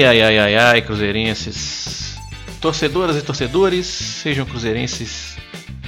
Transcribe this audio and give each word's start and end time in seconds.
Ai, 0.00 0.06
ai, 0.06 0.22
ai, 0.22 0.38
ai, 0.38 0.56
ai, 0.56 0.80
cruzeirenses. 0.80 2.16
Torcedoras 2.58 3.16
e 3.16 3.22
torcedores, 3.22 3.84
sejam 3.86 4.46
cruzeirenses, 4.46 5.36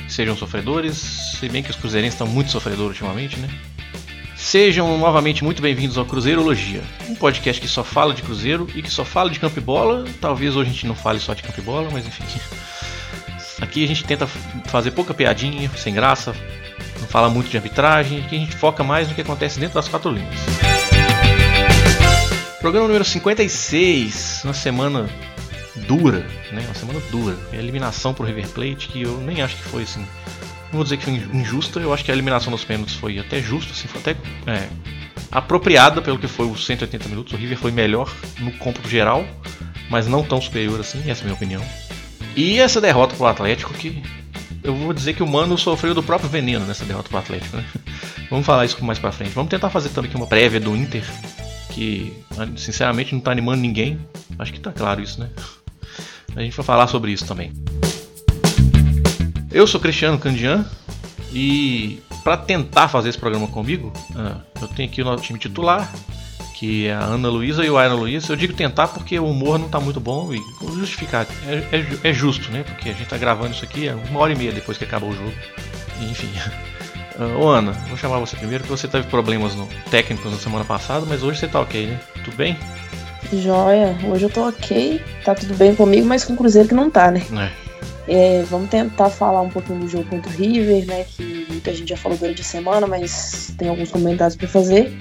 sejam 0.06 0.36
sofredores, 0.36 0.96
se 0.96 1.48
bem 1.48 1.62
que 1.62 1.70
os 1.70 1.76
cruzeirenses 1.76 2.12
estão 2.12 2.26
muito 2.26 2.50
sofredores 2.50 2.90
ultimamente, 2.90 3.38
né? 3.38 3.48
Sejam 4.36 4.98
novamente 4.98 5.43
muito 5.43 5.62
bem-vindos 5.62 5.96
ao 5.96 6.04
Cruzeirologia, 6.04 6.82
um 7.08 7.14
podcast 7.14 7.58
que 7.58 7.66
só 7.66 7.82
fala 7.82 8.12
de 8.12 8.20
Cruzeiro 8.20 8.68
e 8.75 8.82
que 8.82 8.90
só 8.90 9.02
fala 9.02 9.30
de 9.30 9.40
campo 9.40 9.58
e 9.58 9.62
bola. 9.62 10.04
Talvez 10.20 10.56
hoje 10.56 10.68
a 10.68 10.72
gente 10.75 10.86
não 10.86 10.94
fale 10.94 11.18
só 11.18 11.32
de 11.32 11.42
campo 11.42 11.58
e 11.58 11.62
bola, 11.62 11.89
mas 11.90 12.06
enfim. 12.06 12.25
Aqui 13.62 13.82
a 13.82 13.89
gente 13.89 14.04
tenta 14.04 14.26
fazer 14.67 14.90
pouca 14.90 15.14
piadinha, 15.14 15.70
sem 15.75 15.94
graça, 15.94 16.36
não 17.00 17.08
fala 17.08 17.31
muito 17.31 17.48
de 17.48 17.56
arbitragem, 17.56 18.18
aqui 18.18 18.36
a 18.36 18.40
gente 18.40 18.56
foca 18.56 18.84
mais 18.84 19.08
no 19.08 19.14
que 19.14 19.22
acontece 19.22 19.58
dentro 19.58 19.76
das 19.76 19.89
quatro 19.89 20.11
linhas. 20.11 20.61
Programa 22.62 22.86
número 22.86 23.04
56, 23.04 24.43
uma 24.44 24.54
semana 24.54 25.11
dura, 25.89 26.20
né? 26.53 26.62
Uma 26.64 26.75
semana 26.75 27.00
dura. 27.11 27.36
A 27.53 27.57
eliminação 27.57 28.14
pro 28.14 28.25
River 28.25 28.46
Plate, 28.50 28.86
que 28.86 29.03
eu 29.03 29.18
nem 29.18 29.43
acho 29.43 29.57
que 29.57 29.64
foi 29.64 29.82
assim. 29.82 30.07
Não 30.70 30.75
vou 30.75 30.84
dizer 30.84 30.96
que 30.96 31.04
foi 31.04 31.14
injusta, 31.14 31.80
eu 31.80 31.93
acho 31.93 32.05
que 32.05 32.12
a 32.12 32.14
eliminação 32.14 32.53
dos 32.53 32.64
pênaltis 32.64 32.94
foi 32.94 33.19
até 33.19 33.42
justa, 33.42 33.72
assim, 33.72 33.89
foi 33.89 34.00
até 34.00 34.12
é, 34.47 34.69
apropriada 35.33 36.00
pelo 36.00 36.20
que 36.20 36.28
foi 36.28 36.47
os 36.47 36.64
180 36.64 37.08
minutos. 37.08 37.33
O 37.33 37.36
River 37.36 37.58
foi 37.58 37.72
melhor 37.72 38.14
no 38.39 38.53
cômputo 38.53 38.89
geral, 38.89 39.27
mas 39.91 40.06
não 40.06 40.22
tão 40.22 40.41
superior 40.41 40.78
assim, 40.78 41.00
essa 41.11 41.22
é 41.22 41.22
a 41.22 41.25
minha 41.25 41.34
opinião. 41.34 41.64
E 42.37 42.61
essa 42.61 42.81
derrota 42.81 43.17
pro 43.17 43.27
Atlético 43.27 43.75
que 43.75 44.00
eu 44.62 44.77
vou 44.77 44.92
dizer 44.92 45.15
que 45.15 45.22
o 45.25 45.27
Mano 45.27 45.59
sofreu 45.59 45.94
do 45.94 46.03
próprio 46.03 46.31
veneno 46.31 46.65
nessa 46.65 46.84
derrota 46.84 47.09
pro 47.09 47.19
Atlético, 47.19 47.56
né? 47.56 47.65
Vamos 48.31 48.47
falar 48.47 48.65
isso 48.65 48.83
mais 48.84 49.00
pra 49.00 49.11
frente. 49.11 49.33
Vamos 49.33 49.50
tentar 49.50 49.69
fazer 49.69 49.89
também 49.89 50.09
aqui 50.09 50.17
uma 50.17 50.28
prévia 50.28 50.61
do 50.61 50.77
Inter 50.77 51.05
que 51.73 52.12
sinceramente 52.56 53.12
não 53.12 53.19
está 53.19 53.33
animando 53.33 53.61
ninguém. 53.61 53.98
Acho 54.39 54.53
que 54.53 54.59
está 54.59 54.73
claro 54.73 55.01
isso, 55.01 55.20
né? 55.20 55.31
A 56.34 56.41
gente 56.41 56.56
vai 56.56 56.65
falar 56.65 56.87
sobre 56.87 57.12
isso 57.12 57.27
também. 57.27 57.53
Eu 59.51 59.67
sou 59.67 59.81
Cristiano 59.81 60.19
Candian 60.19 60.65
e 61.33 62.00
para 62.23 62.37
tentar 62.37 62.89
fazer 62.89 63.09
esse 63.09 63.19
programa 63.19 63.48
comigo, 63.48 63.93
ah, 64.17 64.41
eu 64.61 64.69
tenho 64.69 64.89
aqui 64.89 65.03
o 65.03 65.05
nosso 65.05 65.25
time 65.25 65.39
titular, 65.39 65.93
que 66.55 66.87
é 66.87 66.95
a 66.95 67.00
Ana 67.00 67.28
Luísa 67.28 67.65
e 67.65 67.70
o 67.70 67.77
Ana 67.77 67.95
Luísa. 67.95 68.33
Eu 68.33 68.37
digo 68.37 68.55
tentar 68.55 68.89
porque 68.89 69.19
o 69.19 69.27
humor 69.27 69.59
não 69.59 69.67
está 69.67 69.81
muito 69.81 70.00
bom 70.00 70.33
e 70.33 70.39
justificar. 70.75 71.27
É, 71.47 71.77
é, 71.77 72.11
é, 72.11 72.12
justo, 72.12 72.50
né? 72.50 72.62
Porque 72.62 72.89
a 72.89 72.93
gente 72.93 73.05
está 73.05 73.19
gravando 73.19 73.53
isso 73.53 73.65
aqui 73.65 73.89
uma 74.11 74.20
hora 74.20 74.33
e 74.33 74.37
meia 74.37 74.53
depois 74.53 74.78
que 74.78 74.84
acabou 74.84 75.11
o 75.11 75.15
jogo. 75.15 75.33
enfim. 76.00 76.31
Uh, 77.23 77.41
ô 77.41 77.48
Ana, 77.48 77.73
vou 77.89 77.97
chamar 77.97 78.19
você 78.19 78.37
primeiro, 78.37 78.65
que 78.65 78.70
você 78.70 78.89
teve 78.89 79.06
problemas 79.09 79.55
no, 79.55 79.69
técnicos 79.91 80.33
na 80.33 80.39
semana 80.39 80.65
passada, 80.65 81.06
mas 81.06 81.23
hoje 81.23 81.39
você 81.39 81.48
tá 81.48 81.61
ok, 81.61 81.87
né? 81.87 82.01
Tudo 82.25 82.37
bem? 82.37 82.56
Joia, 83.33 83.97
hoje 84.05 84.25
eu 84.25 84.31
tô 84.31 84.48
ok, 84.48 85.01
tá 85.25 85.34
tudo 85.34 85.55
bem 85.55 85.75
comigo, 85.75 86.06
mas 86.06 86.25
com 86.25 86.34
o 86.34 86.37
Cruzeiro 86.37 86.69
que 86.69 86.75
não 86.75 86.91
tá, 86.91 87.11
né? 87.11 87.23
É. 87.33 87.73
É, 88.09 88.43
vamos 88.50 88.69
tentar 88.69 89.11
falar 89.11 89.43
um 89.43 89.48
pouquinho 89.48 89.78
do 89.78 89.89
jogo 89.89 90.05
contra 90.05 90.31
o 90.31 90.34
River, 90.34 90.87
né? 90.87 91.05
Que 91.05 91.47
muita 91.48 91.73
gente 91.73 91.89
já 91.89 91.97
falou 91.97 92.19
durante 92.19 92.41
a 92.41 92.45
semana, 92.45 92.87
mas 92.87 93.55
tem 93.56 93.69
alguns 93.69 93.91
comentários 93.91 94.37
para 94.37 94.48
fazer. 94.48 94.93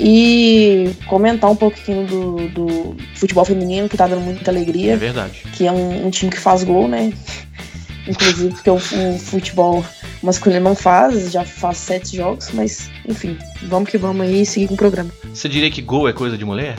E 0.00 0.90
comentar 1.06 1.50
um 1.50 1.56
pouquinho 1.56 2.06
do, 2.06 2.48
do, 2.48 2.96
futebol 3.14 3.44
feminino, 3.44 3.88
que 3.88 3.96
tá 3.96 4.06
dando 4.06 4.22
muita 4.22 4.50
alegria. 4.50 4.94
É 4.94 4.96
verdade. 4.96 5.42
Que 5.52 5.66
é 5.66 5.72
um, 5.72 6.06
um 6.06 6.10
time 6.10 6.30
que 6.30 6.38
faz 6.38 6.64
gol, 6.64 6.88
né? 6.88 7.12
Inclusive 8.08 8.54
porque 8.54 8.70
o, 8.70 8.76
o 8.76 9.18
futebol 9.18 9.84
masculino 10.22 10.64
não 10.64 10.74
faz, 10.74 11.32
já 11.32 11.44
faz 11.44 11.78
sete 11.78 12.16
jogos, 12.16 12.50
mas 12.52 12.90
enfim, 13.06 13.36
vamos 13.64 13.90
que 13.90 13.98
vamos 13.98 14.26
aí 14.26 14.44
seguir 14.44 14.68
com 14.68 14.74
o 14.74 14.76
programa. 14.76 15.10
Você 15.32 15.48
diria 15.48 15.70
que 15.70 15.80
gol 15.80 16.08
é 16.08 16.12
coisa 16.12 16.36
de 16.36 16.44
mulher? 16.44 16.76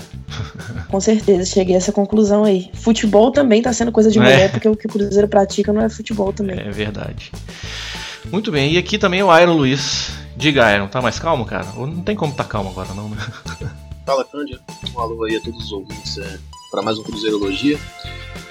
Com 0.89 1.00
certeza, 1.00 1.45
cheguei 1.45 1.75
a 1.75 1.77
essa 1.77 1.91
conclusão 1.91 2.44
aí. 2.44 2.69
Futebol 2.73 3.31
também 3.31 3.61
tá 3.61 3.72
sendo 3.73 3.91
coisa 3.91 4.11
de 4.11 4.19
é. 4.19 4.22
mulher, 4.22 4.51
porque 4.51 4.67
o 4.67 4.75
que 4.75 4.88
o 4.88 4.89
Cruzeiro 4.89 5.27
pratica 5.27 5.72
não 5.72 5.81
é 5.81 5.89
futebol 5.89 6.33
também. 6.33 6.59
É 6.59 6.72
verdade. 6.72 7.31
Muito 8.31 8.51
bem, 8.51 8.73
e 8.73 8.77
aqui 8.77 8.97
também 8.97 9.23
o 9.23 9.38
Iron 9.38 9.53
Luiz. 9.53 10.11
Diga, 10.35 10.73
Iron, 10.73 10.88
tá 10.88 11.01
mais 11.01 11.19
calmo, 11.19 11.45
cara? 11.45 11.67
Ou 11.75 11.85
não 11.85 12.01
tem 12.01 12.16
como 12.16 12.33
tá 12.33 12.44
calmo 12.44 12.69
agora, 12.69 12.94
não, 12.94 13.09
né? 13.09 13.17
Fala, 14.06 14.23
Cândia. 14.25 14.59
Um 14.95 15.00
alô 15.00 15.23
aí 15.25 15.35
a 15.35 15.41
todos 15.41 15.66
os 15.66 15.71
ouvintes 15.71 16.17
é, 16.17 16.38
para 16.71 16.81
mais 16.81 16.97
um 16.97 17.03
Cruzeirologia. 17.03 17.77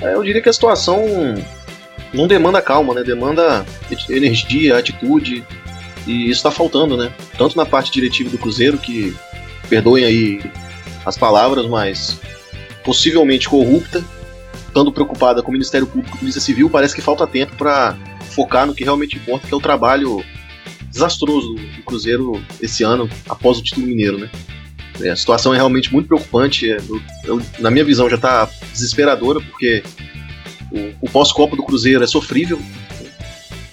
É, 0.00 0.14
eu 0.14 0.22
diria 0.22 0.40
que 0.40 0.48
a 0.48 0.52
situação 0.52 1.00
não 2.12 2.26
demanda 2.26 2.62
calma, 2.62 2.94
né? 2.94 3.02
Demanda 3.02 3.64
energia, 4.08 4.76
atitude. 4.76 5.44
E 6.06 6.24
isso 6.24 6.38
está 6.38 6.50
faltando, 6.50 6.96
né? 6.96 7.12
Tanto 7.36 7.56
na 7.56 7.66
parte 7.66 7.92
diretiva 7.92 8.30
do 8.30 8.38
Cruzeiro, 8.38 8.78
que 8.78 9.14
perdoem 9.68 10.04
aí 10.04 10.52
as 11.04 11.16
palavras, 11.18 11.66
mas 11.66 12.18
possivelmente 12.84 13.48
corrupta, 13.48 14.02
estando 14.66 14.92
preocupada 14.92 15.42
com 15.42 15.50
o 15.50 15.52
Ministério 15.52 15.86
Público 15.86 16.16
e 16.16 16.20
Polícia 16.20 16.40
Civil, 16.40 16.70
parece 16.70 16.94
que 16.94 17.02
falta 17.02 17.26
tempo 17.26 17.54
para 17.56 17.96
focar 18.30 18.66
no 18.66 18.74
que 18.74 18.84
realmente 18.84 19.16
importa, 19.16 19.46
que 19.46 19.52
é 19.52 19.56
o 19.56 19.60
trabalho 19.60 20.24
desastroso 20.90 21.54
do 21.54 21.82
Cruzeiro 21.82 22.42
esse 22.60 22.82
ano, 22.82 23.08
após 23.28 23.58
o 23.58 23.62
título 23.62 23.86
mineiro, 23.86 24.18
né? 24.18 24.30
É, 25.00 25.10
a 25.10 25.16
situação 25.16 25.54
é 25.54 25.56
realmente 25.56 25.92
muito 25.92 26.06
preocupante. 26.08 26.70
É, 26.70 26.78
eu, 26.78 27.00
eu, 27.24 27.42
na 27.58 27.70
minha 27.70 27.84
visão, 27.84 28.08
já 28.08 28.16
está 28.16 28.48
desesperadora, 28.72 29.40
porque 29.40 29.82
o, 30.72 31.06
o 31.06 31.10
pós-copa 31.10 31.56
do 31.56 31.62
Cruzeiro 31.62 32.02
é 32.02 32.06
sofrível. 32.06 32.58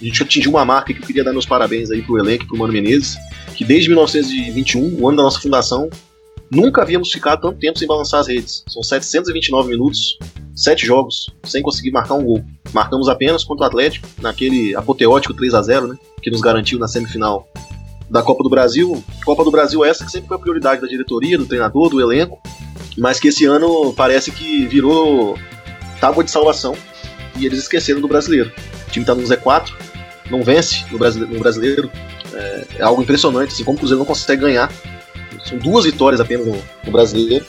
A 0.00 0.04
gente 0.04 0.22
atingiu 0.22 0.50
uma 0.50 0.64
marca 0.64 0.92
que 0.92 1.00
eu 1.00 1.06
queria 1.06 1.24
dar 1.24 1.32
meus 1.32 1.46
parabéns 1.46 1.90
aí 1.90 2.02
pro 2.02 2.18
elenco, 2.18 2.46
pro 2.46 2.58
Mano 2.58 2.72
Menezes, 2.72 3.16
que 3.54 3.64
desde 3.64 3.88
1921, 3.88 5.00
o 5.00 5.08
ano 5.08 5.16
da 5.16 5.22
nossa 5.22 5.40
fundação, 5.40 5.88
nunca 6.50 6.82
havíamos 6.82 7.10
ficado 7.10 7.40
tanto 7.40 7.58
tempo 7.58 7.78
sem 7.78 7.88
balançar 7.88 8.20
as 8.20 8.28
redes. 8.28 8.62
São 8.68 8.82
729 8.82 9.70
minutos, 9.70 10.18
7 10.54 10.86
jogos, 10.86 11.26
sem 11.44 11.62
conseguir 11.62 11.90
marcar 11.90 12.14
um 12.14 12.24
gol. 12.24 12.44
Marcamos 12.72 13.08
apenas 13.08 13.42
contra 13.44 13.64
o 13.64 13.66
Atlético, 13.66 14.06
naquele 14.20 14.74
apoteótico 14.74 15.34
3 15.34 15.54
a 15.54 15.62
0 15.62 15.88
né, 15.88 15.98
que 16.22 16.30
nos 16.30 16.40
garantiu 16.40 16.78
na 16.78 16.86
semifinal 16.86 17.48
da 18.08 18.22
Copa 18.22 18.42
do 18.42 18.50
Brasil. 18.50 19.02
Copa 19.24 19.44
do 19.44 19.50
Brasil 19.50 19.84
essa 19.84 20.04
que 20.04 20.10
sempre 20.10 20.28
foi 20.28 20.36
a 20.36 20.40
prioridade 20.40 20.80
da 20.80 20.86
diretoria, 20.86 21.38
do 21.38 21.46
treinador, 21.46 21.88
do 21.88 22.00
elenco, 22.00 22.38
mas 22.96 23.18
que 23.18 23.28
esse 23.28 23.44
ano 23.44 23.92
parece 23.94 24.30
que 24.30 24.66
virou 24.66 25.36
tábua 26.00 26.24
de 26.24 26.30
salvação 26.30 26.76
e 27.38 27.46
eles 27.46 27.58
esqueceram 27.58 28.00
do 28.00 28.08
brasileiro. 28.08 28.52
O 28.86 28.90
time 28.90 29.02
está 29.02 29.14
no 29.14 29.22
Z4, 29.22 29.72
não 30.30 30.42
vence 30.42 30.84
no 30.90 30.98
brasileiro. 30.98 31.34
No 31.34 31.40
brasileiro. 31.40 31.90
É, 32.32 32.66
é, 32.78 32.82
algo 32.82 33.02
impressionante, 33.02 33.52
assim, 33.52 33.64
como 33.64 33.76
o 33.76 33.78
Cruzeiro 33.78 33.98
não 33.98 34.06
consegue 34.06 34.42
ganhar. 34.42 34.70
São 35.44 35.58
duas 35.58 35.84
vitórias 35.84 36.20
apenas 36.20 36.46
no, 36.46 36.62
no 36.84 36.92
brasileiro. 36.92 37.44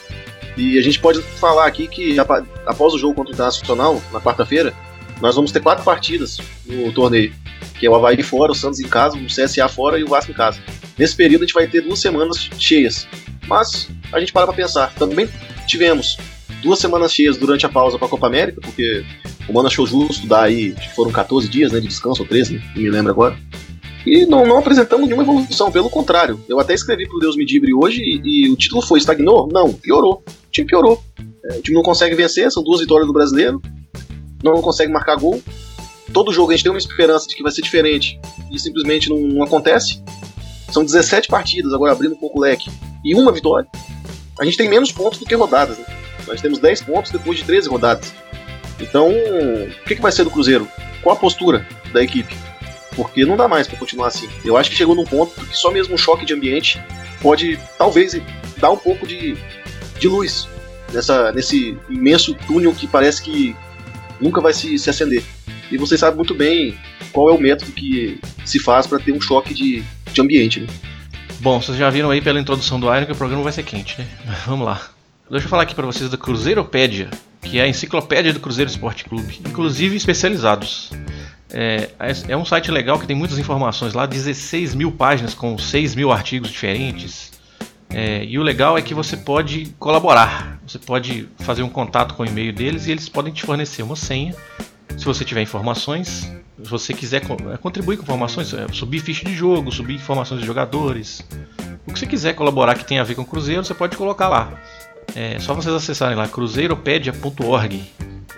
E 0.55 0.77
a 0.77 0.81
gente 0.81 0.99
pode 0.99 1.21
falar 1.21 1.67
aqui 1.67 1.87
que 1.87 2.17
após 2.19 2.93
o 2.93 2.97
jogo 2.97 3.13
contra 3.13 3.31
o 3.31 3.33
Internacional, 3.33 4.01
na 4.11 4.19
quarta-feira, 4.19 4.73
nós 5.21 5.35
vamos 5.35 5.51
ter 5.51 5.59
quatro 5.59 5.83
partidas 5.83 6.37
no 6.65 6.91
torneio. 6.93 7.33
Que 7.79 7.85
é 7.85 7.89
o 7.89 7.95
Havaí 7.95 8.21
fora, 8.23 8.51
o 8.51 8.55
Santos 8.55 8.79
em 8.79 8.87
casa, 8.87 9.17
o 9.17 9.25
CSA 9.25 9.67
fora 9.67 9.99
e 9.99 10.03
o 10.03 10.07
Vasco 10.07 10.31
em 10.31 10.33
casa. 10.33 10.59
Nesse 10.97 11.15
período 11.15 11.43
a 11.43 11.45
gente 11.45 11.53
vai 11.53 11.67
ter 11.67 11.81
duas 11.81 11.99
semanas 11.99 12.49
cheias. 12.57 13.07
Mas 13.47 13.87
a 14.11 14.19
gente 14.19 14.33
para 14.33 14.47
pra 14.47 14.55
pensar. 14.55 14.93
Também 14.95 15.29
tivemos 15.67 16.17
duas 16.61 16.79
semanas 16.79 17.13
cheias 17.13 17.37
durante 17.37 17.65
a 17.65 17.69
pausa 17.69 17.97
para 17.97 18.07
a 18.07 18.09
Copa 18.09 18.27
América, 18.27 18.61
porque 18.61 19.03
o 19.47 19.53
Mano 19.53 19.67
achou 19.67 19.85
justo 19.85 20.27
dar 20.27 20.43
aí, 20.43 20.75
foram 20.95 21.11
14 21.11 21.47
dias 21.47 21.71
né, 21.71 21.79
de 21.79 21.87
descanso, 21.87 22.21
ou 22.21 22.27
13, 22.27 22.61
não 22.75 22.81
me 22.81 22.89
lembro 22.89 23.11
agora. 23.11 23.37
E 24.05 24.25
não, 24.25 24.45
não 24.45 24.57
apresentamos 24.57 25.05
nenhuma 25.05 25.23
evolução, 25.23 25.69
pelo 25.69 25.89
contrário. 25.89 26.39
Eu 26.47 26.59
até 26.59 26.73
escrevi 26.73 27.07
pro 27.07 27.19
Deus 27.19 27.35
me 27.35 27.45
dibre 27.45 27.73
hoje 27.73 28.01
e, 28.01 28.45
e, 28.45 28.49
o 28.49 28.55
título 28.55 28.81
foi 28.81 28.99
estagnou? 28.99 29.49
Não, 29.51 29.73
piorou. 29.73 30.23
O 30.25 30.51
time 30.51 30.65
piorou. 30.65 31.03
É, 31.43 31.57
o 31.57 31.61
time 31.61 31.75
não 31.75 31.83
consegue 31.83 32.15
vencer, 32.15 32.49
são 32.49 32.63
duas 32.63 32.79
vitórias 32.79 33.05
do 33.05 33.11
brasileiro, 33.11 33.61
não 34.41 34.61
consegue 34.61 34.91
marcar 34.91 35.17
gol. 35.17 35.41
Todo 36.13 36.31
jogo 36.31 36.51
a 36.51 36.55
gente 36.55 36.63
tem 36.63 36.71
uma 36.71 36.77
esperança 36.77 37.27
de 37.27 37.35
que 37.35 37.43
vai 37.43 37.51
ser 37.51 37.61
diferente 37.61 38.17
e 38.49 38.57
simplesmente 38.57 39.09
não, 39.09 39.17
não 39.19 39.43
acontece. 39.43 40.01
São 40.71 40.85
17 40.85 41.27
partidas, 41.27 41.73
agora 41.73 41.91
abrindo 41.91 42.15
um 42.15 42.19
pouco 42.19 42.39
o 42.39 42.41
leque, 42.41 42.69
e 43.03 43.13
uma 43.13 43.31
vitória. 43.31 43.67
A 44.39 44.45
gente 44.45 44.57
tem 44.57 44.69
menos 44.69 44.91
pontos 44.91 45.19
do 45.19 45.25
que 45.25 45.35
rodadas. 45.35 45.77
Né? 45.77 45.85
Nós 46.27 46.41
temos 46.41 46.59
10 46.59 46.81
pontos 46.83 47.11
depois 47.11 47.39
de 47.39 47.45
13 47.45 47.69
rodadas. 47.69 48.13
Então, 48.79 49.09
o 49.09 49.83
que, 49.85 49.95
que 49.95 50.01
vai 50.01 50.11
ser 50.11 50.23
do 50.23 50.31
Cruzeiro? 50.31 50.67
Qual 51.01 51.15
a 51.15 51.19
postura 51.19 51.65
da 51.91 52.03
equipe? 52.03 52.35
Porque 52.95 53.25
não 53.25 53.37
dá 53.37 53.47
mais 53.47 53.67
para 53.67 53.77
continuar 53.77 54.07
assim. 54.07 54.27
Eu 54.43 54.57
acho 54.57 54.69
que 54.69 54.75
chegou 54.75 54.95
num 54.95 55.05
ponto 55.05 55.33
que 55.45 55.57
só 55.57 55.71
mesmo 55.71 55.95
um 55.95 55.97
choque 55.97 56.25
de 56.25 56.33
ambiente 56.33 56.81
pode, 57.21 57.59
talvez, 57.77 58.19
dar 58.57 58.71
um 58.71 58.77
pouco 58.77 59.07
de, 59.07 59.37
de 59.99 60.07
luz 60.07 60.47
nessa, 60.91 61.31
nesse 61.31 61.77
imenso 61.89 62.33
túnel 62.33 62.73
que 62.73 62.87
parece 62.87 63.21
que 63.21 63.55
nunca 64.19 64.41
vai 64.41 64.53
se, 64.53 64.77
se 64.77 64.89
acender. 64.89 65.23
E 65.71 65.77
você 65.77 65.97
sabe 65.97 66.17
muito 66.17 66.33
bem 66.33 66.77
qual 67.11 67.29
é 67.29 67.33
o 67.33 67.39
método 67.39 67.71
que 67.71 68.19
se 68.45 68.59
faz 68.59 68.87
para 68.87 68.99
ter 68.99 69.11
um 69.11 69.21
choque 69.21 69.53
de, 69.53 69.83
de 70.11 70.21
ambiente. 70.21 70.61
Né? 70.61 70.67
Bom, 71.39 71.61
vocês 71.61 71.77
já 71.77 71.89
viram 71.89 72.09
aí 72.09 72.21
pela 72.21 72.39
introdução 72.39 72.79
do 72.79 72.93
Iron 72.93 73.05
que 73.05 73.11
o 73.11 73.15
programa 73.15 73.43
vai 73.43 73.51
ser 73.51 73.63
quente, 73.63 73.99
né? 73.99 74.07
Vamos 74.45 74.65
lá. 74.65 74.96
Deixa 75.29 75.45
eu 75.45 75.49
falar 75.49 75.63
aqui 75.63 75.75
para 75.75 75.85
vocês 75.85 76.09
da 76.09 76.15
Cruzeiropédia, 76.15 77.09
que 77.41 77.59
é 77.59 77.63
a 77.63 77.67
enciclopédia 77.67 78.31
do 78.31 78.39
Cruzeiro 78.39 78.71
Esporte 78.71 79.03
Clube, 79.03 79.41
inclusive 79.45 79.97
especializados. 79.97 80.91
É, 81.51 81.89
é 82.29 82.37
um 82.37 82.45
site 82.45 82.71
legal 82.71 82.97
que 82.97 83.05
tem 83.05 83.15
muitas 83.15 83.37
informações 83.37 83.93
lá, 83.93 84.05
16 84.05 84.73
mil 84.73 84.89
páginas 84.89 85.33
com 85.33 85.57
6 85.57 85.95
mil 85.95 86.13
artigos 86.13 86.49
diferentes. 86.49 87.33
É, 87.89 88.23
e 88.23 88.39
o 88.39 88.43
legal 88.43 88.77
é 88.77 88.81
que 88.81 88.93
você 88.93 89.17
pode 89.17 89.75
colaborar. 89.77 90.61
Você 90.65 90.79
pode 90.79 91.27
fazer 91.39 91.61
um 91.61 91.69
contato 91.69 92.13
com 92.13 92.23
o 92.23 92.25
e-mail 92.25 92.53
deles 92.53 92.87
e 92.87 92.91
eles 92.91 93.09
podem 93.09 93.33
te 93.33 93.43
fornecer 93.43 93.83
uma 93.83 93.97
senha. 93.97 94.33
Se 94.97 95.03
você 95.03 95.25
tiver 95.25 95.41
informações, 95.41 96.31
se 96.63 96.69
você 96.69 96.93
quiser 96.93 97.21
é, 97.21 97.57
contribuir 97.57 97.97
com 97.97 98.03
informações, 98.03 98.53
é, 98.53 98.65
subir 98.71 98.99
ficha 98.99 99.25
de 99.25 99.35
jogo, 99.35 99.73
subir 99.73 99.95
informações 99.95 100.39
de 100.39 100.47
jogadores, 100.47 101.21
o 101.85 101.91
que 101.91 101.99
você 101.99 102.05
quiser 102.05 102.33
colaborar 102.33 102.75
que 102.75 102.85
tenha 102.85 103.01
a 103.01 103.03
ver 103.03 103.15
com 103.15 103.23
o 103.23 103.25
Cruzeiro, 103.25 103.63
você 103.63 103.73
pode 103.73 103.97
colocar 103.97 104.29
lá. 104.29 104.57
É 105.15 105.39
só 105.39 105.53
vocês 105.53 105.73
acessarem 105.73 106.15
lá 106.15 106.27
cruzeiropedia.org. 106.27 107.83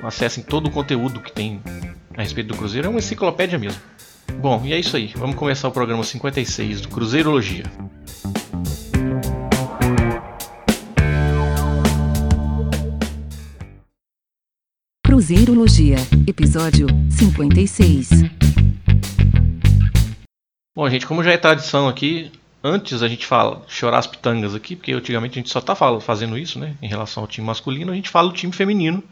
Acessem 0.01 0.43
todo 0.43 0.67
o 0.67 0.71
conteúdo 0.71 1.19
que 1.19 1.31
tem 1.31 1.61
a 2.15 2.21
respeito 2.21 2.47
do 2.47 2.57
Cruzeiro, 2.57 2.87
é 2.87 2.89
uma 2.89 2.99
enciclopédia 2.99 3.57
mesmo. 3.57 3.81
Bom, 4.41 4.61
e 4.65 4.73
é 4.73 4.79
isso 4.79 4.95
aí. 4.95 5.13
Vamos 5.15 5.35
começar 5.35 5.67
o 5.67 5.71
programa 5.71 6.03
56 6.03 6.81
do 6.81 6.89
Cruzeirologia. 6.89 7.63
Cruzeirologia, 15.05 15.97
episódio 16.27 16.87
56. 17.09 18.09
Bom, 20.75 20.89
gente, 20.89 21.05
como 21.05 21.23
já 21.23 21.31
é 21.31 21.37
tradição 21.37 21.89
aqui, 21.89 22.31
antes 22.63 23.01
a 23.01 23.07
gente 23.07 23.25
fala 23.25 23.63
chorar 23.67 23.99
as 23.99 24.07
pitangas 24.07 24.55
aqui, 24.55 24.75
porque 24.75 24.93
antigamente 24.93 25.33
a 25.33 25.41
gente 25.41 25.49
só 25.49 25.61
tá 25.61 25.75
fazendo 25.99 26.37
isso, 26.37 26.59
né, 26.59 26.75
em 26.81 26.87
relação 26.87 27.23
ao 27.23 27.27
time 27.27 27.45
masculino, 27.45 27.91
a 27.91 27.95
gente 27.95 28.09
fala 28.09 28.29
do 28.29 28.35
time 28.35 28.51
feminino, 28.51 29.03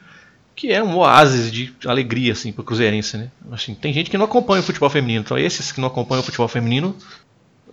que 0.56 0.72
é 0.72 0.84
um 0.84 0.98
oásis 0.98 1.52
de 1.52 1.74
alegria 1.86 2.34
assim 2.34 2.52
pro 2.52 2.64
cruzeirense, 2.64 3.16
né? 3.16 3.32
Assim, 3.52 3.76
tem 3.76 3.94
gente 3.94 4.10
que 4.10 4.18
não 4.18 4.26
acompanha 4.26 4.62
o 4.62 4.66
futebol 4.66 4.90
feminino, 4.90 5.22
então 5.22 5.38
esses 5.38 5.72
que 5.72 5.80
não 5.80 5.88
acompanham 5.88 6.22
o 6.22 6.26
futebol 6.26 6.48
feminino, 6.48 6.96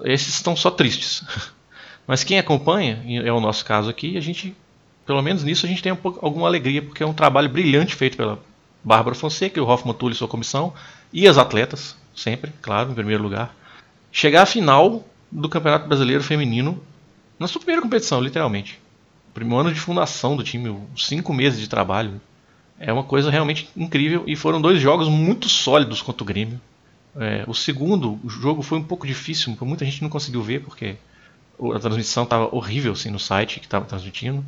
esses 0.05 0.35
estão 0.35 0.55
só 0.55 0.71
tristes. 0.71 1.25
Mas 2.07 2.23
quem 2.23 2.39
acompanha, 2.39 3.03
é 3.07 3.33
o 3.33 3.41
nosso 3.41 3.65
caso 3.65 3.89
aqui, 3.89 4.19
a 4.19 4.21
gente 4.21 4.55
pelo 5.07 5.23
menos 5.23 5.45
nisso 5.45 5.67
a 5.67 5.69
gente 5.69 5.83
tem 5.83 5.93
um 5.93 5.97
pouco, 5.97 6.25
alguma 6.25 6.47
alegria, 6.47 6.83
porque 6.83 7.03
é 7.03 7.07
um 7.07 7.13
trabalho 7.13 7.49
brilhante 7.49 7.95
feito 7.95 8.17
pela 8.17 8.39
Bárbara 8.83 9.15
Fonseca, 9.15 9.63
o 9.63 9.67
Hoffman 9.67 9.95
Tulli 9.95 10.15
e 10.15 10.17
sua 10.17 10.29
comissão, 10.29 10.73
e 11.13 11.29
as 11.29 11.39
atletas, 11.39 11.97
sempre, 12.15 12.53
claro, 12.63 12.91
em 12.91 12.95
primeiro 12.95 13.23
lugar. 13.23 13.55
Chegar 14.11 14.43
à 14.43 14.47
final 14.47 15.05
do 15.35 15.49
Campeonato 15.49 15.89
Brasileiro 15.89 16.23
Feminino, 16.23 16.81
na 17.39 17.49
sua 17.49 17.61
primeira 17.61 17.83
competição, 17.83 18.21
literalmente. 18.21 18.81
Primeiro 19.35 19.61
ano 19.61 19.75
de 19.75 19.81
fundação 19.81 20.37
do 20.37 20.45
time, 20.45 20.79
cinco 20.97 21.35
meses 21.35 21.59
de 21.59 21.69
trabalho. 21.69 22.21
É 22.79 22.93
uma 22.93 23.03
coisa 23.03 23.31
realmente 23.31 23.69
incrível 23.77 24.23
e 24.27 24.37
foram 24.37 24.61
dois 24.61 24.81
jogos 24.81 25.09
muito 25.09 25.49
sólidos 25.49 26.01
contra 26.01 26.23
o 26.23 26.27
Grêmio. 26.27 26.61
É, 27.17 27.45
o 27.47 27.55
segundo 27.55 28.19
o 28.23 28.29
jogo 28.29 28.63
foi 28.63 28.79
um 28.79 28.83
pouco 28.83 29.07
difícil, 29.07 29.57
muita 29.61 29.85
gente 29.85 30.03
não 30.03 30.09
conseguiu 30.09 30.43
ver 30.43 30.61
porque 30.63 30.97
a 31.75 31.79
transmissão 31.79 32.25
estava 32.25 32.55
horrível 32.55 32.93
assim, 32.93 33.11
no 33.11 33.19
site 33.19 33.61
que 33.61 33.67
estava 33.67 33.85
transmitindo. 33.85 34.45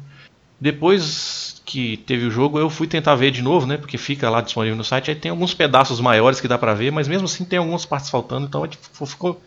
Depois 0.60 1.60
que 1.64 1.96
teve 1.98 2.26
o 2.26 2.30
jogo, 2.30 2.58
eu 2.58 2.70
fui 2.70 2.86
tentar 2.86 3.14
ver 3.14 3.30
de 3.30 3.42
novo, 3.42 3.66
né? 3.66 3.76
Porque 3.76 3.98
fica 3.98 4.30
lá 4.30 4.40
disponível 4.40 4.76
no 4.76 4.84
site. 4.84 5.10
Aí 5.10 5.16
tem 5.16 5.30
alguns 5.30 5.52
pedaços 5.52 6.00
maiores 6.00 6.40
que 6.40 6.48
dá 6.48 6.56
pra 6.56 6.74
ver, 6.74 6.90
mas 6.90 7.06
mesmo 7.06 7.26
assim 7.26 7.44
tem 7.44 7.58
algumas 7.58 7.84
partes 7.84 8.08
faltando, 8.08 8.46
então 8.46 8.64
é 8.64 8.68
ficou, 9.06 9.40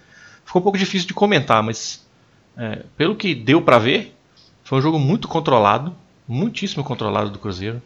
ficou 0.49 0.59
um 0.59 0.63
pouco 0.63 0.77
difícil 0.77 1.07
de 1.07 1.13
comentar. 1.13 1.61
Mas 1.61 2.03
é, 2.57 2.83
pelo 2.97 3.15
que 3.15 3.35
deu 3.35 3.61
pra 3.61 3.77
ver, 3.77 4.15
foi 4.63 4.79
um 4.79 4.81
jogo 4.81 4.97
muito 4.97 5.27
controlado, 5.27 5.95
muitíssimo 6.27 6.83
controlado 6.83 7.29
do 7.29 7.37
Cruzeiro, 7.37 7.81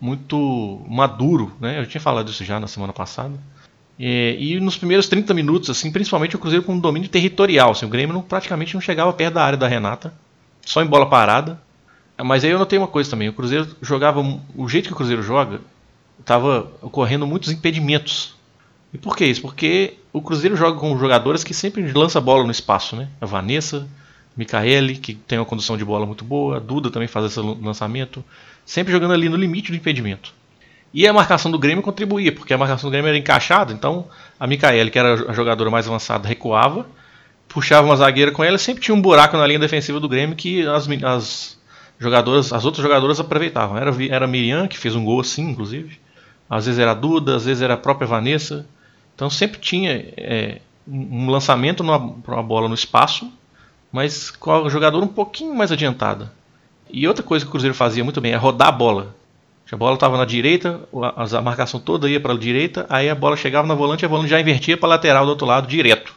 muito 0.00 0.84
maduro, 0.88 1.52
né? 1.60 1.78
Eu 1.78 1.86
tinha 1.86 2.00
falado 2.00 2.28
isso 2.28 2.44
já 2.44 2.58
na 2.58 2.66
semana 2.66 2.92
passada. 2.92 3.34
E, 3.98 4.36
e, 4.38 4.60
nos 4.60 4.76
primeiros 4.76 5.06
30 5.08 5.32
minutos, 5.34 5.70
assim, 5.70 5.92
principalmente 5.92 6.34
o 6.34 6.38
Cruzeiro 6.38 6.64
com 6.64 6.72
um 6.72 6.80
domínio 6.80 7.08
territorial. 7.08 7.70
Assim, 7.70 7.86
o 7.86 7.88
Grêmio 7.88 8.14
não, 8.14 8.22
praticamente 8.22 8.74
não 8.74 8.80
chegava 8.80 9.12
perto 9.12 9.34
da 9.34 9.44
área 9.44 9.58
da 9.58 9.68
Renata, 9.68 10.12
só 10.66 10.82
em 10.82 10.86
bola 10.86 11.08
parada. 11.08 11.60
Mas 12.24 12.44
aí 12.44 12.50
eu 12.50 12.58
notei 12.58 12.78
uma 12.78 12.88
coisa 12.88 13.08
também: 13.08 13.28
o 13.28 13.32
Cruzeiro 13.32 13.76
jogava. 13.80 14.20
O 14.56 14.68
jeito 14.68 14.86
que 14.86 14.92
o 14.92 14.96
Cruzeiro 14.96 15.22
joga, 15.22 15.60
estava 16.18 16.72
ocorrendo 16.82 17.26
muitos 17.26 17.50
impedimentos. 17.52 18.34
E 18.92 18.98
por 18.98 19.16
que 19.16 19.24
isso? 19.24 19.40
Porque 19.40 19.94
o 20.12 20.20
Cruzeiro 20.20 20.56
joga 20.56 20.78
com 20.78 20.98
jogadoras 20.98 21.44
que 21.44 21.54
sempre 21.54 21.92
lança 21.92 22.20
bola 22.20 22.44
no 22.44 22.50
espaço, 22.50 22.96
né? 22.96 23.08
A 23.20 23.26
Vanessa, 23.26 23.88
Micaele, 24.36 24.96
que 24.96 25.14
tem 25.14 25.38
uma 25.38 25.44
condução 25.44 25.76
de 25.76 25.84
bola 25.84 26.06
muito 26.06 26.24
boa, 26.24 26.56
a 26.56 26.60
Duda 26.60 26.90
também 26.90 27.08
faz 27.08 27.26
esse 27.26 27.40
lançamento, 27.40 28.24
sempre 28.64 28.92
jogando 28.92 29.12
ali 29.14 29.28
no 29.28 29.36
limite 29.36 29.70
do 29.70 29.76
impedimento. 29.76 30.32
E 30.92 31.06
a 31.06 31.12
marcação 31.12 31.50
do 31.50 31.58
Grêmio 31.58 31.82
contribuía, 31.82 32.32
porque 32.32 32.52
a 32.52 32.58
marcação 32.58 32.90
do 32.90 32.92
Grêmio 32.92 33.08
era 33.08 33.18
encaixada, 33.18 33.72
então 33.72 34.08
a 34.38 34.46
Micaele, 34.46 34.90
que 34.90 34.98
era 34.98 35.30
a 35.30 35.32
jogadora 35.32 35.70
mais 35.70 35.86
avançada, 35.86 36.26
recuava, 36.26 36.84
puxava 37.48 37.86
uma 37.86 37.96
zagueira 37.96 38.32
com 38.32 38.42
ela, 38.42 38.58
sempre 38.58 38.82
tinha 38.82 38.94
um 38.94 39.00
buraco 39.00 39.36
na 39.36 39.46
linha 39.46 39.58
defensiva 39.58 40.00
do 40.00 40.08
Grêmio 40.08 40.34
que 40.34 40.66
as, 40.66 40.88
as 40.88 41.58
jogadoras, 41.98 42.52
as 42.52 42.64
outras 42.64 42.82
jogadoras 42.82 43.20
aproveitavam. 43.20 43.76
Era, 43.76 43.94
era 44.08 44.24
a 44.24 44.28
Miriam, 44.28 44.66
que 44.66 44.78
fez 44.78 44.96
um 44.96 45.04
gol 45.04 45.20
assim, 45.20 45.50
inclusive. 45.50 46.00
Às 46.48 46.66
vezes 46.66 46.80
era 46.80 46.92
a 46.92 46.94
Duda, 46.94 47.36
às 47.36 47.44
vezes 47.44 47.62
era 47.62 47.74
a 47.74 47.76
própria 47.76 48.08
Vanessa. 48.08 48.66
Então 49.20 49.28
sempre 49.28 49.60
tinha 49.60 50.14
é, 50.16 50.62
um 50.88 51.28
lançamento 51.28 51.84
para 52.22 52.36
uma 52.36 52.42
bola 52.42 52.66
no 52.66 52.74
espaço, 52.74 53.30
mas 53.92 54.30
com 54.30 54.64
a 54.64 54.68
jogadora 54.70 55.04
um 55.04 55.08
pouquinho 55.08 55.54
mais 55.54 55.70
adiantada. 55.70 56.32
E 56.90 57.06
outra 57.06 57.22
coisa 57.22 57.44
que 57.44 57.50
o 57.50 57.52
Cruzeiro 57.52 57.74
fazia 57.74 58.02
muito 58.02 58.18
bem 58.18 58.32
é 58.32 58.36
rodar 58.36 58.68
a 58.68 58.72
bola. 58.72 59.14
A 59.70 59.76
bola 59.76 59.92
estava 59.92 60.16
na 60.16 60.24
direita, 60.24 60.80
a 61.14 61.42
marcação 61.42 61.78
toda 61.78 62.08
ia 62.08 62.18
para 62.18 62.32
a 62.32 62.38
direita, 62.38 62.86
aí 62.88 63.10
a 63.10 63.14
bola 63.14 63.36
chegava 63.36 63.68
na 63.68 63.74
volante 63.74 64.02
e 64.02 64.06
a 64.06 64.08
volante 64.08 64.30
já 64.30 64.40
invertia 64.40 64.78
para 64.78 64.88
a 64.88 64.96
lateral 64.96 65.26
do 65.26 65.28
outro 65.28 65.46
lado 65.46 65.68
direto. 65.68 66.14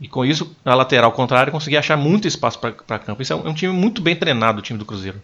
E 0.00 0.06
com 0.06 0.24
isso, 0.24 0.56
a 0.64 0.74
lateral 0.76 1.10
contrária 1.10 1.50
conseguia 1.50 1.80
achar 1.80 1.96
muito 1.96 2.28
espaço 2.28 2.60
para 2.60 2.98
campo. 3.00 3.20
Isso 3.20 3.32
é 3.32 3.36
um, 3.36 3.46
é 3.48 3.50
um, 3.50 3.54
time 3.54 3.72
muito 3.72 4.00
bem 4.00 4.14
treinado, 4.14 4.60
o 4.60 4.62
time 4.62 4.78
do 4.78 4.84
Cruzeiro. 4.84 5.20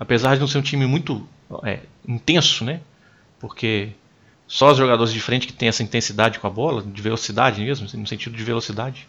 Apesar 0.00 0.34
de 0.34 0.40
não 0.40 0.48
ser 0.48 0.58
um 0.58 0.62
time 0.62 0.84
muito 0.84 1.24
é, 1.62 1.78
intenso, 2.08 2.64
né? 2.64 2.80
Porque 3.38 3.92
só 4.46 4.70
os 4.70 4.78
jogadores 4.78 5.12
de 5.12 5.20
frente 5.20 5.46
que 5.46 5.52
têm 5.52 5.68
essa 5.68 5.82
intensidade 5.82 6.38
com 6.38 6.46
a 6.46 6.50
bola, 6.50 6.82
de 6.82 7.02
velocidade 7.02 7.62
mesmo, 7.62 7.86
no 7.98 8.06
sentido 8.06 8.36
de 8.36 8.44
velocidade. 8.44 9.08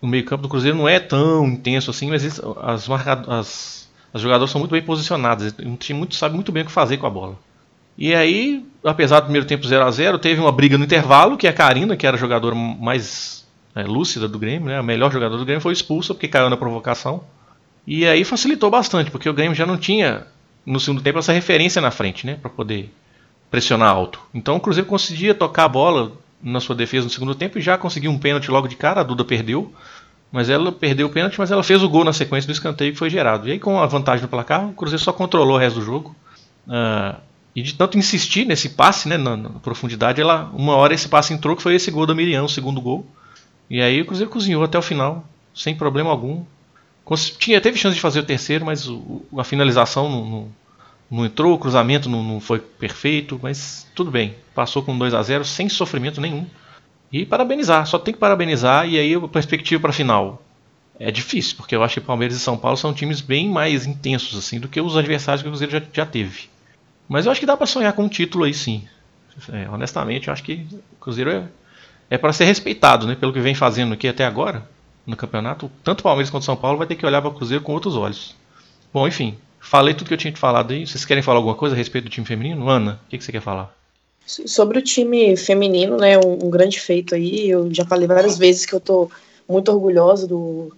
O 0.00 0.06
meio-campo 0.06 0.42
do 0.42 0.48
Cruzeiro 0.48 0.76
não 0.76 0.88
é 0.88 0.98
tão 0.98 1.46
intenso 1.46 1.90
assim, 1.90 2.08
mas 2.08 2.24
as, 2.24 2.88
as, 3.28 3.88
as 4.12 4.20
jogadoras 4.20 4.50
são 4.50 4.60
muito 4.60 4.70
bem 4.70 4.82
posicionadas. 4.82 5.54
O 5.58 5.76
time 5.76 5.98
muito, 5.98 6.14
sabe 6.14 6.34
muito 6.34 6.52
bem 6.52 6.62
o 6.62 6.66
que 6.66 6.72
fazer 6.72 6.96
com 6.96 7.06
a 7.06 7.10
bola. 7.10 7.36
E 7.96 8.14
aí, 8.14 8.64
apesar 8.84 9.20
do 9.20 9.24
primeiro 9.24 9.46
tempo 9.46 9.66
0 9.66 9.84
a 9.84 9.90
0 9.90 10.18
teve 10.20 10.40
uma 10.40 10.52
briga 10.52 10.78
no 10.78 10.84
intervalo, 10.84 11.36
que 11.36 11.48
a 11.48 11.52
Karina, 11.52 11.96
que 11.96 12.06
era 12.06 12.16
a 12.16 12.20
jogadora 12.20 12.54
mais 12.54 13.44
é, 13.74 13.82
lúcida 13.82 14.28
do 14.28 14.38
Grêmio, 14.38 14.68
né? 14.68 14.78
A 14.78 14.82
melhor 14.82 15.12
jogador 15.12 15.36
do 15.36 15.44
Grêmio 15.44 15.60
foi 15.60 15.72
expulsa 15.72 16.14
porque 16.14 16.28
caiu 16.28 16.48
na 16.48 16.56
provocação. 16.56 17.24
E 17.86 18.06
aí 18.06 18.24
facilitou 18.24 18.70
bastante, 18.70 19.10
porque 19.10 19.28
o 19.28 19.34
Grêmio 19.34 19.54
já 19.54 19.66
não 19.66 19.76
tinha 19.76 20.26
no 20.64 20.78
segundo 20.78 21.02
tempo 21.02 21.18
essa 21.18 21.32
referência 21.32 21.80
na 21.82 21.90
frente, 21.90 22.26
né, 22.26 22.38
para 22.40 22.50
poder 22.50 22.92
pressionar 23.50 23.90
alto. 23.90 24.20
Então 24.34 24.56
o 24.56 24.60
Cruzeiro 24.60 24.88
conseguia 24.88 25.34
tocar 25.34 25.64
a 25.64 25.68
bola 25.68 26.12
na 26.42 26.60
sua 26.60 26.74
defesa 26.74 27.04
no 27.04 27.10
segundo 27.10 27.34
tempo 27.34 27.58
e 27.58 27.62
já 27.62 27.76
conseguiu 27.76 28.10
um 28.10 28.18
pênalti 28.18 28.50
logo 28.50 28.68
de 28.68 28.76
cara, 28.76 29.00
a 29.00 29.04
Duda 29.04 29.24
perdeu. 29.24 29.72
Mas 30.30 30.50
ela 30.50 30.70
perdeu 30.70 31.06
o 31.06 31.10
pênalti, 31.10 31.38
mas 31.38 31.50
ela 31.50 31.62
fez 31.62 31.82
o 31.82 31.88
gol 31.88 32.04
na 32.04 32.12
sequência 32.12 32.46
do 32.46 32.52
escanteio 32.52 32.92
que 32.92 32.98
foi 32.98 33.08
gerado. 33.08 33.48
E 33.48 33.52
aí, 33.52 33.58
com 33.58 33.80
a 33.80 33.86
vantagem 33.86 34.22
no 34.22 34.28
placar, 34.28 34.68
o 34.68 34.74
Cruzeiro 34.74 35.02
só 35.02 35.10
controlou 35.10 35.56
o 35.56 35.58
resto 35.58 35.80
do 35.80 35.84
jogo. 35.84 36.14
Uh, 36.66 37.18
e 37.56 37.62
de 37.62 37.72
tanto 37.72 37.96
insistir 37.96 38.44
nesse 38.44 38.68
passe, 38.68 39.08
né, 39.08 39.16
na, 39.16 39.36
na, 39.36 39.48
profundidade, 39.48 40.20
ela, 40.20 40.50
uma 40.52 40.76
hora 40.76 40.92
esse 40.92 41.08
passe 41.08 41.32
entrou, 41.32 41.56
que 41.56 41.62
foi 41.62 41.74
esse 41.74 41.90
gol 41.90 42.04
da 42.04 42.14
Miriam, 42.14 42.44
o 42.44 42.48
segundo 42.48 42.78
gol. 42.78 43.06
E 43.70 43.80
aí 43.80 44.02
o 44.02 44.06
Cruzeiro 44.06 44.30
cozinhou 44.30 44.62
até 44.62 44.78
o 44.78 44.82
final, 44.82 45.24
sem 45.54 45.74
problema 45.74 46.10
algum. 46.10 46.44
Tinha, 47.38 47.58
teve 47.58 47.78
chance 47.78 47.94
de 47.94 48.00
fazer 48.00 48.20
o 48.20 48.24
terceiro, 48.24 48.66
mas 48.66 48.86
o, 48.86 49.22
a 49.38 49.44
finalização 49.44 50.10
não, 50.10 50.48
não, 51.10 51.24
entrou, 51.24 51.54
o 51.54 51.58
cruzamento 51.58 52.08
não, 52.08 52.22
não, 52.22 52.40
foi 52.40 52.58
perfeito, 52.58 53.38
mas 53.42 53.86
tudo 53.94 54.10
bem. 54.10 54.34
Passou 54.54 54.82
com 54.82 54.96
2 54.96 55.14
a 55.14 55.22
0 55.22 55.44
sem 55.44 55.68
sofrimento 55.68 56.20
nenhum. 56.20 56.46
E 57.10 57.24
parabenizar, 57.24 57.86
só 57.86 57.98
tem 57.98 58.12
que 58.12 58.20
parabenizar. 58.20 58.86
E 58.86 58.98
aí 58.98 59.14
a 59.14 59.28
perspectiva 59.28 59.80
para 59.80 59.90
a 59.90 59.94
final 59.94 60.42
é 61.00 61.10
difícil, 61.10 61.56
porque 61.56 61.74
eu 61.74 61.82
acho 61.82 62.00
que 62.00 62.06
Palmeiras 62.06 62.36
e 62.36 62.40
São 62.40 62.58
Paulo 62.58 62.76
são 62.76 62.92
times 62.92 63.20
bem 63.20 63.48
mais 63.48 63.86
intensos 63.86 64.36
assim 64.36 64.58
do 64.58 64.68
que 64.68 64.80
os 64.80 64.96
adversários 64.96 65.42
que 65.42 65.48
o 65.48 65.52
Cruzeiro 65.52 65.72
já, 65.72 65.82
já 65.92 66.06
teve. 66.06 66.50
Mas 67.08 67.24
eu 67.24 67.32
acho 67.32 67.40
que 67.40 67.46
dá 67.46 67.56
para 67.56 67.66
sonhar 67.66 67.92
com 67.94 68.04
um 68.04 68.08
título 68.08 68.44
aí 68.44 68.52
sim. 68.52 68.84
É, 69.52 69.68
honestamente, 69.70 70.28
eu 70.28 70.32
acho 70.32 70.42
que 70.42 70.66
o 70.92 70.96
Cruzeiro 71.00 71.30
é, 71.30 71.44
é 72.10 72.18
para 72.18 72.32
ser 72.32 72.44
respeitado, 72.44 73.06
né? 73.06 73.14
Pelo 73.14 73.32
que 73.32 73.40
vem 73.40 73.54
fazendo 73.54 73.94
aqui 73.94 74.08
até 74.08 74.26
agora 74.26 74.68
no 75.06 75.16
campeonato, 75.16 75.70
tanto 75.82 76.02
Palmeiras 76.02 76.28
quanto 76.28 76.44
São 76.44 76.56
Paulo 76.56 76.76
vai 76.76 76.86
ter 76.86 76.94
que 76.94 77.06
olhar 77.06 77.22
para 77.22 77.30
o 77.30 77.34
Cruzeiro 77.34 77.64
com 77.64 77.72
outros 77.72 77.96
olhos. 77.96 78.36
Bom, 78.92 79.08
enfim, 79.08 79.38
falei 79.60 79.94
tudo 79.94 80.08
que 80.08 80.14
eu 80.14 80.18
tinha 80.18 80.32
te 80.32 80.38
falado 80.38 80.72
aí. 80.72 80.86
Vocês 80.86 81.04
querem 81.04 81.22
falar 81.22 81.38
alguma 81.38 81.54
coisa 81.54 81.74
a 81.74 81.78
respeito 81.78 82.04
do 82.04 82.10
time 82.10 82.26
feminino? 82.26 82.68
Ana, 82.68 83.00
o 83.06 83.10
que, 83.10 83.18
que 83.18 83.24
você 83.24 83.32
quer 83.32 83.42
falar? 83.42 83.74
Sobre 84.26 84.78
o 84.78 84.82
time 84.82 85.36
feminino, 85.36 85.96
né, 85.96 86.18
um, 86.18 86.46
um, 86.46 86.50
grande 86.50 86.78
feito 86.78 87.14
aí. 87.14 87.48
Eu 87.48 87.72
já 87.72 87.84
falei 87.84 88.06
várias 88.06 88.36
vezes 88.36 88.66
que 88.66 88.74
eu 88.74 88.80
tô 88.80 89.10
muito 89.48 89.72
orgulhosa 89.72 90.26
do, 90.26 90.70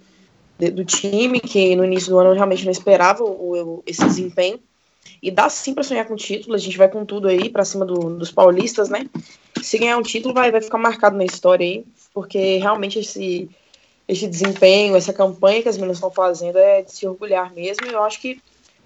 do 0.72 0.84
time, 0.84 1.40
que 1.40 1.74
no 1.74 1.84
início 1.84 2.10
do 2.10 2.18
ano 2.18 2.30
eu 2.30 2.34
realmente 2.34 2.64
não 2.64 2.70
esperava 2.70 3.24
o, 3.24 3.82
esse 3.86 4.04
desempenho. 4.04 4.60
E 5.22 5.30
dá 5.30 5.48
sim 5.50 5.74
para 5.74 5.82
sonhar 5.82 6.06
com 6.06 6.16
título, 6.16 6.54
a 6.54 6.58
gente 6.58 6.78
vai 6.78 6.88
com 6.88 7.04
tudo 7.04 7.28
aí 7.28 7.48
para 7.48 7.64
cima 7.64 7.84
do, 7.84 8.16
dos 8.16 8.30
paulistas, 8.30 8.88
né? 8.88 9.06
Se 9.60 9.78
ganhar 9.78 9.98
um 9.98 10.02
título, 10.02 10.32
vai, 10.32 10.50
vai 10.50 10.60
ficar 10.60 10.78
marcado 10.78 11.16
na 11.16 11.24
história 11.24 11.66
aí, 11.66 11.84
porque 12.14 12.56
realmente 12.56 13.00
esse, 13.00 13.48
esse 14.08 14.26
desempenho, 14.26 14.96
essa 14.96 15.12
campanha 15.12 15.62
que 15.62 15.68
as 15.68 15.76
meninas 15.76 15.98
estão 15.98 16.10
fazendo 16.10 16.58
é 16.58 16.82
de 16.82 16.92
se 16.92 17.06
orgulhar 17.06 17.52
mesmo. 17.52 17.86
E 17.86 17.92
eu 17.92 18.02
acho 18.02 18.20
que 18.20 18.40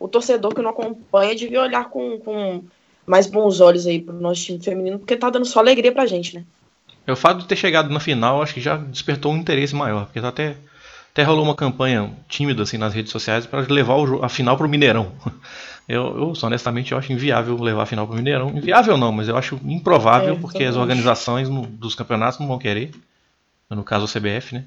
o 0.05 0.09
torcedor 0.09 0.55
que 0.55 0.61
não 0.61 0.71
acompanha 0.71 1.35
devia 1.35 1.63
olhar 1.63 1.89
com, 1.89 2.19
com 2.19 2.63
mais 3.07 3.27
bons 3.27 3.61
olhos 3.61 3.87
aí 3.87 4.01
pro 4.01 4.13
nosso 4.13 4.45
time 4.45 4.61
feminino, 4.61 4.99
porque 4.99 5.17
tá 5.17 5.31
dando 5.31 5.47
só 5.47 5.61
alegria 5.61 5.93
pra 5.93 6.05
gente, 6.05 6.37
né? 6.37 6.45
É 7.07 7.13
o 7.13 7.17
fato 7.17 7.41
de 7.41 7.47
ter 7.47 7.57
chegado 7.57 7.89
na 7.91 8.01
final, 8.01 8.43
acho 8.43 8.53
que 8.53 8.61
já 8.61 8.77
despertou 8.77 9.33
um 9.33 9.37
interesse 9.39 9.75
maior, 9.75 10.05
porque 10.05 10.21
tá 10.21 10.29
até 10.29 10.57
até 11.11 11.23
rolou 11.23 11.45
uma 11.45 11.55
campanha 11.55 12.13
tímida 12.29 12.65
assim 12.65 12.77
nas 12.77 12.93
redes 12.93 13.13
sociais 13.13 13.47
para 13.47 13.61
levar 13.61 13.95
o, 13.95 14.25
a 14.25 14.29
final 14.29 14.57
pro 14.57 14.69
Mineirão. 14.69 15.13
Eu, 15.87 16.17
eu, 16.17 16.33
honestamente, 16.43 16.93
eu 16.93 16.99
acho 16.99 17.13
inviável 17.13 17.61
levar 17.61 17.83
a 17.83 17.87
final 17.87 18.07
pro 18.07 18.17
Mineirão. 18.17 18.49
Inviável 18.49 18.97
não, 18.97 19.13
mas 19.13 19.29
eu 19.29 19.37
acho 19.37 19.61
improvável, 19.67 20.33
é, 20.33 20.39
porque 20.39 20.65
as 20.65 20.77
organizações 20.77 21.47
no, 21.47 21.67
dos 21.67 21.95
campeonatos 21.95 22.41
não 22.41 22.47
vão 22.47 22.59
querer. 22.59 22.91
No 23.69 23.85
caso, 23.85 24.07
o 24.07 24.09
CBF, 24.09 24.55
né? 24.55 24.65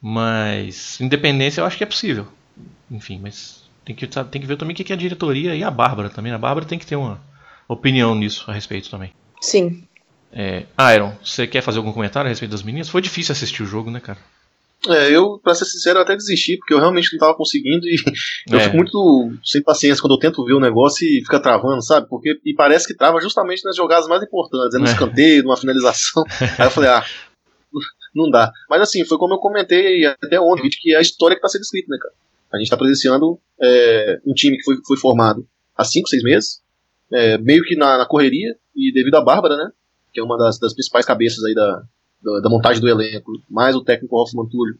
Mas, 0.00 0.98
independência, 0.98 1.60
eu 1.60 1.66
acho 1.66 1.76
que 1.76 1.84
é 1.84 1.86
possível. 1.86 2.26
Enfim, 2.90 3.20
mas 3.22 3.59
tem 3.84 3.94
que, 3.94 4.06
tem 4.06 4.40
que 4.40 4.46
ver 4.46 4.56
também 4.56 4.74
o 4.74 4.76
que 4.76 4.92
é 4.92 4.96
a 4.96 4.98
diretoria 4.98 5.54
e 5.54 5.62
a 5.62 5.70
Bárbara 5.70 6.10
também. 6.10 6.32
A 6.32 6.38
Bárbara 6.38 6.66
tem 6.66 6.78
que 6.78 6.86
ter 6.86 6.96
uma 6.96 7.20
opinião 7.68 8.14
nisso 8.14 8.50
a 8.50 8.54
respeito 8.54 8.90
também. 8.90 9.12
Sim. 9.40 9.84
É, 10.32 10.66
Iron, 10.94 11.12
você 11.24 11.46
quer 11.46 11.62
fazer 11.62 11.78
algum 11.78 11.92
comentário 11.92 12.28
a 12.28 12.30
respeito 12.30 12.52
das 12.52 12.62
meninas? 12.62 12.88
Foi 12.88 13.02
difícil 13.02 13.32
assistir 13.32 13.62
o 13.62 13.66
jogo, 13.66 13.90
né, 13.90 14.00
cara? 14.00 14.18
É, 14.88 15.10
eu, 15.10 15.38
pra 15.42 15.54
ser 15.54 15.66
sincero, 15.66 15.98
até 15.98 16.16
desisti, 16.16 16.56
porque 16.56 16.72
eu 16.72 16.78
realmente 16.78 17.12
não 17.12 17.18
tava 17.18 17.36
conseguindo 17.36 17.86
e 17.86 17.96
eu 18.50 18.58
é. 18.58 18.64
fico 18.64 18.76
muito 18.76 19.32
sem 19.44 19.62
paciência 19.62 20.00
quando 20.00 20.14
eu 20.14 20.18
tento 20.18 20.44
ver 20.44 20.54
o 20.54 20.60
negócio 20.60 21.04
e 21.04 21.20
fica 21.22 21.38
travando, 21.38 21.82
sabe? 21.82 22.08
Porque 22.08 22.40
e 22.46 22.54
parece 22.54 22.86
que 22.86 22.96
trava 22.96 23.20
justamente 23.20 23.62
nas 23.62 23.76
jogadas 23.76 24.08
mais 24.08 24.22
importantes, 24.22 24.74
é 24.74 24.78
no 24.78 24.86
é. 24.86 24.90
escanteio, 24.90 25.42
numa 25.42 25.56
finalização. 25.56 26.24
Aí 26.58 26.66
eu 26.66 26.70
falei, 26.70 26.88
ah, 26.88 27.04
não 28.14 28.30
dá. 28.30 28.50
Mas 28.70 28.80
assim, 28.80 29.04
foi 29.04 29.18
como 29.18 29.34
eu 29.34 29.38
comentei 29.38 30.06
até 30.06 30.40
ontem, 30.40 30.70
que 30.70 30.94
é 30.94 30.96
a 30.96 31.02
história 31.02 31.36
que 31.36 31.42
tá 31.42 31.48
sendo 31.48 31.62
escrita, 31.62 31.88
né, 31.90 31.98
cara? 32.00 32.14
A 32.52 32.58
gente 32.58 32.70
tá 32.70 32.76
presenciando 32.76 33.38
é, 33.60 34.20
um 34.26 34.34
time 34.34 34.56
que 34.56 34.64
foi, 34.64 34.76
foi 34.86 34.96
formado 34.96 35.46
há 35.76 35.84
5, 35.84 36.08
6 36.08 36.22
meses, 36.22 36.62
é, 37.12 37.38
meio 37.38 37.62
que 37.62 37.76
na, 37.76 37.98
na, 37.98 38.06
correria, 38.06 38.56
e 38.74 38.92
devido 38.92 39.16
à 39.16 39.20
Bárbara, 39.20 39.56
né? 39.56 39.70
Que 40.12 40.20
é 40.20 40.22
uma 40.22 40.36
das, 40.36 40.58
das 40.58 40.72
principais 40.72 41.06
cabeças 41.06 41.42
aí 41.44 41.54
da, 41.54 41.82
da, 42.22 42.40
da, 42.40 42.50
montagem 42.50 42.80
do 42.80 42.88
elenco, 42.88 43.32
mais 43.48 43.74
o 43.74 43.84
técnico 43.84 44.16
Hoffman 44.16 44.48
Túlio 44.48 44.76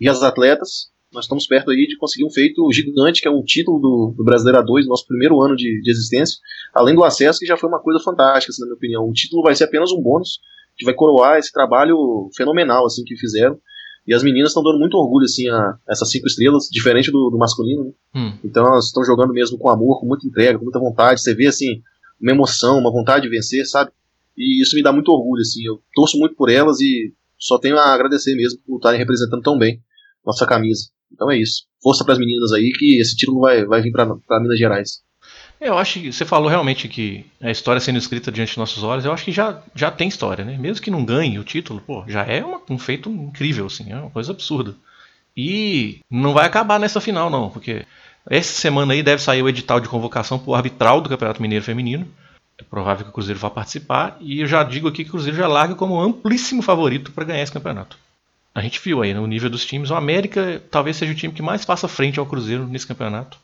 e 0.00 0.08
as 0.08 0.22
atletas, 0.22 0.90
nós 1.12 1.24
estamos 1.26 1.46
perto 1.46 1.70
aí 1.70 1.86
de 1.86 1.96
conseguir 1.96 2.24
um 2.24 2.30
feito 2.30 2.68
gigante, 2.72 3.22
que 3.22 3.28
é 3.28 3.30
um 3.30 3.42
título 3.42 3.78
do, 3.78 4.14
do 4.16 4.24
Brasileiro 4.24 4.60
A2, 4.64 4.86
nosso 4.86 5.06
primeiro 5.06 5.40
ano 5.40 5.54
de, 5.54 5.80
de, 5.80 5.90
existência, 5.90 6.38
além 6.74 6.94
do 6.94 7.04
acesso, 7.04 7.38
que 7.38 7.46
já 7.46 7.56
foi 7.56 7.68
uma 7.68 7.80
coisa 7.80 8.02
fantástica, 8.02 8.50
assim, 8.50 8.62
na 8.62 8.66
minha 8.66 8.76
opinião. 8.76 9.08
O 9.08 9.12
título 9.12 9.42
vai 9.42 9.54
ser 9.54 9.64
apenas 9.64 9.92
um 9.92 10.02
bônus, 10.02 10.40
que 10.76 10.84
vai 10.84 10.92
coroar 10.92 11.38
esse 11.38 11.52
trabalho 11.52 12.28
fenomenal 12.36 12.84
assim 12.84 13.04
que 13.04 13.16
fizeram. 13.16 13.58
E 14.06 14.14
as 14.14 14.22
meninas 14.22 14.50
estão 14.50 14.62
dando 14.62 14.78
muito 14.78 14.96
orgulho 14.96 15.24
assim 15.24 15.48
a 15.48 15.78
essas 15.88 16.10
cinco 16.10 16.26
estrelas, 16.26 16.68
diferente 16.70 17.10
do, 17.10 17.30
do 17.30 17.38
masculino. 17.38 17.84
Né? 17.84 17.92
Hum. 18.14 18.38
Então 18.44 18.66
elas 18.66 18.86
estão 18.86 19.04
jogando 19.04 19.32
mesmo 19.32 19.58
com 19.58 19.70
amor, 19.70 20.00
com 20.00 20.06
muita 20.06 20.26
entrega, 20.26 20.58
com 20.58 20.64
muita 20.64 20.78
vontade. 20.78 21.20
Você 21.20 21.34
vê 21.34 21.46
assim 21.46 21.80
uma 22.20 22.32
emoção, 22.32 22.78
uma 22.78 22.92
vontade 22.92 23.24
de 23.24 23.30
vencer, 23.30 23.66
sabe? 23.66 23.90
E 24.36 24.62
isso 24.62 24.76
me 24.76 24.82
dá 24.82 24.92
muito 24.92 25.10
orgulho, 25.10 25.40
assim. 25.40 25.64
Eu 25.64 25.80
torço 25.94 26.18
muito 26.18 26.34
por 26.34 26.50
elas 26.50 26.80
e 26.80 27.14
só 27.38 27.58
tenho 27.58 27.78
a 27.78 27.94
agradecer 27.94 28.34
mesmo 28.34 28.60
por 28.66 28.76
estarem 28.76 28.98
representando 28.98 29.42
tão 29.42 29.58
bem 29.58 29.80
nossa 30.24 30.46
camisa. 30.46 30.88
Então 31.12 31.30
é 31.30 31.38
isso. 31.38 31.66
Força 31.82 32.04
para 32.04 32.14
as 32.14 32.18
meninas 32.18 32.52
aí 32.52 32.72
que 32.72 32.98
esse 33.00 33.16
título 33.16 33.40
vai, 33.40 33.64
vai 33.64 33.80
vir 33.80 33.92
para 33.92 34.40
Minas 34.40 34.58
Gerais. 34.58 35.03
Eu 35.64 35.78
acho 35.78 36.00
que 36.00 36.12
você 36.12 36.24
falou 36.24 36.48
realmente 36.48 36.88
que 36.88 37.24
a 37.40 37.50
história 37.50 37.80
sendo 37.80 37.98
escrita 37.98 38.30
diante 38.30 38.52
de 38.52 38.58
nossos 38.58 38.82
olhos, 38.82 39.04
eu 39.04 39.12
acho 39.12 39.24
que 39.24 39.32
já, 39.32 39.62
já 39.74 39.90
tem 39.90 40.08
história, 40.08 40.44
né? 40.44 40.58
Mesmo 40.58 40.82
que 40.82 40.90
não 40.90 41.04
ganhe 41.04 41.38
o 41.38 41.44
título, 41.44 41.80
pô, 41.80 42.04
já 42.06 42.22
é 42.22 42.44
uma, 42.44 42.60
um 42.68 42.78
feito 42.78 43.08
incrível, 43.08 43.66
assim, 43.66 43.90
é 43.90 43.96
uma 43.96 44.10
coisa 44.10 44.32
absurda. 44.32 44.74
E 45.36 46.00
não 46.10 46.34
vai 46.34 46.46
acabar 46.46 46.78
nessa 46.78 47.00
final, 47.00 47.30
não, 47.30 47.48
porque 47.48 47.84
essa 48.28 48.52
semana 48.52 48.92
aí 48.92 49.02
deve 49.02 49.22
sair 49.22 49.42
o 49.42 49.48
edital 49.48 49.80
de 49.80 49.88
convocação 49.88 50.38
para 50.38 50.50
o 50.50 50.54
arbitral 50.54 51.00
do 51.00 51.08
Campeonato 51.08 51.42
Mineiro 51.42 51.64
Feminino 51.64 52.06
é 52.58 52.62
provável 52.62 53.04
que 53.04 53.10
o 53.10 53.12
Cruzeiro 53.12 53.40
vá 53.40 53.50
participar. 53.50 54.16
E 54.20 54.40
eu 54.40 54.46
já 54.46 54.62
digo 54.62 54.88
aqui 54.88 55.02
que 55.02 55.10
o 55.10 55.12
Cruzeiro 55.12 55.36
já 55.36 55.48
larga 55.48 55.74
como 55.74 56.00
amplíssimo 56.00 56.62
favorito 56.62 57.12
para 57.12 57.24
ganhar 57.24 57.42
esse 57.42 57.52
campeonato. 57.52 57.98
A 58.54 58.62
gente 58.62 58.80
viu 58.80 59.02
aí 59.02 59.12
no 59.12 59.26
nível 59.26 59.50
dos 59.50 59.66
times. 59.66 59.90
O 59.90 59.94
América 59.94 60.62
talvez 60.70 60.96
seja 60.96 61.12
o 61.12 61.16
time 61.16 61.34
que 61.34 61.42
mais 61.42 61.64
faça 61.64 61.88
frente 61.88 62.20
ao 62.20 62.26
Cruzeiro 62.26 62.66
nesse 62.66 62.86
campeonato. 62.86 63.38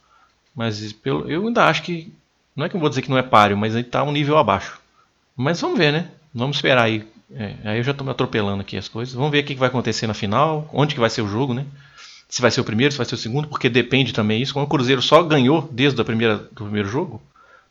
Mas 0.61 0.93
pelo, 0.93 1.27
eu 1.27 1.47
ainda 1.47 1.65
acho 1.65 1.83
que. 1.83 2.13
Não 2.55 2.67
é 2.67 2.69
que 2.69 2.77
eu 2.77 2.81
vou 2.81 2.91
dizer 2.91 3.01
que 3.01 3.09
não 3.09 3.17
é 3.17 3.23
páreo, 3.23 3.57
mas 3.57 3.73
ele 3.73 3.81
está 3.81 4.03
um 4.03 4.13
nível 4.13 4.37
abaixo. 4.37 4.79
Mas 5.35 5.59
vamos 5.59 5.79
ver, 5.79 5.91
né? 5.91 6.11
Vamos 6.35 6.59
esperar 6.59 6.83
aí. 6.83 7.03
É, 7.35 7.55
aí 7.65 7.79
eu 7.79 7.83
já 7.83 7.93
estou 7.93 8.05
me 8.05 8.11
atropelando 8.11 8.61
aqui 8.61 8.77
as 8.77 8.87
coisas. 8.87 9.15
Vamos 9.15 9.31
ver 9.31 9.39
o 9.39 9.45
que 9.45 9.55
vai 9.55 9.69
acontecer 9.69 10.07
na 10.07 10.13
final, 10.13 10.69
onde 10.71 10.93
que 10.93 11.01
vai 11.01 11.09
ser 11.09 11.23
o 11.23 11.27
jogo, 11.27 11.55
né? 11.55 11.65
Se 12.29 12.43
vai 12.43 12.51
ser 12.51 12.61
o 12.61 12.65
primeiro, 12.65 12.93
se 12.93 12.99
vai 12.99 13.07
ser 13.07 13.15
o 13.15 13.19
segundo, 13.19 13.49
porque 13.49 13.71
depende 13.71 14.13
também 14.13 14.43
isso. 14.43 14.53
Como 14.53 14.67
o 14.67 14.69
Cruzeiro 14.69 15.01
só 15.01 15.23
ganhou 15.23 15.67
desde 15.73 15.99
a 15.99 16.05
primeira, 16.05 16.37
do 16.37 16.65
primeiro 16.65 16.91
jogo, 16.91 17.23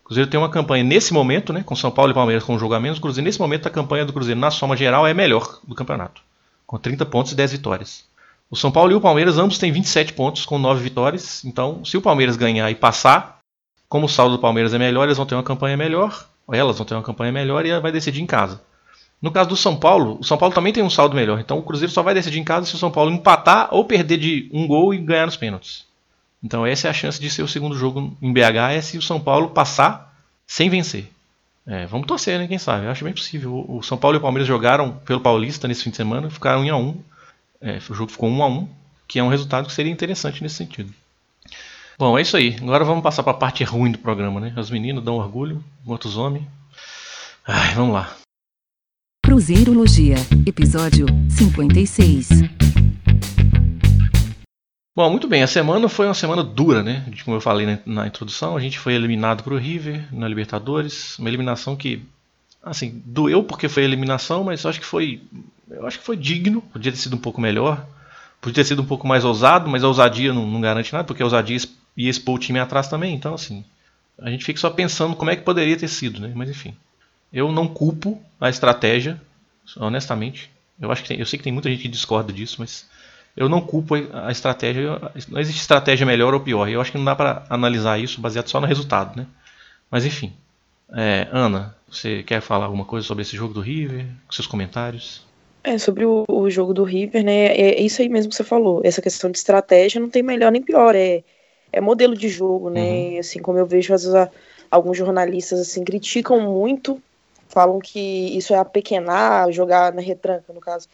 Cruzeiro 0.04 0.28
tem 0.28 0.40
uma 0.40 0.50
campanha 0.50 0.84
nesse 0.84 1.14
momento, 1.14 1.54
né, 1.54 1.62
com 1.64 1.76
São 1.76 1.92
Paulo 1.92 2.10
e 2.10 2.16
Palmeiras 2.16 2.44
com 2.44 2.56
um 2.56 2.60
jogo 2.60 2.74
a 2.74 2.80
menos. 2.80 2.98
Cruzeiro, 2.98 3.24
nesse 3.24 3.40
momento, 3.40 3.68
a 3.68 3.70
campanha 3.70 4.04
do 4.04 4.14
Cruzeiro 4.14 4.40
na 4.40 4.50
soma 4.50 4.76
geral 4.76 5.06
é 5.06 5.14
melhor 5.14 5.60
do 5.64 5.76
campeonato, 5.76 6.24
com 6.66 6.80
30 6.80 7.06
pontos 7.06 7.34
e 7.34 7.36
10 7.36 7.52
vitórias. 7.52 8.09
O 8.52 8.56
São 8.56 8.72
Paulo 8.72 8.92
e 8.92 8.96
o 8.96 9.02
Palmeiras 9.02 9.38
ambos 9.38 9.60
têm 9.60 9.72
27 9.72 10.14
pontos 10.14 10.46
com 10.46 10.58
9 10.58 10.82
vitórias. 10.82 11.46
Então, 11.46 11.86
se 11.86 11.96
o 11.98 12.02
Palmeiras 12.02 12.36
ganhar 12.36 12.70
e 12.72 12.76
passar, 12.76 13.40
como 13.88 14.08
o 14.08 14.10
saldo 14.10 14.38
do 14.38 14.42
Palmeiras 14.42 14.74
é 14.74 14.80
melhor, 14.80 15.04
eles 15.04 15.18
vão 15.18 15.26
ter 15.26 15.36
uma 15.36 15.44
campanha 15.44 15.78
melhor, 15.78 16.28
elas 16.52 16.78
vão 16.78 16.86
ter 16.86 16.96
uma 16.96 17.04
campanha 17.04 17.32
melhor 17.32 17.66
e 17.66 17.80
vai 17.80 17.92
decidir 17.92 18.22
em 18.22 18.26
casa. 18.26 18.62
No 19.22 19.32
caso 19.32 19.50
do 19.50 19.56
São 19.56 19.76
Paulo, 19.76 20.18
o 20.20 20.24
São 20.24 20.38
Paulo 20.38 20.56
também 20.56 20.74
tem 20.74 20.82
um 20.82 20.90
saldo 20.90 21.16
melhor. 21.16 21.40
Então 21.40 21.60
o 21.60 21.64
Cruzeiro 21.64 21.92
só 21.92 22.02
vai 22.02 22.14
decidir 22.14 22.40
em 22.40 22.44
casa 22.44 22.66
se 22.66 22.74
o 22.74 22.78
São 22.78 22.90
Paulo 22.90 23.12
empatar 23.12 23.68
ou 23.72 23.86
perder 23.86 24.18
de 24.18 24.50
um 24.54 24.66
gol 24.66 24.94
e 24.94 24.98
ganhar 24.98 25.26
nos 25.26 25.36
pênaltis. 25.36 25.86
Então 26.42 26.66
essa 26.66 26.88
é 26.88 26.92
a 26.92 26.94
chance 26.94 27.20
de 27.20 27.30
ser 27.30 27.44
o 27.44 27.48
segundo 27.48 27.76
jogo 27.76 28.18
em 28.22 28.32
BH, 28.34 28.72
é 28.72 28.82
se 28.82 28.98
o 28.98 29.02
São 29.02 29.20
Paulo 29.20 29.50
passar 29.50 30.16
sem 30.48 30.70
vencer. 30.70 31.12
É, 31.68 31.86
vamos 31.86 32.08
torcer, 32.08 32.40
né? 32.40 32.48
Quem 32.48 32.58
sabe? 32.58 32.86
Eu 32.86 32.92
acho 32.92 33.04
bem 33.04 33.14
possível. 33.14 33.66
O 33.68 33.84
São 33.84 33.98
Paulo 33.98 34.18
e 34.18 34.20
o 34.20 34.22
Palmeiras 34.22 34.48
jogaram 34.48 34.92
pelo 35.06 35.20
Paulista 35.20 35.68
nesse 35.68 35.84
fim 35.84 35.92
de 35.92 35.98
semana, 35.98 36.30
ficaram 36.30 36.62
1 36.62 36.74
a 36.74 36.78
1 36.78 36.98
é, 37.62 37.78
O 37.90 37.94
jogo 37.94 38.12
ficou 38.12 38.30
1 38.30 38.44
a 38.44 38.48
1 38.48 38.70
que 39.08 39.18
é 39.18 39.24
um 39.24 39.30
resultado 39.30 39.66
que 39.66 39.74
seria 39.74 39.92
interessante 39.92 40.44
nesse 40.44 40.56
sentido. 40.56 40.94
Bom, 41.98 42.18
é 42.18 42.22
isso 42.22 42.38
aí. 42.38 42.56
Agora 42.62 42.86
vamos 42.86 43.04
passar 43.04 43.24
para 43.24 43.32
a 43.32 43.36
parte 43.36 43.64
ruim 43.64 43.92
do 43.92 43.98
programa, 43.98 44.40
né? 44.40 44.54
As 44.56 44.70
meninas 44.70 45.04
dão 45.04 45.16
orgulho, 45.16 45.64
outros 45.86 46.16
homens. 46.16 46.46
Ai, 47.46 47.74
vamos 47.74 47.94
lá. 47.94 48.16
Cruzeirologia, 49.26 50.16
episódio 50.46 51.08
56. 51.30 52.30
Bom, 54.96 55.10
muito 55.10 55.28
bem. 55.28 55.42
A 55.42 55.48
semana 55.48 55.90
foi 55.90 56.06
uma 56.06 56.14
semana 56.14 56.44
dura, 56.44 56.84
né? 56.84 57.06
Como 57.26 57.38
eu 57.38 57.42
falei 57.42 57.66
na, 57.66 57.80
na 57.86 58.08
introdução, 58.08 58.56
a 58.56 58.60
gente 58.60 58.78
foi 58.78 58.94
eliminado 58.94 59.44
para 59.44 59.54
o 59.54 59.58
River 59.58 60.08
na 60.14 60.28
Libertadores, 60.28 61.18
uma 61.18 61.30
eliminação 61.30 61.76
que, 61.76 62.02
assim, 62.62 63.02
doeu 63.06 63.44
porque 63.44 63.68
foi 63.68 63.84
eliminação, 63.84 64.44
mas 64.44 64.64
eu 64.64 64.70
acho 64.70 64.80
que 64.80 64.86
foi, 64.86 65.22
eu 65.70 65.86
acho 65.86 66.00
que 66.00 66.06
foi 66.06 66.18
digno. 66.18 66.62
Podia 66.62 66.92
ter 66.92 66.98
sido 66.98 67.16
um 67.16 67.20
pouco 67.20 67.40
melhor, 67.40 67.86
podia 68.42 68.64
ter 68.64 68.68
sido 68.68 68.82
um 68.82 68.86
pouco 68.86 69.08
mais 69.08 69.24
ousado, 69.24 69.70
mas 69.70 69.84
a 69.84 69.88
ousadia 69.88 70.34
não, 70.34 70.46
não 70.46 70.62
garante 70.62 70.94
nada, 70.94 71.04
porque 71.04 71.22
a 71.22 71.26
ousadia 71.26 71.58
ia 71.96 72.10
expor 72.10 72.36
o 72.36 72.40
time 72.40 72.60
atrás 72.60 72.88
também. 72.88 73.14
Então, 73.16 73.34
assim, 73.34 73.64
a 74.18 74.30
gente 74.30 74.46
fica 74.46 74.60
só 74.60 74.70
pensando 74.70 75.16
como 75.16 75.32
é 75.32 75.36
que 75.36 75.44
poderia 75.44 75.78
ter 75.78 75.88
sido, 75.88 76.20
né? 76.20 76.32
Mas 76.36 76.50
enfim, 76.50 76.76
eu 77.32 77.52
não 77.52 77.68
culpo 77.68 78.22
a 78.40 78.50
estratégia, 78.50 79.20
honestamente. 79.78 80.50
Eu 80.80 80.92
acho 80.92 81.02
que 81.02 81.10
tem, 81.10 81.20
eu 81.20 81.26
sei 81.26 81.38
que 81.38 81.44
tem 81.44 81.54
muita 81.54 81.70
gente 81.70 81.82
que 81.82 81.88
discorda 81.88 82.32
disso, 82.32 82.58
mas 82.60 82.88
eu 83.36 83.50
não 83.50 83.62
culpo 83.62 83.96
a 83.96 84.32
estratégia. 84.32 85.00
Não 85.30 85.40
existe 85.40 85.62
estratégia 85.62 86.06
melhor 86.06 86.34
ou 86.34 86.40
pior. 86.40 86.68
Eu 86.70 86.82
acho 86.82 86.92
que 86.92 86.98
não 86.98 87.06
dá 87.06 87.16
para 87.16 87.46
analisar 87.50 88.00
isso 88.00 88.22
baseado 88.22 88.48
só 88.48 88.60
no 88.60 88.68
resultado, 88.68 89.18
né? 89.18 89.28
Mas 89.92 90.06
enfim. 90.06 90.34
É, 90.92 91.28
Ana, 91.32 91.76
você 91.88 92.24
quer 92.24 92.42
falar 92.42 92.66
alguma 92.66 92.86
coisa 92.86 93.06
sobre 93.06 93.22
esse 93.22 93.36
jogo 93.36 93.54
do 93.54 93.62
River? 93.62 94.08
Seus 94.32 94.48
comentários? 94.48 95.24
É, 95.64 95.78
sobre 95.78 96.06
o, 96.06 96.26
o, 96.28 96.50
jogo 96.50 96.74
do 96.74 96.84
River, 96.84 97.24
né? 97.24 97.48
É, 97.48 97.82
isso 97.82 98.02
aí 98.02 98.10
mesmo 98.10 98.30
que 98.30 98.36
você 98.36 98.44
falou. 98.44 98.82
Essa 98.84 99.02
questão 99.02 99.30
de 99.30 99.38
estratégia 99.38 100.00
não 100.00 100.10
tem 100.10 100.24
melhor 100.24 100.52
nem 100.52 100.62
pior. 100.62 100.96
É, 100.96 101.24
é 101.72 101.82
modelo 101.82 102.16
de 102.16 102.30
jogo, 102.30 102.70
né? 102.70 102.82
Uhum. 102.82 103.20
Assim, 103.20 103.40
como 103.40 103.58
eu 103.58 103.66
vejo, 103.66 103.94
às 103.94 104.04
vezes, 104.04 104.30
alguns 104.72 104.98
jornalistas 104.98 105.60
assim, 105.60 105.84
criticam 105.84 106.40
muito, 106.40 107.02
falam 107.48 107.80
que 107.80 108.00
isso 108.38 108.54
é 108.54 108.58
apequenar, 108.58 109.52
jogar 109.52 109.94
na 109.94 110.02
retranca, 110.02 110.54
no 110.54 110.62
caso 110.62 110.88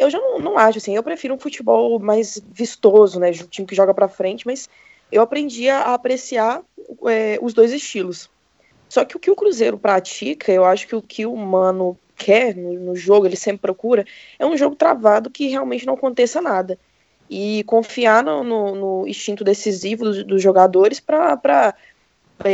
eu 0.00 0.08
já 0.08 0.18
não, 0.18 0.38
não 0.38 0.58
acho 0.58 0.78
assim. 0.78 0.96
Eu 0.96 1.02
prefiro 1.02 1.34
um 1.34 1.38
futebol 1.38 1.98
mais 1.98 2.40
vistoso, 2.50 3.20
né? 3.20 3.28
Um 3.30 3.46
time 3.46 3.66
que 3.66 3.74
joga 3.74 3.92
para 3.92 4.08
frente, 4.08 4.46
mas 4.46 4.68
eu 5.12 5.20
aprendi 5.20 5.68
a 5.68 5.92
apreciar 5.92 6.62
é, 7.06 7.38
os 7.42 7.52
dois 7.52 7.72
estilos. 7.72 8.30
Só 8.88 9.04
que 9.04 9.16
o 9.16 9.20
que 9.20 9.30
o 9.30 9.36
Cruzeiro 9.36 9.78
pratica, 9.78 10.50
eu 10.50 10.64
acho 10.64 10.88
que 10.88 10.96
o 10.96 11.02
que 11.02 11.26
o 11.26 11.36
Mano 11.36 11.98
quer 12.20 12.54
no, 12.54 12.72
no 12.74 12.94
jogo, 12.94 13.26
ele 13.26 13.36
sempre 13.36 13.62
procura, 13.62 14.04
é 14.38 14.44
um 14.44 14.56
jogo 14.56 14.76
travado 14.76 15.30
que 15.30 15.48
realmente 15.48 15.86
não 15.86 15.94
aconteça 15.94 16.40
nada. 16.42 16.78
E 17.28 17.64
confiar 17.64 18.22
no, 18.22 18.44
no, 18.44 18.74
no 18.74 19.08
instinto 19.08 19.42
decisivo 19.42 20.04
dos, 20.04 20.24
dos 20.24 20.42
jogadores 20.42 21.00
para 21.00 21.74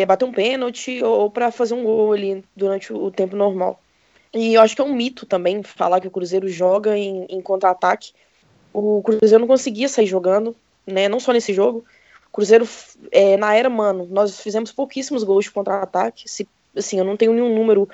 bater 0.06 0.24
um 0.24 0.32
pênalti 0.32 1.02
ou 1.02 1.30
para 1.30 1.50
fazer 1.50 1.74
um 1.74 1.82
gol 1.82 2.12
ali 2.12 2.44
durante 2.54 2.92
o 2.92 3.10
tempo 3.10 3.34
normal. 3.34 3.80
E 4.32 4.54
eu 4.54 4.60
acho 4.60 4.76
que 4.76 4.82
é 4.82 4.84
um 4.84 4.94
mito 4.94 5.24
também 5.24 5.62
falar 5.62 6.00
que 6.00 6.08
o 6.08 6.10
Cruzeiro 6.10 6.46
joga 6.46 6.96
em, 6.96 7.24
em 7.24 7.40
contra-ataque, 7.40 8.12
o 8.72 9.02
Cruzeiro 9.02 9.40
não 9.40 9.48
conseguia 9.48 9.88
sair 9.88 10.06
jogando, 10.06 10.54
né? 10.86 11.08
Não 11.08 11.18
só 11.18 11.32
nesse 11.32 11.54
jogo. 11.54 11.82
O 12.28 12.30
Cruzeiro, 12.30 12.68
é, 13.10 13.38
na 13.38 13.54
era, 13.54 13.70
mano, 13.70 14.06
nós 14.10 14.38
fizemos 14.38 14.70
pouquíssimos 14.70 15.24
gols 15.24 15.46
de 15.46 15.50
contra-ataque. 15.50 16.26
Assim, 16.76 16.98
eu 16.98 17.04
não 17.04 17.16
tenho 17.16 17.32
nenhum 17.32 17.54
número 17.54 17.88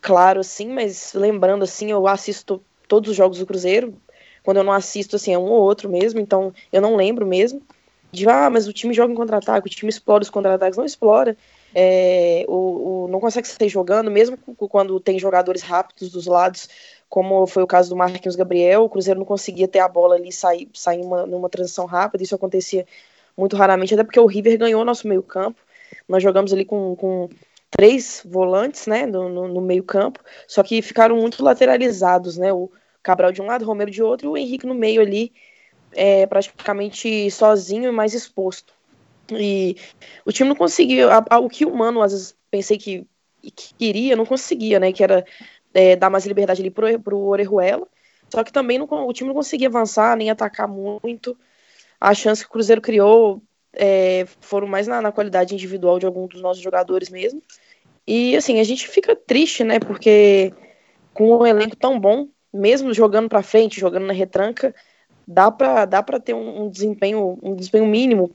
claro 0.00 0.40
assim, 0.40 0.68
mas 0.68 1.12
lembrando 1.14 1.62
assim, 1.62 1.90
eu 1.90 2.06
assisto 2.06 2.62
todos 2.88 3.10
os 3.10 3.16
jogos 3.16 3.38
do 3.38 3.46
Cruzeiro. 3.46 3.94
Quando 4.42 4.56
eu 4.56 4.64
não 4.64 4.72
assisto, 4.72 5.16
assim, 5.16 5.32
é 5.32 5.38
um 5.38 5.44
ou 5.44 5.62
outro 5.62 5.88
mesmo, 5.88 6.18
então 6.18 6.52
eu 6.72 6.80
não 6.80 6.96
lembro 6.96 7.26
mesmo. 7.26 7.62
De, 8.10 8.28
ah, 8.28 8.50
mas 8.50 8.66
o 8.66 8.72
time 8.72 8.92
joga 8.92 9.12
em 9.12 9.16
contra-ataque, 9.16 9.66
o 9.66 9.70
time 9.70 9.90
explora 9.90 10.22
os 10.22 10.30
contra-ataques. 10.30 10.76
Não 10.76 10.84
explora. 10.84 11.36
É, 11.74 12.44
o, 12.48 13.04
o, 13.04 13.08
não 13.08 13.20
consegue 13.20 13.46
sair 13.46 13.68
jogando, 13.68 14.10
mesmo 14.10 14.36
quando 14.36 14.98
tem 14.98 15.18
jogadores 15.18 15.62
rápidos 15.62 16.10
dos 16.10 16.26
lados, 16.26 16.68
como 17.08 17.46
foi 17.46 17.62
o 17.62 17.66
caso 17.66 17.90
do 17.90 17.96
Marquinhos 17.96 18.34
Gabriel, 18.34 18.84
o 18.84 18.88
Cruzeiro 18.88 19.20
não 19.20 19.26
conseguia 19.26 19.68
ter 19.68 19.78
a 19.78 19.88
bola 19.88 20.16
ali 20.16 20.32
sair, 20.32 20.68
sair 20.74 21.00
uma, 21.00 21.24
numa 21.26 21.48
transição 21.48 21.86
rápida, 21.86 22.24
isso 22.24 22.34
acontecia 22.34 22.86
muito 23.36 23.56
raramente, 23.56 23.94
até 23.94 24.02
porque 24.02 24.18
o 24.18 24.26
River 24.26 24.58
ganhou 24.58 24.84
nosso 24.84 25.06
meio 25.06 25.22
campo, 25.22 25.60
nós 26.08 26.22
jogamos 26.22 26.52
ali 26.52 26.64
com, 26.64 26.96
com 26.96 27.28
três 27.70 28.22
volantes, 28.24 28.86
né, 28.86 29.06
no, 29.06 29.28
no, 29.28 29.48
no 29.48 29.60
meio 29.60 29.84
campo, 29.84 30.20
só 30.46 30.62
que 30.62 30.82
ficaram 30.82 31.16
muito 31.16 31.42
lateralizados, 31.42 32.36
né, 32.36 32.52
o 32.52 32.70
Cabral 33.02 33.32
de 33.32 33.40
um 33.40 33.46
lado, 33.46 33.64
Romero 33.64 33.90
de 33.90 34.02
outro, 34.02 34.28
e 34.28 34.30
o 34.30 34.36
Henrique 34.36 34.66
no 34.66 34.74
meio 34.74 35.00
ali, 35.00 35.32
é, 35.92 36.26
praticamente 36.26 37.30
sozinho 37.30 37.88
e 37.88 37.92
mais 37.92 38.12
exposto. 38.12 38.74
E 39.32 39.76
o 40.24 40.32
time 40.32 40.50
não 40.50 40.56
a, 41.30 41.38
o 41.38 41.48
que 41.48 41.64
o 41.64 41.74
Mano 41.74 42.02
às 42.02 42.12
vezes 42.12 42.36
pensei 42.50 42.76
que, 42.76 43.06
que 43.40 43.74
queria, 43.74 44.16
não 44.16 44.26
conseguia, 44.26 44.80
né, 44.80 44.92
que 44.92 45.02
era 45.02 45.24
é, 45.72 45.96
dar 45.96 46.10
mais 46.10 46.26
liberdade 46.26 46.60
ali 46.60 46.70
pro, 46.70 47.00
pro 47.00 47.18
Orejuela, 47.18 47.86
só 48.28 48.44
que 48.44 48.52
também 48.52 48.78
não, 48.78 48.86
o 48.90 49.12
time 49.12 49.28
não 49.28 49.34
conseguia 49.34 49.68
avançar, 49.68 50.16
nem 50.16 50.30
atacar 50.30 50.68
muito, 50.68 51.36
a 52.00 52.14
chance 52.14 52.42
que 52.42 52.48
o 52.48 52.52
Cruzeiro 52.52 52.80
criou 52.80 53.42
é, 53.72 54.26
foram 54.40 54.66
mais 54.66 54.86
na, 54.86 55.00
na, 55.00 55.12
qualidade 55.12 55.54
individual 55.54 55.98
de 55.98 56.06
algum 56.06 56.26
dos 56.26 56.40
nossos 56.42 56.62
jogadores 56.62 57.08
mesmo. 57.08 57.42
E 58.06 58.36
assim, 58.36 58.60
a 58.60 58.64
gente 58.64 58.88
fica 58.88 59.14
triste, 59.14 59.64
né? 59.64 59.78
Porque 59.78 60.52
com 61.14 61.38
um 61.38 61.46
elenco 61.46 61.76
tão 61.76 61.98
bom, 61.98 62.28
mesmo 62.52 62.92
jogando 62.92 63.28
para 63.28 63.42
frente, 63.42 63.80
jogando 63.80 64.06
na 64.06 64.12
retranca, 64.12 64.74
dá 65.26 65.50
para 65.50 65.84
dá 65.84 66.02
para 66.02 66.20
ter 66.20 66.34
um, 66.34 66.64
um, 66.64 66.70
desempenho 66.70 67.38
um 67.42 67.54
desempenho 67.54 67.86
mínimo 67.86 68.34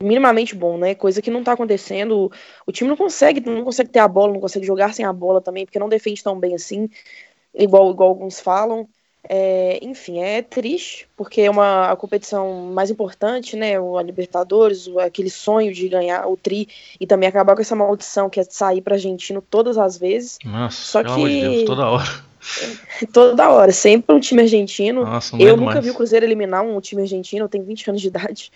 minimamente 0.00 0.54
bom, 0.54 0.76
né? 0.76 0.94
Coisa 0.94 1.22
que 1.22 1.30
não 1.30 1.42
tá 1.44 1.52
acontecendo. 1.52 2.30
O 2.66 2.72
time 2.72 2.88
não 2.88 2.96
consegue, 2.96 3.40
não 3.40 3.64
consegue 3.64 3.90
ter 3.90 4.00
a 4.00 4.08
bola, 4.08 4.32
não 4.32 4.40
consegue 4.40 4.66
jogar 4.66 4.94
sem 4.94 5.04
a 5.04 5.12
bola 5.12 5.40
também, 5.40 5.64
porque 5.64 5.78
não 5.78 5.88
defende 5.88 6.22
tão 6.22 6.38
bem 6.38 6.54
assim, 6.54 6.88
igual, 7.54 7.90
igual 7.90 8.10
alguns 8.10 8.40
falam. 8.40 8.88
É, 9.26 9.78
enfim, 9.82 10.20
é 10.20 10.42
triste, 10.42 11.08
porque 11.16 11.40
é 11.40 11.50
uma 11.50 11.90
a 11.90 11.96
competição 11.96 12.70
mais 12.72 12.90
importante, 12.90 13.56
né? 13.56 13.80
O 13.80 13.96
a 13.96 14.02
Libertadores, 14.02 14.86
o, 14.86 14.98
aquele 14.98 15.30
sonho 15.30 15.72
de 15.72 15.88
ganhar 15.88 16.26
o 16.26 16.36
Tri 16.36 16.68
e 17.00 17.06
também 17.06 17.28
acabar 17.28 17.54
com 17.54 17.62
essa 17.62 17.74
maldição 17.74 18.28
que 18.28 18.38
é 18.38 18.44
sair 18.44 18.82
para 18.82 18.94
argentino 18.96 19.40
todas 19.40 19.78
as 19.78 19.96
vezes. 19.96 20.38
Nossa, 20.44 20.76
Só 20.76 21.02
que 21.02 21.14
de 21.14 21.40
Deus, 21.40 21.64
toda 21.64 21.88
hora. 21.88 22.24
toda 23.12 23.50
hora, 23.50 23.72
sempre 23.72 24.14
um 24.14 24.20
time 24.20 24.42
argentino. 24.42 25.04
Nossa, 25.04 25.36
eu 25.36 25.56
nunca 25.56 25.74
mais. 25.74 25.84
vi 25.84 25.90
o 25.90 25.94
Cruzeiro 25.94 26.26
eliminar 26.26 26.62
um 26.62 26.78
time 26.80 27.00
argentino, 27.00 27.46
eu 27.46 27.48
tenho 27.48 27.64
20 27.64 27.90
anos 27.90 28.02
de 28.02 28.08
idade. 28.08 28.52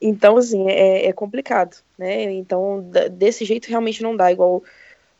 Então, 0.00 0.36
assim, 0.36 0.68
é, 0.68 1.06
é 1.06 1.12
complicado, 1.12 1.76
né? 1.96 2.24
Então, 2.32 2.84
desse 3.12 3.44
jeito 3.44 3.68
realmente 3.68 4.02
não 4.02 4.16
dá. 4.16 4.30
Igual 4.30 4.62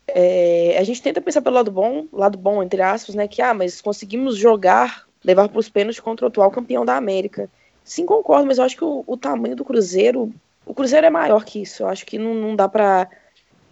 é, 0.08 0.76
a 0.78 0.84
gente 0.84 1.02
tenta 1.02 1.20
pensar 1.20 1.42
pelo 1.42 1.56
lado 1.56 1.70
bom, 1.70 2.06
lado 2.12 2.38
bom, 2.38 2.62
entre 2.62 2.80
aspas, 2.82 3.14
né? 3.14 3.26
Que, 3.26 3.42
ah, 3.42 3.54
mas 3.54 3.80
conseguimos 3.80 4.36
jogar, 4.36 5.06
levar 5.24 5.48
para 5.48 5.58
os 5.58 5.68
pênaltis 5.68 6.00
contra 6.00 6.26
o 6.26 6.28
atual 6.28 6.50
campeão 6.50 6.84
da 6.84 6.96
América. 6.96 7.50
Sim, 7.84 8.06
concordo, 8.06 8.46
mas 8.46 8.58
eu 8.58 8.64
acho 8.64 8.76
que 8.76 8.84
o, 8.84 9.04
o 9.06 9.16
tamanho 9.16 9.56
do 9.56 9.64
Cruzeiro, 9.64 10.32
o 10.64 10.74
Cruzeiro 10.74 11.06
é 11.06 11.10
maior 11.10 11.44
que 11.44 11.62
isso. 11.62 11.82
Eu 11.82 11.88
acho 11.88 12.04
que 12.06 12.18
não, 12.18 12.34
não 12.34 12.56
dá 12.56 12.68
para 12.68 13.08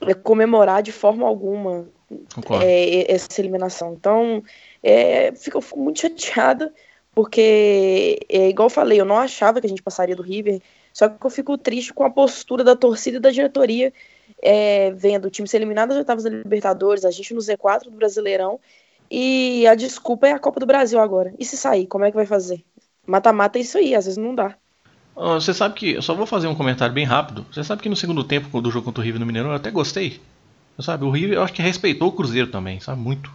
é, 0.02 0.14
comemorar 0.14 0.82
de 0.82 0.92
forma 0.92 1.26
alguma 1.26 1.86
é, 2.62 3.12
essa 3.12 3.40
eliminação. 3.40 3.94
Então, 3.94 4.42
é, 4.82 5.32
fico, 5.32 5.60
fico 5.60 5.80
muito 5.80 6.00
chateada, 6.18 6.72
porque, 7.14 8.18
é, 8.28 8.48
igual 8.48 8.66
eu 8.66 8.70
falei, 8.70 9.00
eu 9.00 9.04
não 9.04 9.18
achava 9.18 9.60
que 9.60 9.66
a 9.66 9.70
gente 9.70 9.82
passaria 9.82 10.16
do 10.16 10.22
River. 10.22 10.60
Só 10.94 11.08
que 11.08 11.26
eu 11.26 11.30
fico 11.30 11.58
triste 11.58 11.92
com 11.92 12.04
a 12.04 12.10
postura 12.10 12.62
da 12.62 12.76
torcida 12.76 13.16
e 13.16 13.20
da 13.20 13.32
diretoria, 13.32 13.92
é, 14.40 14.92
vendo 14.92 15.24
o 15.26 15.30
time 15.30 15.48
ser 15.48 15.56
eliminado 15.56 15.88
das 15.88 15.98
oitavas 15.98 16.22
da 16.22 16.30
Libertadores, 16.30 17.04
a 17.04 17.10
gente 17.10 17.34
no 17.34 17.40
Z4 17.40 17.86
do 17.86 17.90
Brasileirão, 17.90 18.60
e 19.10 19.66
a 19.66 19.74
desculpa 19.74 20.28
é 20.28 20.32
a 20.32 20.38
Copa 20.38 20.60
do 20.60 20.66
Brasil 20.66 21.00
agora. 21.00 21.34
E 21.36 21.44
se 21.44 21.56
sair, 21.56 21.88
como 21.88 22.04
é 22.04 22.10
que 22.10 22.16
vai 22.16 22.26
fazer? 22.26 22.64
Mata-mata 23.04 23.58
é 23.58 23.62
isso 23.62 23.76
aí, 23.76 23.92
às 23.92 24.04
vezes 24.04 24.16
não 24.16 24.36
dá. 24.36 24.54
Você 25.16 25.52
sabe 25.52 25.74
que, 25.74 25.92
eu 25.94 26.02
só 26.02 26.14
vou 26.14 26.26
fazer 26.26 26.46
um 26.46 26.54
comentário 26.54 26.94
bem 26.94 27.04
rápido. 27.04 27.44
Você 27.52 27.64
sabe 27.64 27.82
que 27.82 27.88
no 27.88 27.96
segundo 27.96 28.22
tempo 28.22 28.60
do 28.60 28.70
jogo 28.70 28.84
contra 28.84 29.00
o 29.00 29.04
River 29.04 29.20
no 29.20 29.26
Mineirão 29.26 29.50
eu 29.50 29.56
até 29.56 29.72
gostei. 29.72 30.20
Você 30.76 30.86
sabe, 30.86 31.04
o 31.04 31.10
River 31.10 31.36
eu 31.36 31.42
acho 31.42 31.52
que 31.52 31.62
respeitou 31.62 32.08
o 32.08 32.12
Cruzeiro 32.12 32.48
também, 32.48 32.78
sabe? 32.78 33.00
Muito. 33.00 33.30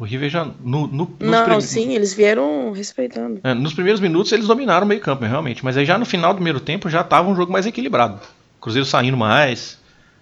O 0.00 0.04
River 0.04 0.30
já. 0.30 0.46
No, 0.64 0.86
no, 0.86 1.14
não, 1.20 1.44
prim... 1.44 1.60
sim, 1.60 1.94
eles 1.94 2.14
vieram 2.14 2.72
respeitando. 2.72 3.38
É, 3.44 3.52
nos 3.52 3.74
primeiros 3.74 4.00
minutos 4.00 4.32
eles 4.32 4.46
dominaram 4.46 4.86
o 4.86 4.88
meio-campo, 4.88 5.26
realmente. 5.26 5.62
Mas 5.62 5.76
aí 5.76 5.84
já 5.84 5.98
no 5.98 6.06
final 6.06 6.32
do 6.32 6.36
primeiro 6.36 6.58
tempo 6.58 6.88
já 6.88 7.02
estava 7.02 7.28
um 7.28 7.36
jogo 7.36 7.52
mais 7.52 7.66
equilibrado. 7.66 8.14
O 8.14 8.62
Cruzeiro 8.62 8.86
saindo 8.86 9.18
mais. 9.18 9.78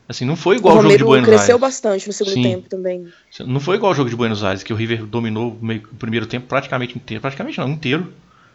Assim, 0.08 0.24
não 0.24 0.34
foi 0.34 0.56
igual 0.56 0.78
o, 0.78 0.82
jogo 0.82 0.96
de 0.96 1.04
Buenos 1.04 1.28
Aires. 1.28 1.42
cresceu 1.42 1.58
bastante 1.60 2.08
no 2.08 2.12
segundo 2.12 2.34
sim. 2.34 2.42
tempo 2.42 2.68
também. 2.68 3.06
Não 3.46 3.60
foi 3.60 3.76
igual 3.76 3.92
o 3.92 3.94
jogo 3.94 4.10
de 4.10 4.16
Buenos 4.16 4.42
Aires, 4.42 4.64
que 4.64 4.72
o 4.72 4.76
River 4.76 5.06
dominou 5.06 5.52
o, 5.52 5.64
meio, 5.64 5.82
o 5.92 5.94
primeiro 5.94 6.26
tempo 6.26 6.48
praticamente 6.48 6.96
inteiro. 6.96 7.20
Praticamente 7.20 7.58
não, 7.60 7.68
inteiro. 7.68 8.12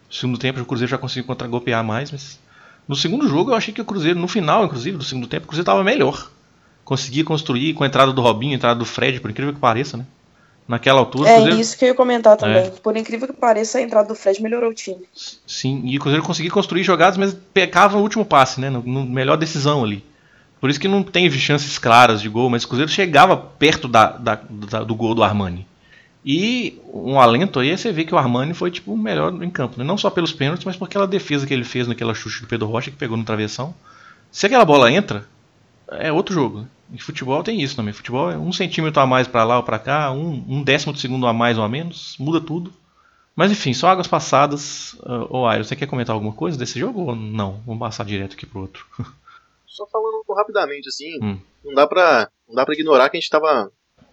No 0.09 0.13
segundo 0.13 0.37
tempo 0.37 0.59
o 0.59 0.65
Cruzeiro 0.65 0.91
já 0.91 0.97
conseguiu 0.97 1.23
contra-golpear 1.23 1.81
mais, 1.85 2.11
mas. 2.11 2.37
No 2.85 2.97
segundo 2.97 3.29
jogo 3.29 3.51
eu 3.51 3.55
achei 3.55 3.73
que 3.73 3.79
o 3.79 3.85
Cruzeiro, 3.85 4.19
no 4.19 4.27
final, 4.27 4.65
inclusive, 4.65 4.97
do 4.97 5.05
segundo 5.05 5.25
tempo, 5.25 5.45
o 5.45 5.47
Cruzeiro 5.47 5.63
estava 5.63 5.85
melhor. 5.85 6.29
Conseguia 6.83 7.23
construir 7.23 7.73
com 7.75 7.85
a 7.85 7.87
entrada 7.87 8.11
do 8.11 8.21
Robinho, 8.21 8.51
a 8.51 8.55
entrada 8.55 8.77
do 8.77 8.83
Fred, 8.83 9.21
por 9.21 9.31
incrível 9.31 9.53
que 9.53 9.59
pareça, 9.61 9.95
né? 9.95 10.05
Naquela 10.67 10.99
altura. 10.99 11.29
É 11.29 11.35
Cruzeiro... 11.35 11.59
isso 11.59 11.77
que 11.77 11.85
eu 11.85 11.89
ia 11.89 11.95
comentar 11.95 12.37
também. 12.37 12.63
É. 12.63 12.69
Por 12.69 12.95
incrível 12.95 13.27
que 13.27 13.33
pareça, 13.33 13.77
a 13.77 13.81
entrada 13.81 14.07
do 14.07 14.15
Fred 14.15 14.41
melhorou 14.41 14.71
o 14.71 14.73
time. 14.73 15.03
Sim, 15.45 15.81
e 15.85 15.97
o 15.97 15.99
Cruzeiro 15.99 16.25
conseguia 16.25 16.51
construir 16.51 16.83
jogadas, 16.83 17.17
mas 17.17 17.35
pecava 17.53 17.97
no 17.97 18.03
último 18.03 18.25
passe, 18.25 18.59
né? 18.59 18.69
No, 18.69 18.81
no, 18.81 19.05
melhor 19.05 19.37
decisão 19.37 19.83
ali. 19.83 20.03
Por 20.59 20.69
isso 20.69 20.79
que 20.79 20.87
não 20.87 21.03
teve 21.03 21.37
chances 21.37 21.77
claras 21.77 22.21
de 22.21 22.29
gol, 22.29 22.49
mas 22.49 22.63
o 22.63 22.67
Cruzeiro 22.67 22.89
chegava 22.89 23.35
perto 23.35 23.87
da, 23.87 24.07
da, 24.07 24.39
da, 24.49 24.83
do 24.83 24.95
gol 24.95 25.13
do 25.13 25.23
Armani. 25.23 25.67
E 26.25 26.79
um 26.93 27.19
alento 27.19 27.59
aí 27.59 27.71
é 27.71 27.75
você 27.75 27.91
ver 27.91 28.05
que 28.05 28.15
o 28.15 28.17
Armani 28.17 28.53
foi 28.53 28.71
tipo 28.71 28.93
o 28.93 28.97
melhor 28.97 29.43
em 29.43 29.49
campo. 29.49 29.77
Né? 29.77 29.83
Não 29.83 29.97
só 29.97 30.09
pelos 30.09 30.31
pênaltis, 30.31 30.63
mas 30.63 30.77
por 30.77 30.85
aquela 30.85 31.05
defesa 31.05 31.45
que 31.45 31.53
ele 31.53 31.65
fez 31.65 31.85
naquela 31.85 32.13
chute 32.13 32.41
do 32.41 32.47
Pedro 32.47 32.67
Rocha 32.67 32.89
que 32.89 32.95
pegou 32.95 33.17
no 33.17 33.25
travessão. 33.25 33.75
Se 34.31 34.45
aquela 34.45 34.63
bola 34.63 34.89
entra, 34.89 35.25
é 35.91 36.11
outro 36.11 36.33
jogo. 36.33 36.61
Né? 36.61 36.67
Em 36.93 36.97
futebol 36.97 37.43
tem 37.43 37.61
isso 37.61 37.75
também. 37.75 37.93
Futebol 37.93 38.31
é 38.31 38.37
um 38.37 38.51
centímetro 38.51 39.01
a 39.01 39.05
mais 39.05 39.27
para 39.27 39.43
lá 39.43 39.57
ou 39.57 39.63
para 39.63 39.79
cá, 39.79 40.11
um, 40.11 40.43
um, 40.47 40.63
décimo 40.63 40.93
de 40.93 40.99
segundo 40.99 41.25
a 41.27 41.33
mais 41.33 41.57
ou 41.57 41.63
a 41.63 41.69
menos, 41.69 42.15
muda 42.19 42.39
tudo. 42.39 42.71
Mas 43.35 43.51
enfim, 43.51 43.73
só 43.73 43.87
águas 43.87 44.07
passadas. 44.07 44.93
Uh, 45.01 45.45
Airo, 45.45 45.63
você 45.63 45.75
quer 45.75 45.87
comentar 45.87 46.13
alguma 46.13 46.33
coisa 46.33 46.57
desse 46.57 46.79
jogo 46.79 47.01
ou 47.01 47.15
não? 47.15 47.61
Vamos 47.65 47.79
passar 47.79 48.05
direto 48.05 48.33
aqui 48.33 48.45
pro 48.45 48.61
outro. 48.61 48.85
Só 49.65 49.87
falando 49.87 50.23
rapidamente, 50.37 50.87
assim, 50.87 51.17
hum. 51.19 51.39
não 51.65 51.73
dá 51.73 51.87
pra, 51.87 52.29
não 52.47 52.53
dá 52.53 52.63
pra 52.63 52.75
ignorar 52.75 53.09
que 53.09 53.17
a 53.17 53.19
gente 53.19 53.27
tava 53.27 53.71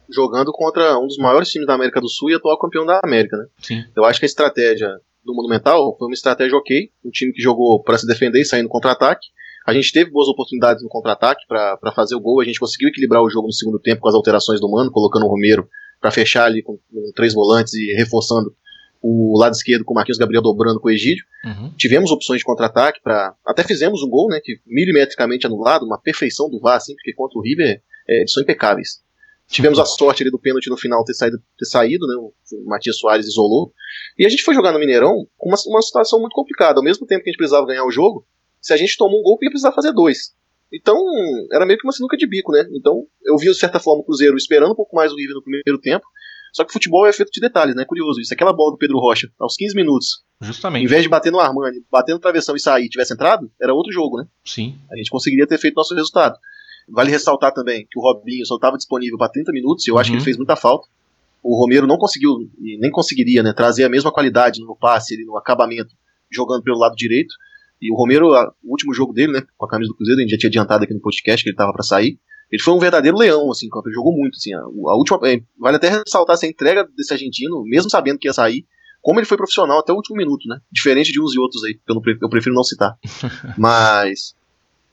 jogando 0.09 0.50
contra 0.52 0.98
um 0.98 1.06
dos 1.06 1.18
maiores 1.18 1.50
times 1.50 1.66
da 1.66 1.74
América 1.74 2.00
do 2.00 2.09
Sul 2.09 2.30
e 2.30 2.35
atual 2.35 2.59
campeão 2.59 2.87
da 2.87 2.98
América, 3.04 3.37
né? 3.37 3.46
Sim. 3.59 3.85
Eu 3.94 4.06
acho 4.06 4.18
que 4.18 4.24
a 4.24 4.26
estratégia 4.26 4.88
do 5.22 5.35
Monumental 5.35 5.94
foi 5.98 6.09
uma 6.09 6.14
estratégia 6.14 6.56
ok, 6.56 6.90
um 7.04 7.11
time 7.11 7.33
que 7.33 7.42
jogou 7.42 7.83
para 7.83 7.98
se 7.98 8.06
defender 8.06 8.40
e 8.40 8.44
sair 8.44 8.62
no 8.62 8.70
contra-ataque, 8.70 9.26
a 9.70 9.74
gente 9.74 9.92
teve 9.92 10.11
boas 10.11 10.26
oportunidades 10.26 10.83
no 10.83 10.88
contra-ataque 10.88 11.46
para 11.46 11.92
fazer 11.94 12.16
o 12.16 12.20
gol. 12.20 12.40
A 12.40 12.44
gente 12.44 12.59
conseguiu 12.59 12.88
equilibrar 12.88 13.22
o 13.22 13.30
jogo 13.30 13.46
no 13.46 13.52
segundo 13.52 13.78
tempo 13.78 14.00
com 14.00 14.09
as 14.09 14.14
alterações 14.14 14.61
do 14.61 14.68
Mano, 14.68 14.90
colocando 14.90 15.26
o 15.26 15.28
Romero 15.28 15.68
para 16.00 16.11
fechar 16.11 16.44
ali 16.44 16.61
com, 16.61 16.76
com, 16.76 17.12
três 17.14 17.33
volantes 17.33 17.72
e 17.74 17.94
reforçando 17.94 18.52
o 19.00 19.38
lado 19.38 19.52
esquerdo 19.52 19.85
com 19.85 19.92
o 19.92 19.94
Marquinhos 19.94 20.18
Gabriel 20.18 20.42
dobrando 20.42 20.80
com 20.80 20.88
o 20.88 20.90
Egídio. 20.90 21.24
Uhum. 21.44 21.72
Tivemos 21.78 22.11
opções 22.11 22.40
de 22.40 22.44
contra-ataque 22.44 23.00
para 23.00 23.33
até 23.46 23.62
fizemos 23.62 24.02
um 24.02 24.11
gol, 24.11 24.28
né, 24.28 24.40
que 24.42 24.59
milimetricamente 24.66 25.46
anulado, 25.46 25.87
uma 25.87 26.00
perfeição 26.00 26.50
do 26.50 26.59
VAR, 26.59 26.76
assim, 26.76 26.94
porque 26.94 27.14
contra 27.14 27.38
o 27.38 27.42
River 27.42 27.80
é, 28.09 28.18
eles 28.18 28.33
são 28.33 28.42
impecáveis. 28.42 29.00
Tivemos 29.48 29.78
a 29.78 29.85
sorte 29.85 30.22
ali 30.22 30.30
do 30.30 30.38
pênalti 30.38 30.68
no 30.68 30.76
final 30.76 31.04
ter 31.04 31.14
saído, 31.14 31.38
ter 31.59 31.66
saído 31.66 32.06
né, 32.06 32.14
o 32.16 32.33
Matias 32.66 32.98
Soares 32.98 33.26
isolou. 33.26 33.72
E 34.18 34.26
a 34.26 34.28
gente 34.28 34.42
foi 34.42 34.54
jogar 34.54 34.72
no 34.72 34.78
Mineirão 34.78 35.26
com 35.37 35.48
uma, 35.48 35.59
uma 35.66 35.83
situação 35.83 36.20
muito 36.20 36.35
complicada. 36.35 36.78
Ao 36.78 36.85
mesmo 36.85 37.06
tempo 37.06 37.22
que 37.22 37.30
a 37.30 37.33
gente 37.33 37.38
precisava 37.38 37.66
ganhar 37.66 37.85
o 37.85 37.90
jogo, 37.90 38.26
se 38.60 38.72
a 38.72 38.76
gente 38.76 38.96
tomou 38.96 39.20
um 39.20 39.22
gol, 39.22 39.38
ia 39.42 39.50
precisar 39.50 39.72
fazer 39.72 39.92
dois. 39.92 40.34
Então, 40.72 40.96
era 41.52 41.66
meio 41.66 41.78
que 41.78 41.86
uma 41.86 41.92
sinuca 41.92 42.16
de 42.16 42.26
bico, 42.26 42.52
né? 42.52 42.64
Então, 42.72 43.04
eu 43.24 43.36
vi, 43.36 43.46
de 43.46 43.54
certa 43.54 43.80
forma, 43.80 44.02
o 44.02 44.04
Cruzeiro 44.04 44.36
esperando 44.36 44.72
um 44.72 44.76
pouco 44.76 44.94
mais 44.94 45.12
o 45.12 45.16
River 45.16 45.34
no 45.34 45.42
primeiro 45.42 45.78
tempo. 45.80 46.06
Só 46.52 46.64
que 46.64 46.72
futebol 46.72 47.06
é 47.06 47.12
feito 47.12 47.30
de 47.32 47.40
detalhes, 47.40 47.74
né? 47.74 47.84
Curioso 47.84 48.20
isso. 48.20 48.32
Aquela 48.32 48.52
bola 48.52 48.72
do 48.72 48.78
Pedro 48.78 48.98
Rocha, 48.98 49.28
aos 49.38 49.56
15 49.56 49.74
minutos. 49.74 50.22
Justamente. 50.40 50.84
Em 50.84 50.86
vez 50.86 51.02
de 51.02 51.08
bater 51.08 51.30
no 51.30 51.38
Armani, 51.38 51.84
bater 51.90 52.12
no 52.12 52.18
travessão 52.18 52.56
e 52.56 52.60
sair 52.60 52.88
tivesse 52.88 53.12
entrado, 53.12 53.50
era 53.60 53.74
outro 53.74 53.92
jogo, 53.92 54.18
né? 54.18 54.26
Sim. 54.44 54.78
A 54.90 54.96
gente 54.96 55.10
conseguiria 55.10 55.46
ter 55.46 55.58
feito 55.58 55.74
nosso 55.74 55.94
resultado. 55.94 56.38
Vale 56.88 57.10
ressaltar 57.10 57.52
também 57.52 57.86
que 57.88 57.98
o 57.98 58.02
Robinho 58.02 58.44
só 58.46 58.56
estava 58.56 58.76
disponível 58.76 59.18
para 59.18 59.30
30 59.30 59.52
minutos 59.52 59.86
e 59.86 59.90
eu 59.90 59.98
acho 59.98 60.10
que 60.10 60.14
ele 60.14 60.20
uhum. 60.20 60.24
fez 60.24 60.36
muita 60.36 60.56
falta. 60.56 60.88
O 61.42 61.58
Romero 61.58 61.86
não 61.86 61.96
conseguiu, 61.96 62.50
e 62.58 62.78
nem 62.78 62.90
conseguiria, 62.90 63.42
né, 63.42 63.52
trazer 63.52 63.84
a 63.84 63.88
mesma 63.88 64.12
qualidade 64.12 64.60
no 64.60 64.76
passe, 64.76 65.16
no 65.24 65.38
acabamento 65.38 65.94
jogando 66.30 66.62
pelo 66.62 66.78
lado 66.78 66.94
direito. 66.96 67.32
E 67.80 67.92
o 67.92 67.96
Romero, 67.96 68.34
a, 68.34 68.52
o 68.62 68.70
último 68.70 68.92
jogo 68.92 69.12
dele, 69.12 69.32
né, 69.32 69.42
com 69.56 69.66
a 69.66 69.68
camisa 69.68 69.88
do 69.88 69.96
Cruzeiro, 69.96 70.18
a 70.18 70.22
gente 70.22 70.32
já 70.32 70.38
tinha 70.38 70.48
adiantado 70.48 70.84
aqui 70.84 70.92
no 70.92 71.00
podcast 71.00 71.42
que 71.42 71.50
ele 71.50 71.56
tava 71.56 71.72
para 71.72 71.82
sair. 71.82 72.18
Ele 72.50 72.62
foi 72.62 72.74
um 72.74 72.78
verdadeiro 72.78 73.16
leão, 73.16 73.50
assim, 73.50 73.68
ele 73.72 73.94
jogou 73.94 74.12
muito, 74.12 74.36
assim. 74.36 74.52
A, 74.52 74.60
a 74.60 74.96
última, 74.96 75.18
é, 75.28 75.40
vale 75.58 75.76
até 75.76 75.88
ressaltar 75.88 76.34
essa 76.34 76.46
entrega 76.46 76.86
desse 76.96 77.12
argentino, 77.12 77.62
mesmo 77.64 77.88
sabendo 77.88 78.18
que 78.18 78.28
ia 78.28 78.32
sair, 78.32 78.66
como 79.00 79.18
ele 79.18 79.26
foi 79.26 79.36
profissional 79.36 79.78
até 79.78 79.92
o 79.92 79.96
último 79.96 80.16
minuto, 80.16 80.46
né? 80.46 80.58
Diferente 80.70 81.12
de 81.12 81.22
uns 81.22 81.34
e 81.34 81.38
outros 81.38 81.64
aí, 81.64 81.74
que 81.74 81.80
eu, 81.88 81.94
não, 81.94 82.02
eu 82.20 82.28
prefiro 82.28 82.54
não 82.54 82.64
citar. 82.64 82.98
Mas, 83.56 84.34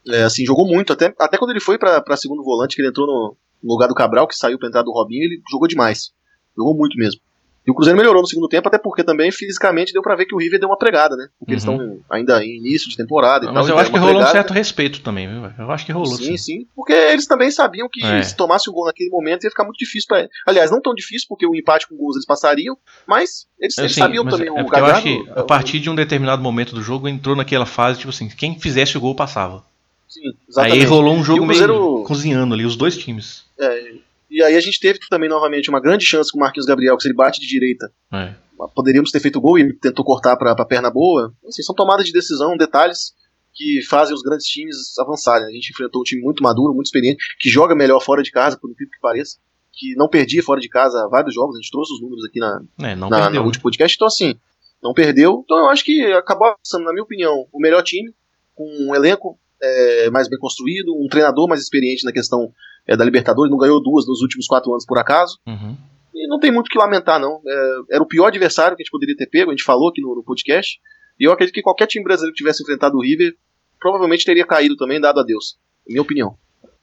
é, 0.08 0.24
assim, 0.24 0.46
jogou 0.46 0.66
muito. 0.66 0.94
Até, 0.94 1.14
até 1.20 1.38
quando 1.38 1.52
ele 1.52 1.60
foi 1.60 1.78
para 1.78 2.16
segundo 2.16 2.44
volante, 2.44 2.76
que 2.76 2.82
ele 2.82 2.90
entrou 2.90 3.06
no, 3.06 3.36
no 3.62 3.74
lugar 3.74 3.88
do 3.88 3.96
Cabral, 3.96 4.28
que 4.28 4.36
saiu 4.36 4.58
pra 4.58 4.68
entrar 4.68 4.84
do 4.84 4.92
Robinho, 4.92 5.24
ele 5.24 5.42
jogou 5.52 5.68
demais. 5.68 6.12
Jogou 6.56 6.76
muito 6.76 6.98
mesmo. 6.98 7.20
E 7.68 7.72
o 7.72 7.76
Cruzeiro 7.76 7.98
melhorou 7.98 8.22
no 8.22 8.28
segundo 8.28 8.48
tempo, 8.48 8.70
até 8.70 8.78
porque 8.78 9.04
também 9.04 9.30
fisicamente 9.30 9.92
deu 9.92 10.02
para 10.02 10.16
ver 10.16 10.26
que 10.26 10.34
o 10.34 10.38
River 10.38 10.58
deu 10.58 10.70
uma 10.70 10.78
pregada, 10.78 11.18
né? 11.18 11.28
Porque 11.38 11.52
uhum. 11.52 11.54
eles 11.54 11.64
estão 11.64 12.00
ainda 12.10 12.42
em 12.42 12.58
início 12.60 12.90
de 12.90 12.96
temporada 12.96 13.46
e 13.46 13.52
mas 13.52 13.68
tal. 13.68 13.76
eu 13.76 13.82
acho 13.82 13.92
que 13.92 13.98
rolou 13.98 14.14
pregada. 14.14 14.32
um 14.32 14.34
certo 14.34 14.54
respeito 14.54 15.02
também, 15.02 15.28
viu? 15.28 15.52
Eu 15.60 15.70
acho 15.70 15.86
que 15.86 15.92
rolou. 15.92 16.16
Sim, 16.16 16.24
sim, 16.24 16.38
sim, 16.38 16.68
porque 16.74 16.94
eles 16.94 17.28
também 17.28 17.52
sabiam 17.52 17.90
que 17.92 18.06
é. 18.06 18.24
se 18.24 18.38
tomasse 18.38 18.70
o 18.70 18.74
gol 18.74 18.86
naquele 18.86 19.10
momento 19.10 19.44
ia 19.44 19.50
ficar 19.50 19.66
muito 19.66 19.78
difícil 19.78 20.08
para 20.08 20.30
Aliás, 20.48 20.72
não 20.72 20.82
tão 20.82 20.96
difícil, 20.96 21.28
porque 21.28 21.46
o 21.46 21.54
empate 21.54 21.90
com 21.90 21.98
gols 21.98 22.16
eles 22.16 22.26
passariam, 22.26 22.78
mas 23.06 23.48
eles, 23.60 23.78
eles 23.78 23.96
sabiam 23.96 24.26
também 24.26 24.48
é 24.48 24.52
o 24.52 24.58
Eu 24.58 24.86
acho 24.86 25.04
que 25.04 25.30
a 25.36 25.44
partir 25.44 25.82
de 25.82 25.90
um 25.90 25.96
determinado 25.96 26.42
momento 26.42 26.74
do 26.74 26.82
jogo 26.82 27.10
entrou 27.10 27.36
naquela 27.36 27.66
fase, 27.66 28.00
tipo 28.00 28.12
assim, 28.12 28.30
quem 28.30 28.58
fizesse 28.58 28.98
o 28.98 29.02
gol 29.02 29.14
passava. 29.14 29.62
Sim, 30.08 30.34
exatamente. 30.48 30.80
Aí 30.80 30.86
rolou 30.86 31.14
um 31.14 31.24
jogo 31.24 31.46
Cruzeiro... 31.46 31.74
meio 31.74 32.04
cozinhando 32.06 32.54
ali, 32.54 32.66
os 32.66 32.78
dois 32.78 32.98
times. 32.98 33.44
É, 33.60 33.92
e 34.30 34.44
aí 34.44 34.56
a 34.56 34.62
gente 34.62 34.80
teve 34.80 35.00
também 35.10 35.30
novamente 35.30 35.70
uma 35.70 35.80
grande 35.80 36.06
chance 36.06 36.32
com 36.32 36.38
o 36.38 36.42
Marquinhos 36.42 36.66
Gabriel, 36.66 36.96
que 36.98 37.04
se 37.04 37.08
ele 37.08 37.16
bate 37.16 37.40
de 37.40 37.48
direita, 37.48 37.92
é. 38.14 38.36
poderíamos 38.76 39.12
ter 39.12 39.20
feito 39.20 39.40
gol 39.40 39.58
e 39.58 39.62
ele 39.62 39.74
tentou 39.74 40.04
cortar 40.04 40.36
para 40.36 40.52
a 40.52 40.66
perna 40.66 40.90
boa. 40.90 41.34
Assim, 41.48 41.64
são 41.64 41.76
tomadas 41.76 42.06
de 42.06 42.12
decisão, 42.12 42.58
detalhes 42.58 43.14
que 43.54 43.82
fazem 43.90 44.14
os 44.14 44.22
grandes 44.22 44.46
times 44.46 44.98
avançarem. 45.00 45.48
A 45.48 45.52
gente 45.52 45.72
enfrentou 45.72 46.02
um 46.02 46.04
time 46.04 46.22
muito 46.22 46.44
maduro, 46.44 46.74
muito 46.74 46.86
experiente, 46.86 47.18
que 47.40 47.50
joga 47.50 47.74
melhor 47.74 48.00
fora 48.00 48.22
de 48.22 48.30
casa, 48.30 48.58
por 48.58 48.70
incrível 48.70 48.92
que 48.92 49.00
pareça, 49.00 49.38
que 49.74 49.96
não 49.96 50.08
perdia 50.08 50.44
fora 50.44 50.60
de 50.60 50.70
casa 50.70 51.08
vários 51.10 51.34
jogos, 51.34 51.56
a 51.56 51.60
gente 51.60 51.72
trouxe 51.72 51.94
os 51.94 52.02
números 52.02 52.24
aqui 52.26 52.40
na, 52.40 52.62
é, 52.82 52.96
na, 52.96 53.30
na, 53.30 53.42
último 53.42 53.64
podcast, 53.64 53.96
então 53.96 54.08
assim, 54.08 54.36
não 54.82 54.94
perdeu. 54.94 55.42
Então 55.44 55.58
eu 55.58 55.70
acho 55.70 55.84
que 55.84 56.02
acabou 56.14 56.54
sendo, 56.64 56.84
na 56.84 56.92
minha 56.92 57.04
opinião, 57.04 57.48
o 57.52 57.60
melhor 57.60 57.84
time, 57.84 58.14
com 58.56 58.66
um 58.66 58.96
elenco 58.96 59.40
é, 59.62 60.10
mais 60.10 60.28
bem 60.28 60.40
construído, 60.40 60.96
um 60.96 61.08
treinador 61.08 61.48
mais 61.48 61.62
experiente 61.62 62.04
na 62.04 62.12
questão 62.12 62.52
é, 62.88 62.96
da 62.96 63.04
Libertadores, 63.04 63.52
não 63.52 63.58
ganhou 63.58 63.82
duas 63.82 64.08
nos 64.08 64.22
últimos 64.22 64.48
quatro 64.48 64.72
anos 64.72 64.86
por 64.86 64.98
acaso. 64.98 65.38
Uhum. 65.46 65.76
E 66.14 66.28
não 66.28 66.40
tem 66.40 66.52
muito 66.52 66.68
o 66.68 66.70
que 66.70 66.78
lamentar, 66.78 67.20
não. 67.20 67.42
É, 67.46 67.96
era 67.96 68.04
o 68.04 68.08
pior 68.08 68.28
adversário 68.28 68.76
que 68.76 68.82
a 68.82 68.84
gente 68.84 68.92
poderia 68.92 69.16
ter 69.16 69.28
pego, 69.28 69.52
a 69.52 69.54
gente 69.54 69.64
falou 69.64 69.90
aqui 69.90 70.02
no, 70.02 70.16
no 70.16 70.24
podcast. 70.24 70.80
E 71.20 71.26
eu 71.26 71.32
acredito 71.32 71.54
que 71.54 71.62
qualquer 71.62 71.88
time 71.88 72.04
brasileiro 72.04 72.34
que 72.34 72.38
tivesse 72.38 72.64
enfrentado 72.64 72.96
o 72.98 73.02
River 73.02 73.34
provavelmente 73.80 74.26
teria 74.26 74.46
caído 74.46 74.76
também, 74.76 75.00
dado 75.00 75.20
a 75.20 75.24
Deus. 75.24 75.58
Minha 75.88 76.02
opinião. 76.02 76.36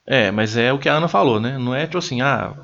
É, 0.06 0.30
mas 0.30 0.56
é 0.56 0.72
o 0.72 0.78
que 0.78 0.88
a 0.88 0.94
Ana 0.94 1.08
falou, 1.08 1.40
né? 1.40 1.58
Não 1.58 1.74
é 1.74 1.86
tipo 1.86 1.98
assim, 1.98 2.20
ah, 2.20 2.54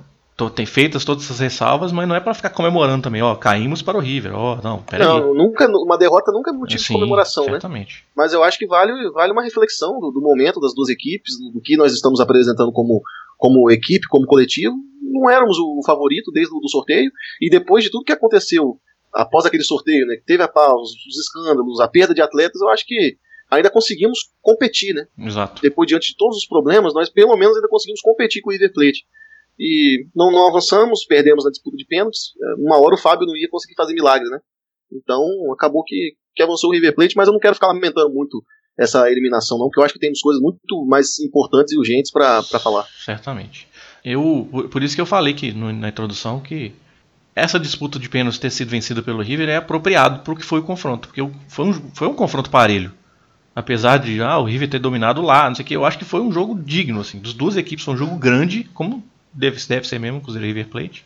tem 0.49 0.65
feitas 0.65 1.05
todas 1.05 1.25
essas 1.25 1.41
ressalvas, 1.41 1.93
mas 1.93 2.09
não 2.09 2.15
é 2.15 2.21
para 2.21 2.33
ficar 2.33 2.51
comemorando 2.51 3.03
também, 3.03 3.21
ó, 3.21 3.35
caímos 3.35 3.83
para 3.83 3.99
o 3.99 4.01
River, 4.01 4.35
ó, 4.35 4.59
não, 4.63 4.83
peraí. 4.83 5.07
Não, 5.07 5.35
nunca, 5.35 5.67
uma 5.67 5.99
derrota 5.99 6.33
nunca 6.33 6.51
é 6.51 6.55
motivo 6.55 6.81
Sim, 6.81 6.95
de 6.95 7.01
comemoração, 7.01 7.45
né? 7.45 7.51
certamente. 7.53 7.97
né? 7.97 8.13
Mas 8.17 8.33
eu 8.33 8.43
acho 8.43 8.59
que 8.59 8.67
vale, 8.67 8.93
vale 9.11 9.33
uma 9.33 9.43
reflexão 9.43 10.01
do, 10.01 10.11
do 10.11 10.23
momento 10.23 10.61
das 10.61 10.73
duas 10.75 10.89
equipes, 10.89 11.35
do 11.53 11.61
que 11.61 11.77
nós 11.77 11.93
estamos 11.93 12.21
apresentando 12.21 12.73
como, 12.73 13.03
como 13.41 13.71
equipe, 13.71 14.07
como 14.09 14.27
coletivo. 14.27 14.77
Não 15.03 15.29
éramos 15.29 15.59
o 15.59 15.81
favorito 15.85 16.31
desde 16.31 16.55
o 16.55 16.61
do 16.61 16.69
sorteio, 16.69 17.11
e 17.41 17.51
depois 17.51 17.83
de 17.83 17.91
tudo 17.91 18.05
que 18.05 18.13
aconteceu 18.13 18.79
após 19.13 19.45
aquele 19.45 19.65
sorteio, 19.65 20.07
né, 20.07 20.17
que 20.17 20.25
teve 20.25 20.43
a 20.43 20.47
pausa, 20.47 20.93
os 21.09 21.19
escândalos, 21.19 21.81
a 21.81 21.89
perda 21.89 22.15
de 22.15 22.23
atletas, 22.23 22.61
eu 22.61 22.69
acho 22.69 22.87
que 22.87 23.17
ainda 23.51 23.69
conseguimos 23.69 24.31
competir, 24.41 24.95
né? 24.95 25.07
Exato. 25.19 25.61
Depois, 25.61 25.89
diante 25.89 26.13
de 26.13 26.17
todos 26.17 26.37
os 26.37 26.47
problemas, 26.47 26.95
nós 26.95 27.11
pelo 27.11 27.37
menos 27.37 27.57
ainda 27.57 27.67
conseguimos 27.69 28.01
competir 28.01 28.41
com 28.41 28.51
o 28.51 28.53
River 28.53 28.73
Plate 28.73 29.05
e 29.59 30.07
não, 30.15 30.31
não 30.31 30.47
avançamos, 30.47 31.05
perdemos 31.05 31.45
na 31.45 31.51
disputa 31.51 31.77
de 31.77 31.85
pênaltis. 31.87 32.33
É, 32.41 32.63
uma 32.63 32.79
hora 32.79 32.95
o 32.95 32.99
Fábio 32.99 33.27
não 33.27 33.37
ia 33.37 33.49
conseguir 33.51 33.75
fazer 33.75 33.95
milagre, 33.95 34.29
né? 34.29 34.39
Então 34.93 35.25
acabou 35.53 35.83
que, 35.83 36.15
que 36.37 36.43
avançou 36.43 36.71
o 36.71 36.73
River 36.73 36.95
Plate, 36.95 37.17
mas 37.17 37.27
eu 37.27 37.33
não 37.33 37.41
quero 37.41 37.55
ficar 37.55 37.69
lamentando 37.69 38.15
muito 38.15 38.45
essa 38.81 39.11
eliminação, 39.11 39.59
não, 39.59 39.67
porque 39.67 39.79
eu 39.79 39.85
acho 39.85 39.93
que 39.93 40.01
temos 40.01 40.23
coisas 40.23 40.41
muito 40.41 40.87
mais 40.87 41.19
importantes 41.21 41.75
e 41.75 41.79
urgentes 41.79 42.11
para 42.11 42.43
falar. 42.43 42.87
Certamente. 43.05 43.69
Eu, 44.03 44.49
por 44.71 44.83
isso 44.83 44.95
que 44.95 45.01
eu 45.01 45.07
falei 45.07 45.35
que 45.35 45.53
no, 45.53 45.71
na 45.71 45.91
introdução 45.91 46.41
que 46.41 46.73
essa 47.37 47.61
disputa 47.61 47.99
de 47.99 48.09
pênaltis 48.09 48.39
ter 48.39 48.51
sido 48.51 48.71
vencida 48.71 49.03
pelo 49.03 49.21
River 49.21 49.51
é 49.51 49.57
apropriado 49.57 50.21
para 50.21 50.33
o 50.33 50.37
que 50.37 50.45
foi 50.45 50.61
o 50.61 50.63
confronto, 50.63 51.09
porque 51.09 51.21
foi 51.49 51.67
um, 51.67 51.73
foi 51.93 52.09
um 52.09 52.15
confronto 52.15 52.49
parelho. 52.49 52.91
Apesar 53.55 53.99
de 53.99 54.23
ah, 54.23 54.39
o 54.39 54.45
River 54.45 54.71
ter 54.71 54.79
dominado 54.79 55.21
lá, 55.21 55.47
não 55.47 55.55
sei 55.55 55.63
o 55.63 55.69
que, 55.69 55.77
eu 55.77 55.85
acho 55.85 55.99
que 55.99 56.05
foi 56.07 56.21
um 56.21 56.33
jogo 56.33 56.59
digno, 56.59 57.01
assim, 57.01 57.19
das 57.19 57.35
duas 57.35 57.59
equipes, 57.59 57.85
foi 57.85 57.93
um 57.93 57.99
jogo 57.99 58.17
grande, 58.17 58.65
como 58.73 59.05
deve, 59.31 59.61
deve 59.69 59.87
ser 59.87 60.01
mesmo, 60.01 60.23
Cruzeiro 60.23 60.47
River 60.47 60.69
Plate. 60.69 61.05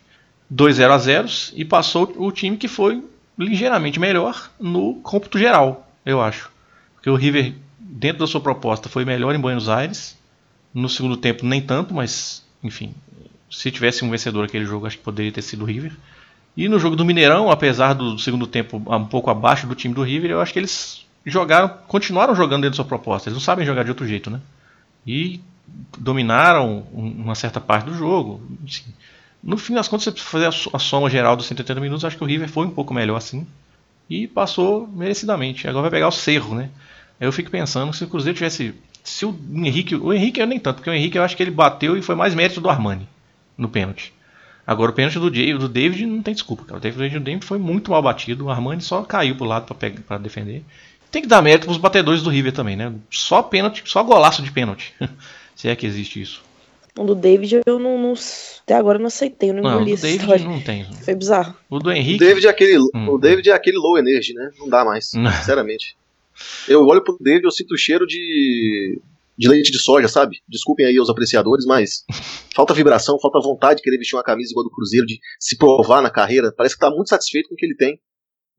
2 0.49 0.77
0 0.77 0.93
a 0.93 0.99
0 0.99 1.29
e 1.55 1.65
passou 1.65 2.13
o 2.19 2.31
time 2.31 2.57
que 2.57 2.69
foi 2.69 3.03
ligeiramente 3.37 3.99
melhor 3.99 4.53
no 4.61 4.97
cômputo 4.97 5.39
geral, 5.39 5.91
eu 6.07 6.21
acho. 6.21 6.55
Porque 6.95 7.11
o 7.11 7.17
River, 7.17 7.55
dentro 7.95 8.19
da 8.19 8.27
sua 8.27 8.41
proposta, 8.41 8.89
foi 8.89 9.05
melhor 9.05 9.35
em 9.35 9.41
Buenos 9.41 9.69
Aires. 9.69 10.19
No 10.73 10.89
segundo 10.89 11.17
tempo, 11.17 11.47
nem 11.47 11.63
tanto, 11.63 11.95
mas, 11.95 12.45
enfim, 12.63 12.93
se 13.49 13.71
tivesse 13.71 14.05
um 14.05 14.11
vencedor 14.11 14.45
aquele 14.45 14.65
jogo, 14.65 14.87
acho 14.87 14.99
que 14.99 15.05
poderia 15.05 15.31
ter 15.31 15.43
sido 15.43 15.63
o 15.63 15.65
River. 15.65 15.93
E 16.57 16.69
no 16.69 16.79
jogo 16.81 16.97
do 16.97 17.05
Mineirão, 17.05 17.51
apesar 17.51 17.93
do 17.93 18.19
segundo 18.19 18.49
tempo 18.49 18.83
um 18.85 19.05
pouco 19.05 19.31
abaixo 19.31 19.69
do 19.69 19.77
time 19.77 19.95
do 19.95 20.03
River, 20.03 20.33
eu 20.33 20.41
acho 20.41 20.53
que 20.53 20.59
eles 20.59 21.07
jogaram, 21.25 21.69
continuaram 21.87 22.35
jogando 22.35 22.63
dentro 22.63 22.77
da 22.77 22.83
sua 22.83 22.85
proposta. 22.85 23.29
Eles 23.29 23.37
não 23.37 23.41
sabem 23.41 23.65
jogar 23.65 23.85
de 23.85 23.91
outro 23.91 24.07
jeito, 24.07 24.29
né? 24.29 24.41
E 25.07 25.41
dominaram 25.97 26.81
uma 26.93 27.37
certa 27.37 27.61
parte 27.61 27.87
do 27.87 27.95
jogo. 27.95 28.43
Assim, 28.67 28.83
no 29.43 29.57
fim 29.57 29.75
das 29.75 29.87
contas, 29.87 30.05
se 30.05 30.11
você 30.11 30.21
fazer 30.21 30.47
a 30.47 30.79
soma 30.79 31.09
geral 31.09 31.37
dos 31.37 31.47
180 31.47 31.81
minutos, 31.81 32.05
acho 32.05 32.17
que 32.17 32.25
o 32.25 32.27
River 32.27 32.49
foi 32.49 32.67
um 32.67 32.71
pouco 32.71 32.93
melhor 32.93 33.17
assim. 33.17 33.47
E 34.11 34.27
passou 34.27 34.89
merecidamente. 34.89 35.69
Agora 35.69 35.83
vai 35.83 35.91
pegar 35.93 36.09
o 36.09 36.13
Cerro, 36.13 36.57
né? 36.57 36.71
Aí 37.21 37.27
eu 37.27 37.33
fico 37.33 37.51
pensando 37.51 37.93
se 37.93 38.05
o 38.05 38.09
Cruzeiro 38.09 38.37
tivesse. 38.37 38.75
Se 39.03 39.25
o 39.25 39.39
Henrique. 39.53 39.95
O 39.95 40.13
Henrique 40.13 40.41
eu 40.41 40.47
nem 40.47 40.59
tanto, 40.59 40.77
porque 40.77 40.91
o 40.91 40.95
Henrique 40.95 41.19
eu 41.19 41.23
acho 41.23 41.37
que 41.37 41.43
ele 41.43 41.51
bateu 41.51 41.97
e 41.97 42.03
foi 42.03 42.15
mais 42.15 42.35
mérito 42.35 42.61
do 42.61 42.69
Armani 42.69 43.09
no 43.57 43.69
pênalti. 43.69 44.13
Agora 44.67 44.91
o 44.91 44.95
pênalti 44.95 45.19
do, 45.19 45.31
do 45.31 45.69
David 45.69 46.07
não 46.07 46.23
tem 46.23 46.33
desculpa, 46.33 46.65
cara. 46.65 46.79
O 46.79 46.81
David, 46.81 47.17
o 47.17 47.21
David 47.21 47.45
foi 47.45 47.59
muito 47.59 47.91
mal 47.91 48.03
batido. 48.03 48.47
O 48.47 48.51
Armani 48.51 48.81
só 48.81 49.03
caiu 49.03 49.37
pro 49.37 49.45
lado 49.45 49.75
para 49.75 50.19
defender. 50.19 50.65
Tem 51.11 51.23
que 51.23 51.29
dar 51.29 51.43
mérito 51.43 51.67
pros 51.67 51.77
batedores 51.77 52.23
do 52.23 52.31
River 52.31 52.53
também, 52.53 52.75
né? 52.75 52.93
Só 53.11 53.43
pênalti, 53.43 53.83
só 53.87 54.03
golaço 54.03 54.43
de 54.43 54.51
pênalti. 54.51 54.95
Se 55.55 55.69
é 55.69 55.77
que 55.77 55.87
existe 55.87 56.21
isso. 56.21 56.43
O 56.99 57.05
do 57.05 57.15
David 57.15 57.61
eu 57.67 57.79
não, 57.79 57.99
não 57.99 58.15
até 58.63 58.75
agora 58.75 58.99
não 58.99 59.07
aceitei, 59.07 59.51
eu 59.51 59.55
não, 59.55 59.63
não 59.63 59.75
engoli 59.75 59.93
essa 59.93 60.07
David 60.07 60.23
história. 60.23 60.45
não 60.45 60.61
tem. 60.61 60.85
Foi 61.05 61.15
bizarro. 61.15 61.55
O 61.69 61.79
do 61.79 61.91
Henrique. 61.91 62.23
O 62.23 62.27
David 62.27 62.47
é 62.47 62.51
aquele, 62.51 62.79
hum. 62.79 63.09
o 63.09 63.19
David 63.19 63.51
é 63.51 63.53
aquele 63.53 63.77
low 63.77 63.99
energy, 63.99 64.33
né? 64.33 64.51
Não 64.59 64.69
dá 64.69 64.85
mais, 64.85 65.07
sinceramente. 65.11 65.97
Eu 66.69 66.85
olho 66.87 67.03
pro 67.03 67.17
David, 67.21 67.45
eu 67.45 67.51
sinto 67.51 67.73
o 67.73 67.79
cheiro 67.79 68.07
de 68.07 69.01
de 69.37 69.49
leite 69.49 69.71
de 69.71 69.79
soja, 69.81 70.09
sabe? 70.09 70.39
Desculpem 70.49 70.87
aí 70.87 70.99
os 70.99 71.11
apreciadores, 71.11 71.67
mas 71.67 72.05
falta 72.55 72.73
vibração, 72.73 73.19
falta 73.19 73.41
vontade 73.41 73.79
de 73.79 73.83
querer 73.83 73.99
vestir 73.99 74.17
uma 74.17 74.23
camisa 74.23 74.51
igual 74.53 74.65
do 74.65 74.71
Cruzeiro, 74.71 75.07
de 75.07 75.19
se 75.41 75.57
provar 75.59 76.01
na 76.01 76.11
carreira. 76.11 76.53
Parece 76.57 76.75
que 76.75 76.81
tá 76.81 76.91
muito 76.91 77.09
satisfeito 77.09 77.49
com 77.49 77.55
o 77.55 77.59
que 77.59 77.67
ele 77.67 77.77
tem. 77.77 77.99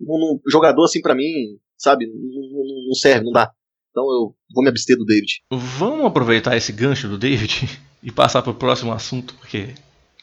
Um, 0.02 0.40
um 0.46 0.52
jogador 0.52 0.84
assim 0.84 1.02
para 1.02 1.16
mim, 1.16 1.58
sabe? 1.78 2.06
Não, 2.08 2.88
não, 2.88 2.94
serve, 2.94 3.26
não 3.26 3.32
dá. 3.32 3.52
Então 3.92 4.04
eu 4.04 4.36
vou 4.54 4.64
me 4.64 4.70
abster 4.70 4.98
do 4.98 5.06
David. 5.06 5.42
Vamos 5.50 6.06
aproveitar 6.06 6.58
esse 6.58 6.74
gancho 6.74 7.08
do 7.08 7.18
David 7.18 7.70
e 8.04 8.12
passar 8.12 8.42
para 8.42 8.52
o 8.52 8.56
próximo 8.56 8.92
assunto, 8.92 9.34
porque 9.36 9.74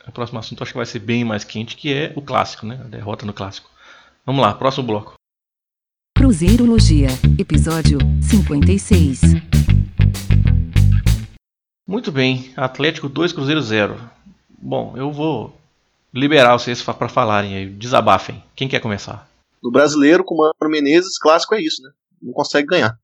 o 0.06 0.12
próximo 0.12 0.38
assunto 0.38 0.62
acho 0.62 0.72
que 0.72 0.78
vai 0.78 0.86
ser 0.86 0.98
bem 0.98 1.24
mais 1.24 1.44
quente, 1.44 1.76
que 1.76 1.92
é 1.92 2.12
o 2.14 2.20
clássico, 2.20 2.66
né? 2.66 2.78
A 2.84 2.88
derrota 2.88 3.24
no 3.24 3.32
clássico. 3.32 3.70
Vamos 4.26 4.42
lá, 4.42 4.52
próximo 4.52 4.86
bloco. 4.86 5.14
Cruzeirologia, 6.22 7.08
episódio 7.37 7.98
56. 8.22 9.22
Muito 11.85 12.12
bem, 12.12 12.52
Atlético 12.56 13.08
2, 13.08 13.32
Cruzeiro 13.32 13.61
0. 13.61 13.98
Bom, 14.56 14.96
eu 14.96 15.11
vou 15.11 15.52
liberar 16.14 16.56
vocês 16.56 16.80
para 16.80 17.08
falarem 17.08 17.56
aí, 17.56 17.66
desabafem. 17.68 18.40
Quem 18.54 18.68
quer 18.68 18.78
começar? 18.78 19.28
No 19.61 19.72
brasileiro, 19.72 20.22
com 20.22 20.37
o 20.37 20.38
Mano 20.38 20.70
Menezes, 20.70 21.18
clássico 21.18 21.56
é 21.56 21.61
isso, 21.61 21.82
né? 21.82 21.90
Não 22.22 22.32
consegue 22.32 22.68
ganhar 22.68 22.96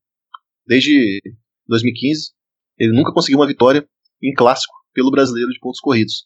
desde 0.64 1.20
2015. 1.66 2.30
Ele 2.78 2.92
nunca 2.92 3.12
conseguiu 3.12 3.40
uma 3.40 3.48
vitória 3.48 3.84
em 4.22 4.32
clássico 4.32 4.74
pelo 4.94 5.10
brasileiro 5.10 5.50
de 5.50 5.58
pontos 5.58 5.80
corridos. 5.80 6.24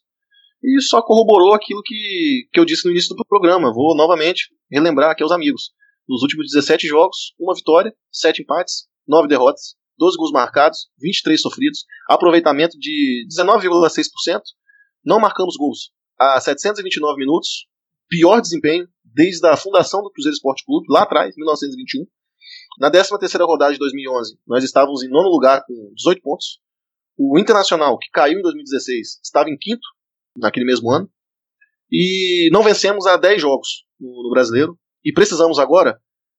E 0.63 0.79
só 0.83 1.01
corroborou 1.01 1.55
aquilo 1.55 1.81
que, 1.83 2.49
que 2.53 2.61
eu 2.61 2.67
disse 2.67 2.85
no 2.85 2.91
início 2.91 3.17
do 3.17 3.25
programa. 3.25 3.73
Vou 3.73 3.97
novamente 3.97 4.51
relembrar 4.71 5.11
aqui 5.11 5.23
aos 5.23 5.33
amigos. 5.33 5.73
Nos 6.13 6.21
últimos 6.21 6.53
17 6.53 6.87
jogos, 6.87 7.33
uma 7.41 7.55
vitória, 7.55 7.91
7 8.13 8.43
empates, 8.43 8.87
9 9.09 9.29
derrotas, 9.29 9.77
12 9.97 10.19
gols 10.19 10.31
marcados, 10.31 10.91
23 11.01 11.41
sofridos, 11.41 11.87
aproveitamento 12.07 12.79
de 12.79 13.27
19,6%. 13.31 14.43
Não 15.03 15.19
marcamos 15.19 15.57
gols 15.57 15.91
há 16.21 16.39
729 16.39 17.19
minutos, 17.19 17.67
pior 18.11 18.43
desempenho 18.43 18.87
desde 19.03 19.47
a 19.47 19.57
fundação 19.57 20.03
do 20.03 20.11
Cruzeiro 20.11 20.35
Esporte 20.35 20.67
Clube, 20.67 20.85
lá 20.91 21.05
atrás, 21.05 21.35
1921 21.35 22.05
Na 22.79 22.91
13 22.91 23.19
terceira 23.19 23.47
rodada 23.47 23.73
de 23.73 23.79
2011, 23.79 24.39
nós 24.47 24.63
estávamos 24.63 25.03
em 25.03 25.09
nono 25.09 25.31
lugar 25.31 25.65
com 25.65 25.95
18 25.97 26.21
pontos. 26.21 26.61
O 27.17 27.39
Internacional, 27.39 27.97
que 27.97 28.11
caiu 28.13 28.39
em 28.39 28.43
2016, 28.43 29.19
estava 29.25 29.49
em 29.49 29.57
quinto 29.57 29.89
naquele 30.37 30.67
mesmo 30.67 30.91
ano. 30.91 31.11
E 31.91 32.51
não 32.53 32.63
vencemos 32.63 33.07
há 33.07 33.17
10 33.17 33.41
jogos 33.41 33.87
no 33.99 34.29
Brasileiro. 34.31 34.79
E 35.05 35.13
precisamos 35.13 35.59
agora 35.59 35.99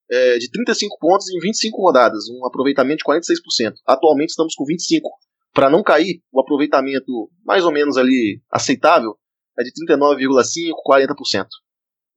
é, 0.10 0.38
de 0.38 0.50
35 0.50 0.98
pontos 1.00 1.30
em 1.30 1.40
25 1.40 1.82
rodadas, 1.82 2.30
um 2.30 2.46
aproveitamento 2.46 2.98
de 2.98 3.04
46%. 3.04 3.74
Atualmente 3.86 4.30
estamos 4.30 4.56
com 4.56 4.66
25. 4.66 5.10
Para 5.54 5.70
não 5.70 5.84
cair, 5.84 6.22
o 6.32 6.42
aproveitamento 6.42 7.30
mais 7.46 7.64
ou 7.64 7.72
menos 7.72 7.98
ali 7.98 8.42
aceitável 8.52 9.16
é 9.58 9.64
de 9.64 9.72
39,5%, 9.72 10.72
40%. 10.88 11.46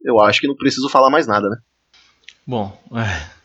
Eu 0.02 0.20
acho 0.20 0.40
que 0.40 0.48
não 0.48 0.56
preciso 0.56 0.88
falar 0.88 1.10
mais 1.10 1.26
nada, 1.26 1.48
né? 1.48 1.56
Bom, 2.46 2.78
é. 2.94 3.36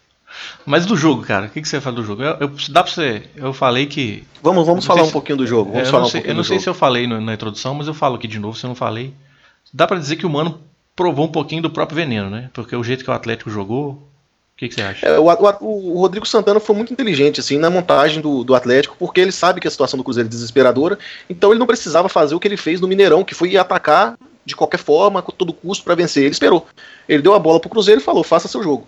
Mas 0.66 0.86
do 0.86 0.96
jogo, 0.96 1.24
cara, 1.24 1.48
o 1.48 1.50
que, 1.50 1.62
que 1.62 1.68
você 1.68 1.82
fala 1.82 1.96
do 1.96 2.04
jogo? 2.04 2.24
Eu, 2.24 2.38
eu, 2.40 2.52
dá 2.70 2.84
pra 2.84 2.92
você. 2.92 3.28
Eu 3.36 3.52
falei 3.52 3.86
que. 3.86 4.26
Vamos, 4.42 4.66
vamos 4.66 4.86
falar 4.86 5.04
se, 5.04 5.10
um 5.10 5.12
pouquinho 5.12 5.40
do 5.40 5.48
jogo. 5.48 5.72
Vamos 5.72 5.86
é, 5.86 5.88
eu 5.88 5.92
falar 5.92 6.04
não 6.04 6.10
sei, 6.10 6.22
um 6.22 6.26
eu 6.26 6.36
não 6.36 6.44
sei 6.44 6.60
se 6.60 6.70
eu 6.70 6.74
falei 6.74 7.08
no, 7.08 7.20
na 7.20 7.34
introdução, 7.34 7.74
mas 7.74 7.88
eu 7.88 7.94
falo 7.94 8.16
aqui 8.16 8.28
de 8.28 8.40
novo 8.40 8.58
se 8.58 8.66
eu 8.66 8.70
não 8.70 8.76
falei. 8.76 9.14
Dá 9.74 9.86
para 9.86 10.00
dizer 10.00 10.16
que 10.16 10.26
o 10.26 10.30
Mano 10.30 10.62
provou 10.96 11.26
um 11.26 11.32
pouquinho 11.32 11.62
do 11.62 11.70
próprio 11.70 11.96
veneno, 11.96 12.30
né? 12.30 12.50
Porque 12.54 12.76
o 12.76 12.84
jeito 12.84 13.04
que 13.04 13.10
o 13.10 13.14
Atlético 13.14 13.50
jogou. 13.50 13.92
O 13.92 14.58
que, 14.58 14.70
que 14.70 14.76
você 14.76 14.82
acha? 14.82 15.08
É, 15.08 15.18
o, 15.18 15.26
o, 15.26 15.94
o, 15.96 16.00
Rodrigo 16.00 16.26
Santana 16.26 16.60
foi 16.60 16.76
muito 16.76 16.94
inteligente 16.94 17.40
assim 17.40 17.58
na 17.58 17.70
montagem 17.70 18.22
do, 18.22 18.44
do 18.44 18.54
Atlético, 18.54 18.96
porque 19.00 19.20
ele 19.20 19.32
sabe 19.32 19.60
que 19.60 19.68
a 19.68 19.72
situação 19.72 19.98
do 19.98 20.04
Cruzeiro 20.04 20.28
é 20.28 20.30
desesperadora, 20.30 21.00
então 21.28 21.52
ele 21.52 21.60
não 21.60 21.66
precisava 21.66 22.08
fazer 22.08 22.36
o 22.36 22.40
que 22.40 22.48
ele 22.48 22.58
fez 22.58 22.80
no 22.80 22.88
Mineirão, 22.88 23.24
que 23.24 23.34
foi 23.34 23.58
atacar 23.58 24.16
de 24.46 24.56
qualquer 24.56 24.78
forma, 24.78 25.22
com 25.22 25.32
todo 25.32 25.54
custo 25.54 25.84
para 25.84 25.96
vencer. 25.96 26.24
Ele 26.24 26.32
esperou. 26.32 26.68
Ele 27.08 27.22
deu 27.22 27.34
a 27.34 27.40
bola 27.40 27.60
pro 27.60 27.70
Cruzeiro 27.70 28.02
e 28.02 28.04
falou: 28.04 28.24
faça 28.24 28.48
seu 28.48 28.62
jogo. 28.62 28.88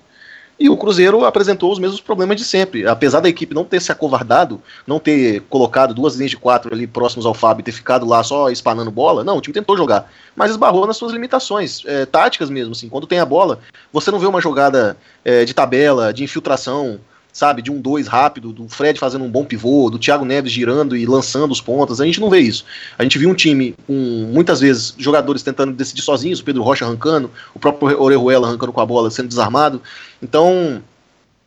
E 0.59 0.69
o 0.69 0.77
Cruzeiro 0.77 1.25
apresentou 1.25 1.71
os 1.71 1.79
mesmos 1.79 1.99
problemas 1.99 2.37
de 2.37 2.43
sempre. 2.43 2.87
Apesar 2.87 3.19
da 3.19 3.29
equipe 3.29 3.55
não 3.55 3.65
ter 3.65 3.81
se 3.81 3.91
acovardado, 3.91 4.61
não 4.85 4.99
ter 4.99 5.41
colocado 5.49 5.93
duas 5.93 6.15
linhas 6.15 6.31
de 6.31 6.37
quatro 6.37 6.73
ali 6.73 6.85
próximos 6.85 7.25
ao 7.25 7.33
Fábio 7.33 7.61
e 7.61 7.63
ter 7.63 7.71
ficado 7.71 8.05
lá 8.05 8.23
só 8.23 8.49
espanando 8.49 8.91
bola, 8.91 9.23
não, 9.23 9.37
o 9.37 9.41
time 9.41 9.53
tentou 9.53 9.75
jogar. 9.75 10.11
Mas 10.35 10.51
esbarrou 10.51 10.85
nas 10.85 10.97
suas 10.97 11.11
limitações, 11.11 11.83
é, 11.85 12.05
táticas 12.05 12.49
mesmo. 12.49 12.73
Assim, 12.73 12.87
quando 12.87 13.07
tem 13.07 13.19
a 13.19 13.25
bola, 13.25 13.59
você 13.91 14.11
não 14.11 14.19
vê 14.19 14.27
uma 14.27 14.41
jogada 14.41 14.95
é, 15.25 15.43
de 15.43 15.53
tabela, 15.53 16.13
de 16.13 16.23
infiltração, 16.23 16.99
sabe, 17.33 17.63
de 17.63 17.71
um 17.71 17.81
dois 17.81 18.07
rápido, 18.07 18.53
do 18.53 18.69
Fred 18.69 18.99
fazendo 18.99 19.25
um 19.25 19.29
bom 19.29 19.43
pivô, 19.43 19.89
do 19.89 19.97
Thiago 19.97 20.23
Neves 20.23 20.51
girando 20.51 20.95
e 20.95 21.05
lançando 21.05 21.51
os 21.51 21.59
pontas. 21.59 21.99
A 21.99 22.05
gente 22.05 22.21
não 22.21 22.29
vê 22.29 22.39
isso. 22.39 22.63
A 22.97 23.01
gente 23.01 23.17
viu 23.17 23.29
um 23.29 23.33
time 23.33 23.75
com 23.87 23.93
muitas 24.31 24.61
vezes 24.61 24.93
jogadores 24.97 25.41
tentando 25.41 25.73
decidir 25.73 26.03
sozinhos, 26.03 26.39
o 26.39 26.43
Pedro 26.43 26.61
Rocha 26.61 26.85
arrancando, 26.85 27.31
o 27.53 27.59
próprio 27.59 27.99
Orejuela 27.99 28.47
arrancando 28.47 28.71
com 28.71 28.79
a 28.79 28.85
bola, 28.85 29.09
sendo 29.09 29.27
desarmado. 29.27 29.81
Então, 30.21 30.81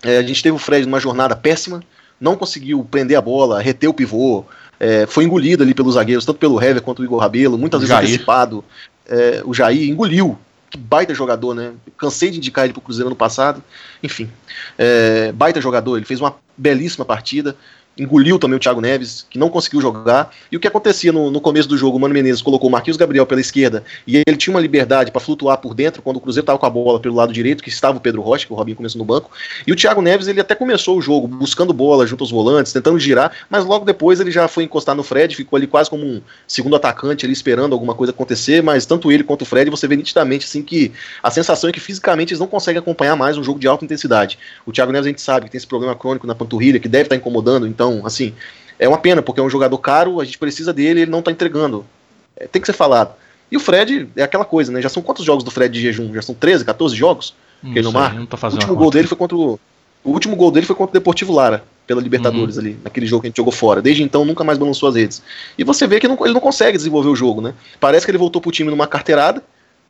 é, 0.02 0.18
a 0.18 0.22
gente 0.22 0.42
teve 0.42 0.56
o 0.56 0.58
Fred 0.58 0.84
numa 0.84 1.00
jornada 1.00 1.36
péssima, 1.36 1.82
não 2.20 2.34
conseguiu 2.34 2.84
prender 2.90 3.16
a 3.16 3.20
bola, 3.20 3.62
reter 3.62 3.88
o 3.88 3.94
pivô, 3.94 4.44
é, 4.78 5.06
foi 5.06 5.24
engolido 5.24 5.62
ali 5.62 5.72
pelos 5.72 5.94
zagueiros, 5.94 6.24
tanto 6.24 6.38
pelo 6.38 6.60
Hever 6.60 6.82
quanto 6.82 7.00
o 7.00 7.04
Igor 7.04 7.20
Rabelo, 7.20 7.56
muitas 7.56 7.80
vezes 7.80 7.94
Jair. 7.94 8.08
antecipado. 8.08 8.64
É, 9.08 9.40
o 9.44 9.54
Jair 9.54 9.88
engoliu 9.88 10.36
que 10.70 10.78
baita 10.78 11.14
jogador, 11.14 11.54
né? 11.54 11.72
Cansei 11.96 12.30
de 12.30 12.38
indicar 12.38 12.64
ele 12.64 12.72
pro 12.72 12.82
Cruzeiro 12.82 13.08
ano 13.08 13.16
passado. 13.16 13.62
Enfim, 14.02 14.30
é, 14.76 15.32
baita 15.32 15.60
jogador, 15.60 15.96
ele 15.96 16.06
fez 16.06 16.20
uma 16.20 16.36
belíssima 16.56 17.04
partida 17.04 17.56
engoliu 17.98 18.38
também 18.38 18.56
o 18.56 18.60
Thiago 18.60 18.80
Neves, 18.80 19.26
que 19.28 19.38
não 19.38 19.48
conseguiu 19.48 19.80
jogar. 19.80 20.30
E 20.50 20.56
o 20.56 20.60
que 20.60 20.68
acontecia 20.68 21.12
no, 21.12 21.30
no 21.30 21.40
começo 21.40 21.68
do 21.68 21.76
jogo, 21.76 21.96
o 21.96 22.00
Mano 22.00 22.14
Menezes 22.14 22.42
colocou 22.42 22.68
o 22.68 22.72
Marquinhos 22.72 22.96
Gabriel 22.96 23.26
pela 23.26 23.40
esquerda 23.40 23.82
e 24.06 24.22
ele 24.26 24.36
tinha 24.36 24.54
uma 24.54 24.60
liberdade 24.60 25.10
para 25.10 25.20
flutuar 25.20 25.58
por 25.58 25.74
dentro 25.74 26.02
quando 26.02 26.16
o 26.16 26.20
Cruzeiro 26.20 26.42
estava 26.42 26.58
com 26.58 26.66
a 26.66 26.70
bola 26.70 27.00
pelo 27.00 27.14
lado 27.14 27.32
direito, 27.32 27.62
que 27.62 27.68
estava 27.68 27.96
o 27.96 28.00
Pedro 28.00 28.20
Rocha, 28.20 28.46
que 28.46 28.52
o 28.52 28.56
Robinho 28.56 28.76
começou 28.76 28.98
no 28.98 29.04
banco. 29.04 29.30
E 29.66 29.72
o 29.72 29.76
Thiago 29.76 30.02
Neves, 30.02 30.28
ele 30.28 30.40
até 30.40 30.54
começou 30.54 30.98
o 30.98 31.02
jogo 31.02 31.26
buscando 31.26 31.72
bola 31.72 32.06
junto 32.06 32.22
aos 32.22 32.30
volantes, 32.30 32.72
tentando 32.72 32.98
girar, 32.98 33.32
mas 33.48 33.64
logo 33.64 33.84
depois 33.84 34.20
ele 34.20 34.30
já 34.30 34.46
foi 34.48 34.64
encostar 34.64 34.94
no 34.94 35.02
Fred, 35.02 35.34
ficou 35.34 35.56
ali 35.56 35.66
quase 35.66 35.88
como 35.88 36.04
um 36.04 36.20
segundo 36.46 36.76
atacante 36.76 37.24
ali 37.24 37.32
esperando 37.32 37.72
alguma 37.72 37.94
coisa 37.94 38.12
acontecer, 38.12 38.62
mas 38.62 38.84
tanto 38.84 39.10
ele 39.10 39.24
quanto 39.24 39.42
o 39.42 39.44
Fred, 39.44 39.70
você 39.70 39.88
vê 39.88 39.96
nitidamente 39.96 40.46
assim 40.46 40.62
que 40.62 40.92
a 41.22 41.30
sensação 41.30 41.70
é 41.70 41.72
que 41.72 41.80
fisicamente 41.80 42.32
eles 42.32 42.40
não 42.40 42.46
conseguem 42.46 42.78
acompanhar 42.78 43.16
mais 43.16 43.36
um 43.38 43.42
jogo 43.42 43.58
de 43.58 43.66
alta 43.66 43.84
intensidade. 43.84 44.38
O 44.64 44.72
Thiago 44.72 44.92
Neves 44.92 45.06
a 45.06 45.10
gente 45.10 45.22
sabe 45.22 45.46
que 45.46 45.52
tem 45.52 45.58
esse 45.58 45.66
problema 45.66 45.94
crônico 45.94 46.26
na 46.26 46.34
panturrilha, 46.34 46.78
que 46.78 46.88
deve 46.88 47.04
estar 47.04 47.16
incomodando, 47.16 47.66
então, 47.66 47.85
assim, 48.04 48.32
é 48.78 48.88
uma 48.88 48.98
pena, 48.98 49.22
porque 49.22 49.40
é 49.40 49.42
um 49.42 49.50
jogador 49.50 49.78
caro, 49.78 50.20
a 50.20 50.24
gente 50.24 50.38
precisa 50.38 50.72
dele 50.72 51.02
ele 51.02 51.10
não 51.10 51.22
tá 51.22 51.30
entregando. 51.30 51.84
É, 52.36 52.46
tem 52.46 52.60
que 52.60 52.66
ser 52.66 52.72
falado. 52.72 53.14
E 53.50 53.56
o 53.56 53.60
Fred 53.60 54.08
é 54.16 54.22
aquela 54.22 54.44
coisa, 54.44 54.72
né? 54.72 54.82
Já 54.82 54.88
são 54.88 55.02
quantos 55.02 55.24
jogos 55.24 55.44
do 55.44 55.50
Fred 55.50 55.72
de 55.72 55.80
jejum? 55.80 56.12
Já 56.12 56.22
são 56.22 56.34
13, 56.34 56.64
14 56.64 56.94
jogos? 56.96 57.34
Não 57.62 57.72
que 57.72 57.78
ele 57.78 57.84
não 57.84 57.92
marca? 57.92 58.18
Não 58.18 58.26
o 58.26 58.52
último 58.52 58.76
gol 58.76 58.90
dele 58.90 59.06
foi 59.08 59.16
contra 59.16 59.36
o. 59.36 59.60
O 60.04 60.10
último 60.10 60.36
gol 60.36 60.52
dele 60.52 60.66
foi 60.66 60.76
contra 60.76 60.90
o 60.90 61.00
Deportivo 61.00 61.32
Lara, 61.32 61.64
pela 61.84 62.00
Libertadores 62.00 62.56
uhum. 62.56 62.62
ali, 62.62 62.78
naquele 62.84 63.06
jogo 63.06 63.22
que 63.22 63.26
a 63.26 63.30
gente 63.30 63.38
jogou 63.38 63.52
fora. 63.52 63.82
Desde 63.82 64.04
então 64.04 64.24
nunca 64.24 64.44
mais 64.44 64.56
balançou 64.56 64.88
as 64.88 64.94
redes. 64.94 65.20
E 65.58 65.64
você 65.64 65.84
vê 65.84 65.98
que 65.98 66.06
não, 66.06 66.16
ele 66.24 66.32
não 66.32 66.40
consegue 66.40 66.76
desenvolver 66.76 67.08
o 67.08 67.16
jogo, 67.16 67.40
né? 67.40 67.54
Parece 67.80 68.06
que 68.06 68.10
ele 68.12 68.18
voltou 68.18 68.40
pro 68.40 68.52
time 68.52 68.70
numa 68.70 68.86
carteirada, 68.86 69.42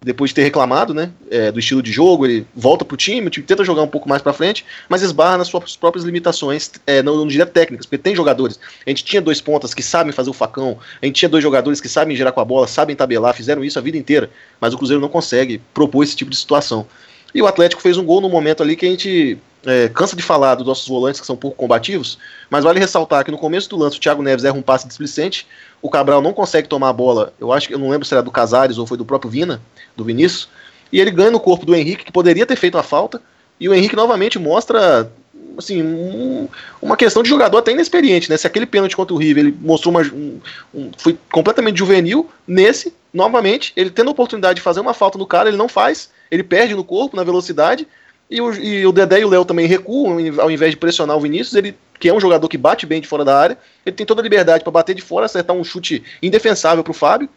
depois 0.02 0.30
de 0.30 0.34
ter 0.34 0.42
reclamado, 0.42 0.92
né, 0.92 1.10
é, 1.30 1.50
do 1.50 1.58
estilo 1.58 1.82
de 1.82 1.90
jogo, 1.90 2.26
ele 2.26 2.46
volta 2.54 2.84
pro 2.84 2.96
time, 2.96 3.26
o 3.26 3.30
time 3.30 3.46
tenta 3.46 3.64
jogar 3.64 3.82
um 3.82 3.88
pouco 3.88 4.08
mais 4.08 4.22
para 4.22 4.32
frente, 4.32 4.64
mas 4.88 5.02
esbarra 5.02 5.38
nas 5.38 5.48
suas 5.48 5.76
próprias 5.76 6.04
limitações, 6.04 6.70
é, 6.86 7.02
não, 7.02 7.16
não 7.16 7.26
diria 7.26 7.46
técnicas, 7.46 7.86
porque 7.86 7.98
tem 7.98 8.14
jogadores. 8.14 8.60
A 8.86 8.90
gente 8.90 9.04
tinha 9.04 9.20
dois 9.20 9.40
pontas 9.40 9.74
que 9.74 9.82
sabem 9.82 10.12
fazer 10.12 10.30
o 10.30 10.34
facão, 10.34 10.78
a 11.00 11.06
gente 11.06 11.16
tinha 11.16 11.28
dois 11.28 11.42
jogadores 11.42 11.80
que 11.80 11.88
sabem 11.88 12.16
girar 12.16 12.32
com 12.32 12.40
a 12.40 12.44
bola, 12.44 12.66
sabem 12.66 12.94
tabelar, 12.94 13.34
fizeram 13.34 13.64
isso 13.64 13.78
a 13.78 13.82
vida 13.82 13.96
inteira, 13.96 14.30
mas 14.60 14.74
o 14.74 14.78
Cruzeiro 14.78 15.00
não 15.00 15.08
consegue 15.08 15.60
propor 15.72 16.02
esse 16.02 16.14
tipo 16.14 16.30
de 16.30 16.36
situação. 16.36 16.86
E 17.34 17.42
o 17.42 17.46
Atlético 17.46 17.82
fez 17.82 17.96
um 17.96 18.04
gol 18.04 18.20
no 18.20 18.28
momento 18.28 18.62
ali 18.62 18.76
que 18.76 18.86
a 18.86 18.88
gente 18.88 19.38
é, 19.66 19.88
cansa 19.88 20.14
de 20.14 20.22
falar 20.22 20.54
dos 20.54 20.66
nossos 20.66 20.86
volantes 20.86 21.20
que 21.20 21.26
são 21.26 21.36
pouco 21.36 21.56
combativos, 21.56 22.18
mas 22.48 22.64
vale 22.64 22.78
ressaltar 22.78 23.24
que 23.24 23.30
no 23.30 23.38
começo 23.38 23.68
do 23.68 23.76
lance 23.76 23.96
o 23.96 24.00
Thiago 24.00 24.22
Neves 24.22 24.44
erra 24.44 24.56
um 24.56 24.62
passe 24.62 24.86
displicente, 24.86 25.46
o 25.82 25.90
Cabral 25.90 26.22
não 26.22 26.32
consegue 26.32 26.68
tomar 26.68 26.90
a 26.90 26.92
bola, 26.92 27.32
eu 27.40 27.52
acho 27.52 27.68
que 27.68 27.74
eu 27.74 27.78
não 27.78 27.90
lembro 27.90 28.06
se 28.06 28.14
era 28.14 28.22
do 28.22 28.30
Casares 28.30 28.78
ou 28.78 28.86
foi 28.86 28.96
do 28.96 29.04
próprio 29.04 29.30
Vina, 29.30 29.60
do 29.96 30.04
Vinícius, 30.04 30.48
e 30.92 31.00
ele 31.00 31.10
ganha 31.10 31.30
no 31.30 31.40
corpo 31.40 31.66
do 31.66 31.74
Henrique, 31.74 32.04
que 32.04 32.12
poderia 32.12 32.46
ter 32.46 32.56
feito 32.56 32.78
a 32.78 32.82
falta, 32.82 33.20
e 33.58 33.68
o 33.68 33.74
Henrique 33.74 33.96
novamente 33.96 34.38
mostra 34.38 35.10
assim, 35.58 35.82
um, 35.82 36.48
uma 36.80 36.96
questão 36.96 37.22
de 37.22 37.28
jogador 37.28 37.58
até 37.58 37.72
inexperiente, 37.72 38.28
né? 38.28 38.36
Se 38.36 38.46
aquele 38.46 38.66
pênalti 38.66 38.94
contra 38.94 39.14
o 39.14 39.16
River 39.16 39.46
ele 39.46 39.56
mostrou 39.60 39.94
uma. 39.94 40.02
Um, 40.02 40.38
um, 40.74 40.90
foi 40.96 41.18
completamente 41.32 41.78
juvenil, 41.78 42.28
nesse, 42.46 42.94
novamente, 43.12 43.72
ele 43.74 43.90
tendo 43.90 44.08
a 44.08 44.12
oportunidade 44.12 44.56
de 44.56 44.62
fazer 44.62 44.80
uma 44.80 44.94
falta 44.94 45.18
no 45.18 45.26
cara, 45.26 45.48
ele 45.48 45.56
não 45.56 45.68
faz, 45.68 46.10
ele 46.30 46.42
perde 46.42 46.74
no 46.74 46.84
corpo, 46.84 47.16
na 47.16 47.24
velocidade, 47.24 47.88
e 48.30 48.40
o, 48.40 48.52
e 48.54 48.86
o 48.86 48.92
Dedé 48.92 49.20
e 49.20 49.24
o 49.24 49.28
Léo 49.28 49.44
também 49.44 49.66
recuam, 49.66 50.18
ao 50.40 50.50
invés 50.50 50.72
de 50.72 50.76
pressionar 50.76 51.16
o 51.16 51.20
Vinícius, 51.20 51.54
ele, 51.54 51.76
que 51.98 52.08
é 52.08 52.14
um 52.14 52.20
jogador 52.20 52.48
que 52.48 52.58
bate 52.58 52.84
bem 52.84 53.00
de 53.00 53.06
fora 53.06 53.24
da 53.24 53.38
área, 53.38 53.58
ele 53.84 53.94
tem 53.94 54.04
toda 54.04 54.20
a 54.20 54.24
liberdade 54.24 54.64
para 54.64 54.72
bater 54.72 54.94
de 54.94 55.02
fora, 55.02 55.26
acertar 55.26 55.54
um 55.54 55.62
chute 55.62 56.02
indefensável 56.22 56.82
para 56.82 56.90
o 56.90 56.94
Fábio, 56.94 57.28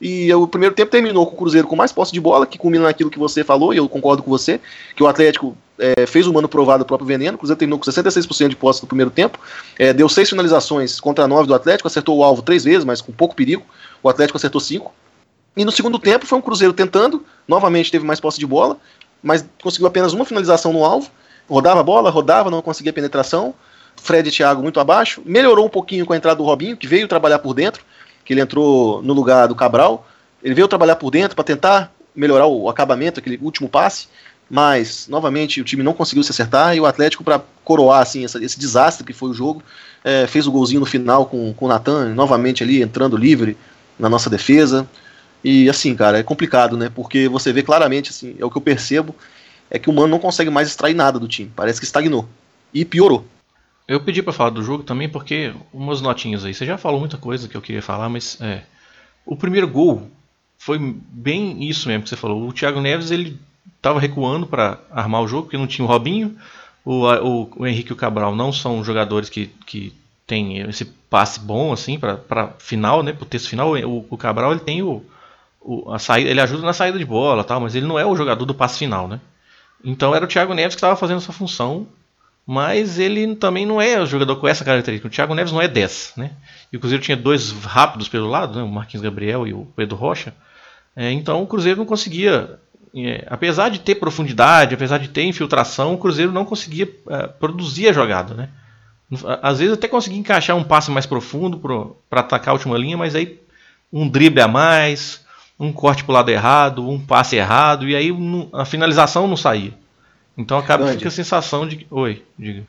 e 0.00 0.32
o 0.34 0.46
primeiro 0.46 0.74
tempo 0.74 0.90
terminou 0.90 1.26
com 1.26 1.34
o 1.34 1.38
Cruzeiro 1.38 1.66
com 1.66 1.76
mais 1.76 1.92
posse 1.92 2.12
de 2.12 2.20
bola, 2.20 2.46
que 2.46 2.58
culmina 2.58 2.84
naquilo 2.84 3.10
que 3.10 3.18
você 3.18 3.42
falou, 3.42 3.72
e 3.72 3.78
eu 3.78 3.88
concordo 3.88 4.22
com 4.22 4.30
você, 4.30 4.60
que 4.94 5.02
o 5.02 5.06
Atlético 5.06 5.56
é, 5.78 6.04
fez 6.06 6.26
o 6.26 6.32
mano 6.32 6.48
provado 6.48 6.84
do 6.84 6.86
próprio 6.86 7.06
veneno. 7.06 7.36
O 7.36 7.38
Cruzeiro 7.38 7.58
terminou 7.58 7.78
com 7.78 7.90
66% 7.90 8.48
de 8.48 8.56
posse 8.56 8.82
no 8.82 8.88
primeiro 8.88 9.10
tempo, 9.10 9.38
é, 9.78 9.92
deu 9.92 10.08
seis 10.08 10.28
finalizações 10.28 11.00
contra 11.00 11.26
nove 11.26 11.46
do 11.46 11.54
Atlético, 11.54 11.86
acertou 11.86 12.18
o 12.18 12.24
alvo 12.24 12.42
três 12.42 12.64
vezes, 12.64 12.84
mas 12.84 13.00
com 13.00 13.12
pouco 13.12 13.34
perigo. 13.34 13.64
O 14.02 14.08
Atlético 14.08 14.36
acertou 14.36 14.60
cinco. 14.60 14.92
E 15.56 15.64
no 15.64 15.70
segundo 15.70 15.98
tempo 15.98 16.26
foi 16.26 16.36
um 16.36 16.42
Cruzeiro 16.42 16.74
tentando, 16.74 17.24
novamente 17.46 17.90
teve 17.90 18.04
mais 18.04 18.18
posse 18.18 18.38
de 18.38 18.46
bola, 18.46 18.76
mas 19.24 19.44
conseguiu 19.60 19.88
apenas 19.88 20.12
uma 20.12 20.24
finalização 20.24 20.72
no 20.72 20.84
alvo. 20.84 21.10
Rodava 21.48 21.80
a 21.80 21.82
bola, 21.82 22.10
rodava, 22.10 22.50
não 22.50 22.62
conseguia 22.62 22.92
penetração. 22.92 23.54
Fred 23.96 24.28
e 24.28 24.32
Thiago 24.32 24.62
muito 24.62 24.78
abaixo. 24.78 25.22
Melhorou 25.24 25.66
um 25.66 25.70
pouquinho 25.70 26.06
com 26.06 26.12
a 26.12 26.16
entrada 26.16 26.36
do 26.36 26.44
Robinho, 26.44 26.76
que 26.76 26.86
veio 26.86 27.08
trabalhar 27.08 27.40
por 27.40 27.54
dentro 27.54 27.82
que 28.24 28.32
ele 28.32 28.40
entrou 28.40 29.02
no 29.02 29.12
lugar 29.12 29.46
do 29.46 29.54
Cabral. 29.54 30.06
Ele 30.42 30.54
veio 30.54 30.66
trabalhar 30.66 30.96
por 30.96 31.10
dentro 31.10 31.36
para 31.36 31.44
tentar 31.44 31.92
melhorar 32.14 32.46
o 32.46 32.68
acabamento, 32.68 33.20
aquele 33.20 33.38
último 33.42 33.68
passe, 33.68 34.08
mas 34.48 35.06
novamente 35.08 35.60
o 35.60 35.64
time 35.64 35.82
não 35.82 35.92
conseguiu 35.92 36.22
se 36.22 36.30
acertar 36.30 36.74
e 36.76 36.80
o 36.80 36.86
Atlético, 36.86 37.24
para 37.24 37.42
coroar 37.64 38.02
assim, 38.02 38.24
essa, 38.24 38.42
esse 38.42 38.58
desastre 38.58 39.04
que 39.04 39.12
foi 39.12 39.30
o 39.30 39.34
jogo, 39.34 39.62
é, 40.02 40.26
fez 40.26 40.46
o 40.46 40.52
golzinho 40.52 40.80
no 40.80 40.86
final 40.86 41.26
com, 41.26 41.52
com 41.52 41.64
o 41.64 41.68
Natan, 41.68 42.14
novamente 42.14 42.62
ali 42.62 42.82
entrando 42.82 43.16
livre 43.16 43.56
na 43.98 44.08
nossa 44.08 44.30
defesa. 44.30 44.86
E 45.44 45.68
assim, 45.68 45.94
cara, 45.94 46.18
é 46.18 46.22
complicado, 46.22 46.76
né? 46.76 46.90
Porque 46.92 47.28
você 47.28 47.52
vê 47.52 47.62
claramente, 47.62 48.10
assim, 48.10 48.34
é 48.38 48.44
o 48.44 48.50
que 48.50 48.56
eu 48.56 48.62
percebo, 48.62 49.14
é 49.70 49.78
que 49.78 49.90
o 49.90 49.92
Mano 49.92 50.08
não 50.08 50.18
consegue 50.18 50.50
mais 50.50 50.68
extrair 50.68 50.94
nada 50.94 51.18
do 51.18 51.28
time. 51.28 51.52
Parece 51.54 51.78
que 51.78 51.84
estagnou. 51.84 52.26
E 52.72 52.84
piorou. 52.84 53.26
Eu 53.86 54.00
pedi 54.00 54.22
para 54.22 54.32
falar 54.32 54.50
do 54.50 54.62
jogo 54.62 54.82
também 54.82 55.08
porque 55.08 55.52
umas 55.72 56.00
notinhas 56.00 56.44
aí. 56.44 56.54
Você 56.54 56.64
já 56.64 56.78
falou 56.78 56.98
muita 56.98 57.18
coisa 57.18 57.46
que 57.46 57.56
eu 57.56 57.60
queria 57.60 57.82
falar, 57.82 58.08
mas 58.08 58.38
é, 58.40 58.62
o 59.26 59.36
primeiro 59.36 59.68
gol 59.68 60.10
foi 60.56 60.78
bem 60.78 61.68
isso 61.68 61.88
mesmo 61.88 62.04
que 62.04 62.08
você 62.08 62.16
falou. 62.16 62.48
O 62.48 62.52
Thiago 62.52 62.80
Neves 62.80 63.10
ele 63.10 63.38
estava 63.76 64.00
recuando 64.00 64.46
para 64.46 64.78
armar 64.90 65.22
o 65.22 65.28
jogo 65.28 65.42
porque 65.42 65.58
não 65.58 65.66
tinha 65.66 65.84
o 65.84 65.88
Robinho, 65.88 66.34
o, 66.82 67.04
o, 67.04 67.50
o 67.58 67.66
Henrique 67.66 67.90
e 67.90 67.92
o 67.92 67.96
Cabral 67.96 68.34
não 68.34 68.50
são 68.50 68.82
jogadores 68.82 69.28
que, 69.28 69.48
que 69.66 69.92
têm 70.26 70.60
esse 70.60 70.86
passe 70.86 71.38
bom 71.38 71.72
assim 71.72 71.98
para 71.98 72.48
final, 72.58 73.02
né? 73.02 73.12
Para 73.12 73.24
o 73.24 73.28
texto 73.28 73.50
final. 73.50 73.74
O, 73.74 74.06
o, 74.08 74.16
Cabral 74.16 74.52
ele 74.52 74.60
tem 74.60 74.82
o, 74.82 75.04
o 75.64 75.92
a 75.92 75.98
saída, 75.98 76.30
ele 76.30 76.40
ajuda 76.40 76.62
na 76.62 76.72
saída 76.72 76.98
de 76.98 77.04
bola, 77.04 77.42
tal, 77.42 77.60
mas 77.60 77.74
ele 77.74 77.86
não 77.86 77.98
é 77.98 78.04
o 78.04 78.14
jogador 78.14 78.44
do 78.44 78.54
passe 78.54 78.78
final, 78.78 79.08
né? 79.08 79.20
Então 79.84 80.14
era 80.14 80.24
o 80.24 80.28
Thiago 80.28 80.54
Neves 80.54 80.74
que 80.74 80.78
estava 80.78 80.96
fazendo 80.96 81.18
essa 81.18 81.32
função 81.32 81.86
mas 82.46 82.98
ele 82.98 83.34
também 83.36 83.64
não 83.64 83.80
é 83.80 84.00
o 84.00 84.06
jogador 84.06 84.36
com 84.36 84.46
essa 84.46 84.64
característica. 84.64 85.08
O 85.08 85.10
Thiago 85.10 85.34
Neves 85.34 85.52
não 85.52 85.62
é 85.62 85.68
10, 85.68 86.14
né? 86.16 86.32
E 86.70 86.76
o 86.76 86.80
Cruzeiro 86.80 87.02
tinha 87.02 87.16
dois 87.16 87.52
rápidos 87.52 88.08
pelo 88.08 88.28
lado, 88.28 88.58
né? 88.58 88.62
o 88.62 88.68
Marquinhos 88.68 89.02
Gabriel 89.02 89.46
e 89.46 89.54
o 89.54 89.66
Pedro 89.74 89.96
Rocha. 89.96 90.34
É, 90.94 91.10
então 91.10 91.42
o 91.42 91.46
Cruzeiro 91.46 91.78
não 91.78 91.86
conseguia, 91.86 92.58
é, 92.94 93.24
apesar 93.28 93.70
de 93.70 93.80
ter 93.80 93.94
profundidade, 93.94 94.74
apesar 94.74 94.98
de 94.98 95.08
ter 95.08 95.24
infiltração, 95.24 95.94
o 95.94 95.98
Cruzeiro 95.98 96.32
não 96.32 96.44
conseguia 96.44 96.88
é, 97.08 97.26
produzir 97.26 97.88
a 97.88 97.92
jogada, 97.92 98.34
né? 98.34 98.48
Às 99.42 99.60
vezes 99.60 99.74
até 99.74 99.86
conseguia 99.86 100.18
encaixar 100.18 100.56
um 100.56 100.64
passe 100.64 100.90
mais 100.90 101.06
profundo 101.06 101.58
para 102.08 102.20
atacar 102.20 102.50
a 102.50 102.54
última 102.54 102.76
linha, 102.76 102.96
mas 102.96 103.14
aí 103.14 103.38
um 103.92 104.08
drible 104.08 104.40
a 104.40 104.48
mais, 104.48 105.23
um 105.58 105.72
corte 105.72 106.04
para 106.04 106.12
o 106.12 106.14
lado 106.14 106.30
errado, 106.30 106.88
um 106.88 106.98
passe 106.98 107.36
errado, 107.36 107.88
e 107.88 107.94
aí 107.94 108.10
a 108.52 108.64
finalização 108.64 109.26
não 109.28 109.36
saía. 109.36 109.72
Então 110.36 110.58
acaba 110.58 110.88
fica 110.88 111.08
a 111.08 111.12
sensação 111.12 111.66
de. 111.66 111.86
Oi, 111.90 112.22
diga. 112.38 112.64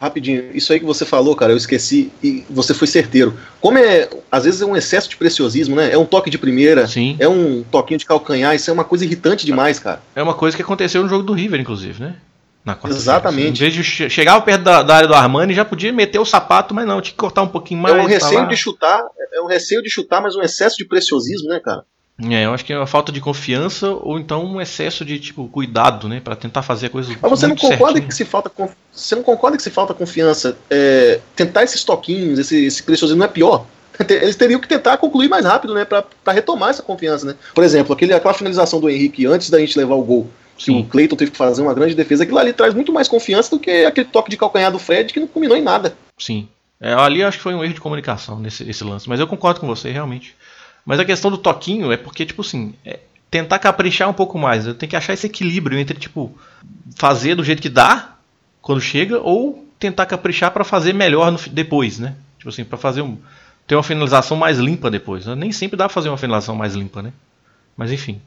Rapidinho, 0.00 0.50
isso 0.54 0.72
aí 0.72 0.80
que 0.80 0.84
você 0.84 1.06
falou, 1.06 1.36
cara, 1.36 1.52
eu 1.52 1.56
esqueci 1.56 2.12
e 2.22 2.44
você 2.50 2.74
foi 2.74 2.86
certeiro. 2.86 3.38
Como 3.60 3.78
é, 3.78 4.08
às 4.30 4.44
vezes 4.44 4.60
é 4.60 4.66
um 4.66 4.76
excesso 4.76 5.08
de 5.08 5.16
preciosismo, 5.16 5.76
né? 5.76 5.92
É 5.92 5.96
um 5.96 6.04
toque 6.04 6.28
de 6.28 6.36
primeira, 6.36 6.86
Sim. 6.86 7.16
é 7.18 7.28
um 7.28 7.62
toquinho 7.62 7.98
de 7.98 8.04
calcanhar, 8.04 8.54
isso 8.54 8.68
é 8.68 8.72
uma 8.72 8.84
coisa 8.84 9.04
irritante 9.04 9.46
demais, 9.46 9.78
cara. 9.78 10.02
É 10.14 10.22
uma 10.22 10.34
coisa 10.34 10.56
que 10.56 10.62
aconteceu 10.62 11.02
no 11.02 11.08
jogo 11.08 11.22
do 11.22 11.32
River, 11.32 11.60
inclusive, 11.60 12.02
né? 12.02 12.16
Na 12.64 12.76
Exatamente. 12.84 13.58
Em 13.58 13.70
vez 13.70 13.74
de 13.74 13.84
chegar 14.10 14.40
perto 14.40 14.62
da, 14.62 14.82
da, 14.82 14.96
área 14.96 15.06
do 15.06 15.14
Armani, 15.14 15.54
já 15.54 15.64
podia 15.64 15.92
meter 15.92 16.18
o 16.18 16.24
sapato, 16.24 16.74
mas 16.74 16.86
não, 16.86 17.00
tinha 17.00 17.12
que 17.12 17.18
cortar 17.18 17.42
um 17.42 17.48
pouquinho 17.48 17.80
mais. 17.80 17.94
É 17.94 18.00
um 18.00 18.06
receio 18.06 18.48
de 18.48 18.56
chutar, 18.56 19.02
é 19.32 19.40
um 19.40 19.46
receio 19.46 19.82
de 19.82 19.90
chutar, 19.90 20.20
mas 20.20 20.34
um 20.34 20.42
excesso 20.42 20.76
de 20.76 20.86
preciosismo, 20.86 21.48
né, 21.48 21.60
cara? 21.60 21.84
É, 22.22 22.44
eu 22.44 22.54
acho 22.54 22.64
que 22.64 22.72
é 22.72 22.78
uma 22.78 22.86
falta 22.86 23.10
de 23.10 23.20
confiança 23.20 23.90
ou 23.90 24.18
então 24.18 24.44
um 24.44 24.60
excesso 24.60 25.04
de 25.04 25.18
tipo 25.18 25.48
cuidado, 25.48 26.08
né, 26.08 26.20
para 26.20 26.36
tentar 26.36 26.62
fazer 26.62 26.86
a 26.86 26.90
coisa. 26.90 27.16
Mas 27.20 27.30
você 27.30 27.46
não 27.46 27.56
concorda 27.56 27.86
certinho. 27.86 28.08
que 28.08 28.14
se 28.14 28.24
falta 28.24 28.50
você 28.92 29.16
não 29.16 29.22
concorda 29.24 29.56
que 29.56 29.62
se 29.62 29.70
falta 29.70 29.92
confiança? 29.92 30.56
É, 30.70 31.20
tentar 31.34 31.64
esses 31.64 31.82
toquinhos, 31.82 32.38
esse, 32.38 32.66
esse 32.66 32.82
preciosismo 32.84 33.18
não 33.18 33.26
é 33.26 33.28
pior? 33.28 33.66
Eles 34.08 34.36
teriam 34.36 34.60
que 34.60 34.68
tentar 34.68 34.96
concluir 34.96 35.28
mais 35.28 35.44
rápido, 35.44 35.74
né, 35.74 35.84
para 35.84 36.04
retomar 36.32 36.70
essa 36.70 36.82
confiança, 36.82 37.26
né? 37.26 37.34
Por 37.52 37.64
exemplo, 37.64 37.92
aquele, 37.92 38.12
aquela 38.12 38.34
finalização 38.34 38.80
do 38.80 38.88
Henrique 38.88 39.26
antes 39.26 39.50
da 39.50 39.58
gente 39.58 39.76
levar 39.76 39.96
o 39.96 40.02
gol, 40.02 40.30
que 40.56 40.66
Sim. 40.66 40.80
o 40.80 40.84
Cleiton 40.84 41.16
teve 41.16 41.32
que 41.32 41.36
fazer 41.36 41.62
uma 41.62 41.74
grande 41.74 41.96
defesa, 41.96 42.22
aquilo 42.22 42.38
ali 42.38 42.52
traz 42.52 42.74
muito 42.74 42.92
mais 42.92 43.08
confiança 43.08 43.50
do 43.50 43.58
que 43.58 43.84
aquele 43.84 44.06
toque 44.06 44.30
de 44.30 44.36
calcanhar 44.36 44.70
do 44.70 44.78
Fred 44.78 45.12
que 45.12 45.18
não 45.18 45.26
culminou 45.26 45.56
em 45.56 45.62
nada. 45.62 45.96
Sim. 46.16 46.48
É, 46.80 46.92
ali 46.92 47.22
acho 47.22 47.38
que 47.38 47.42
foi 47.42 47.54
um 47.54 47.64
erro 47.64 47.74
de 47.74 47.80
comunicação 47.80 48.38
nesse, 48.38 48.64
nesse 48.64 48.84
lance, 48.84 49.08
mas 49.08 49.18
eu 49.18 49.26
concordo 49.26 49.60
com 49.60 49.66
você, 49.66 49.90
realmente. 49.90 50.36
Mas 50.84 51.00
a 51.00 51.04
questão 51.04 51.30
do 51.30 51.38
toquinho 51.38 51.90
é 51.90 51.96
porque, 51.96 52.26
tipo 52.26 52.42
assim, 52.42 52.74
é 52.84 53.00
tentar 53.30 53.58
caprichar 53.58 54.08
um 54.08 54.12
pouco 54.12 54.38
mais. 54.38 54.66
Eu 54.66 54.74
tenho 54.74 54.90
que 54.90 54.96
achar 54.96 55.12
esse 55.12 55.26
equilíbrio 55.26 55.78
entre, 55.78 55.98
tipo, 55.98 56.36
fazer 56.94 57.34
do 57.34 57.42
jeito 57.42 57.60
que 57.60 57.68
dá 57.68 58.16
quando 58.62 58.80
chega 58.80 59.18
ou 59.18 59.66
tentar 59.78 60.06
caprichar 60.06 60.52
para 60.52 60.64
fazer 60.64 60.92
melhor 60.92 61.32
no, 61.32 61.38
depois, 61.50 61.98
né? 61.98 62.14
Tipo 62.38 62.50
assim, 62.50 62.64
para 62.64 62.78
fazer 62.78 63.02
um, 63.02 63.18
ter 63.66 63.74
uma 63.74 63.82
finalização 63.82 64.36
mais 64.36 64.58
limpa 64.58 64.90
depois. 64.90 65.26
Nem 65.26 65.52
sempre 65.52 65.76
dá 65.76 65.86
pra 65.86 65.94
fazer 65.94 66.10
uma 66.10 66.18
finalização 66.18 66.54
mais 66.54 66.74
limpa, 66.74 67.02
né? 67.02 67.12
Mas 67.76 67.90
enfim. 67.90 68.20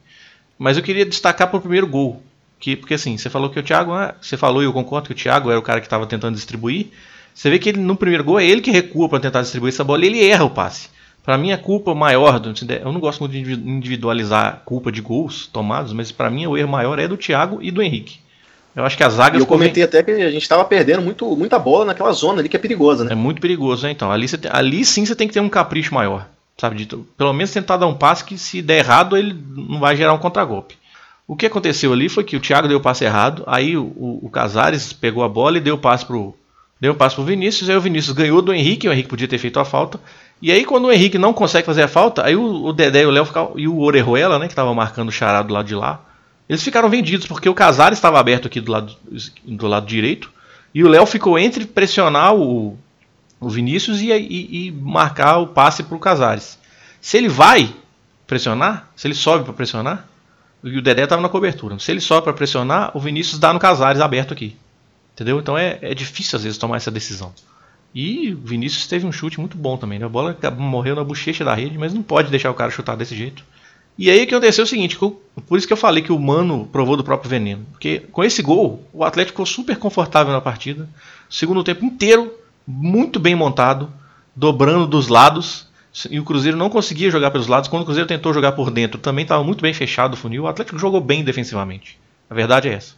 Mas 0.57 0.75
eu 0.75 0.83
queria 0.83 1.05
destacar 1.05 1.49
pro 1.49 1.61
primeiro 1.61 1.87
gol. 1.87 2.21
Que, 2.59 2.75
porque 2.75 2.95
assim, 2.95 3.17
você 3.17 3.29
falou 3.29 3.49
que 3.49 3.59
o 3.59 3.63
Thiago. 3.63 3.93
Ah, 3.93 4.15
você 4.19 4.35
falou 4.35 4.61
e 4.61 4.65
eu 4.65 4.73
concordo 4.73 5.07
que 5.07 5.13
o 5.13 5.15
Thiago 5.15 5.49
era 5.49 5.59
o 5.59 5.63
cara 5.63 5.79
que 5.79 5.85
estava 5.85 6.07
tentando 6.07 6.35
distribuir. 6.35 6.87
Você 7.33 7.49
vê 7.51 7.59
que 7.59 7.69
ele, 7.69 7.79
no 7.79 7.95
primeiro 7.95 8.23
gol 8.23 8.39
é 8.39 8.45
ele 8.45 8.61
que 8.61 8.71
recua 8.71 9.07
para 9.07 9.19
tentar 9.19 9.41
distribuir 9.41 9.71
essa 9.71 9.83
bola 9.83 10.03
e 10.03 10.07
ele 10.07 10.25
erra 10.25 10.43
o 10.43 10.49
passe. 10.49 10.89
Para 11.27 11.37
mim, 11.37 11.51
a 11.51 11.57
culpa 11.57 11.93
maior, 11.93 12.39
do, 12.39 12.53
eu 12.71 12.93
não 12.93 13.01
gosto 13.01 13.19
muito 13.19 13.33
de 13.33 13.51
individualizar 13.51 14.47
a 14.47 14.51
culpa 14.53 14.89
de 14.89 15.01
gols 15.01 15.45
tomados, 15.45 15.91
mas 15.91 16.09
para 16.09 16.29
mim 16.29 16.47
o 16.47 16.57
erro 16.57 16.69
maior 16.69 16.97
é 16.99 17.05
do 17.05 17.17
Thiago 17.17 17.59
e 17.61 17.69
do 17.69 17.81
Henrique. 17.81 18.19
Eu 18.73 18.85
acho 18.85 18.95
que 18.95 19.03
a 19.03 19.09
zaga. 19.09 19.37
E 19.37 19.41
eu 19.41 19.45
comentei 19.45 19.83
bem... 19.83 19.83
até 19.83 20.03
que 20.03 20.11
a 20.11 20.31
gente 20.31 20.43
estava 20.43 20.63
perdendo 20.63 21.01
muito, 21.01 21.35
muita 21.35 21.59
bola 21.59 21.83
naquela 21.83 22.13
zona 22.13 22.39
ali 22.39 22.47
que 22.47 22.55
é 22.55 22.59
perigosa, 22.59 23.03
né? 23.03 23.11
É 23.11 23.15
muito 23.15 23.41
perigoso, 23.41 23.85
né? 23.85 23.91
Então, 23.91 24.09
ali, 24.09 24.25
você, 24.25 24.39
ali 24.49 24.85
sim 24.85 25.05
você 25.05 25.13
tem 25.17 25.27
que 25.27 25.33
ter 25.33 25.41
um 25.41 25.49
capricho 25.49 25.93
maior. 25.93 26.29
Sabe? 26.57 26.85
De, 26.85 26.95
pelo 26.95 27.33
menos 27.33 27.51
tentar 27.51 27.75
dar 27.75 27.87
um 27.87 27.95
passe 27.95 28.23
que, 28.23 28.37
se 28.37 28.61
der 28.61 28.77
errado, 28.77 29.17
ele 29.17 29.37
não 29.53 29.81
vai 29.81 29.97
gerar 29.97 30.13
um 30.13 30.19
contragolpe. 30.19 30.77
O 31.27 31.35
que 31.35 31.45
aconteceu 31.45 31.91
ali 31.91 32.07
foi 32.07 32.23
que 32.23 32.37
o 32.37 32.39
Thiago 32.39 32.69
deu 32.69 32.77
o 32.77 32.81
passe 32.81 33.03
errado, 33.03 33.43
aí 33.47 33.75
o, 33.75 33.83
o, 33.83 34.19
o 34.23 34.29
Casares 34.29 34.93
pegou 34.93 35.25
a 35.25 35.27
bola 35.27 35.57
e 35.57 35.61
deu 35.61 35.75
o 35.75 35.77
passe 35.77 36.05
pro. 36.05 36.33
Deu 36.79 36.93
o 36.93 36.95
passe 36.95 37.15
pro 37.15 37.25
Vinícius, 37.25 37.69
aí 37.69 37.75
o 37.75 37.81
Vinícius 37.81 38.15
ganhou 38.15 38.41
do 38.41 38.53
Henrique, 38.53 38.87
o 38.87 38.93
Henrique 38.93 39.09
podia 39.09 39.27
ter 39.27 39.39
feito 39.39 39.59
a 39.59 39.65
falta. 39.65 39.99
E 40.41 40.51
aí, 40.51 40.65
quando 40.65 40.85
o 40.85 40.91
Henrique 40.91 41.17
não 41.17 41.33
consegue 41.33 41.65
fazer 41.65 41.83
a 41.83 41.87
falta, 41.87 42.23
aí 42.23 42.35
o, 42.35 42.65
o 42.65 42.73
Dedé 42.73 43.01
e 43.01 43.05
o 43.05 43.11
Léo 43.11 43.27
e 43.55 43.67
o 43.67 43.79
Orejuela, 43.79 44.37
né, 44.37 44.45
que 44.45 44.53
estava 44.53 44.73
marcando 44.73 45.09
o 45.09 45.11
charado 45.11 45.47
do 45.47 45.53
lado 45.53 45.65
de 45.65 45.75
lá, 45.75 46.01
eles 46.47 46.63
ficaram 46.63 46.89
vendidos 46.89 47.27
porque 47.27 47.49
o 47.49 47.53
Casares 47.53 47.97
estava 47.97 48.19
aberto 48.19 48.47
aqui 48.47 48.61
do 48.61 48.71
lado, 48.71 48.95
do 49.43 49.67
lado 49.67 49.85
direito 49.85 50.31
e 50.73 50.83
o 50.83 50.87
Léo 50.87 51.05
ficou 51.05 51.37
entre 51.37 51.65
pressionar 51.65 52.35
o, 52.35 52.77
o 53.39 53.49
Vinícius 53.49 53.99
e, 53.99 54.11
e, 54.11 54.67
e 54.67 54.71
marcar 54.71 55.39
o 55.39 55.47
passe 55.47 55.83
para 55.83 55.97
o 55.97 55.99
Casares. 55.99 56.59
Se 57.01 57.17
ele 57.17 57.27
vai 57.27 57.73
pressionar, 58.25 58.89
se 58.95 59.07
ele 59.07 59.15
sobe 59.15 59.43
para 59.43 59.53
pressionar, 59.53 60.07
e 60.63 60.77
o 60.77 60.81
Dedé 60.81 61.03
estava 61.03 61.21
na 61.21 61.29
cobertura. 61.29 61.79
Se 61.79 61.91
ele 61.91 62.01
sobe 62.01 62.23
para 62.23 62.33
pressionar, 62.33 62.91
o 62.95 62.99
Vinícius 62.99 63.39
dá 63.39 63.53
no 63.53 63.59
Casares 63.59 64.01
aberto 64.01 64.33
aqui. 64.33 64.55
Entendeu? 65.13 65.39
Então 65.39 65.57
é, 65.57 65.79
é 65.81 65.93
difícil 65.93 66.37
às 66.37 66.43
vezes 66.43 66.57
tomar 66.57 66.77
essa 66.77 66.91
decisão. 66.91 67.33
E 67.93 68.33
o 68.33 68.37
Vinícius 68.37 68.87
teve 68.87 69.05
um 69.05 69.11
chute 69.11 69.39
muito 69.39 69.57
bom 69.57 69.77
também. 69.77 69.97
Né? 69.97 70.05
A 70.05 70.09
bola 70.09 70.37
morreu 70.57 70.95
na 70.95 71.03
bochecha 71.03 71.43
da 71.43 71.55
rede, 71.55 71.77
mas 71.77 71.93
não 71.93 72.03
pode 72.03 72.29
deixar 72.29 72.51
o 72.51 72.53
cara 72.53 72.71
chutar 72.71 72.95
desse 72.95 73.15
jeito. 73.15 73.43
E 73.97 74.11
aí 74.11 74.27
que 74.27 74.35
aconteceu 74.35 74.61
é 74.61 74.65
o 74.65 74.67
seguinte, 74.67 74.95
por 74.95 75.57
isso 75.57 75.65
que 75.65 75.73
eu 75.73 75.77
falei 75.77 76.03
que 76.03 76.11
o 76.11 76.19
Mano 76.19 76.69
provou 76.71 76.95
do 76.95 77.03
próprio 77.03 77.29
veneno. 77.29 77.65
Porque 77.71 77.99
com 78.11 78.23
esse 78.23 78.43
gol, 78.43 78.87
o 78.93 79.03
Atlético 79.03 79.33
ficou 79.33 79.45
super 79.45 79.77
confortável 79.77 80.31
na 80.31 80.39
partida. 80.39 80.87
O 81.27 81.33
segundo 81.33 81.63
tempo 81.63 81.83
inteiro, 81.83 82.31
muito 82.65 83.19
bem 83.19 83.33
montado, 83.33 83.91
dobrando 84.35 84.85
dos 84.85 85.07
lados. 85.07 85.67
E 86.11 86.19
o 86.19 86.23
Cruzeiro 86.23 86.55
não 86.55 86.69
conseguia 86.69 87.09
jogar 87.09 87.31
pelos 87.31 87.47
lados. 87.47 87.67
Quando 87.67 87.81
o 87.81 87.85
Cruzeiro 87.85 88.07
tentou 88.07 88.31
jogar 88.31 88.51
por 88.51 88.69
dentro, 88.69 88.99
também 88.99 89.23
estava 89.23 89.43
muito 89.43 89.63
bem 89.63 89.73
fechado 89.73 90.13
o 90.13 90.17
funil. 90.17 90.43
O 90.43 90.47
Atlético 90.47 90.77
jogou 90.77 91.01
bem 91.01 91.23
defensivamente. 91.23 91.97
A 92.29 92.35
verdade 92.35 92.69
é 92.69 92.73
essa. 92.73 92.93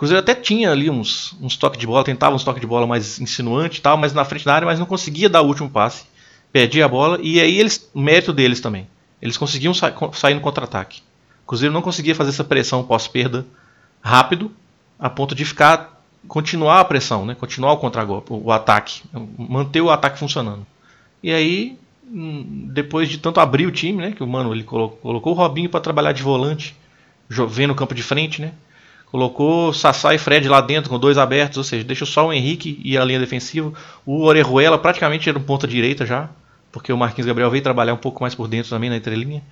Cruzeiro 0.00 0.18
até 0.18 0.34
tinha 0.34 0.70
ali 0.70 0.88
uns, 0.88 1.36
uns 1.42 1.58
toques 1.58 1.78
de 1.78 1.86
bola, 1.86 2.02
tentava 2.02 2.34
uns 2.34 2.42
toques 2.42 2.62
de 2.62 2.66
bola 2.66 2.86
mais 2.86 3.20
insinuante 3.20 3.80
e 3.80 3.82
tal, 3.82 3.98
mas 3.98 4.14
na 4.14 4.24
frente 4.24 4.46
da 4.46 4.54
área, 4.54 4.64
mas 4.64 4.78
não 4.78 4.86
conseguia 4.86 5.28
dar 5.28 5.42
o 5.42 5.46
último 5.46 5.68
passe. 5.68 6.04
Perdia 6.50 6.86
a 6.86 6.88
bola 6.88 7.18
e 7.20 7.38
aí 7.38 7.60
eles, 7.60 7.86
mérito 7.94 8.32
deles 8.32 8.62
também. 8.62 8.88
Eles 9.20 9.36
conseguiam 9.36 9.74
sa 9.74 9.92
sair 10.14 10.32
no 10.32 10.40
contra-ataque. 10.40 11.02
Cruzeiro 11.46 11.74
não 11.74 11.82
conseguia 11.82 12.14
fazer 12.14 12.30
essa 12.30 12.42
pressão 12.42 12.82
pós-perda 12.82 13.44
rápido, 14.00 14.50
a 14.98 15.10
ponto 15.10 15.34
de 15.34 15.44
ficar 15.44 16.02
continuar 16.26 16.80
a 16.80 16.84
pressão, 16.86 17.26
né? 17.26 17.34
continuar 17.34 17.74
o 17.74 17.76
contra-golpe, 17.76 18.32
o, 18.32 18.44
o 18.44 18.52
ataque, 18.52 19.02
manter 19.36 19.82
o 19.82 19.90
ataque 19.90 20.18
funcionando. 20.18 20.66
E 21.22 21.30
aí, 21.30 21.78
hum, 22.10 22.70
depois 22.72 23.06
de 23.06 23.18
tanto 23.18 23.38
abrir 23.38 23.66
o 23.66 23.70
time, 23.70 24.00
né, 24.00 24.12
que 24.12 24.22
o 24.22 24.26
mano 24.26 24.54
ele 24.54 24.64
colocou, 24.64 24.96
colocou 24.96 25.34
o 25.34 25.36
Robinho 25.36 25.68
para 25.68 25.78
trabalhar 25.78 26.12
de 26.12 26.22
volante, 26.22 26.74
vendo 27.50 27.72
o 27.72 27.76
campo 27.76 27.94
de 27.94 28.02
frente, 28.02 28.40
né? 28.40 28.54
Colocou 29.10 29.72
Sassá 29.72 30.14
e 30.14 30.18
Fred 30.18 30.48
lá 30.48 30.60
dentro 30.60 30.88
com 30.88 30.98
dois 30.98 31.18
abertos, 31.18 31.58
ou 31.58 31.64
seja, 31.64 31.82
deixou 31.82 32.06
só 32.06 32.28
o 32.28 32.32
Henrique 32.32 32.80
e 32.84 32.96
a 32.96 33.04
linha 33.04 33.18
defensiva. 33.18 33.72
O 34.06 34.22
Orejuela 34.22 34.78
praticamente 34.78 35.28
era 35.28 35.38
um 35.38 35.42
ponta 35.42 35.66
direita 35.66 36.06
já, 36.06 36.28
porque 36.70 36.92
o 36.92 36.96
Marquinhos 36.96 37.26
Gabriel 37.26 37.50
veio 37.50 37.62
trabalhar 37.62 37.92
um 37.92 37.98
pouco 37.98 38.22
mais 38.22 38.34
por 38.34 38.46
dentro 38.46 38.70
também 38.70 38.88
na 38.88 38.96
entrelinha. 38.96 39.42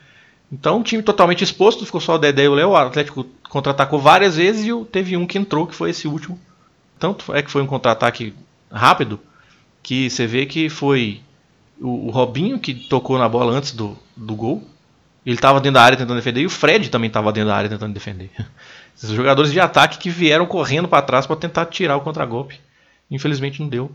Então, 0.51 0.79
um 0.79 0.83
time 0.83 1.03
totalmente 1.03 1.43
exposto, 1.43 1.85
ficou 1.85 2.01
só 2.01 2.15
o 2.15 2.19
Dedé 2.19 2.45
e 2.45 2.49
o 2.49 2.55
Léo. 2.55 2.71
O 2.71 2.77
Atlético 2.77 3.27
contra-atacou 3.49 3.99
várias 3.99 4.37
vezes 4.37 4.65
e 4.65 4.85
teve 4.87 5.17
um 5.17 5.27
que 5.27 5.39
entrou, 5.39 5.67
que 5.67 5.75
foi 5.75 5.91
esse 5.91 6.07
último. 6.07 6.39
Tanto 6.99 7.35
é 7.35 7.43
que 7.43 7.51
foi 7.51 7.61
um 7.61 7.67
contra-ataque 7.67 8.35
rápido, 8.71 9.21
que 9.83 10.09
você 10.09 10.27
vê 10.27 10.47
que 10.47 10.69
foi 10.69 11.21
o, 11.81 12.07
o 12.07 12.11
Robinho 12.11 12.59
que 12.59 12.75
tocou 12.75 13.19
na 13.19 13.29
bola 13.29 13.53
antes 13.53 13.73
do, 13.73 13.97
do 14.17 14.35
gol. 14.35 14.65
Ele 15.29 15.37
estava 15.37 15.61
dentro 15.61 15.75
da 15.75 15.83
área 15.83 15.99
tentando 15.99 16.17
defender 16.17 16.41
e 16.41 16.47
o 16.47 16.51
Fred 16.51 16.89
também 16.89 17.09
estava 17.09 17.31
dentro 17.31 17.51
da 17.51 17.55
área 17.55 17.69
tentando 17.69 17.93
defender. 17.93 18.31
Esses 18.97 19.11
jogadores 19.11 19.53
de 19.53 19.61
ataque 19.61 19.99
que 19.99 20.09
vieram 20.09 20.47
correndo 20.47 20.89
para 20.89 21.03
trás 21.03 21.27
para 21.27 21.37
tentar 21.37 21.67
tirar 21.67 21.99
o 21.99 22.01
contragolpe. 22.01 22.59
Infelizmente 23.11 23.61
não 23.61 23.69
deu. 23.69 23.93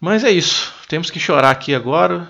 Mas 0.00 0.24
é 0.24 0.32
isso. 0.32 0.74
Temos 0.88 1.12
que 1.12 1.20
chorar 1.20 1.50
aqui 1.50 1.76
agora, 1.76 2.28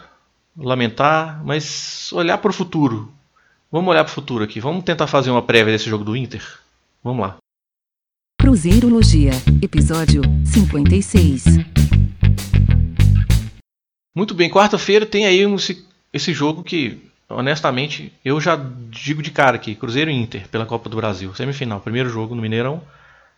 lamentar, 0.55 1.43
mas 1.43 2.13
olhar 2.13 2.37
para 2.37 2.51
o 2.51 2.53
futuro. 2.53 3.11
Vamos 3.73 3.91
olhar 3.91 4.05
para 4.05 4.11
o 4.11 4.15
futuro 4.15 4.45
aqui. 4.45 4.61
Vamos 4.61 4.85
tentar 4.85 5.07
fazer 5.07 5.31
uma 5.31 5.41
prévia 5.41 5.73
desse 5.73 5.89
jogo 5.89 6.05
do 6.05 6.15
Inter. 6.15 6.47
Vamos 7.03 7.23
lá. 7.23 7.37
Cruzeirologia, 8.39 9.33
episódio 9.63 10.21
56. 10.45 11.45
Muito 14.15 14.35
bem, 14.35 14.51
quarta-feira 14.51 15.07
tem 15.07 15.25
aí 15.25 15.41
esse, 15.41 15.83
esse 16.13 16.35
jogo 16.35 16.63
que 16.63 17.11
honestamente, 17.35 18.13
eu 18.25 18.41
já 18.41 18.59
digo 18.91 19.23
de 19.23 19.31
cara 19.31 19.57
aqui, 19.57 19.75
Cruzeiro 19.75 20.11
e 20.11 20.15
Inter 20.15 20.49
pela 20.49 20.67
Copa 20.67 20.89
do 20.89 20.97
Brasil, 20.97 21.35
semifinal, 21.35 21.81
primeiro 21.81 22.09
jogo 22.09 22.35
no 22.35 22.43
Mineirão, 22.43 22.83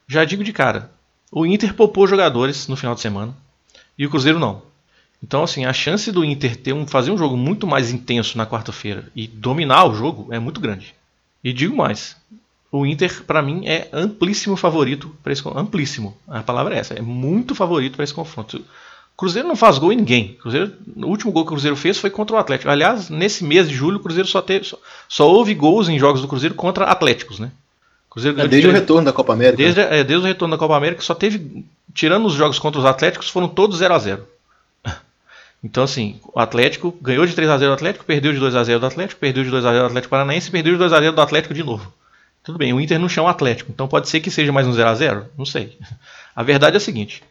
já 0.06 0.24
digo 0.24 0.44
de 0.44 0.52
cara, 0.52 0.90
o 1.30 1.44
Inter 1.44 1.74
poupou 1.74 2.06
jogadores 2.06 2.68
no 2.68 2.76
final 2.76 2.94
de 2.94 3.00
semana 3.00 3.34
e 3.98 4.06
o 4.06 4.10
Cruzeiro 4.10 4.38
não. 4.38 4.62
Então, 5.22 5.42
assim, 5.42 5.64
a 5.64 5.72
chance 5.72 6.12
do 6.12 6.24
Inter 6.24 6.56
ter 6.56 6.72
um, 6.72 6.86
fazer 6.86 7.10
um 7.10 7.18
jogo 7.18 7.36
muito 7.36 7.66
mais 7.66 7.90
intenso 7.90 8.36
na 8.36 8.46
quarta-feira 8.46 9.10
e 9.14 9.26
dominar 9.26 9.86
o 9.86 9.94
jogo 9.94 10.32
é 10.32 10.38
muito 10.38 10.60
grande. 10.60 10.94
E 11.42 11.52
digo 11.52 11.76
mais, 11.76 12.16
o 12.70 12.84
Inter, 12.84 13.24
para 13.24 13.42
mim, 13.42 13.66
é 13.66 13.88
amplíssimo 13.92 14.56
favorito 14.56 15.16
para 15.22 15.32
esse 15.32 15.42
amplíssimo. 15.48 16.16
A 16.28 16.42
palavra 16.42 16.74
é 16.74 16.78
essa, 16.78 16.94
é 16.94 17.00
muito 17.00 17.54
favorito 17.54 17.94
para 17.94 18.04
esse 18.04 18.14
confronto. 18.14 18.64
O 19.16 19.20
Cruzeiro 19.20 19.48
não 19.48 19.56
faz 19.56 19.78
gol 19.78 19.94
em 19.94 19.96
ninguém. 19.96 20.36
O, 20.38 20.42
Cruzeiro, 20.42 20.72
o 20.94 21.06
último 21.06 21.32
gol 21.32 21.42
que 21.44 21.48
o 21.48 21.52
Cruzeiro 21.52 21.74
fez 21.74 21.96
foi 21.96 22.10
contra 22.10 22.36
o 22.36 22.38
Atlético. 22.38 22.70
Aliás, 22.70 23.08
nesse 23.08 23.42
mês 23.44 23.66
de 23.66 23.74
julho, 23.74 23.96
o 23.96 24.00
Cruzeiro 24.00 24.28
só 24.28 24.42
teve 24.42 24.66
só, 24.66 24.78
só 25.08 25.26
houve 25.26 25.54
gols 25.54 25.88
em 25.88 25.98
jogos 25.98 26.20
do 26.20 26.28
Cruzeiro 26.28 26.54
contra 26.54 26.84
Atléticos, 26.84 27.38
né? 27.38 27.50
Cruzeiro 28.10 28.38
é, 28.38 28.46
desde 28.46 28.68
o 28.68 28.72
retorno 28.72 29.06
da 29.06 29.14
Copa 29.14 29.32
América. 29.32 29.56
Desde, 29.56 29.80
é, 29.80 30.04
desde 30.04 30.26
o 30.26 30.28
retorno 30.28 30.54
da 30.54 30.58
Copa 30.58 30.76
América, 30.76 31.00
só 31.00 31.14
teve. 31.14 31.64
Tirando 31.94 32.26
os 32.26 32.34
jogos 32.34 32.58
contra 32.58 32.78
os 32.78 32.84
Atléticos, 32.84 33.30
foram 33.30 33.48
todos 33.48 33.78
0 33.78 33.94
a 33.94 33.98
0 33.98 34.28
Então, 35.64 35.82
assim, 35.82 36.20
o 36.34 36.38
Atlético 36.38 36.94
ganhou 37.00 37.24
de 37.24 37.34
3 37.34 37.48
a 37.48 37.56
0 37.56 37.70
do 37.70 37.74
Atlético, 37.74 38.04
perdeu 38.04 38.34
de 38.34 38.38
2 38.38 38.54
a 38.54 38.64
0 38.64 38.80
do 38.80 38.86
Atlético, 38.86 39.18
perdeu 39.18 39.44
de 39.44 39.48
2 39.48 39.64
a 39.64 39.70
0 39.70 39.80
do 39.80 39.86
Atlético 39.86 40.10
Paranaense 40.10 40.48
e 40.48 40.52
perdeu 40.52 40.74
de 40.74 40.78
2 40.78 40.92
a 40.92 41.00
0 41.00 41.14
do 41.14 41.22
Atlético 41.22 41.54
de 41.54 41.62
novo. 41.62 41.90
Tudo 42.44 42.58
bem, 42.58 42.74
o 42.74 42.80
Inter 42.80 43.00
não 43.00 43.08
chama 43.08 43.30
Atlético, 43.30 43.72
então 43.72 43.88
pode 43.88 44.10
ser 44.10 44.20
que 44.20 44.30
seja 44.30 44.52
mais 44.52 44.66
um 44.66 44.72
0 44.74 44.90
a 44.90 44.94
0 44.94 45.26
Não 45.38 45.46
sei. 45.46 45.78
A 46.36 46.42
verdade 46.42 46.76
é 46.76 46.76
a 46.76 46.80
seguinte: 46.80 47.22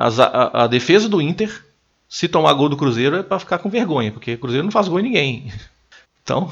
a, 0.00 0.64
a, 0.64 0.66
defesa 0.66 1.08
do 1.08 1.20
Inter, 1.20 1.64
se 2.08 2.26
tomar 2.26 2.54
gol 2.54 2.68
do 2.68 2.76
Cruzeiro, 2.76 3.16
é 3.16 3.22
para 3.22 3.38
ficar 3.38 3.58
com 3.58 3.68
vergonha, 3.68 4.10
porque 4.10 4.34
o 4.34 4.38
Cruzeiro 4.38 4.64
não 4.64 4.72
faz 4.72 4.88
gol 4.88 5.00
em 5.00 5.04
ninguém. 5.04 5.52
Então, 6.22 6.48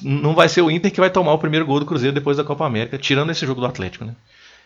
não 0.00 0.34
vai 0.34 0.48
ser 0.48 0.62
o 0.62 0.70
Inter 0.70 0.90
que 0.90 1.00
vai 1.00 1.10
tomar 1.10 1.34
o 1.34 1.38
primeiro 1.38 1.66
gol 1.66 1.78
do 1.78 1.84
Cruzeiro 1.84 2.14
depois 2.14 2.38
da 2.38 2.44
Copa 2.44 2.64
América, 2.64 2.96
tirando 2.96 3.30
esse 3.30 3.44
jogo 3.44 3.60
do 3.60 3.66
Atlético, 3.66 4.04
né? 4.04 4.14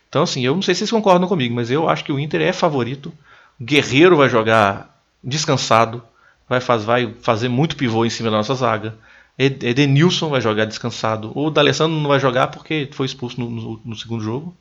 Então, 0.08 0.22
assim, 0.22 0.44
eu 0.44 0.54
não 0.54 0.62
sei 0.62 0.74
se 0.74 0.80
vocês 0.80 0.90
concordam 0.92 1.26
comigo, 1.26 1.52
mas 1.52 1.72
eu 1.72 1.88
acho 1.88 2.04
que 2.04 2.12
o 2.12 2.20
Inter 2.20 2.42
é 2.42 2.52
favorito. 2.52 3.12
O 3.58 3.64
Guerreiro 3.64 4.16
vai 4.16 4.28
jogar 4.28 5.02
descansado, 5.24 6.04
vai, 6.48 6.60
faz, 6.60 6.84
vai 6.84 7.12
fazer 7.20 7.48
muito 7.48 7.74
pivô 7.74 8.04
em 8.04 8.10
cima 8.10 8.30
da 8.30 8.36
nossa 8.36 8.54
zaga. 8.54 8.96
Edenilson 9.38 10.28
vai 10.28 10.40
jogar 10.40 10.66
descansado. 10.66 11.32
O 11.34 11.50
D'Alessandro 11.50 11.98
não 11.98 12.08
vai 12.08 12.20
jogar 12.20 12.48
porque 12.48 12.88
foi 12.92 13.06
expulso 13.06 13.40
no, 13.40 13.50
no, 13.50 13.80
no, 13.84 13.96
segundo 13.96 14.22
jogo. 14.22 14.54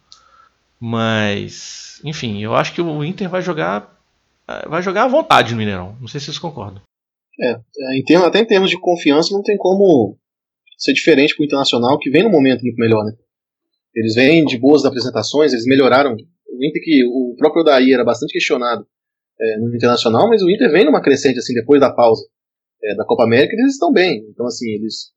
Mas, 0.82 2.02
enfim, 2.04 2.42
eu 2.42 2.56
acho 2.56 2.74
que 2.74 2.82
o 2.82 3.04
Inter 3.04 3.30
vai 3.30 3.44
jogar 3.44 4.02
vai 4.68 4.82
jogar 4.82 5.04
à 5.04 5.08
vontade 5.08 5.52
no 5.52 5.58
Mineirão. 5.58 5.96
Não 6.02 6.08
sei 6.08 6.20
se 6.20 6.26
vocês 6.26 6.40
concordam. 6.40 6.82
É, 7.40 7.52
é 7.52 7.98
em 7.98 8.04
termos, 8.04 8.28
até 8.28 8.40
em 8.40 8.46
termos 8.46 8.70
de 8.70 8.80
confiança 8.80 9.34
não 9.34 9.42
tem 9.42 9.56
como 9.58 10.18
ser 10.78 10.94
diferente 10.94 11.36
para 11.36 11.44
o 11.44 11.46
Internacional, 11.46 11.98
que 12.00 12.10
vem 12.10 12.24
no 12.24 12.30
momento 12.30 12.64
muito 12.64 12.78
melhor, 12.78 13.06
né? 13.06 13.14
Eles 13.96 14.16
vêm 14.16 14.44
de 14.44 14.58
boas 14.58 14.84
apresentações, 14.84 15.54
eles 15.54 15.66
melhoraram. 15.66 16.14
O 16.14 16.66
Inter 16.66 16.82
que 16.84 17.06
o 17.06 17.36
próprio 17.38 17.64
Daí 17.64 17.94
era 17.94 18.04
bastante 18.04 18.34
questionado 18.34 18.86
é, 19.40 19.58
no 19.58 19.74
Internacional, 19.76 20.28
mas 20.28 20.42
o 20.42 20.50
Inter 20.50 20.72
vem 20.72 20.86
numa 20.86 21.02
crescente 21.02 21.40
assim 21.40 21.54
depois 21.54 21.80
da 21.80 21.94
pausa 21.94 22.26
é, 22.84 22.96
da 22.96 23.06
Copa 23.06 23.24
América, 23.24 23.54
eles 23.56 23.74
estão 23.74 23.92
bem. 23.92 24.26
Então, 24.30 24.46
assim, 24.46 24.70
eles 24.72 25.12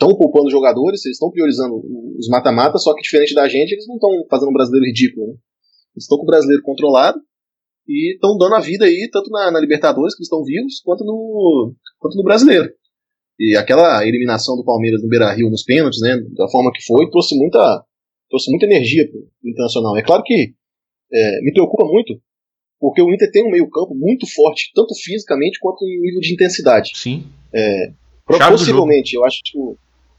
estão 0.00 0.16
poupando 0.16 0.50
jogadores, 0.50 1.04
eles 1.04 1.16
estão 1.16 1.30
priorizando 1.30 1.74
os 2.18 2.28
mata-mata, 2.28 2.78
só 2.78 2.94
que 2.94 3.02
diferente 3.02 3.34
da 3.34 3.46
gente, 3.46 3.72
eles 3.72 3.86
não 3.86 3.96
estão 3.96 4.10
fazendo 4.30 4.48
um 4.48 4.54
brasileiro 4.54 4.86
ridículo. 4.86 5.26
Né? 5.26 5.32
Eles 5.94 6.04
estão 6.04 6.16
com 6.16 6.24
o 6.24 6.26
brasileiro 6.26 6.62
controlado 6.62 7.20
e 7.86 8.14
estão 8.14 8.36
dando 8.38 8.54
a 8.54 8.60
vida 8.60 8.86
aí, 8.86 9.08
tanto 9.12 9.30
na, 9.30 9.50
na 9.50 9.60
Libertadores, 9.60 10.16
que 10.16 10.22
estão 10.22 10.42
vivos, 10.42 10.80
quanto 10.82 11.04
no, 11.04 11.74
quanto 11.98 12.16
no 12.16 12.24
brasileiro. 12.24 12.70
E 13.38 13.56
aquela 13.56 14.06
eliminação 14.06 14.56
do 14.56 14.64
Palmeiras 14.64 15.02
no 15.02 15.08
Beira 15.08 15.32
Rio 15.32 15.50
nos 15.50 15.64
pênaltis, 15.64 16.00
né, 16.00 16.16
da 16.36 16.48
forma 16.48 16.72
que 16.72 16.84
foi, 16.84 17.08
trouxe 17.10 17.36
muita, 17.36 17.84
trouxe 18.28 18.50
muita 18.50 18.66
energia 18.66 19.08
para 19.08 19.18
o 19.18 19.48
Internacional. 19.50 19.96
É 19.96 20.02
claro 20.02 20.22
que 20.24 20.54
é, 21.12 21.40
me 21.42 21.52
preocupa 21.52 21.84
muito 21.84 22.20
porque 22.78 23.02
o 23.02 23.12
Inter 23.12 23.30
tem 23.30 23.44
um 23.44 23.50
meio-campo 23.50 23.94
muito 23.94 24.26
forte, 24.26 24.70
tanto 24.74 24.94
fisicamente 24.94 25.58
quanto 25.60 25.84
em 25.84 26.00
nível 26.00 26.20
de 26.20 26.32
intensidade. 26.32 26.92
Sim. 26.94 27.26
É, 27.54 27.92
possivelmente, 28.24 29.14
eu 29.14 29.24
acho, 29.24 29.40
que, 29.44 29.58
é, 29.58 29.74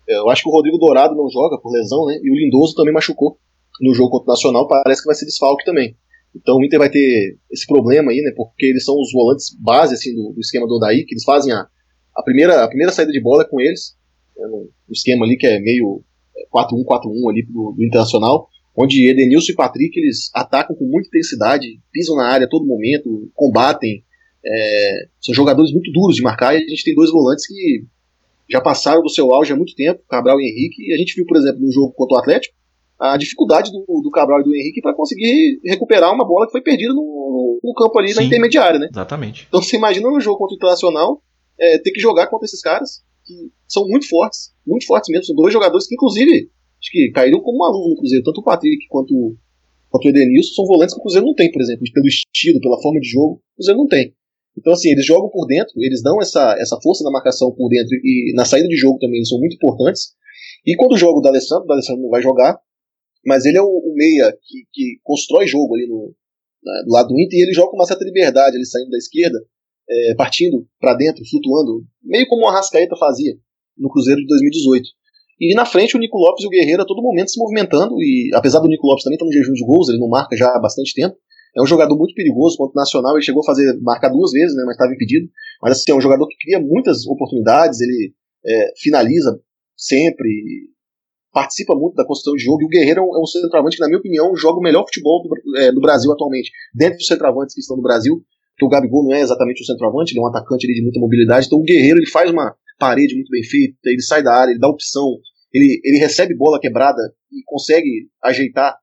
eu 0.07 0.29
acho 0.29 0.43
que 0.43 0.49
o 0.49 0.51
Rodrigo 0.51 0.77
Dourado 0.77 1.15
não 1.15 1.29
joga 1.29 1.59
por 1.59 1.71
lesão, 1.71 2.05
né? 2.05 2.19
E 2.21 2.31
o 2.31 2.35
Lindoso 2.35 2.75
também 2.75 2.93
machucou 2.93 3.37
no 3.81 3.93
jogo 3.93 4.11
contra 4.11 4.31
o 4.31 4.33
Nacional, 4.33 4.67
parece 4.67 5.01
que 5.01 5.07
vai 5.07 5.15
ser 5.15 5.25
desfalque 5.25 5.65
também. 5.65 5.95
Então 6.35 6.57
o 6.57 6.63
Inter 6.63 6.79
vai 6.79 6.89
ter 6.89 7.37
esse 7.51 7.65
problema 7.65 8.11
aí, 8.11 8.21
né? 8.21 8.31
Porque 8.35 8.65
eles 8.65 8.83
são 8.83 8.95
os 8.95 9.11
volantes 9.11 9.55
base 9.59 9.93
assim, 9.93 10.13
do, 10.13 10.33
do 10.33 10.39
esquema 10.39 10.67
do 10.67 10.75
Odaí, 10.75 11.05
que 11.05 11.13
eles 11.13 11.23
fazem 11.23 11.53
a, 11.53 11.67
a, 12.15 12.23
primeira, 12.23 12.63
a 12.63 12.67
primeira 12.67 12.91
saída 12.91 13.11
de 13.11 13.21
bola 13.21 13.43
é 13.43 13.47
com 13.47 13.59
eles, 13.59 13.95
né, 14.37 14.47
no, 14.47 14.69
no 14.87 14.93
esquema 14.93 15.25
ali 15.25 15.37
que 15.37 15.47
é 15.47 15.59
meio 15.59 16.03
4-1-4-1 16.53 17.29
ali 17.29 17.43
do, 17.43 17.73
do 17.75 17.83
Internacional 17.83 18.47
onde 18.75 19.07
Edenilson 19.07 19.51
e 19.51 19.55
Patrick 19.55 19.99
eles 19.99 20.29
atacam 20.33 20.75
com 20.75 20.85
muita 20.85 21.07
intensidade, 21.07 21.79
pisam 21.91 22.15
na 22.15 22.27
área 22.27 22.45
a 22.45 22.49
todo 22.49 22.65
momento, 22.65 23.29
combatem. 23.33 24.03
É, 24.43 25.05
são 25.19 25.35
jogadores 25.35 25.71
muito 25.71 25.91
duros 25.91 26.15
de 26.15 26.23
marcar 26.23 26.53
e 26.55 26.57
a 26.57 26.67
gente 26.67 26.83
tem 26.83 26.95
dois 26.95 27.11
volantes 27.11 27.45
que 27.45 27.85
já 28.51 28.61
passaram 28.61 29.01
do 29.01 29.09
seu 29.09 29.33
auge 29.33 29.53
há 29.53 29.55
muito 29.55 29.73
tempo, 29.75 30.01
Cabral 30.09 30.39
e 30.39 30.43
Henrique, 30.43 30.83
e 30.83 30.93
a 30.93 30.97
gente 30.97 31.15
viu, 31.15 31.25
por 31.25 31.37
exemplo, 31.37 31.61
no 31.61 31.71
jogo 31.71 31.93
contra 31.93 32.17
o 32.17 32.19
Atlético, 32.19 32.55
a 32.99 33.17
dificuldade 33.17 33.71
do, 33.71 33.83
do 34.03 34.11
Cabral 34.11 34.41
e 34.41 34.43
do 34.43 34.55
Henrique 34.55 34.81
para 34.81 34.93
conseguir 34.93 35.59
recuperar 35.65 36.13
uma 36.13 36.25
bola 36.25 36.45
que 36.45 36.51
foi 36.51 36.61
perdida 36.61 36.93
no, 36.93 37.59
no 37.63 37.73
campo 37.73 37.97
ali 37.97 38.09
Sim, 38.09 38.15
na 38.15 38.23
intermediária, 38.23 38.77
né? 38.77 38.89
Exatamente. 38.91 39.47
Então 39.47 39.61
você 39.61 39.75
imagina 39.75 40.07
no 40.07 40.21
jogo 40.21 40.37
contra 40.37 40.53
o 40.53 40.57
Internacional 40.57 41.21
é, 41.59 41.79
ter 41.79 41.91
que 41.91 41.99
jogar 41.99 42.27
contra 42.27 42.45
esses 42.45 42.61
caras 42.61 43.03
que 43.25 43.51
são 43.67 43.87
muito 43.87 44.07
fortes, 44.07 44.53
muito 44.65 44.85
fortes 44.85 45.09
mesmo, 45.09 45.25
são 45.25 45.35
dois 45.35 45.51
jogadores 45.51 45.87
que 45.87 45.95
inclusive 45.95 46.49
acho 46.79 46.91
que 46.91 47.11
caíram 47.11 47.39
como 47.39 47.57
uma 47.57 47.69
luva 47.69 47.89
no 47.89 47.95
Cruzeiro. 47.95 48.23
Tanto 48.23 48.41
o 48.41 48.43
Patrick 48.43 48.87
quanto, 48.87 49.35
quanto 49.89 50.05
o 50.05 50.09
Edenilson 50.09 50.53
são 50.53 50.65
volantes 50.65 50.93
que 50.93 50.99
o 50.99 51.03
Cruzeiro 51.03 51.25
não 51.25 51.33
tem, 51.33 51.51
por 51.51 51.61
exemplo, 51.61 51.83
pelo 51.91 52.07
estilo, 52.07 52.59
pela 52.59 52.81
forma 52.81 52.99
de 52.99 53.09
jogo, 53.09 53.41
o 53.53 53.55
Cruzeiro 53.55 53.79
não 53.79 53.87
tem. 53.87 54.13
Então, 54.57 54.73
assim, 54.73 54.89
eles 54.89 55.05
jogam 55.05 55.29
por 55.29 55.45
dentro, 55.45 55.73
eles 55.77 56.01
dão 56.03 56.21
essa, 56.21 56.55
essa 56.59 56.77
força 56.81 57.03
na 57.03 57.11
marcação 57.11 57.51
por 57.51 57.69
dentro 57.69 57.95
e 57.95 58.33
na 58.35 58.45
saída 58.45 58.67
de 58.67 58.75
jogo 58.75 58.99
também 58.99 59.17
eles 59.17 59.29
são 59.29 59.39
muito 59.39 59.55
importantes. 59.55 60.13
E 60.65 60.75
quando 60.75 60.93
o 60.93 61.21
D'Alessandro, 61.21 61.63
o 61.63 61.67
D'Alessandro 61.67 62.01
não 62.01 62.09
vai 62.09 62.21
jogar, 62.21 62.59
mas 63.25 63.45
ele 63.45 63.57
é 63.57 63.61
o, 63.61 63.67
o 63.67 63.93
meia 63.95 64.31
que, 64.43 64.63
que, 64.71 64.99
constrói 65.03 65.47
jogo 65.47 65.75
ali 65.75 65.87
no, 65.87 66.13
na, 66.63 66.83
do 66.83 66.91
lado 66.91 67.07
do 67.09 67.19
Inter 67.19 67.39
e 67.39 67.43
ele 67.43 67.53
joga 67.53 67.71
com 67.71 67.77
uma 67.77 67.85
certa 67.85 68.03
liberdade, 68.03 68.57
ele 68.57 68.65
saindo 68.65 68.89
da 68.89 68.97
esquerda, 68.97 69.39
é, 69.89 70.15
partindo 70.15 70.67
para 70.79 70.95
dentro, 70.95 71.23
flutuando, 71.29 71.85
meio 72.03 72.27
como 72.27 72.45
o 72.45 72.47
Arrascaeta 72.47 72.95
fazia 72.97 73.33
no 73.77 73.89
Cruzeiro 73.89 74.21
de 74.21 74.27
2018. 74.27 74.89
E 75.39 75.55
na 75.55 75.65
frente 75.65 75.95
o 75.95 75.99
Nico 75.99 76.17
Lopes 76.17 76.43
e 76.43 76.47
o 76.47 76.49
Guerreiro 76.49 76.83
a 76.83 76.85
todo 76.85 77.01
momento 77.01 77.31
se 77.31 77.39
movimentando, 77.39 77.95
e 77.99 78.29
apesar 78.35 78.59
do 78.59 78.67
Nico 78.67 78.85
Lopes 78.85 79.03
também 79.03 79.15
estar 79.15 79.25
no 79.25 79.31
jejum 79.31 79.53
de 79.53 79.65
gols, 79.65 79.89
ele 79.89 79.97
não 79.97 80.07
marca 80.07 80.35
já 80.35 80.47
há 80.49 80.59
bastante 80.59 80.93
tempo, 80.93 81.15
é 81.55 81.61
um 81.61 81.65
jogador 81.65 81.97
muito 81.97 82.13
perigoso 82.13 82.57
contra 82.57 82.73
o 82.73 82.81
Nacional, 82.81 83.13
ele 83.15 83.23
chegou 83.23 83.41
a 83.41 83.45
fazer 83.45 83.77
marcar 83.81 84.09
duas 84.09 84.31
vezes, 84.31 84.55
né, 84.55 84.63
mas 84.65 84.75
estava 84.75 84.93
impedido. 84.93 85.29
Mas 85.61 85.73
assim, 85.73 85.91
é 85.91 85.95
um 85.95 86.01
jogador 86.01 86.27
que 86.27 86.37
cria 86.37 86.59
muitas 86.59 87.05
oportunidades, 87.05 87.81
ele 87.81 88.13
é, 88.45 88.73
finaliza 88.77 89.39
sempre, 89.75 90.29
participa 91.33 91.75
muito 91.75 91.95
da 91.95 92.05
construção 92.05 92.35
de 92.35 92.43
jogo, 92.43 92.61
e 92.61 92.65
o 92.65 92.69
Guerreiro 92.69 93.01
é 93.01 93.03
um, 93.03 93.15
é 93.15 93.21
um 93.21 93.25
centroavante 93.25 93.75
que, 93.75 93.81
na 93.81 93.87
minha 93.87 93.99
opinião, 93.99 94.35
joga 94.35 94.59
o 94.59 94.61
melhor 94.61 94.83
futebol 94.85 95.23
do, 95.23 95.59
é, 95.59 95.71
do 95.71 95.81
Brasil 95.81 96.11
atualmente. 96.11 96.51
Dentro 96.73 96.97
dos 96.97 97.07
centroavantes 97.07 97.53
que 97.53 97.61
estão 97.61 97.75
no 97.75 97.83
Brasil, 97.83 98.23
que 98.57 98.65
o 98.65 98.69
Gabigol 98.69 99.03
não 99.03 99.13
é 99.13 99.21
exatamente 99.21 99.61
um 99.61 99.65
centroavante, 99.65 100.13
ele 100.13 100.19
é 100.19 100.23
um 100.23 100.27
atacante 100.27 100.67
de 100.67 100.81
muita 100.81 100.99
mobilidade, 100.99 101.47
então 101.47 101.59
o 101.59 101.63
Guerreiro 101.63 101.99
ele 101.99 102.09
faz 102.09 102.29
uma 102.29 102.55
parede 102.79 103.15
muito 103.15 103.29
bem 103.29 103.43
feita, 103.43 103.77
ele 103.85 104.01
sai 104.01 104.23
da 104.23 104.33
área, 104.33 104.51
ele 104.51 104.59
dá 104.59 104.67
opção, 104.67 105.17
ele, 105.53 105.79
ele 105.83 105.97
recebe 105.97 106.35
bola 106.35 106.59
quebrada 106.59 107.01
e 107.31 107.43
consegue 107.45 108.09
ajeitar 108.23 108.77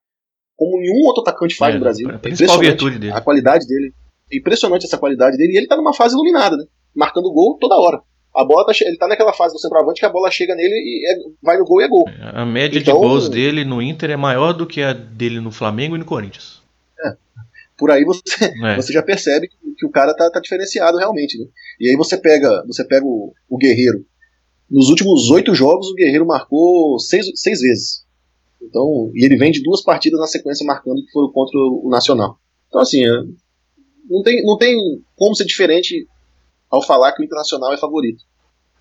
como 0.59 0.81
nenhum 0.81 1.07
outro 1.07 1.23
atacante 1.23 1.55
faz 1.55 1.73
é, 1.73 1.79
no 1.79 1.85
Brasil. 1.85 2.11
É 2.11 2.15
impressionante 2.15 2.99
dele. 2.99 3.13
a 3.13 3.21
qualidade 3.21 3.65
dele. 3.65 3.95
É 4.31 4.37
impressionante 4.37 4.85
essa 4.85 4.99
qualidade 4.99 5.37
dele. 5.37 5.53
E 5.53 5.57
ele 5.57 5.69
tá 5.69 5.77
numa 5.77 5.95
fase 5.95 6.15
iluminada, 6.15 6.57
né? 6.57 6.65
Marcando 6.95 7.33
gol 7.33 7.57
toda 7.61 7.77
hora. 7.77 8.03
A 8.35 8.45
bola 8.45 8.67
tá, 8.67 8.73
ele 8.83 8.99
tá 8.99 9.07
naquela 9.07 9.33
fase 9.33 9.55
do 9.55 9.61
centroavante 9.61 10.01
que 10.01 10.07
a 10.07 10.11
bola 10.11 10.31
chega 10.31 10.55
nele 10.57 10.75
e 10.75 11.13
é, 11.13 11.17
vai 11.41 11.57
no 11.57 11.65
gol 11.65 11.81
e 11.81 11.85
é 11.85 11.89
gol. 11.89 12.05
A 12.21 12.45
média 12.45 12.79
então, 12.79 12.95
de 12.95 13.01
gols 13.01 13.29
dele 13.29 13.65
no 13.65 13.81
Inter 13.81 14.11
é 14.11 14.17
maior 14.17 14.53
do 14.53 14.67
que 14.67 14.83
a 14.83 14.93
dele 14.93 15.41
no 15.41 15.53
Flamengo 15.53 15.95
e 15.95 15.99
no 15.99 16.05
Corinthians. 16.05 16.61
É. 17.05 17.17
Por 17.77 17.93
aí 17.93 18.05
você, 18.05 18.21
é. 18.65 18.77
você 18.77 18.93
já 18.93 19.03
percebe 19.03 19.49
que, 19.49 19.57
que 19.77 19.87
o 19.87 19.91
cara 19.91 20.13
tá, 20.15 20.29
tá, 20.29 20.41
diferenciado 20.41 20.99
realmente, 20.99 21.39
né? 21.39 21.47
E 21.81 21.89
aí 21.89 21.97
você 21.97 22.17
pega, 22.17 22.65
você 22.67 22.85
pega 22.85 23.07
o, 23.07 23.33
o 23.49 23.57
Guerreiro, 23.57 24.05
nos 24.69 24.91
últimos 24.91 25.31
oito 25.31 25.55
jogos, 25.55 25.89
o 25.89 25.95
Guerreiro 25.95 26.27
marcou 26.27 26.99
seis, 26.99 27.27
seis 27.37 27.61
vezes. 27.61 28.08
Então, 28.61 29.11
e 29.15 29.25
ele 29.25 29.37
vem 29.37 29.51
de 29.51 29.63
duas 29.63 29.83
partidas 29.83 30.19
na 30.19 30.27
sequência 30.27 30.67
marcando 30.67 31.05
que 31.05 31.11
foram 31.13 31.31
contra 31.33 31.59
o 31.59 31.89
Nacional. 31.91 32.39
Então, 32.69 32.81
assim, 32.81 33.05
é, 33.05 33.11
não 34.09 34.23
tem, 34.23 34.45
não 34.45 34.57
tem 34.57 34.77
como 35.17 35.35
ser 35.35 35.45
diferente 35.45 36.07
ao 36.71 36.83
falar 36.83 37.13
que 37.13 37.23
o 37.23 37.25
Internacional 37.25 37.73
é 37.73 37.79
favorito. 37.79 38.25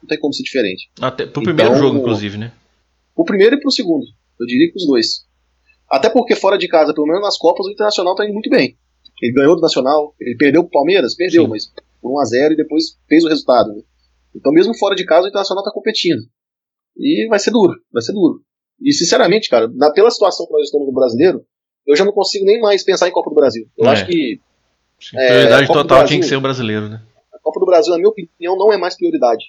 Não 0.02 0.08
tem 0.08 0.20
como 0.20 0.34
ser 0.34 0.44
diferente. 0.44 0.90
Até 1.02 1.26
pro 1.26 1.42
então, 1.42 1.44
primeiro 1.44 1.76
jogo, 1.76 1.98
inclusive, 1.98 2.38
né? 2.38 2.52
Pro 3.16 3.26
primeiro 3.26 3.56
e 3.56 3.60
pro 3.60 3.72
segundo. 3.72 4.06
Eu 4.40 4.46
diria 4.46 4.72
que 4.72 4.78
os 4.78 4.86
dois. 4.86 5.26
Até 5.90 6.10
porque 6.10 6.36
fora 6.36 6.58
de 6.58 6.68
casa, 6.68 6.94
pelo 6.94 7.08
menos 7.08 7.22
nas 7.22 7.38
Copas, 7.38 7.66
o 7.66 7.72
Internacional 7.72 8.16
tá 8.16 8.26
indo 8.26 8.34
muito 8.34 8.50
bem. 8.50 8.78
Ele 9.22 9.34
ganhou 9.34 9.56
do 9.56 9.62
Nacional, 9.62 10.14
ele 10.20 10.36
perdeu 10.38 10.64
pro 10.64 10.72
Palmeiras? 10.72 11.16
Perdeu, 11.16 11.44
Sim. 11.44 11.50
mas 11.50 11.72
por 12.02 12.12
1x0 12.12 12.52
e 12.52 12.56
depois 12.56 12.98
fez 13.08 13.24
o 13.24 13.28
resultado. 13.28 13.74
Né? 13.74 13.82
Então, 14.36 14.52
mesmo 14.52 14.78
fora 14.78 14.96
de 14.96 15.06
casa, 15.06 15.26
o 15.26 15.30
Internacional 15.30 15.64
está 15.64 15.74
competindo. 15.74 16.22
E 16.96 17.28
vai 17.28 17.40
ser 17.40 17.52
duro, 17.52 17.74
vai 17.92 18.02
ser 18.02 18.14
duro. 18.14 18.42
E, 18.82 18.94
sinceramente, 18.94 19.50
cara, 19.50 19.68
na, 19.74 19.92
pela 19.92 20.12
situação 20.12 20.46
que 20.46 20.54
nós 20.54 20.64
estamos 20.64 20.88
no 20.88 20.94
brasileiro, 20.94 21.46
eu 21.86 21.96
já 21.96 22.06
não 22.06 22.12
consigo 22.12 22.46
nem 22.46 22.60
mais 22.60 22.84
pensar 22.84 23.08
em 23.08 23.12
Copa 23.12 23.30
do 23.30 23.36
Brasil. 23.36 23.68
Eu 23.78 23.86
é. 23.86 23.90
acho 23.90 24.06
que. 24.06 24.40
Sim, 25.00 25.18
é, 25.18 25.28
prioridade 25.28 25.68
total 25.68 25.86
Brasil, 25.86 26.08
tinha 26.08 26.20
que 26.20 26.26
ser 26.26 26.36
o 26.36 26.42
brasileiro, 26.42 26.90
né? 26.90 27.02
A 27.34 27.40
Copa 27.40 27.60
do 27.60 27.66
Brasil, 27.66 27.92
na 27.92 27.98
minha 27.98 28.10
opinião, 28.10 28.58
não 28.58 28.74
é 28.74 28.78
mais 28.78 28.96
prioridade. 28.96 29.46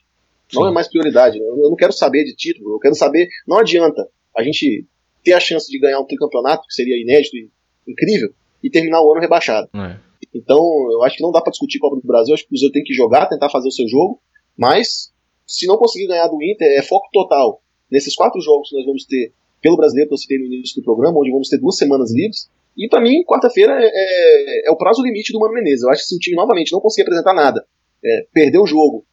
Não 0.52 0.62
Sim. 0.62 0.68
é 0.68 0.72
mais 0.72 0.88
prioridade. 0.88 1.38
Eu, 1.38 1.58
eu 1.58 1.70
não 1.70 1.76
quero 1.76 1.92
saber 1.92 2.24
de 2.24 2.34
título, 2.34 2.74
eu 2.74 2.78
quero 2.78 2.94
saber. 2.94 3.28
Não 3.46 3.58
adianta 3.58 4.08
a 4.36 4.42
gente 4.42 4.86
ter 5.22 5.32
a 5.32 5.40
chance 5.40 5.70
de 5.70 5.78
ganhar 5.78 6.00
um 6.00 6.06
tricampeonato, 6.06 6.66
que 6.66 6.74
seria 6.74 7.00
inédito 7.00 7.36
e 7.36 7.50
incrível, 7.86 8.30
e 8.62 8.70
terminar 8.70 9.02
o 9.02 9.10
ano 9.12 9.20
rebaixado. 9.20 9.68
É. 9.74 9.96
Então, 10.34 10.58
eu 10.92 11.02
acho 11.02 11.16
que 11.16 11.22
não 11.22 11.32
dá 11.32 11.40
para 11.40 11.50
discutir 11.50 11.78
Copa 11.78 11.96
do 11.96 12.06
Brasil, 12.06 12.34
acho 12.34 12.44
que 12.44 12.48
o 12.48 12.50
Cruzeiro 12.50 12.72
tem 12.72 12.82
que 12.82 12.94
jogar, 12.94 13.26
tentar 13.26 13.48
fazer 13.50 13.68
o 13.68 13.72
seu 13.72 13.88
jogo, 13.88 14.20
mas 14.56 15.12
se 15.46 15.66
não 15.66 15.76
conseguir 15.76 16.06
ganhar 16.06 16.28
do 16.28 16.42
Inter, 16.42 16.78
é 16.78 16.82
foco 16.82 17.08
total 17.12 17.62
nesses 17.90 18.14
quatro 18.14 18.40
jogos 18.40 18.70
que 18.70 18.76
nós 18.76 18.86
vamos 18.86 19.04
ter 19.04 19.32
pelo 19.60 19.76
brasileiro 19.76 20.08
que 20.08 20.14
eu 20.14 20.18
citei 20.18 20.38
no 20.38 20.46
início 20.46 20.80
do 20.80 20.84
programa, 20.84 21.18
onde 21.18 21.30
vamos 21.30 21.48
ter 21.48 21.58
duas 21.58 21.76
semanas 21.76 22.12
livres. 22.12 22.50
E 22.76 22.88
para 22.88 23.00
mim, 23.00 23.24
quarta-feira 23.24 23.72
é, 23.80 23.86
é, 23.86 24.68
é, 24.68 24.70
o 24.70 24.76
prazo 24.76 25.02
limite 25.02 25.32
do 25.32 25.40
Mano 25.40 25.54
Menezes. 25.54 25.82
Eu 25.82 25.90
acho 25.90 26.02
que 26.02 26.08
se 26.08 26.16
o 26.16 26.18
time 26.18 26.36
novamente 26.36 26.72
não 26.72 26.80
conseguir 26.80 27.02
apresentar 27.02 27.34
nada, 27.34 27.64
é, 28.04 28.26
perder 28.32 28.58
o 28.58 28.66
jogo, 28.66 29.04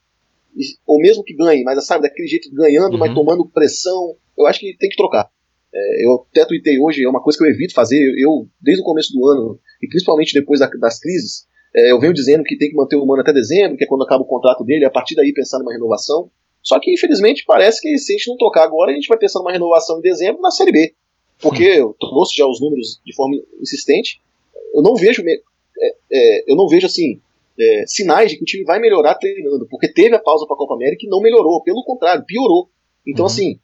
ou 0.86 1.00
mesmo 1.00 1.24
que 1.24 1.34
ganhe, 1.34 1.64
mas 1.64 1.84
sabe, 1.86 2.04
daquele 2.04 2.28
jeito 2.28 2.54
ganhando, 2.54 2.94
uhum. 2.94 3.00
mas 3.00 3.14
tomando 3.14 3.50
pressão, 3.50 4.16
eu 4.38 4.46
acho 4.46 4.60
que 4.60 4.78
tem 4.78 4.90
que 4.90 4.96
trocar. 4.96 5.30
É, 5.74 6.06
eu 6.06 6.26
até 6.30 6.46
tuitei 6.46 6.80
hoje, 6.80 7.04
é 7.04 7.10
uma 7.10 7.22
coisa 7.22 7.38
que 7.38 7.44
eu 7.44 7.50
evito 7.50 7.74
fazer, 7.74 8.00
eu, 8.18 8.48
desde 8.62 8.82
o 8.82 8.86
começo 8.86 9.12
do 9.12 9.28
ano, 9.28 9.60
e 9.82 9.88
principalmente 9.88 10.34
depois 10.34 10.60
da, 10.60 10.68
das 10.68 11.00
crises, 11.00 11.48
é, 11.76 11.92
eu 11.92 12.00
venho 12.00 12.14
dizendo 12.14 12.44
que 12.44 12.58
tem 12.58 12.70
que 12.70 12.76
manter 12.76 12.96
o 12.96 13.06
Mano 13.06 13.22
até 13.22 13.34
dezembro, 13.34 13.78
que 13.78 13.84
é 13.84 13.88
quando 13.88 14.04
acaba 14.04 14.24
o 14.24 14.28
contrato 14.28 14.64
dele, 14.64 14.86
a 14.86 14.92
partir 14.92 15.16
daí 15.16 15.34
pensar 15.34 15.60
numa 15.60 15.74
renovação. 15.74 16.30
Só 16.66 16.80
que, 16.80 16.92
infelizmente, 16.92 17.44
parece 17.46 17.80
que 17.80 17.96
se 18.00 18.14
a 18.14 18.18
gente 18.18 18.28
não 18.28 18.38
tocar 18.38 18.64
agora, 18.64 18.92
a 18.92 18.96
gente 18.96 19.08
vai 19.08 19.20
pensar 19.20 19.40
numa 19.40 19.52
renovação 19.52 20.00
em 20.00 20.02
dezembro 20.02 20.42
na 20.42 20.50
Série 20.50 20.72
B. 20.72 20.96
Porque 21.40 21.64
eu 21.64 21.96
trouxe 22.00 22.36
já 22.36 22.48
os 22.48 22.60
números 22.60 23.00
de 23.06 23.14
forma 23.14 23.36
insistente. 23.62 24.20
Eu 24.74 24.82
não 24.82 24.96
vejo, 24.96 25.22
é, 25.22 25.96
é, 26.12 26.52
eu 26.52 26.56
não 26.56 26.68
vejo 26.68 26.88
assim, 26.88 27.22
é, 27.60 27.84
sinais 27.86 28.32
de 28.32 28.38
que 28.38 28.44
o 28.44 28.46
time 28.46 28.64
vai 28.64 28.80
melhorar 28.80 29.14
treinando, 29.16 29.68
porque 29.70 29.88
teve 29.88 30.16
a 30.16 30.20
pausa 30.20 30.48
para 30.48 30.56
a 30.56 30.58
Copa 30.58 30.74
América 30.74 31.06
e 31.06 31.10
não 31.10 31.22
melhorou, 31.22 31.62
pelo 31.62 31.84
contrário, 31.84 32.26
piorou. 32.26 32.68
Então, 33.06 33.26
uhum. 33.26 33.32
assim, 33.32 33.60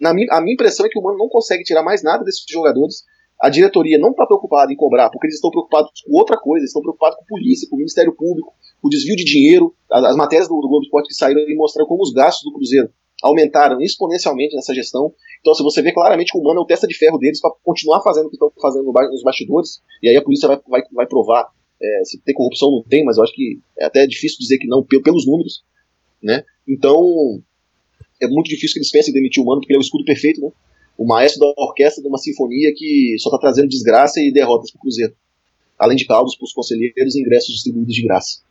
na 0.00 0.12
minha, 0.12 0.26
a 0.32 0.40
minha 0.40 0.54
impressão 0.54 0.84
é 0.84 0.88
que 0.88 0.98
o 0.98 1.02
Mano 1.02 1.18
não 1.18 1.28
consegue 1.28 1.62
tirar 1.62 1.84
mais 1.84 2.02
nada 2.02 2.24
desses 2.24 2.44
jogadores. 2.48 3.04
A 3.40 3.48
diretoria 3.48 3.98
não 3.98 4.10
está 4.10 4.26
preocupada 4.26 4.72
em 4.72 4.76
cobrar, 4.76 5.10
porque 5.10 5.26
eles 5.28 5.36
estão 5.36 5.50
preocupados 5.50 5.90
com 6.04 6.16
outra 6.16 6.36
coisa, 6.36 6.62
eles 6.62 6.70
estão 6.70 6.82
preocupados 6.82 7.16
com 7.18 7.22
a 7.22 7.26
polícia, 7.26 7.68
com 7.68 7.76
o 7.76 7.78
Ministério 7.78 8.12
Público, 8.12 8.52
o 8.82 8.88
desvio 8.88 9.16
de 9.16 9.24
dinheiro. 9.24 9.74
As, 9.90 10.04
as 10.04 10.16
matérias 10.16 10.48
do, 10.48 10.54
do 10.60 10.68
Globo 10.68 10.84
Esporte 10.84 11.08
que 11.08 11.14
saíram 11.14 11.40
e 11.40 11.54
mostraram 11.54 11.88
como 11.88 12.02
os 12.02 12.12
gastos 12.12 12.42
do 12.44 12.52
Cruzeiro 12.52 12.90
aumentaram 13.22 13.80
exponencialmente 13.80 14.56
nessa 14.56 14.74
gestão. 14.74 15.14
Então, 15.40 15.54
se 15.54 15.62
você 15.62 15.80
vê 15.80 15.92
claramente 15.92 16.32
que 16.32 16.38
o 16.38 16.42
Mano 16.42 16.60
é 16.60 16.62
o 16.62 16.66
testa 16.66 16.88
de 16.88 16.94
ferro 16.94 17.18
deles 17.18 17.40
para 17.40 17.52
continuar 17.62 18.02
fazendo 18.02 18.26
o 18.26 18.28
que 18.28 18.34
estão 18.34 18.52
fazendo 18.60 18.92
nos 18.92 19.22
bastidores, 19.22 19.80
e 20.02 20.08
aí 20.08 20.16
a 20.16 20.22
polícia 20.22 20.48
vai, 20.48 20.60
vai, 20.68 20.82
vai 20.92 21.06
provar 21.06 21.48
é, 21.82 22.04
se 22.04 22.20
tem 22.22 22.34
corrupção 22.34 22.70
não 22.70 22.82
tem, 22.82 23.04
mas 23.04 23.16
eu 23.16 23.24
acho 23.24 23.34
que 23.34 23.60
é 23.78 23.84
até 23.84 24.06
difícil 24.06 24.38
dizer 24.38 24.58
que 24.58 24.66
não, 24.66 24.84
pelos 24.84 25.26
números. 25.26 25.64
Né? 26.22 26.44
Então, 26.66 27.42
é 28.20 28.28
muito 28.28 28.48
difícil 28.48 28.74
que 28.74 28.78
eles 28.78 28.90
pensem 28.90 29.10
em 29.10 29.14
demitir 29.14 29.42
o 29.42 29.46
Mano, 29.46 29.60
porque 29.60 29.72
ele 29.72 29.78
é 29.78 29.80
o 29.80 29.84
escudo 29.84 30.04
perfeito, 30.04 30.40
né? 30.40 30.50
O 30.96 31.04
maestro 31.04 31.40
da 31.40 31.52
orquestra 31.56 32.02
de 32.02 32.08
uma 32.08 32.18
sinfonia 32.18 32.72
que 32.76 33.16
só 33.18 33.30
está 33.30 33.38
trazendo 33.38 33.68
desgraça 33.68 34.20
e 34.20 34.30
derrotas 34.30 34.70
para 34.70 34.78
o 34.78 34.82
Cruzeiro. 34.82 35.14
Além 35.78 35.96
de 35.96 36.06
caldos 36.06 36.36
para 36.36 36.44
os 36.44 36.52
conselheiros 36.52 37.16
e 37.16 37.20
ingressos 37.20 37.54
distribuídos 37.54 37.94
de 37.94 38.02
graça. 38.02 38.42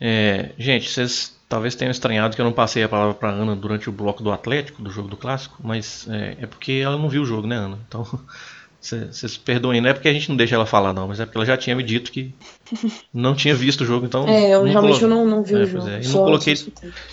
É, 0.00 0.50
gente, 0.58 0.88
vocês 0.88 1.36
talvez 1.48 1.74
tenham 1.74 1.90
estranhado 1.90 2.36
que 2.36 2.40
eu 2.40 2.44
não 2.44 2.52
passei 2.52 2.82
a 2.82 2.88
palavra 2.88 3.14
para 3.14 3.30
Ana 3.30 3.56
durante 3.56 3.88
o 3.88 3.92
bloco 3.92 4.22
do 4.22 4.30
Atlético, 4.30 4.82
do 4.82 4.90
jogo 4.90 5.08
do 5.08 5.16
Clássico, 5.16 5.56
mas 5.62 6.06
é, 6.10 6.36
é 6.42 6.46
porque 6.46 6.72
ela 6.72 6.96
não 6.96 7.08
viu 7.08 7.22
o 7.22 7.26
jogo, 7.26 7.46
né, 7.46 7.56
Ana? 7.56 7.78
Então, 7.88 8.06
vocês 8.80 9.36
perdoem, 9.36 9.80
não 9.80 9.90
é 9.90 9.94
porque 9.94 10.08
a 10.08 10.12
gente 10.12 10.28
não 10.28 10.36
deixa 10.36 10.54
ela 10.54 10.66
falar, 10.66 10.92
não, 10.92 11.08
mas 11.08 11.18
é 11.18 11.24
porque 11.24 11.38
ela 11.38 11.46
já 11.46 11.56
tinha 11.56 11.74
me 11.74 11.82
dito 11.82 12.12
que 12.12 12.32
não 13.12 13.34
tinha 13.34 13.54
visto 13.54 13.80
o 13.80 13.86
jogo, 13.86 14.04
então. 14.04 14.28
É, 14.28 14.54
eu 14.54 14.64
realmente 14.64 15.00
colo... 15.00 15.10
não, 15.10 15.26
não 15.26 15.42
vi 15.42 15.54
é, 15.54 15.58
o 15.58 15.66
jogo. 15.66 15.88
É, 15.88 16.00
não, 16.00 16.12
coloquei, 16.12 16.54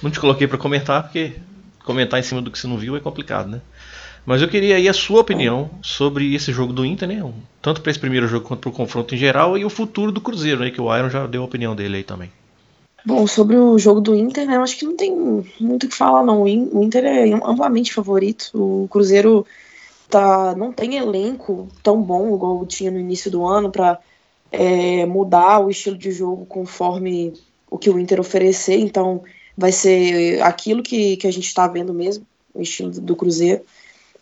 não 0.04 0.12
te 0.12 0.20
coloquei 0.20 0.48
para 0.48 0.58
comentar, 0.58 1.04
porque 1.04 1.34
comentar 1.84 2.20
em 2.20 2.24
cima 2.24 2.42
do 2.42 2.52
que 2.52 2.60
você 2.60 2.68
não 2.68 2.78
viu 2.78 2.96
é 2.96 3.00
complicado, 3.00 3.50
né? 3.50 3.62
Mas 4.26 4.42
eu 4.42 4.48
queria 4.48 4.76
aí 4.76 4.90
a 4.90 4.94
sua 4.94 5.22
opinião 5.22 5.70
sobre 5.84 6.34
esse 6.34 6.52
jogo 6.52 6.74
do 6.74 6.84
Inter, 6.84 7.08
né? 7.08 7.34
Tanto 7.62 7.80
para 7.80 7.92
esse 7.92 8.00
primeiro 8.00 8.28
jogo 8.28 8.48
quanto 8.48 8.62
para 8.62 8.70
o 8.70 8.74
confronto 8.74 9.14
em 9.14 9.18
geral 9.20 9.56
e 9.56 9.64
o 9.64 9.70
futuro 9.70 10.12
do 10.12 10.20
Cruzeiro, 10.20 10.62
né? 10.62 10.72
Que 10.72 10.82
o 10.82 10.98
Iron 10.98 11.12
já 11.12 11.28
deu 11.28 11.44
a 11.44 11.46
opinião 11.46 11.76
dele 11.76 11.98
aí 11.98 12.04
também. 12.04 12.32
Bom, 13.06 13.28
sobre 13.28 13.56
o 13.56 13.78
jogo 13.78 14.02
do 14.02 14.16
Inter, 14.16 14.48
né? 14.48 14.56
Eu 14.56 14.64
acho 14.64 14.78
que 14.80 14.86
não 14.86 14.98
tem 14.98 15.16
muito 15.60 15.86
o 15.86 15.90
que 15.90 15.96
falar, 15.96 16.24
não. 16.24 16.42
O 16.42 16.84
Inter 16.84 17.06
é 17.06 17.32
amplamente 17.34 17.94
favorito. 17.94 18.50
O 18.56 18.88
Cruzeiro 18.90 19.46
tá, 20.10 20.56
não 20.56 20.72
tem 20.72 20.98
elenco 20.98 21.68
tão 21.84 22.02
bom 22.02 22.36
igual 22.36 22.66
tinha 22.66 22.90
no 22.90 23.00
início 23.00 23.30
do 23.30 23.46
ano 23.46 23.72
para 23.72 24.00
é, 24.52 25.06
mudar 25.06 25.60
o 25.60 25.70
estilo 25.70 25.96
de 25.96 26.12
jogo 26.12 26.48
conforme 26.48 27.34
o 27.70 27.78
que 27.78 27.92
o 27.92 28.00
Inter 28.00 28.20
oferecer. 28.20 28.80
Então, 28.80 29.24
vai 29.56 29.72
ser 29.72 30.42
aquilo 30.42 30.82
que, 30.82 31.16
que 31.18 31.28
a 31.28 31.32
gente 31.32 31.46
está 31.46 31.68
vendo 31.68 31.94
mesmo, 31.94 32.26
o 32.56 32.62
estilo 32.62 32.90
do 32.90 33.16
Cruzeiro. 33.16 33.62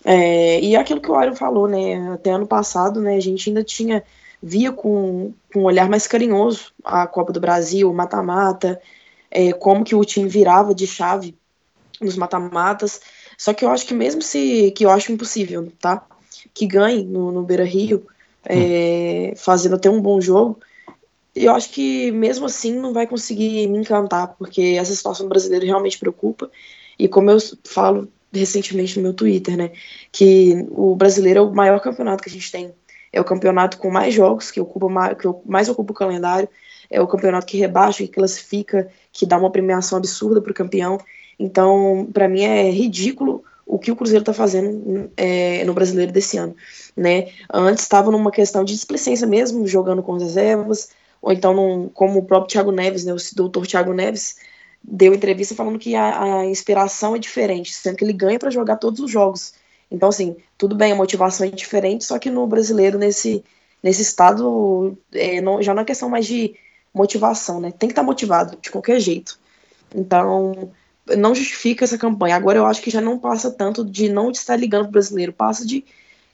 É, 0.04 0.60
e 0.60 0.76
aquilo 0.76 1.00
que 1.00 1.10
o 1.10 1.16
Auro 1.16 1.34
falou, 1.38 1.70
né? 1.70 2.12
Até 2.12 2.32
ano 2.32 2.46
passado, 2.46 3.00
né? 3.00 3.16
A 3.16 3.22
gente 3.22 3.50
ainda 3.50 3.64
tinha 3.64 4.04
via 4.44 4.74
com, 4.74 5.34
com 5.52 5.62
um 5.62 5.64
olhar 5.64 5.90
mais 5.90 6.06
carinhoso 6.06 6.74
a 6.84 7.08
Copa 7.08 7.32
do 7.32 7.40
Brasil, 7.40 7.90
o 7.90 7.94
mata-mata, 7.94 8.80
é, 9.32 9.54
como 9.54 9.86
que 9.86 9.96
o 9.96 10.04
time 10.04 10.28
virava 10.28 10.76
de 10.76 10.86
chave 10.86 11.34
nos 12.02 12.18
mata-matas. 12.18 13.00
Só 13.38 13.54
que 13.54 13.64
eu 13.64 13.70
acho 13.70 13.86
que 13.86 13.94
mesmo 13.94 14.22
se 14.22 14.72
que 14.72 14.86
eu 14.86 14.90
acho 14.90 15.14
impossível, 15.14 15.72
tá? 15.80 16.06
Que 16.54 16.68
ganhe 16.68 17.06
no, 17.06 17.32
no 17.32 17.44
Beira 17.44 17.64
Rio, 17.64 18.06
é, 18.44 19.34
fazendo 19.38 19.76
até 19.76 19.90
um 19.90 20.02
bom 20.02 20.20
jogo. 20.20 20.60
Eu 21.34 21.54
acho 21.56 21.70
que 21.70 22.12
mesmo 22.12 22.46
assim 22.46 22.74
não 22.74 22.94
vai 22.94 23.08
conseguir 23.08 23.68
me 23.68 23.78
encantar, 23.78 24.36
porque 24.38 24.76
essa 24.78 24.94
situação 24.94 25.28
brasileira 25.30 25.66
realmente 25.66 25.98
preocupa. 25.98 26.52
E 27.00 27.08
como 27.08 27.32
eu 27.32 27.38
falo 27.64 28.10
recentemente 28.32 28.98
no 28.98 29.04
meu 29.04 29.14
Twitter, 29.14 29.56
né? 29.56 29.72
Que 30.12 30.68
o 30.72 30.96
brasileiro 30.96 31.40
é 31.40 31.42
o 31.42 31.56
maior 31.56 31.80
campeonato 31.80 32.22
que 32.22 32.30
a 32.30 32.34
gente 32.34 32.52
tem. 32.52 32.74
É 33.14 33.22
o 33.22 33.24
campeonato 33.24 33.78
com 33.78 33.90
mais 33.90 34.14
jogos, 34.14 34.52
que 34.52 34.60
ocupa 34.60 34.90
mais, 34.90 35.18
que 35.18 35.28
mais 35.46 35.70
ocupa 35.70 35.94
o 35.94 35.96
calendário. 35.96 36.50
É 36.90 37.00
o 37.00 37.08
campeonato 37.08 37.46
que 37.46 37.58
rebaixa, 37.58 38.04
que 38.04 38.10
classifica, 38.10 38.90
que 39.12 39.26
dá 39.26 39.38
uma 39.38 39.52
premiação 39.52 39.98
absurda 39.98 40.42
para 40.42 40.52
o 40.52 40.56
campeão. 40.56 40.98
Então, 41.40 42.08
para 42.12 42.28
mim 42.28 42.42
é 42.42 42.70
ridículo 42.70 43.44
o 43.66 43.80
que 43.80 43.92
o 43.92 43.96
Cruzeiro 43.96 44.22
está 44.22 44.34
fazendo 44.34 45.10
é, 45.16 45.64
no 45.64 45.74
brasileiro 45.74 46.12
desse 46.12 46.38
ano. 46.38 46.56
Né? 46.98 47.30
Antes 47.52 47.84
estava 47.84 48.12
numa 48.12 48.32
questão 48.32 48.64
de 48.64 48.74
displicência 48.74 49.26
mesmo, 49.26 49.66
jogando 49.66 50.04
com 50.04 50.18
reservas, 50.18 50.90
ou 51.22 51.32
então, 51.32 51.54
num, 51.54 51.90
como 51.90 52.20
o 52.20 52.26
próprio 52.26 52.52
Thiago 52.52 52.72
Neves, 52.72 53.06
né, 53.06 53.14
o 53.14 53.18
doutor 53.36 53.66
Thiago 53.66 53.94
Neves, 53.94 54.36
deu 54.84 55.14
entrevista 55.14 55.56
falando 55.56 55.80
que 55.80 55.96
a, 55.96 56.40
a 56.40 56.46
inspiração 56.46 57.16
é 57.16 57.20
diferente, 57.20 57.74
sendo 57.74 57.96
que 57.96 58.04
ele 58.04 58.12
ganha 58.12 58.38
para 58.38 58.50
jogar 58.50 58.76
todos 58.76 59.00
os 59.00 59.10
jogos. 59.10 59.54
Então, 59.90 60.10
assim, 60.10 60.36
tudo 60.64 60.78
bem, 60.78 60.94
a 60.94 60.96
motivação 60.96 61.46
é 61.46 61.50
diferente, 61.50 62.06
só 62.06 62.18
que 62.18 62.30
no 62.30 62.48
brasileiro, 62.48 62.98
nesse, 62.98 63.44
nesse 63.84 64.02
estado, 64.02 64.98
é, 65.12 65.42
não, 65.42 65.62
já 65.62 65.74
não 65.74 65.82
é 65.82 65.86
questão 65.86 66.08
mais 66.08 66.26
de 66.26 66.56
motivação, 66.94 67.60
né? 67.60 67.70
Tem 67.70 67.90
que 67.90 67.92
estar 67.92 68.02
tá 68.02 68.06
motivado, 68.06 68.58
de 68.62 68.72
qualquer 68.72 68.98
jeito. 68.98 69.38
Então, 69.94 70.72
não 71.18 71.36
justifica 71.36 71.84
essa 71.84 71.98
campanha. 71.98 72.38
Agora 72.38 72.60
eu 72.60 72.66
acho 72.66 72.82
que 72.82 72.90
já 72.90 73.02
não 73.02 73.20
passa 73.20 73.52
tanto 73.52 73.84
de 73.84 74.08
não 74.08 74.32
estar 74.32 74.56
ligando 74.56 74.84
pro 74.84 74.94
brasileiro, 74.94 75.34
passa 75.34 75.66
de 75.68 75.84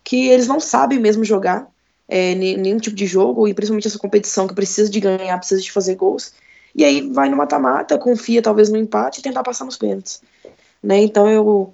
que 0.04 0.28
eles 0.28 0.46
não 0.46 0.60
sabem 0.60 1.00
mesmo 1.00 1.24
jogar 1.24 1.68
é, 2.08 2.36
nenhum 2.36 2.78
tipo 2.78 2.96
de 2.96 3.08
jogo, 3.08 3.48
e 3.48 3.54
principalmente 3.56 3.88
essa 3.88 3.98
competição 3.98 4.48
que 4.48 4.54
precisa 4.54 4.92
de 4.92 5.00
ganhar, 5.00 5.40
precisa 5.40 5.60
de 5.60 5.72
fazer 5.72 5.96
gols. 5.96 6.34
E 6.76 6.86
aí 6.86 7.02
vai 7.02 7.30
no 7.30 7.36
mata-mata, 7.36 7.98
confia 7.98 8.44
talvez 8.44 8.70
no 8.70 8.78
empate 8.78 9.22
e 9.22 9.24
tentar 9.24 9.42
passar 9.42 9.66
nos 9.66 9.76
pênaltis. 9.76 10.22
Né? 10.84 11.00
Então 11.00 11.28
eu, 11.28 11.74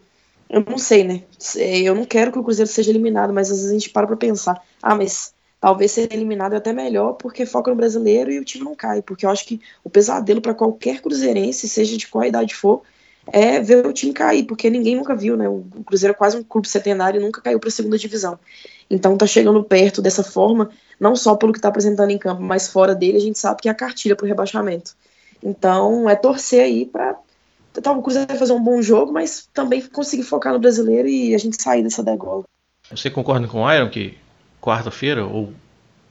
eu 0.50 0.64
não 0.68 0.78
sei, 0.78 1.04
né? 1.04 1.24
Eu 1.58 1.96
não 1.96 2.06
quero 2.06 2.32
que 2.32 2.40
o 2.40 2.44
Cruzeiro 2.44 2.70
seja 2.70 2.92
eliminado, 2.92 3.34
mas 3.34 3.50
às 3.50 3.58
vezes 3.58 3.72
a 3.72 3.74
gente 3.74 3.90
para 3.90 4.08
pra 4.08 4.16
pensar, 4.16 4.62
ah, 4.82 4.96
mas 4.96 5.34
talvez 5.60 5.92
ser 5.92 6.14
eliminado 6.14 6.54
é 6.54 6.58
até 6.58 6.72
melhor 6.72 7.14
porque 7.14 7.46
foca 7.46 7.72
no 7.72 7.78
brasileiro 7.78 8.32
e 8.32 8.40
o 8.40 8.46
time 8.46 8.64
não 8.64 8.76
cai. 8.76 9.02
Porque 9.02 9.26
eu 9.26 9.30
acho 9.30 9.46
que 9.46 9.60
o 9.84 9.90
pesadelo 9.90 10.42
para 10.42 10.54
qualquer 10.54 11.02
cruzeirense, 11.02 11.68
seja 11.68 11.98
de 11.98 12.08
qual 12.08 12.24
idade 12.24 12.54
for, 12.56 12.84
é 13.32 13.60
ver 13.60 13.86
o 13.86 13.92
time 13.92 14.14
cair, 14.14 14.44
porque 14.44 14.70
ninguém 14.70 14.96
nunca 14.96 15.16
viu, 15.16 15.36
né? 15.36 15.50
O 15.50 15.66
Cruzeiro 15.84 16.14
é 16.14 16.16
quase 16.16 16.38
um 16.38 16.44
clube 16.44 16.68
centenário 16.68 17.20
e 17.20 17.24
nunca 17.24 17.42
caiu 17.42 17.60
para 17.60 17.70
a 17.70 17.72
segunda 17.72 17.98
divisão. 17.98 18.38
Então 18.88 19.18
tá 19.18 19.26
chegando 19.26 19.64
perto 19.64 20.00
dessa 20.00 20.24
forma, 20.24 20.70
não 21.00 21.16
só 21.16 21.36
pelo 21.36 21.52
que 21.52 21.58
está 21.58 21.70
apresentando 21.70 22.12
em 22.12 22.20
campo, 22.20 22.44
mas 22.44 22.68
fora 22.68 22.94
dele, 22.94 23.18
a 23.18 23.22
gente 23.22 23.40
sabe 23.40 23.62
que 23.62 23.68
é 23.68 23.72
a 23.72 23.76
cartilha 23.76 24.16
para 24.16 24.26
o 24.26 24.28
rebaixamento. 24.28 24.96
Então 25.44 26.08
é 26.08 26.16
torcer 26.16 26.62
aí 26.64 26.86
para 26.86 27.18
tá, 27.82 27.92
o 27.92 28.02
Cruzeiro 28.02 28.36
fazer 28.36 28.54
um 28.54 28.64
bom 28.64 28.82
jogo, 28.82 29.12
mas 29.12 29.48
também 29.54 29.82
conseguir 29.82 30.24
focar 30.24 30.54
no 30.54 30.60
brasileiro 30.60 31.08
e 31.08 31.34
a 31.34 31.38
gente 31.38 31.62
sair 31.62 31.84
dessa 31.84 32.04
degola. 32.04 32.44
Você 32.92 33.10
concorda 33.10 33.48
com 33.48 33.64
o 33.64 33.74
Iron 33.74 33.90
que 33.90 34.18
quarta-feira, 34.62 35.26
ou 35.26 35.54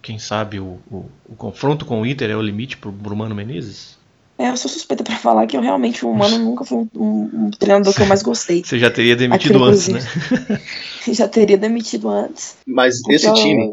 quem 0.00 0.18
sabe 0.18 0.60
o, 0.60 0.78
o, 0.90 1.06
o, 1.28 1.34
confronto 1.36 1.84
com 1.84 2.00
o 2.00 2.06
Inter 2.06 2.30
é 2.30 2.36
o 2.36 2.42
limite 2.42 2.76
para 2.76 2.90
o 2.90 3.16
Mano 3.16 3.34
Menezes? 3.34 3.98
É, 4.38 4.50
eu 4.50 4.56
sou 4.56 4.70
suspeita 4.70 5.02
para 5.02 5.16
falar 5.16 5.46
que 5.46 5.56
eu 5.56 5.60
realmente, 5.60 6.04
o 6.04 6.12
Mano 6.12 6.38
nunca 6.44 6.64
foi 6.64 6.78
um, 6.78 6.88
um, 6.94 7.30
um 7.46 7.50
treinador 7.50 7.94
que 7.94 8.02
eu 8.02 8.06
mais 8.06 8.22
gostei. 8.22 8.62
Você 8.62 8.78
já 8.78 8.90
teria 8.90 9.16
demitido 9.16 9.62
antes, 9.64 9.88
né? 9.88 10.00
já 11.12 11.26
teria 11.26 11.56
demitido 11.56 12.08
antes. 12.08 12.56
Mas 12.66 13.00
esse 13.08 13.26
eu... 13.26 13.34
time, 13.34 13.70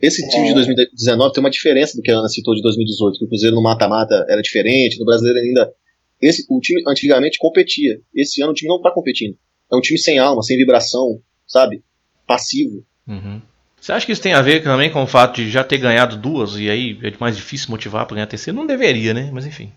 esse 0.00 0.28
time 0.28 0.46
é. 0.46 0.48
de 0.48 0.54
2019 0.54 1.32
tem 1.32 1.42
uma 1.42 1.50
diferença 1.50 1.96
do 1.96 2.02
que 2.02 2.10
a 2.10 2.18
Ana 2.18 2.28
citou 2.28 2.54
de 2.54 2.62
2018, 2.62 3.18
que 3.18 3.24
o 3.24 3.28
Cruzeiro 3.28 3.56
no 3.56 3.62
mata-mata 3.62 4.26
era 4.28 4.42
diferente, 4.42 4.98
no 4.98 5.06
brasileiro 5.06 5.38
ainda. 5.38 5.72
Esse, 6.20 6.44
o 6.48 6.60
time 6.60 6.82
antigamente 6.86 7.38
competia. 7.38 8.00
Esse 8.14 8.42
ano 8.42 8.52
o 8.52 8.54
time 8.54 8.68
não 8.68 8.76
está 8.76 8.90
competindo. 8.90 9.36
É 9.70 9.76
um 9.76 9.80
time 9.80 9.98
sem 9.98 10.18
alma, 10.18 10.42
sem 10.42 10.56
vibração. 10.56 11.20
sabe? 11.46 11.82
Passivo. 12.26 12.84
Uhum. 13.06 13.40
Você 13.80 13.92
acha 13.92 14.04
que 14.04 14.12
isso 14.12 14.22
tem 14.22 14.32
a 14.32 14.42
ver 14.42 14.62
também 14.62 14.90
com 14.90 15.02
o 15.02 15.06
fato 15.06 15.36
de 15.36 15.50
já 15.50 15.62
ter 15.62 15.78
ganhado 15.78 16.16
duas 16.16 16.56
e 16.56 16.68
aí 16.68 16.98
é 17.02 17.12
mais 17.20 17.36
difícil 17.36 17.70
motivar 17.70 18.06
para 18.06 18.16
ganhar 18.16 18.24
a 18.24 18.28
terceira? 18.28 18.58
Não 18.58 18.66
deveria, 18.66 19.14
né? 19.14 19.30
Mas 19.32 19.46
enfim. 19.46 19.72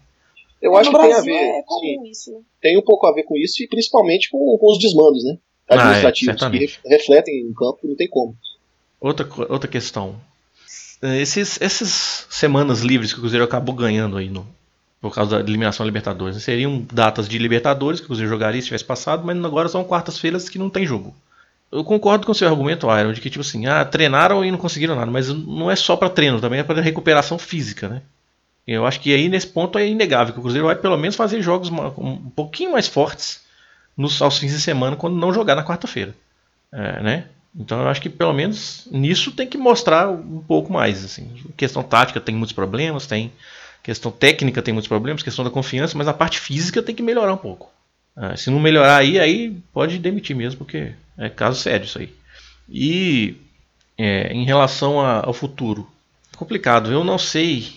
Eu 0.61 0.75
acho 0.75 0.91
que 0.91 0.97
tem 0.97 1.13
a 1.13 1.21
ver. 1.21 1.33
É 1.33 2.09
isso, 2.09 2.31
né? 2.31 2.39
Tem 2.61 2.77
um 2.77 2.81
pouco 2.81 3.07
a 3.07 3.13
ver 3.13 3.23
com 3.23 3.37
isso 3.37 3.63
e 3.63 3.67
principalmente 3.67 4.29
com, 4.29 4.57
com 4.57 4.71
os 4.71 4.79
desmandos, 4.79 5.23
né? 5.23 5.37
Administrativos 5.67 6.41
ah, 6.41 6.47
é, 6.47 6.49
que 6.49 6.89
refletem 6.89 7.39
em 7.39 7.53
campo, 7.53 7.79
não 7.83 7.95
tem 7.95 8.07
como. 8.07 8.35
Outra, 8.99 9.27
outra 9.49 9.69
questão. 9.69 10.19
Esses, 11.01 11.59
essas 11.61 12.27
semanas 12.29 12.81
livres 12.81 13.11
que 13.11 13.17
o 13.17 13.21
Cruzeiro 13.21 13.45
acabou 13.45 13.73
ganhando 13.73 14.17
aí 14.17 14.29
no, 14.29 14.45
por 15.01 15.13
causa 15.13 15.37
da 15.37 15.39
eliminação 15.49 15.83
da 15.83 15.87
Libertadores. 15.87 16.35
Né? 16.35 16.41
Seriam 16.41 16.85
datas 16.93 17.27
de 17.27 17.37
Libertadores 17.39 17.99
que 17.99 18.05
o 18.05 18.07
Cruzeiro 18.07 18.29
jogaria 18.29 18.61
se 18.61 18.67
tivesse 18.67 18.85
passado, 18.85 19.25
mas 19.25 19.43
agora 19.43 19.67
são 19.67 19.83
quartas-feiras 19.83 20.47
que 20.47 20.59
não 20.59 20.69
tem 20.69 20.85
jogo. 20.85 21.15
Eu 21.71 21.83
concordo 21.83 22.25
com 22.25 22.31
o 22.33 22.35
seu 22.35 22.47
argumento, 22.47 22.87
Iron, 22.99 23.13
de 23.13 23.21
que 23.21 23.29
tipo 23.29 23.41
assim, 23.41 23.65
ah, 23.65 23.83
treinaram 23.83 24.45
e 24.45 24.51
não 24.51 24.57
conseguiram 24.57 24.95
nada, 24.95 25.09
mas 25.09 25.29
não 25.29 25.71
é 25.71 25.75
só 25.75 25.95
para 25.95 26.09
treino, 26.09 26.39
também 26.39 26.59
é 26.59 26.63
para 26.63 26.81
recuperação 26.81 27.39
física, 27.39 27.87
né? 27.87 28.01
Eu 28.67 28.85
acho 28.85 28.99
que 28.99 29.13
aí 29.13 29.27
nesse 29.27 29.47
ponto 29.47 29.79
é 29.79 29.87
inegável 29.87 30.33
que 30.33 30.39
o 30.39 30.43
Cruzeiro 30.43 30.67
vai 30.67 30.75
pelo 30.75 30.97
menos 30.97 31.15
fazer 31.15 31.41
jogos 31.41 31.69
um 31.69 32.29
pouquinho 32.29 32.73
mais 32.73 32.87
fortes 32.87 33.41
nos 33.97 34.21
aos 34.21 34.37
fins 34.37 34.51
de 34.51 34.61
semana 34.61 34.95
quando 34.95 35.15
não 35.15 35.33
jogar 35.33 35.55
na 35.55 35.63
quarta-feira, 35.63 36.13
é, 36.71 37.01
né? 37.01 37.27
Então 37.55 37.81
eu 37.81 37.87
acho 37.87 38.01
que 38.01 38.09
pelo 38.09 38.33
menos 38.33 38.87
nisso 38.91 39.31
tem 39.31 39.47
que 39.47 39.57
mostrar 39.57 40.09
um 40.09 40.41
pouco 40.41 40.71
mais, 40.71 41.03
assim. 41.03 41.33
questão 41.57 41.81
tática 41.83 42.21
tem 42.21 42.35
muitos 42.35 42.53
problemas, 42.53 43.07
tem 43.07 43.31
questão 43.83 44.11
técnica 44.11 44.61
tem 44.61 44.73
muitos 44.73 44.87
problemas, 44.87 45.23
questão 45.23 45.45
da 45.45 45.51
confiança, 45.51 45.97
mas 45.97 46.07
a 46.07 46.13
parte 46.13 46.39
física 46.39 46.81
tem 46.81 46.95
que 46.95 47.03
melhorar 47.03 47.33
um 47.33 47.37
pouco. 47.37 47.71
Ah, 48.15 48.35
se 48.35 48.49
não 48.49 48.59
melhorar 48.59 48.97
aí, 48.97 49.19
aí 49.19 49.57
pode 49.73 49.97
demitir 49.97 50.35
mesmo, 50.35 50.57
porque 50.57 50.93
é 51.17 51.29
caso 51.29 51.59
sério 51.59 51.85
isso 51.85 51.99
aí. 51.99 52.13
E 52.69 53.35
é, 53.97 54.33
em 54.33 54.45
relação 54.45 54.99
a, 54.99 55.25
ao 55.25 55.33
futuro, 55.33 55.89
é 56.33 56.37
complicado. 56.37 56.91
Eu 56.91 57.03
não 57.03 57.17
sei. 57.17 57.73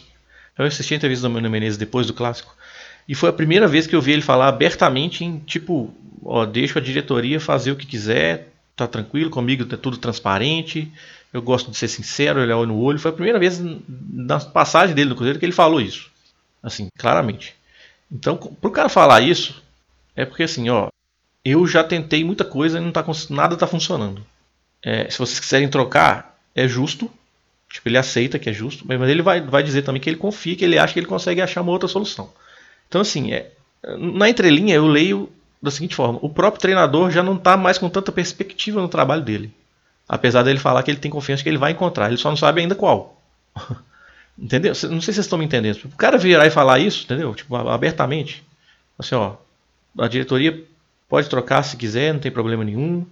Eu 0.56 0.64
assisti 0.64 0.94
a 0.94 0.96
entrevista 0.96 1.28
do 1.28 1.32
Mano 1.32 1.50
Menezes 1.50 1.78
depois 1.78 2.06
do 2.06 2.14
clássico. 2.14 2.54
E 3.08 3.14
foi 3.14 3.28
a 3.28 3.32
primeira 3.32 3.68
vez 3.68 3.86
que 3.86 3.94
eu 3.94 4.00
vi 4.00 4.12
ele 4.12 4.22
falar 4.22 4.48
abertamente 4.48 5.24
em 5.24 5.38
tipo, 5.38 5.92
ó, 6.24 6.46
deixa 6.46 6.78
a 6.78 6.82
diretoria 6.82 7.38
fazer 7.38 7.72
o 7.72 7.76
que 7.76 7.86
quiser, 7.86 8.48
tá 8.74 8.86
tranquilo 8.86 9.30
comigo, 9.30 9.66
tá 9.66 9.76
tudo 9.76 9.98
transparente. 9.98 10.90
Eu 11.34 11.42
gosto 11.42 11.68
de 11.68 11.76
ser 11.76 11.88
sincero, 11.88 12.40
ele 12.40 12.52
olha 12.52 12.68
no 12.68 12.78
olho. 12.78 12.96
Foi 12.96 13.10
a 13.10 13.14
primeira 13.14 13.40
vez 13.40 13.60
na 13.88 14.38
passagem 14.38 14.94
dele 14.94 15.10
no 15.10 15.16
Cruzeiro 15.16 15.40
que 15.40 15.44
ele 15.44 15.50
falou 15.50 15.80
isso. 15.80 16.08
Assim, 16.62 16.86
claramente. 16.96 17.56
Então, 18.10 18.36
pro 18.36 18.70
cara 18.70 18.88
falar 18.88 19.20
isso, 19.20 19.60
é 20.14 20.24
porque 20.24 20.44
assim, 20.44 20.70
ó, 20.70 20.90
eu 21.44 21.66
já 21.66 21.82
tentei 21.82 22.22
muita 22.22 22.44
coisa 22.44 22.78
e 22.78 22.80
não 22.80 22.92
tá, 22.92 23.04
nada 23.30 23.56
tá 23.56 23.66
funcionando. 23.66 24.24
É, 24.80 25.10
se 25.10 25.18
vocês 25.18 25.40
quiserem 25.40 25.68
trocar, 25.68 26.38
é 26.54 26.68
justo. 26.68 27.10
Tipo, 27.68 27.88
ele 27.88 27.98
aceita 27.98 28.38
que 28.38 28.48
é 28.48 28.52
justo, 28.52 28.84
mas 28.86 29.00
ele 29.10 29.20
vai, 29.20 29.40
vai 29.40 29.64
dizer 29.64 29.82
também 29.82 30.00
que 30.00 30.08
ele 30.08 30.16
confia, 30.16 30.54
que 30.54 30.64
ele 30.64 30.78
acha 30.78 30.92
que 30.92 31.00
ele 31.00 31.06
consegue 31.08 31.40
achar 31.40 31.62
uma 31.62 31.72
outra 31.72 31.88
solução. 31.88 32.32
Então, 32.86 33.00
assim, 33.00 33.32
é, 33.32 33.50
na 33.98 34.28
entrelinha 34.28 34.76
eu 34.76 34.86
leio 34.86 35.28
da 35.60 35.72
seguinte 35.72 35.96
forma: 35.96 36.20
o 36.22 36.28
próprio 36.28 36.60
treinador 36.60 37.10
já 37.10 37.24
não 37.24 37.34
está 37.34 37.56
mais 37.56 37.76
com 37.76 37.88
tanta 37.88 38.12
perspectiva 38.12 38.80
no 38.80 38.88
trabalho 38.88 39.22
dele. 39.22 39.52
Apesar 40.08 40.42
dele 40.42 40.58
falar 40.58 40.82
que 40.82 40.90
ele 40.90 40.98
tem 40.98 41.10
confiança 41.10 41.42
que 41.42 41.48
ele 41.48 41.58
vai 41.58 41.72
encontrar, 41.72 42.08
ele 42.08 42.16
só 42.16 42.28
não 42.28 42.36
sabe 42.36 42.60
ainda 42.60 42.74
qual. 42.74 43.20
entendeu? 44.38 44.72
Não 44.72 45.00
sei 45.00 45.12
se 45.12 45.14
vocês 45.14 45.18
estão 45.18 45.38
me 45.38 45.44
entendendo. 45.44 45.78
O 45.84 45.96
cara 45.96 46.18
virar 46.18 46.46
e 46.46 46.50
falar 46.50 46.78
isso, 46.78 47.04
entendeu? 47.04 47.34
Tipo, 47.34 47.56
abertamente. 47.56 48.44
Assim, 48.98 49.14
ó, 49.14 49.36
a 49.98 50.08
diretoria 50.08 50.64
pode 51.08 51.28
trocar 51.28 51.62
se 51.62 51.76
quiser, 51.76 52.12
não 52.12 52.20
tem 52.20 52.30
problema 52.30 52.64
nenhum. 52.64 53.06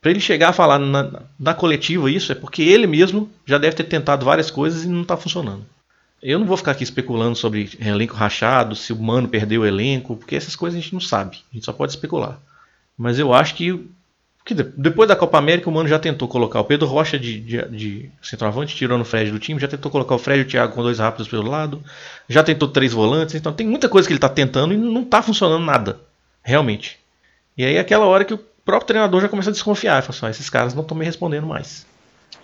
Para 0.00 0.10
ele 0.10 0.20
chegar 0.20 0.50
a 0.50 0.52
falar 0.52 0.78
na, 0.78 1.22
na, 1.38 1.54
coletiva 1.54 2.10
isso, 2.10 2.30
é 2.30 2.34
porque 2.34 2.62
ele 2.62 2.86
mesmo 2.86 3.30
já 3.44 3.58
deve 3.58 3.76
ter 3.76 3.84
tentado 3.84 4.24
várias 4.24 4.50
coisas 4.50 4.84
e 4.84 4.88
não 4.88 5.02
está 5.02 5.16
funcionando. 5.16 5.64
Eu 6.22 6.38
não 6.38 6.46
vou 6.46 6.56
ficar 6.56 6.72
aqui 6.72 6.84
especulando 6.84 7.36
sobre 7.36 7.70
elenco 7.80 8.14
rachado, 8.14 8.74
se 8.76 8.92
o 8.92 8.96
Mano 8.96 9.28
perdeu 9.28 9.62
o 9.62 9.66
elenco, 9.66 10.16
porque 10.16 10.36
essas 10.36 10.56
coisas 10.56 10.78
a 10.78 10.82
gente 10.82 10.92
não 10.92 11.00
sabe. 11.00 11.38
A 11.50 11.54
gente 11.54 11.64
só 11.64 11.72
pode 11.72 11.92
especular. 11.92 12.38
Mas 12.96 13.18
eu 13.18 13.32
acho 13.32 13.54
que 13.54 13.88
que 14.46 14.54
depois 14.54 15.08
da 15.08 15.16
Copa 15.16 15.38
América, 15.38 15.68
o 15.68 15.72
Mano 15.72 15.88
já 15.88 15.98
tentou 15.98 16.28
colocar 16.28 16.60
o 16.60 16.64
Pedro 16.64 16.86
Rocha 16.86 17.18
de, 17.18 17.40
de, 17.40 17.68
de 17.68 18.10
centroavante, 18.22 18.76
tirando 18.76 19.00
o 19.00 19.04
Fred 19.04 19.32
do 19.32 19.40
time, 19.40 19.60
já 19.60 19.66
tentou 19.66 19.90
colocar 19.90 20.14
o 20.14 20.18
Fred 20.18 20.38
e 20.38 20.42
o 20.44 20.48
Thiago 20.48 20.72
com 20.72 20.84
dois 20.84 21.00
rápidos 21.00 21.26
pelo 21.26 21.50
lado, 21.50 21.82
já 22.28 22.44
tentou 22.44 22.68
três 22.68 22.92
volantes, 22.92 23.34
então 23.34 23.52
tem 23.52 23.66
muita 23.66 23.88
coisa 23.88 24.06
que 24.06 24.12
ele 24.12 24.18
está 24.18 24.28
tentando 24.28 24.72
e 24.72 24.76
não 24.76 25.02
está 25.02 25.20
funcionando 25.20 25.64
nada, 25.64 25.98
realmente. 26.44 26.96
E 27.58 27.64
aí 27.64 27.74
é 27.74 27.80
aquela 27.80 28.06
hora 28.06 28.24
que 28.24 28.34
o 28.34 28.38
próprio 28.64 28.86
treinador 28.86 29.20
já 29.20 29.28
começa 29.28 29.50
a 29.50 29.52
desconfiar, 29.52 30.00
fala 30.02 30.16
assim, 30.16 30.26
ah, 30.26 30.30
esses 30.30 30.48
caras 30.48 30.74
não 30.74 30.82
estão 30.82 30.96
me 30.96 31.04
respondendo 31.04 31.46
mais. 31.48 31.84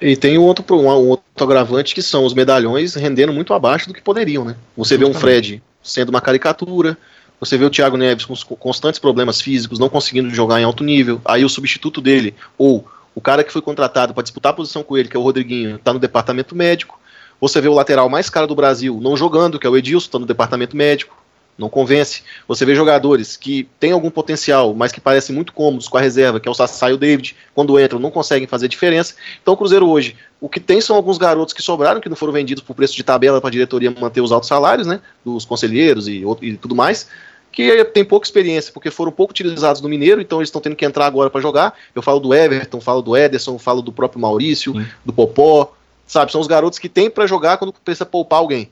E 0.01 0.17
tem 0.17 0.37
um 0.37 0.43
outro, 0.43 0.65
um, 0.75 0.89
outro 0.89 1.45
agravante 1.45 1.95
que 1.95 2.03
são 2.03 2.25
os 2.25 2.35
medalhões 2.35 2.97
rendendo 2.97 3.33
muito 3.33 3.55
abaixo 3.55 3.87
do 3.87 3.95
que 3.95 4.03
poderiam, 4.03 4.45
né? 4.45 4.57
Você 4.77 4.97
Justamente. 4.97 5.13
vê 5.13 5.17
um 5.17 5.21
Fred 5.21 5.63
sendo 5.81 6.09
uma 6.09 6.21
caricatura, 6.21 6.99
você 7.43 7.59
vê 7.59 7.65
o 7.65 7.71
Thiago 7.71 7.97
Neves 7.97 8.25
com 8.25 8.37
constantes 8.55 9.01
problemas 9.01 9.41
físicos, 9.41 9.81
não 9.81 9.89
conseguindo 9.89 10.31
jogar 10.31 10.61
em 10.61 10.65
alto 10.65 10.85
nível. 10.85 11.21
Aí 11.25 11.45
o 11.45 11.49
substituto 11.49 12.01
dele, 12.01 12.37
ou 12.57 12.87
o 13.17 13.21
cara 13.21 13.43
que 13.43 13.53
foi 13.53 13.61
contratado 13.61 14.15
para 14.15 14.23
disputar 14.23 14.53
a 14.53 14.55
posição 14.55 14.85
com 14.85 14.97
ele, 14.97 15.09
que 15.09 15.17
é 15.17 15.19
o 15.19 15.23
Rodriguinho, 15.25 15.75
está 15.75 15.93
no 15.93 15.99
departamento 15.99 16.55
médico. 16.55 17.01
Você 17.41 17.61
vê 17.61 17.67
o 17.67 17.75
lateral 17.75 18.09
mais 18.09 18.31
caro 18.31 18.47
do 18.47 18.55
Brasil 18.55 19.01
não 19.03 19.17
jogando, 19.17 19.59
que 19.59 19.67
é 19.67 19.71
o 19.71 19.77
Edilson, 19.77 20.07
está 20.07 20.19
no 20.21 20.25
departamento 20.25 20.77
médico. 20.77 21.21
Não 21.59 21.69
convence. 21.69 22.23
Você 22.47 22.65
vê 22.65 22.77
jogadores 22.77 23.37
que 23.37 23.69
têm 23.81 23.91
algum 23.91 24.09
potencial, 24.09 24.73
mas 24.73 24.93
que 24.93 25.01
parecem 25.01 25.35
muito 25.35 25.53
cômodos 25.53 25.89
com 25.89 25.99
a 25.99 26.01
reserva, 26.01 26.39
que 26.39 26.49
é 26.49 26.51
o 26.51 26.55
Sassá 26.55 26.91
e 26.91 26.93
o 26.93 26.97
David, 26.97 27.35
quando 27.53 27.79
entram 27.79 27.99
não 27.99 28.13
conseguem 28.13 28.47
fazer 28.47 28.69
diferença. 28.69 29.17
Então 29.43 29.55
o 29.55 29.57
Cruzeiro 29.57 29.89
hoje, 29.89 30.17
o 30.41 30.49
que 30.49 30.61
tem 30.61 30.81
são 30.81 30.95
alguns 30.95 31.19
garotos 31.19 31.53
que 31.53 31.61
sobraram, 31.61 32.01
que 32.01 32.09
não 32.09 32.17
foram 32.17 32.33
vendidos 32.33 32.63
por 32.63 32.75
preço 32.75 32.95
de 32.95 33.03
tabela 33.03 33.41
para 33.41 33.49
a 33.49 33.51
diretoria 33.51 33.91
manter 33.91 34.21
os 34.21 34.31
altos 34.31 34.49
salários, 34.49 34.87
né, 34.87 35.01
dos 35.25 35.45
conselheiros 35.45 36.07
e, 36.07 36.25
e 36.41 36.57
tudo 36.57 36.77
mais 36.77 37.09
que 37.53 37.85
tem 37.85 38.05
pouca 38.05 38.27
experiência, 38.27 38.73
porque 38.73 38.91
foram 38.91 39.13
pouco 39.13 39.33
utilizados 39.33 39.83
no 39.83 39.89
Mineiro, 39.89 40.21
então 40.21 40.39
eles 40.39 40.49
estão 40.49 40.61
tendo 40.61 40.75
que 40.75 40.85
entrar 40.85 41.07
agora 41.07 41.29
para 41.29 41.41
jogar. 41.41 41.75
Eu 41.95 42.01
falo 42.01 42.19
do 42.19 42.35
Everton, 42.35 42.81
falo 42.81 43.03
do 43.03 43.17
Ederson, 43.17 43.59
falo 43.59 43.83
do 43.83 43.93
próprio 43.93 44.21
Maurício, 44.21 44.73
Sim. 44.73 44.87
do 45.05 45.13
Popó, 45.13 45.73
sabe? 46.07 46.33
São 46.33 46.41
os 46.41 46.47
garotos 46.47 46.79
que 46.79 46.89
tem 46.89 47.11
para 47.11 47.27
jogar 47.27 47.59
quando 47.59 47.73
precisa 47.73 48.07
poupar 48.07 48.39
alguém. 48.39 48.71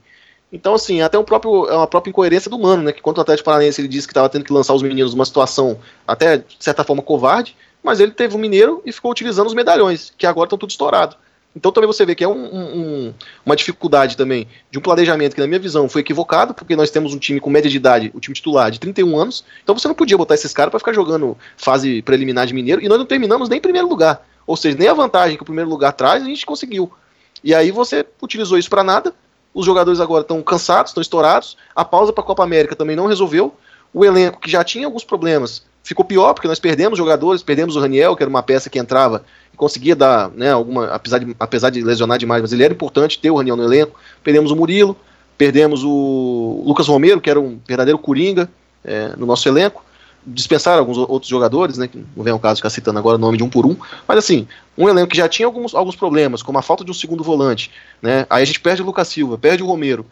Então, 0.52 0.74
assim, 0.74 1.00
até 1.00 1.16
um 1.16 1.22
próprio, 1.22 1.68
é 1.68 1.76
uma 1.76 1.86
própria 1.86 2.10
incoerência 2.10 2.50
do 2.50 2.58
Mano, 2.58 2.82
né? 2.82 2.92
Que 2.92 3.00
quanto 3.00 3.18
o 3.18 3.20
Atlético 3.20 3.44
Paranaense 3.44 3.80
ele 3.80 3.86
disse 3.86 4.06
que 4.06 4.12
estava 4.12 4.28
tendo 4.28 4.44
que 4.44 4.52
lançar 4.52 4.74
os 4.74 4.82
meninos 4.82 5.14
numa 5.14 5.24
situação 5.24 5.78
até, 6.06 6.38
de 6.38 6.56
certa 6.58 6.82
forma, 6.82 7.02
covarde, 7.02 7.54
mas 7.82 8.00
ele 8.00 8.10
teve 8.10 8.34
o 8.34 8.38
Mineiro 8.38 8.82
e 8.84 8.92
ficou 8.92 9.10
utilizando 9.10 9.46
os 9.46 9.54
medalhões, 9.54 10.12
que 10.16 10.26
agora 10.26 10.46
estão 10.46 10.58
tudo 10.58 10.70
estourado. 10.70 11.16
Então 11.54 11.72
também 11.72 11.86
você 11.86 12.06
vê 12.06 12.14
que 12.14 12.22
é 12.22 12.28
um, 12.28 12.44
um, 12.44 13.14
uma 13.44 13.56
dificuldade 13.56 14.16
também 14.16 14.46
de 14.70 14.78
um 14.78 14.80
planejamento 14.80 15.34
que, 15.34 15.40
na 15.40 15.46
minha 15.46 15.58
visão, 15.58 15.88
foi 15.88 16.00
equivocado, 16.00 16.54
porque 16.54 16.76
nós 16.76 16.90
temos 16.90 17.12
um 17.12 17.18
time 17.18 17.40
com 17.40 17.50
média 17.50 17.68
de 17.68 17.76
idade, 17.76 18.10
o 18.14 18.20
time 18.20 18.34
titular, 18.34 18.70
de 18.70 18.78
31 18.78 19.18
anos. 19.18 19.44
Então 19.62 19.76
você 19.76 19.88
não 19.88 19.94
podia 19.94 20.16
botar 20.16 20.34
esses 20.34 20.52
caras 20.52 20.70
para 20.70 20.78
ficar 20.78 20.92
jogando 20.92 21.36
fase 21.56 22.02
preliminar 22.02 22.46
de 22.46 22.54
Mineiro, 22.54 22.82
e 22.82 22.88
nós 22.88 22.98
não 22.98 23.06
terminamos 23.06 23.48
nem 23.48 23.58
em 23.58 23.62
primeiro 23.62 23.88
lugar. 23.88 24.24
Ou 24.46 24.56
seja, 24.56 24.76
nem 24.78 24.88
a 24.88 24.94
vantagem 24.94 25.36
que 25.36 25.42
o 25.42 25.46
primeiro 25.46 25.68
lugar 25.68 25.92
traz, 25.92 26.22
a 26.22 26.26
gente 26.26 26.46
conseguiu. 26.46 26.90
E 27.42 27.54
aí 27.54 27.70
você 27.70 28.06
utilizou 28.22 28.58
isso 28.58 28.70
para 28.70 28.84
nada. 28.84 29.14
Os 29.52 29.66
jogadores 29.66 30.00
agora 30.00 30.22
estão 30.22 30.40
cansados, 30.42 30.90
estão 30.90 31.00
estourados. 31.00 31.56
A 31.74 31.84
pausa 31.84 32.12
para 32.12 32.22
a 32.22 32.26
Copa 32.26 32.44
América 32.44 32.76
também 32.76 32.94
não 32.94 33.06
resolveu. 33.06 33.54
O 33.92 34.04
elenco, 34.04 34.40
que 34.40 34.50
já 34.50 34.62
tinha 34.62 34.86
alguns 34.86 35.02
problemas, 35.02 35.64
ficou 35.82 36.04
pior, 36.04 36.34
porque 36.34 36.48
nós 36.48 36.58
perdemos 36.58 36.98
jogadores, 36.98 37.42
perdemos 37.42 37.76
o 37.76 37.80
Raniel, 37.80 38.16
que 38.16 38.22
era 38.22 38.30
uma 38.30 38.42
peça 38.42 38.70
que 38.70 38.78
entrava 38.78 39.24
conseguia 39.60 39.94
dar, 39.94 40.30
né, 40.30 40.50
alguma, 40.50 40.86
apesar 40.86 41.18
de, 41.18 41.36
apesar 41.38 41.68
de 41.68 41.82
lesionar 41.82 42.16
demais, 42.16 42.40
mas 42.40 42.50
ele 42.50 42.64
era 42.64 42.72
importante 42.72 43.18
ter 43.18 43.30
o 43.30 43.36
Raniel 43.36 43.56
no 43.56 43.62
elenco. 43.62 44.00
Perdemos 44.24 44.50
o 44.50 44.56
Murilo, 44.56 44.96
perdemos 45.36 45.84
o 45.84 46.62
Lucas 46.64 46.88
Romero, 46.88 47.20
que 47.20 47.28
era 47.28 47.38
um 47.38 47.60
verdadeiro 47.68 47.98
coringa 47.98 48.48
é, 48.82 49.14
no 49.18 49.26
nosso 49.26 49.46
elenco. 49.46 49.84
Dispensaram 50.26 50.78
alguns 50.78 50.96
outros 50.96 51.28
jogadores, 51.28 51.76
né, 51.76 51.88
que 51.88 52.02
não 52.16 52.24
vem 52.24 52.32
ao 52.32 52.38
caso 52.38 52.56
ficar 52.56 52.70
citando 52.70 52.98
agora 52.98 53.16
o 53.16 53.20
nome 53.20 53.36
de 53.36 53.44
um 53.44 53.50
por 53.50 53.66
um, 53.66 53.76
mas 54.08 54.16
assim, 54.16 54.48
um 54.78 54.88
elenco 54.88 55.08
que 55.08 55.16
já 55.18 55.28
tinha 55.28 55.44
alguns, 55.44 55.74
alguns 55.74 55.94
problemas, 55.94 56.42
como 56.42 56.58
a 56.58 56.62
falta 56.62 56.82
de 56.82 56.90
um 56.90 56.94
segundo 56.94 57.22
volante, 57.22 57.70
né, 58.00 58.26
aí 58.30 58.42
a 58.42 58.46
gente 58.46 58.60
perde 58.60 58.80
o 58.80 58.86
Lucas 58.86 59.08
Silva, 59.08 59.36
perde 59.36 59.62
o 59.62 59.66
Romero. 59.66 60.06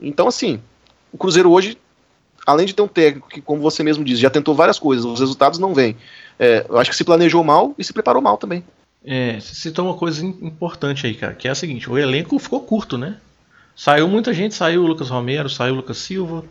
Então, 0.00 0.26
assim, 0.26 0.60
o 1.12 1.18
Cruzeiro 1.18 1.52
hoje, 1.52 1.78
além 2.48 2.64
de 2.64 2.74
ter 2.74 2.80
um 2.80 2.88
técnico 2.88 3.28
que, 3.28 3.42
como 3.42 3.60
você 3.60 3.82
mesmo 3.82 4.02
disse, 4.02 4.22
já 4.22 4.30
tentou 4.30 4.54
várias 4.54 4.78
coisas, 4.78 5.04
os 5.04 5.20
resultados 5.20 5.58
não 5.58 5.74
vêm. 5.74 5.94
É, 6.38 6.64
eu 6.66 6.78
acho 6.78 6.90
que 6.90 6.96
se 6.96 7.04
planejou 7.04 7.44
mal 7.44 7.74
e 7.76 7.84
se 7.84 7.92
preparou 7.92 8.22
mal 8.22 8.38
também. 8.38 8.64
É, 9.04 9.38
você 9.38 9.54
citou 9.54 9.84
uma 9.84 9.94
coisa 9.94 10.24
importante 10.24 11.06
aí, 11.06 11.14
cara, 11.14 11.34
que 11.34 11.46
é 11.46 11.50
a 11.50 11.54
seguinte: 11.54 11.90
o 11.90 11.98
elenco 11.98 12.38
ficou 12.38 12.60
curto, 12.60 12.96
né? 12.96 13.16
Saiu 13.76 14.08
muita 14.08 14.32
gente, 14.32 14.54
saiu 14.54 14.82
o 14.82 14.86
Lucas 14.86 15.10
Romero, 15.10 15.50
saiu 15.50 15.74
o 15.74 15.76
Lucas 15.76 15.98
Silva. 15.98 16.42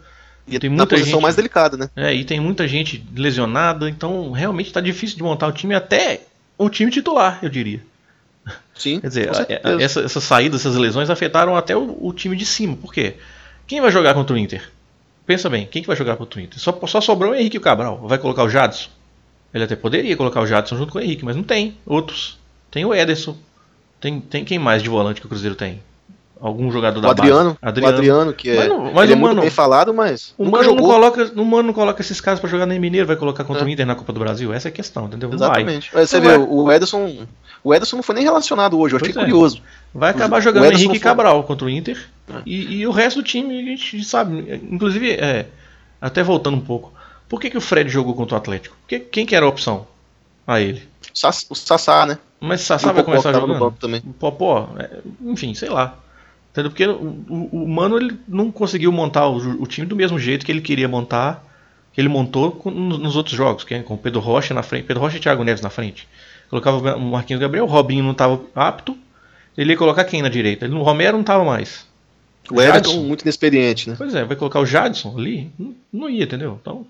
E 0.48 0.58
tem 0.60 0.70
muita 0.70 0.86
posição 0.86 1.14
gente, 1.14 1.22
mais 1.24 1.36
delicada, 1.36 1.76
né? 1.76 1.90
É, 1.96 2.14
e 2.14 2.24
tem 2.24 2.40
muita 2.40 2.68
gente 2.68 3.04
lesionada, 3.16 3.90
então 3.90 4.32
realmente 4.32 4.68
está 4.68 4.80
difícil 4.80 5.18
de 5.18 5.24
montar 5.24 5.48
o 5.48 5.52
time, 5.52 5.74
até 5.74 6.22
um 6.60 6.70
time 6.70 6.92
titular, 6.92 7.40
eu 7.42 7.50
diria. 7.50 7.82
Sim. 8.76 9.00
Quer 9.00 9.08
dizer, 9.08 9.30
a, 9.30 9.82
essa, 9.82 10.02
essas 10.02 10.24
saídas, 10.24 10.62
essas 10.62 10.78
lesões 10.78 11.10
afetaram 11.10 11.56
até 11.56 11.76
o, 11.76 11.98
o, 12.00 12.14
time 12.14 12.36
de 12.38 12.46
cima. 12.46 12.78
Por 12.78 12.94
quê? 12.94 13.16
Quem 13.66 13.82
vai 13.82 13.92
jogar 13.92 14.14
contra 14.14 14.36
o 14.36 14.38
Inter? 14.38 14.72
Pensa 15.28 15.50
bem, 15.50 15.68
quem 15.68 15.82
que 15.82 15.88
vai 15.88 15.98
jogar 15.98 16.16
contra 16.16 16.40
o 16.40 16.44
Inter? 16.44 16.58
Só, 16.58 16.80
só 16.88 17.02
sobrou 17.02 17.34
o 17.34 17.36
Henrique 17.36 17.58
e 17.58 17.60
o 17.60 17.62
Cabral. 17.62 18.00
Vai 18.08 18.18
colocar 18.18 18.44
o 18.44 18.50
Jadson? 18.50 18.90
Ele 19.54 19.66
até 19.66 19.76
poderia 19.76 20.16
colocar 20.16 20.40
o 20.40 20.48
Jadson 20.48 20.78
junto 20.78 20.94
com 20.94 21.00
o 21.00 21.02
Henrique, 21.02 21.26
mas 21.26 21.36
não 21.36 21.44
tem. 21.44 21.78
Outros. 21.86 22.40
Tem 22.72 22.86
o 22.86 22.96
Ederson. 22.96 23.36
Tem, 24.00 24.22
tem 24.22 24.46
quem 24.46 24.58
mais 24.58 24.82
de 24.82 24.88
volante 24.88 25.20
que 25.20 25.28
o 25.28 25.30
Cruzeiro 25.30 25.56
tem? 25.56 25.82
Algum 26.40 26.72
jogador 26.72 27.00
o 27.00 27.02
da 27.02 27.10
Adriano, 27.10 27.50
base? 27.50 27.58
Adriano. 27.62 27.94
O 27.94 27.98
Adriano, 27.98 28.34
que 28.34 28.50
é, 28.50 28.70
mas, 28.70 28.94
mas 28.94 29.04
ele 29.04 29.14
é 29.14 29.16
muito 29.16 29.30
mano, 29.30 29.42
bem 29.42 29.50
falado, 29.50 29.94
mas 29.94 30.34
o 30.38 30.46
mano, 30.46 30.76
não 30.76 30.78
coloca, 30.78 31.32
o 31.36 31.44
mano 31.44 31.64
não 31.64 31.74
coloca 31.74 32.00
esses 32.00 32.22
caras 32.22 32.40
para 32.40 32.50
jogar 32.50 32.68
nem 32.68 32.80
Mineiro, 32.80 33.08
vai 33.08 33.16
colocar 33.16 33.44
contra 33.44 33.64
é. 33.64 33.66
o 33.66 33.70
Inter 33.70 33.86
na 33.86 33.96
Copa 33.96 34.14
do 34.14 34.20
Brasil. 34.20 34.54
Essa 34.54 34.68
é 34.68 34.70
a 34.70 34.72
questão, 34.72 35.08
entendeu? 35.08 35.34
Exatamente. 35.34 35.90
Mas 35.94 36.10
você 36.10 36.20
vê, 36.20 36.38
o 36.38 36.72
Ederson, 36.72 37.26
o 37.64 37.74
Ederson 37.74 37.96
não 37.98 38.04
foi 38.04 38.16
nem 38.16 38.24
relacionado 38.24 38.80
hoje, 38.80 38.94
eu 38.94 39.00
achei 39.02 39.10
é. 39.10 39.14
curioso. 39.14 39.62
Vai 39.94 40.12
acabar 40.12 40.40
jogando 40.40 40.64
o 40.64 40.74
Henrique 40.74 41.00
Cabral 41.00 41.44
contra 41.44 41.66
o 41.66 41.70
Inter. 41.70 42.08
É. 42.30 42.42
E, 42.46 42.80
e, 42.80 42.88
o 42.88 42.92
resto 42.92 43.22
do 43.22 43.24
time, 43.24 43.60
a 43.60 43.64
gente 43.64 44.04
sabe. 44.04 44.62
Inclusive, 44.70 45.12
é, 45.12 45.48
até 46.02 46.22
voltando 46.24 46.58
um 46.58 46.62
pouco. 46.62 46.94
Por 47.28 47.42
que, 47.42 47.50
que 47.50 47.58
o 47.58 47.62
Fred 47.62 47.90
jogou 47.90 48.14
contra 48.14 48.36
o 48.36 48.38
Atlético? 48.38 48.76
Porque, 48.82 49.00
quem 49.00 49.26
que 49.26 49.36
era 49.36 49.46
a 49.46 49.50
opção 49.50 49.88
a 50.46 50.62
ele? 50.62 50.88
O 51.50 51.56
Sassá, 51.56 52.06
né? 52.06 52.18
Mas 52.40 52.62
o 52.62 52.66
Sassá 52.66 52.92
vai 52.92 53.04
começar 53.04 53.34
jogando? 53.34 53.72
Também. 53.72 54.02
O 54.06 54.14
Popó, 54.14 54.70
é, 54.78 55.00
enfim, 55.26 55.54
sei 55.54 55.70
lá. 55.70 55.98
Entendeu? 56.52 56.72
Porque 56.72 56.88
o, 56.88 57.24
o, 57.30 57.64
o, 57.64 57.68
Mano 57.68 57.98
ele 57.98 58.18
não 58.28 58.52
conseguiu 58.52 58.92
montar 58.92 59.28
o, 59.28 59.62
o, 59.62 59.68
time 59.68 59.86
do 59.86 59.96
mesmo 59.96 60.18
jeito 60.18 60.46
que 60.46 60.52
ele 60.52 60.62
queria 60.62 60.88
montar, 60.88 61.44
que 61.94 62.02
ele 62.02 62.10
montou 62.10 62.52
com, 62.52 62.72
nos 62.72 63.16
outros 63.16 63.36
jogos, 63.36 63.64
que 63.64 63.74
é 63.74 63.84
com 63.84 63.98
Pedro 63.98 64.20
Rocha 64.20 64.54
na 64.54 64.64
frente, 64.64 64.86
Pedro 64.86 65.02
Rocha 65.02 65.18
e 65.18 65.20
Thiago 65.20 65.44
Neves 65.44 65.62
na 65.62 65.70
frente. 65.70 66.08
Colocava 66.50 66.96
o 66.96 67.02
Marquinhos 67.02 67.42
Gabriel, 67.42 67.66
o 67.66 67.68
Robinho 67.68 68.04
não 68.04 68.12
estava 68.12 68.42
apto, 68.56 68.98
ele 69.58 69.72
ia 69.72 69.78
colocar 69.78 70.04
quem 70.04 70.22
na 70.22 70.30
direita? 70.30 70.66
Ele, 70.66 70.76
o 70.76 70.84
Romero 70.84 71.14
não 71.14 71.22
estava 71.22 71.44
mais. 71.44 71.86
O 72.50 72.62
Everton 72.62 73.02
muito 73.02 73.24
inexperiente, 73.24 73.90
né? 73.90 73.96
Pois 73.98 74.16
é, 74.16 74.24
vai 74.24 74.38
colocar 74.38 74.60
o 74.60 74.66
Jadson 74.66 75.18
ali? 75.18 75.52
Não, 75.58 75.76
não 75.92 76.10
ia, 76.10 76.24
entendeu? 76.24 76.58
Então, 76.62 76.86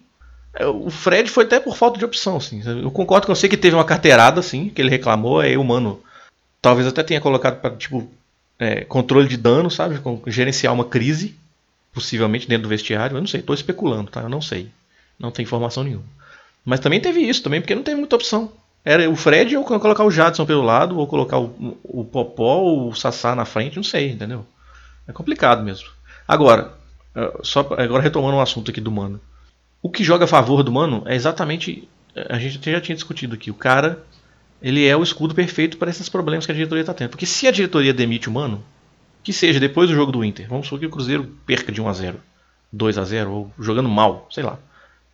é, 0.54 0.66
o 0.68 0.90
Fred 0.90 1.30
foi 1.30 1.46
até 1.46 1.60
por 1.60 1.76
falta 1.76 1.98
de 1.98 2.06
opção, 2.06 2.38
assim. 2.38 2.62
Eu 2.66 2.92
concordo 2.92 3.26
que 3.26 3.32
eu 3.32 3.36
sei 3.36 3.50
que 3.50 3.58
teve 3.58 3.76
uma 3.76 3.86
carteirada, 3.86 4.40
assim, 4.40 4.70
que 4.70 4.82
ele 4.82 4.90
reclamou, 4.90 5.40
aí 5.40 5.58
o 5.58 5.64
Mano 5.64 6.02
talvez 6.62 6.88
até 6.88 7.04
tenha 7.04 7.22
colocado 7.22 7.60
para 7.62 7.76
tipo, 7.76 8.10
é, 8.60 8.84
controle 8.84 9.28
de 9.28 9.38
dano, 9.38 9.70
sabe? 9.72 10.00
Gerenciar 10.28 10.74
uma 10.74 10.86
crise, 10.86 11.36
possivelmente 11.94 12.48
dentro 12.48 12.64
do 12.64 12.70
vestiário. 12.70 13.16
Eu 13.16 13.22
não 13.22 13.28
sei, 13.28 13.40
estou 13.40 13.54
especulando, 13.56 14.12
tá? 14.12 14.22
Eu 14.22 14.30
não 14.30 14.42
sei. 14.42 14.70
Não 15.20 15.32
tem 15.32 15.44
informação 15.44 15.84
nenhuma. 15.84 16.06
Mas 16.66 16.80
também 16.80 17.00
teve 17.00 17.22
isso, 17.22 17.42
também, 17.42 17.62
porque 17.62 17.76
não 17.76 17.84
teve 17.84 17.98
muita 17.98 18.16
opção. 18.16 18.52
Era 18.84 19.10
o 19.10 19.16
Fred 19.16 19.56
ou 19.58 19.64
colocar 19.64 20.04
o 20.04 20.12
Jadson 20.12 20.46
pelo 20.46 20.62
lado, 20.62 20.98
ou 20.98 21.08
colocar 21.08 21.40
o, 21.40 21.78
o 21.84 22.06
Popó 22.06 22.58
ou 22.60 22.90
o 22.90 22.96
Sassá 22.96 23.36
na 23.36 23.44
frente, 23.44 23.76
não 23.76 23.84
sei, 23.84 24.12
entendeu? 24.12 24.46
É 25.08 25.12
complicado 25.12 25.64
mesmo. 25.64 25.90
Agora, 26.28 26.74
é, 27.16 27.40
só 27.44 27.62
agora 27.78 28.02
retomando 28.02 28.38
um 28.38 28.42
assunto 28.42 28.72
aqui 28.72 28.80
do 28.80 28.92
Mano. 28.92 29.20
O 29.82 29.90
que 29.90 30.04
joga 30.04 30.26
a 30.26 30.28
favor 30.28 30.64
do 30.64 30.72
Mano 30.72 31.04
é 31.06 31.16
exatamente. 31.16 31.88
A 32.30 32.40
gente 32.40 32.72
já 32.72 32.82
tinha 32.82 32.96
discutido 32.96 33.36
aqui. 33.36 33.52
O 33.52 33.56
cara 33.56 34.04
ele 34.62 34.86
é 34.86 34.96
o 34.96 35.04
escudo 35.04 35.36
perfeito 35.36 35.78
para 35.78 35.90
esses 35.90 36.10
problemas 36.10 36.46
que 36.46 36.52
a 36.52 36.56
diretoria 36.56 36.82
está 36.82 36.94
tendo. 36.94 37.10
Porque 37.10 37.26
se 37.26 37.48
a 37.48 37.52
diretoria 37.52 37.94
demite 37.94 38.28
o 38.28 38.32
Mano, 38.32 38.64
que 39.24 39.32
seja 39.32 39.60
depois 39.60 39.90
do 39.90 39.96
jogo 39.96 40.12
do 40.12 40.24
Inter, 40.24 40.48
vamos 40.48 40.68
supor 40.68 40.80
que 40.80 40.86
o 40.86 40.90
Cruzeiro 40.90 41.36
perca 41.46 41.72
de 41.72 41.82
1 41.82 41.88
a 41.88 41.94
0 41.94 42.20
2 42.72 42.98
a 42.98 43.04
0 43.04 43.32
ou 43.32 43.54
jogando 43.60 43.88
mal, 43.88 44.28
sei 44.32 44.44
lá. 44.44 44.58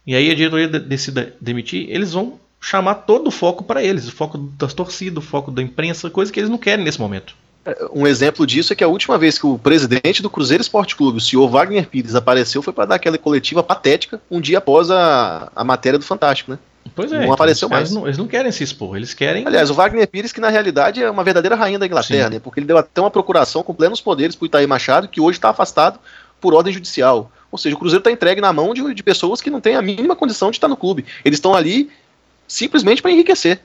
E 0.06 0.16
aí 0.16 0.30
a 0.32 0.36
diretoria 0.36 0.68
decida 0.68 1.36
demitir, 1.40 1.90
eles 1.90 2.14
vão 2.14 2.40
chamar 2.64 2.96
todo 2.96 3.28
o 3.28 3.32
foco 3.32 3.62
para 3.62 3.84
eles, 3.84 4.08
o 4.08 4.12
foco 4.14 4.38
das 4.38 4.74
torcidas, 4.74 5.22
o 5.22 5.28
foco 5.28 5.52
da 5.52 5.62
imprensa, 5.62 6.10
coisa 6.10 6.32
que 6.32 6.40
eles 6.40 6.50
não 6.50 6.58
querem 6.58 6.86
nesse 6.86 7.00
momento. 7.00 7.36
É, 7.66 7.88
um 7.94 8.08
exemplo 8.08 8.48
disso 8.48 8.72
é 8.72 8.76
que 8.76 8.84
a 8.84 8.88
última 8.88 9.18
vez 9.18 9.38
que 9.38 9.46
o 9.46 9.58
presidente 9.58 10.22
do 10.22 10.30
Cruzeiro 10.30 10.62
Esporte 10.62 10.96
Clube, 10.96 11.18
o 11.18 11.22
senhor 11.22 11.46
Wagner 11.50 11.86
Pires, 11.90 12.16
apareceu 12.16 12.62
foi 12.62 12.72
para 12.72 12.86
dar 12.86 12.96
aquela 12.96 13.18
coletiva 13.18 13.62
patética 13.62 14.22
um 14.32 14.40
dia 14.40 14.60
após 14.60 14.90
a, 14.90 15.52
a 15.54 15.64
matéria 15.66 16.00
do 16.00 16.06
Fantástico, 16.06 16.52
né? 16.52 16.60
Pois 16.96 17.12
é. 17.12 17.16
Não 17.16 17.24
então, 17.24 17.34
apareceu 17.34 17.68
mais. 17.68 17.92
Não, 17.92 18.06
eles 18.06 18.18
não 18.18 18.28
querem 18.28 18.52
se 18.52 18.64
expor, 18.64 18.96
eles 18.96 19.14
querem. 19.14 19.46
Aliás, 19.46 19.70
o 19.70 19.74
Wagner 19.74 20.08
Pires, 20.08 20.32
que 20.32 20.40
na 20.40 20.50
realidade 20.50 21.04
é 21.04 21.12
uma 21.12 21.24
verdadeira 21.24 21.58
rainha 21.58 21.80
da 21.80 21.86
Inglaterra, 21.86 22.28
Sim. 22.28 22.34
né? 22.36 22.40
Porque 22.40 22.62
ele 22.62 22.68
deu 22.68 22.78
até 22.78 23.02
uma 23.02 23.12
procuração 23.12 23.62
com 23.62 23.74
plenos 23.74 24.00
poderes 24.00 24.38
para 24.38 24.44
o 24.44 24.48
Itaí 24.48 24.68
Machado, 24.68 25.10
que 25.10 25.20
hoje 25.20 25.38
está 25.38 25.50
afastado 25.50 26.00
por 26.40 26.54
ordem 26.54 26.74
judicial. 26.74 27.30
Ou 27.52 27.58
seja, 27.58 27.76
o 27.76 27.80
Cruzeiro 27.80 28.00
está 28.00 28.12
entregue 28.12 28.42
na 28.42 28.52
mão 28.52 28.74
de, 28.74 28.94
de 28.94 29.04
pessoas 29.04 29.40
que 29.40 29.50
não 29.50 29.62
têm 29.62 29.76
a 29.76 29.82
mínima 29.82 30.16
condição 30.16 30.50
de 30.50 30.58
estar 30.58 30.68
no 30.68 30.76
clube. 30.76 31.06
Eles 31.24 31.38
estão 31.38 31.54
ali 31.54 31.90
simplesmente 32.48 33.02
para 33.02 33.12
enriquecer. 33.12 33.60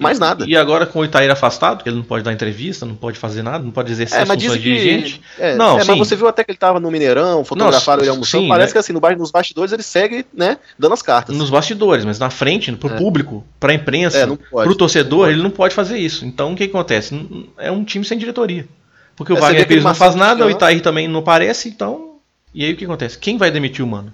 Mais 0.00 0.18
nada. 0.18 0.46
E 0.48 0.56
agora 0.56 0.86
com 0.86 1.00
o 1.00 1.04
Itair 1.04 1.30
afastado, 1.30 1.82
que 1.82 1.88
ele 1.88 1.96
não 1.96 2.02
pode 2.02 2.24
dar 2.24 2.32
entrevista, 2.32 2.86
não 2.86 2.94
pode 2.94 3.18
fazer 3.18 3.42
nada, 3.42 3.62
não 3.62 3.70
pode 3.70 3.92
exercer 3.92 4.20
é, 4.20 4.26
funções 4.26 4.52
de 4.54 4.58
dirigente. 4.58 5.20
É, 5.38 5.54
não, 5.54 5.78
é, 5.78 5.84
mas 5.84 5.98
você 5.98 6.16
viu 6.16 6.26
até 6.26 6.42
que 6.42 6.50
ele 6.50 6.56
estava 6.56 6.80
no 6.80 6.90
Mineirão, 6.90 7.44
fotografaram 7.44 8.02
ele 8.02 8.10
almoçando. 8.10 8.44
Sim, 8.44 8.48
parece 8.48 8.70
é. 8.70 8.72
que 8.72 8.78
assim, 8.78 8.92
no, 8.92 9.00
nos 9.18 9.30
bastidores 9.30 9.70
ele 9.70 9.82
segue, 9.82 10.24
né, 10.32 10.56
dando 10.78 10.94
as 10.94 11.02
cartas. 11.02 11.36
Nos 11.36 11.50
bastidores, 11.50 12.06
mas 12.06 12.18
na 12.18 12.30
frente, 12.30 12.72
pro 12.72 12.94
é. 12.94 12.96
público, 12.96 13.44
pra 13.60 13.74
imprensa, 13.74 14.18
é, 14.18 14.26
pro 14.26 14.74
torcedor, 14.74 15.28
ele 15.28 15.42
não 15.42 15.50
pode 15.50 15.74
fazer 15.74 15.98
isso. 15.98 16.24
Então 16.24 16.52
o 16.52 16.56
que 16.56 16.64
acontece? 16.64 17.14
É 17.58 17.70
um 17.70 17.84
time 17.84 18.04
sem 18.04 18.16
diretoria. 18.16 18.66
Porque 19.14 19.32
o 19.32 19.36
é, 19.36 19.40
Wagner 19.40 19.66
Pires 19.66 19.84
não 19.84 19.94
faz 19.94 20.14
nada, 20.14 20.46
o 20.46 20.50
Itair 20.50 20.80
também 20.80 21.06
não 21.06 21.20
aparece, 21.20 21.68
então. 21.68 22.16
E 22.54 22.64
aí 22.64 22.72
o 22.72 22.76
que 22.76 22.84
acontece? 22.84 23.18
Quem 23.18 23.36
vai 23.36 23.50
demitir 23.50 23.84
o 23.84 23.88
mano? 23.88 24.12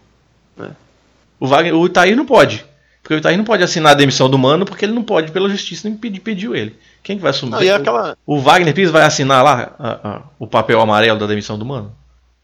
O, 1.40 1.46
Wagner, 1.46 1.74
o 1.74 1.86
Itair 1.86 2.16
não 2.16 2.26
pode. 2.26 2.64
Porque 3.08 3.14
o 3.14 3.18
Itaí 3.20 3.38
não 3.38 3.44
pode 3.44 3.62
assinar 3.62 3.92
a 3.92 3.94
demissão 3.94 4.28
do 4.28 4.36
Mano 4.36 4.66
porque 4.66 4.84
ele 4.84 4.92
não 4.92 5.02
pode, 5.02 5.32
pela 5.32 5.48
justiça, 5.48 5.88
impedir, 5.88 6.20
pediu 6.20 6.54
ele. 6.54 6.76
Quem 7.02 7.16
que 7.16 7.22
vai 7.22 7.30
assumir? 7.30 7.52
Não, 7.52 7.74
aquela... 7.74 8.18
O 8.26 8.38
Wagner 8.38 8.74
Pires 8.74 8.90
vai 8.90 9.02
assinar 9.02 9.42
lá 9.42 9.74
a, 9.78 10.08
a, 10.08 10.22
o 10.38 10.46
papel 10.46 10.78
amarelo 10.78 11.18
da 11.18 11.26
demissão 11.26 11.58
do 11.58 11.64
Mano? 11.64 11.90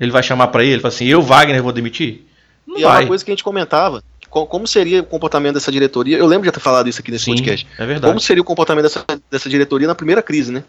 Ele 0.00 0.10
vai 0.10 0.22
chamar 0.22 0.46
para 0.46 0.64
ele 0.64 0.76
e 0.76 0.80
falar 0.80 0.94
assim: 0.94 1.04
eu, 1.04 1.20
Wagner, 1.20 1.62
vou 1.62 1.70
demitir? 1.70 2.22
Não 2.66 2.78
e 2.78 2.82
vai. 2.82 2.96
é 2.96 3.00
uma 3.02 3.08
coisa 3.08 3.22
que 3.22 3.30
a 3.30 3.34
gente 3.34 3.44
comentava. 3.44 4.02
Como 4.30 4.66
seria 4.66 5.02
o 5.02 5.04
comportamento 5.04 5.52
dessa 5.52 5.70
diretoria? 5.70 6.16
Eu 6.16 6.26
lembro 6.26 6.46
de 6.46 6.52
ter 6.52 6.60
falado 6.60 6.88
isso 6.88 6.98
aqui 6.98 7.10
nesse 7.10 7.26
Sim, 7.26 7.32
podcast. 7.32 7.66
É 7.78 7.84
verdade. 7.84 8.10
Como 8.10 8.20
seria 8.20 8.40
o 8.40 8.44
comportamento 8.44 8.84
dessa, 8.84 9.04
dessa 9.30 9.50
diretoria 9.50 9.86
na 9.86 9.94
primeira 9.94 10.22
crise, 10.22 10.50
né? 10.50 10.64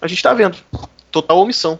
A 0.00 0.08
gente 0.08 0.16
está 0.16 0.32
vendo. 0.32 0.56
Total 1.12 1.38
omissão. 1.38 1.78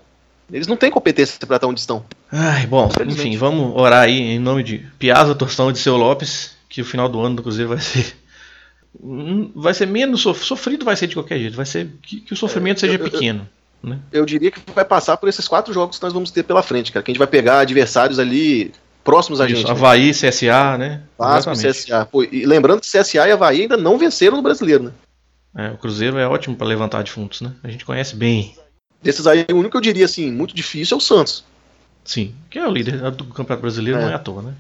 Eles 0.53 0.67
não 0.67 0.77
têm 0.77 0.91
competência 0.91 1.39
para 1.47 1.57
estar 1.57 1.67
onde 1.67 1.81
estão. 1.81 2.05
Ai, 2.31 2.67
bom, 2.67 2.91
enfim, 3.07 3.35
vamos 3.39 3.75
orar 3.75 4.03
aí 4.03 4.21
em 4.21 4.39
nome 4.39 4.63
de 4.63 4.87
Piazza 4.99 5.35
Torção 5.35 5.73
de 5.73 5.79
seu 5.79 5.97
Lopes 5.97 6.56
que 6.69 6.81
o 6.81 6.85
final 6.85 7.09
do 7.09 7.21
ano 7.21 7.37
do 7.37 7.43
Cruzeiro 7.43 7.71
vai 7.71 7.81
ser 7.81 8.17
hum, 9.01 9.51
vai 9.55 9.75
ser 9.75 9.87
menos 9.87 10.23
sofrido 10.23 10.85
vai 10.85 10.97
ser 10.97 11.07
de 11.07 11.15
qualquer 11.15 11.39
jeito 11.39 11.57
vai 11.57 11.67
ser 11.67 11.91
que, 12.03 12.21
que 12.21 12.33
o 12.33 12.37
sofrimento 12.37 12.79
é, 12.79 12.81
seja 12.81 12.95
eu, 12.95 13.11
pequeno 13.11 13.49
eu, 13.83 13.89
né? 13.91 14.01
eu 14.13 14.27
diria 14.27 14.51
que 14.51 14.61
vai 14.75 14.85
passar 14.85 15.17
por 15.17 15.29
esses 15.29 15.47
quatro 15.47 15.73
jogos 15.73 15.99
que 15.99 16.05
nós 16.05 16.13
vamos 16.13 16.31
ter 16.31 16.43
pela 16.43 16.63
frente 16.63 16.93
cara 16.93 17.03
que 17.03 17.11
a 17.11 17.13
gente 17.13 17.19
vai 17.19 17.29
pegar 17.29 17.61
adversários 17.61 18.19
ali 18.19 18.73
próximos 19.05 19.41
a 19.41 19.47
gente 19.47 19.59
Isso, 19.59 19.67
né? 19.67 19.73
Havaí 19.73 20.11
CSA 20.11 20.79
né 20.79 21.03
Vasco 21.17 21.53
CSA 21.53 22.07
Pô, 22.07 22.23
e 22.25 22.45
lembrando 22.45 22.81
que 22.81 22.87
CSA 22.87 23.29
e 23.29 23.33
Havaí 23.33 23.63
ainda 23.63 23.77
não 23.77 23.99
venceram 23.99 24.37
no 24.37 24.43
brasileiro 24.43 24.85
né 24.85 24.93
é, 25.57 25.71
o 25.71 25.79
Cruzeiro 25.79 26.19
é 26.19 26.27
ótimo 26.27 26.57
para 26.57 26.67
levantar 26.67 27.03
defuntos 27.03 27.41
né 27.41 27.53
a 27.63 27.69
gente 27.69 27.85
conhece 27.85 28.17
bem 28.17 28.57
desses 29.03 29.27
aí 29.27 29.47
o 29.51 29.57
único 29.57 29.71
que 29.71 29.77
eu 29.77 29.81
diria 29.81 30.05
assim 30.05 30.33
muito 30.33 30.55
difícil 30.55 30.97
é 30.97 30.99
o 30.99 31.01
Santos 31.01 31.45
sim 32.05 32.35
que 32.51 32.59
é 32.59 32.67
o 32.67 32.71
líder 32.71 33.11
do 33.13 33.25
Campeonato 33.27 33.63
Brasileiro 33.63 34.01
é. 34.01 34.03
não 34.03 34.11
é 34.11 34.15
à 34.15 34.19
toa 34.19 34.43
né 34.43 34.55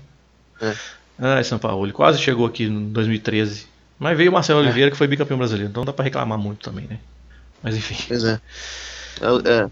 é. 0.61 0.75
Ai, 1.19 1.45
São 1.45 1.59
Paulo, 1.59 1.91
quase 1.93 2.21
chegou 2.21 2.47
aqui 2.47 2.65
em 2.65 2.89
2013. 2.91 3.67
Mas 3.99 4.17
veio 4.17 4.31
o 4.31 4.35
Marcelo 4.35 4.61
é. 4.61 4.63
Oliveira, 4.63 4.91
que 4.91 4.97
foi 4.97 5.07
bicampeão 5.07 5.39
brasileiro, 5.39 5.71
então 5.71 5.85
dá 5.85 5.93
pra 5.93 6.05
reclamar 6.05 6.39
muito 6.39 6.69
também, 6.69 6.87
né? 6.87 6.99
Mas 7.63 7.77
enfim. 7.77 7.97
Pois 8.07 8.25
é. 8.25 8.41
É, 9.21 9.51
é, 9.51 9.71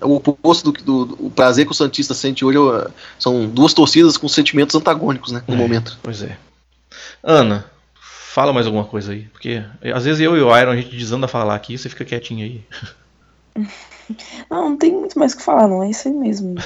é 0.00 0.04
o 0.04 0.14
oposto 0.16 0.72
do, 0.72 0.82
do, 0.82 1.04
do, 1.16 1.30
prazer 1.30 1.66
que 1.66 1.72
o 1.72 1.74
Santista 1.74 2.14
sente 2.14 2.44
hoje 2.44 2.58
é, 2.58 2.90
são 3.18 3.46
duas 3.46 3.74
torcidas 3.74 4.16
com 4.16 4.28
sentimentos 4.28 4.74
antagônicos, 4.74 5.32
né? 5.32 5.42
No 5.46 5.54
é, 5.54 5.56
momento. 5.58 5.98
Pois 6.02 6.22
é. 6.22 6.38
Ana, 7.22 7.66
fala 7.94 8.52
mais 8.52 8.64
alguma 8.64 8.84
coisa 8.84 9.12
aí. 9.12 9.24
Porque 9.24 9.62
às 9.94 10.04
vezes 10.04 10.20
eu 10.20 10.36
e 10.36 10.40
o 10.40 10.58
Iron 10.58 10.70
a 10.70 10.76
gente 10.76 10.96
desanda 10.96 11.26
a 11.26 11.28
falar 11.28 11.54
aqui 11.54 11.76
você 11.76 11.88
fica 11.88 12.04
quietinho 12.04 12.44
aí. 12.44 12.64
Não, 14.50 14.70
não 14.70 14.76
tem 14.76 14.92
muito 14.92 15.18
mais 15.18 15.32
o 15.32 15.36
que 15.36 15.42
falar, 15.42 15.68
não. 15.68 15.82
É 15.82 15.90
isso 15.90 16.08
aí 16.08 16.14
mesmo. 16.14 16.56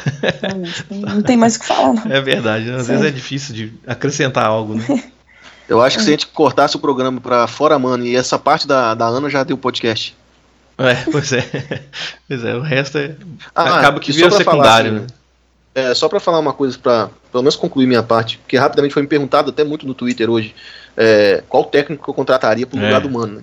não 0.90 1.22
tem 1.22 1.36
mais 1.36 1.56
o 1.56 1.60
que 1.60 1.66
falar, 1.66 1.92
não. 1.92 2.10
É 2.10 2.20
verdade. 2.20 2.70
Às 2.70 2.86
Sério. 2.86 3.00
vezes 3.00 3.04
é 3.04 3.10
difícil 3.10 3.54
de 3.54 3.72
acrescentar 3.86 4.46
algo, 4.46 4.74
né? 4.74 4.84
Eu 5.68 5.80
acho 5.80 5.96
que 5.96 6.02
se 6.02 6.10
a 6.10 6.12
gente 6.12 6.26
cortasse 6.26 6.76
o 6.76 6.78
programa 6.78 7.20
pra 7.20 7.46
fora, 7.46 7.78
mano, 7.78 8.04
e 8.04 8.14
essa 8.14 8.38
parte 8.38 8.68
da, 8.68 8.94
da 8.94 9.06
Ana 9.06 9.30
já 9.30 9.42
deu 9.42 9.56
podcast. 9.56 10.14
É, 10.76 10.94
pois 11.10 11.32
é. 11.32 11.42
pois 12.28 12.44
é, 12.44 12.54
o 12.54 12.60
resto 12.60 12.98
é. 12.98 13.16
Ah, 13.54 13.78
acaba 13.78 13.98
que 13.98 14.12
vira 14.12 14.30
secundário, 14.30 14.90
falar, 14.90 15.04
assim, 15.04 15.06
né? 15.06 15.06
É, 15.74 15.94
só 15.94 16.06
pra 16.06 16.20
falar 16.20 16.38
uma 16.38 16.52
coisa, 16.52 16.78
pra 16.78 17.08
pelo 17.32 17.42
menos 17.42 17.56
concluir 17.56 17.86
minha 17.86 18.02
parte, 18.02 18.38
porque 18.38 18.58
rapidamente 18.58 18.92
foi 18.92 19.02
me 19.02 19.08
perguntado 19.08 19.50
até 19.50 19.64
muito 19.64 19.86
no 19.86 19.94
Twitter 19.94 20.28
hoje 20.28 20.54
é, 20.96 21.42
qual 21.48 21.64
técnico 21.64 22.04
que 22.04 22.10
eu 22.10 22.14
contrataria 22.14 22.66
pro 22.66 22.78
lugar 22.78 22.98
é. 22.98 23.00
do 23.00 23.10
Mano. 23.10 23.36
Né? 23.36 23.42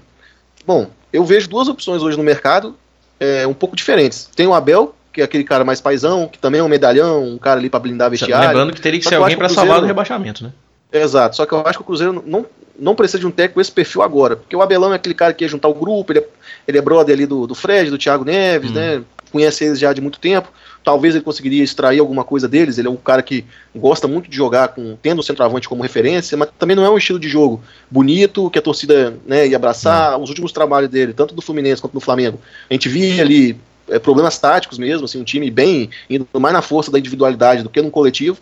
Bom, 0.66 0.89
eu 1.12 1.26
vejo 1.26 1.50
duas 1.50 1.68
opções 1.68 2.02
hoje 2.02 2.18
no 2.18 2.24
mercado 2.24 2.76
é, 3.22 3.46
um 3.46 3.54
pouco 3.54 3.76
diferentes. 3.76 4.28
Tem 4.36 4.48
o 4.48 4.54
Abel, 4.54 4.96
que 5.14 5.22
é 5.22 5.24
aquele 5.24 5.44
cara 5.44 5.64
mais 5.64 5.80
paisão, 5.80 6.28
que 6.28 6.40
também 6.40 6.60
é 6.60 6.64
um 6.64 6.68
medalhão, 6.68 7.24
um 7.24 7.38
cara 7.38 7.60
ali 7.60 7.70
para 7.70 7.80
blindar 7.80 8.10
vestiário. 8.10 8.48
Lembrando 8.48 8.74
que 8.74 8.82
teria 8.82 9.00
que 9.00 9.08
ser 9.08 9.16
alguém 9.16 9.38
para 9.38 9.48
salvar 9.48 9.80
do 9.80 9.86
rebaixamento, 9.86 10.44
né? 10.44 10.52
Exato, 10.92 11.36
só 11.36 11.46
que 11.46 11.54
eu 11.54 11.60
acho 11.66 11.78
que 11.78 11.84
o 11.84 11.86
Cruzeiro 11.86 12.22
não, 12.26 12.46
não 12.78 12.96
precisa 12.96 13.20
de 13.20 13.28
um 13.28 13.32
técnico 13.32 13.56
com 13.56 13.62
esse 13.62 13.72
perfil 13.72 14.02
agora, 14.02 14.36
porque 14.36 14.56
o 14.56 14.62
Abelão 14.62 14.92
é 14.92 14.96
aquele 14.96 15.16
cara 15.16 15.34
que 15.34 15.46
ia 15.46 15.48
juntar 15.48 15.70
o 15.70 15.74
grupo, 15.74 16.12
ele 16.12 16.20
é, 16.20 16.28
ele 16.68 16.78
é 16.80 16.82
brother 16.82 17.16
ali 17.16 17.26
do, 17.26 17.46
do 17.46 17.56
Fred, 17.56 17.90
do 17.92 17.98
Thiago 17.98 18.26
Neves, 18.26 18.72
hum. 18.72 18.74
né? 18.74 19.04
Conhece 19.32 19.64
eles 19.64 19.80
já 19.80 19.94
de 19.94 20.02
muito 20.02 20.20
tempo. 20.20 20.52
Talvez 20.84 21.16
ele 21.16 21.24
conseguiria 21.24 21.64
extrair 21.64 22.00
alguma 22.00 22.24
coisa 22.24 22.48
deles. 22.48 22.78
Ele 22.78 22.88
é 22.88 22.92
um 22.92 22.96
cara 22.96 23.22
que 23.22 23.46
gosta 23.76 24.08
muito 24.08 24.30
de 24.30 24.36
jogar 24.36 24.70
com 24.70 24.98
tendo 25.02 25.20
o 25.20 25.24
centroavante 25.24 25.70
como 25.70 25.84
referência, 25.84 26.38
mas 26.38 26.50
também 26.58 26.76
não 26.76 26.86
é 26.86 26.90
um 26.90 26.98
estilo 26.98 27.20
de 27.20 27.30
jogo 27.30 27.62
bonito 27.90 28.50
que 28.50 28.60
a 28.60 28.62
torcida 28.62 29.16
né, 29.26 29.48
ia 29.48 29.56
abraçar. 29.56 30.20
Os 30.20 30.30
últimos 30.30 30.52
trabalhos 30.52 30.90
dele, 30.90 31.14
tanto 31.14 31.36
do 31.36 31.42
Fluminense 31.42 31.82
quanto 31.82 31.94
do 31.94 32.00
Flamengo, 32.00 32.40
a 32.70 32.74
gente 32.74 32.90
via 32.90 33.22
ali 33.22 33.58
é, 33.90 34.00
problemas 34.00 34.38
táticos 34.38 34.78
mesmo, 34.78 35.06
assim, 35.06 35.20
um 35.20 35.24
time 35.24 35.50
bem 35.52 35.90
indo 36.10 36.28
mais 36.40 36.54
na 36.54 36.62
força 36.62 36.92
da 36.92 37.00
individualidade 37.00 37.64
do 37.64 37.70
que 37.70 37.82
no 37.82 37.92
coletivo. 37.92 38.38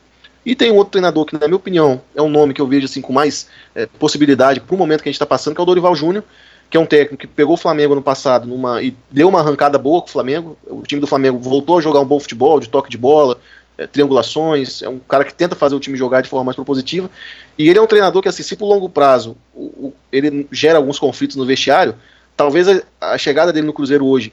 E 0.46 0.56
tem 0.56 0.72
um 0.72 0.76
outro 0.76 0.92
treinador 0.92 1.26
que, 1.26 1.38
na 1.38 1.48
minha 1.48 1.58
opinião, 1.58 2.02
é 2.16 2.22
um 2.22 2.30
nome 2.30 2.54
que 2.54 2.62
eu 2.62 2.68
vejo 2.68 2.86
assim 2.86 3.02
com 3.02 3.12
mais 3.12 3.48
é, 3.76 3.86
possibilidade 3.86 4.60
para 4.62 4.74
o 4.74 4.78
momento 4.78 5.04
que 5.04 5.10
a 5.10 5.12
gente 5.12 5.18
está 5.18 5.26
passando, 5.26 5.54
que 5.54 5.60
é 5.60 5.64
o 5.64 5.66
Dorival 5.66 5.96
Júnior, 5.96 6.24
que 6.70 6.78
é 6.78 6.80
um 6.80 6.86
técnico 6.86 7.18
que 7.18 7.28
pegou 7.28 7.56
o 7.56 7.58
Flamengo 7.58 7.96
no 7.96 8.02
passado 8.02 8.48
numa, 8.48 8.82
e 8.82 8.96
deu 9.10 9.28
uma 9.28 9.40
arrancada 9.40 9.78
boa 9.78 10.02
com 10.02 10.08
o 10.08 10.12
Flamengo. 10.12 10.58
O 10.68 10.84
time 10.84 11.02
do 11.02 11.08
Flamengo 11.08 11.40
voltou 11.40 11.80
a 11.80 11.82
jogar 11.82 12.00
um 12.00 12.06
bom 12.06 12.20
futebol, 12.20 12.60
de 12.60 12.70
toque 12.70 12.90
de 12.90 12.98
bola, 12.98 13.40
é, 13.78 13.88
triangulações. 13.88 14.84
É 14.84 14.90
um 14.90 15.00
cara 15.00 15.26
que 15.26 15.34
tenta 15.34 15.56
fazer 15.56 15.76
o 15.76 15.80
time 15.80 15.98
jogar 15.98 16.22
de 16.22 16.30
forma 16.30 16.46
mais 16.46 16.56
propositiva. 16.56 17.10
E 17.58 17.68
ele 17.68 17.80
é 17.80 17.82
um 17.82 17.88
treinador 17.88 18.22
que, 18.22 18.30
assim, 18.30 18.44
se 18.44 18.56
por 18.56 18.68
longo 18.68 18.88
prazo 18.88 19.36
o, 19.54 19.64
o, 19.64 19.94
ele 20.12 20.48
gera 20.52 20.78
alguns 20.78 21.00
conflitos 21.00 21.36
no 21.36 21.46
vestiário, 21.46 21.96
talvez 22.38 22.68
a, 22.68 22.84
a 23.02 23.18
chegada 23.18 23.52
dele 23.52 23.66
no 23.66 23.74
Cruzeiro 23.74 24.06
hoje, 24.06 24.32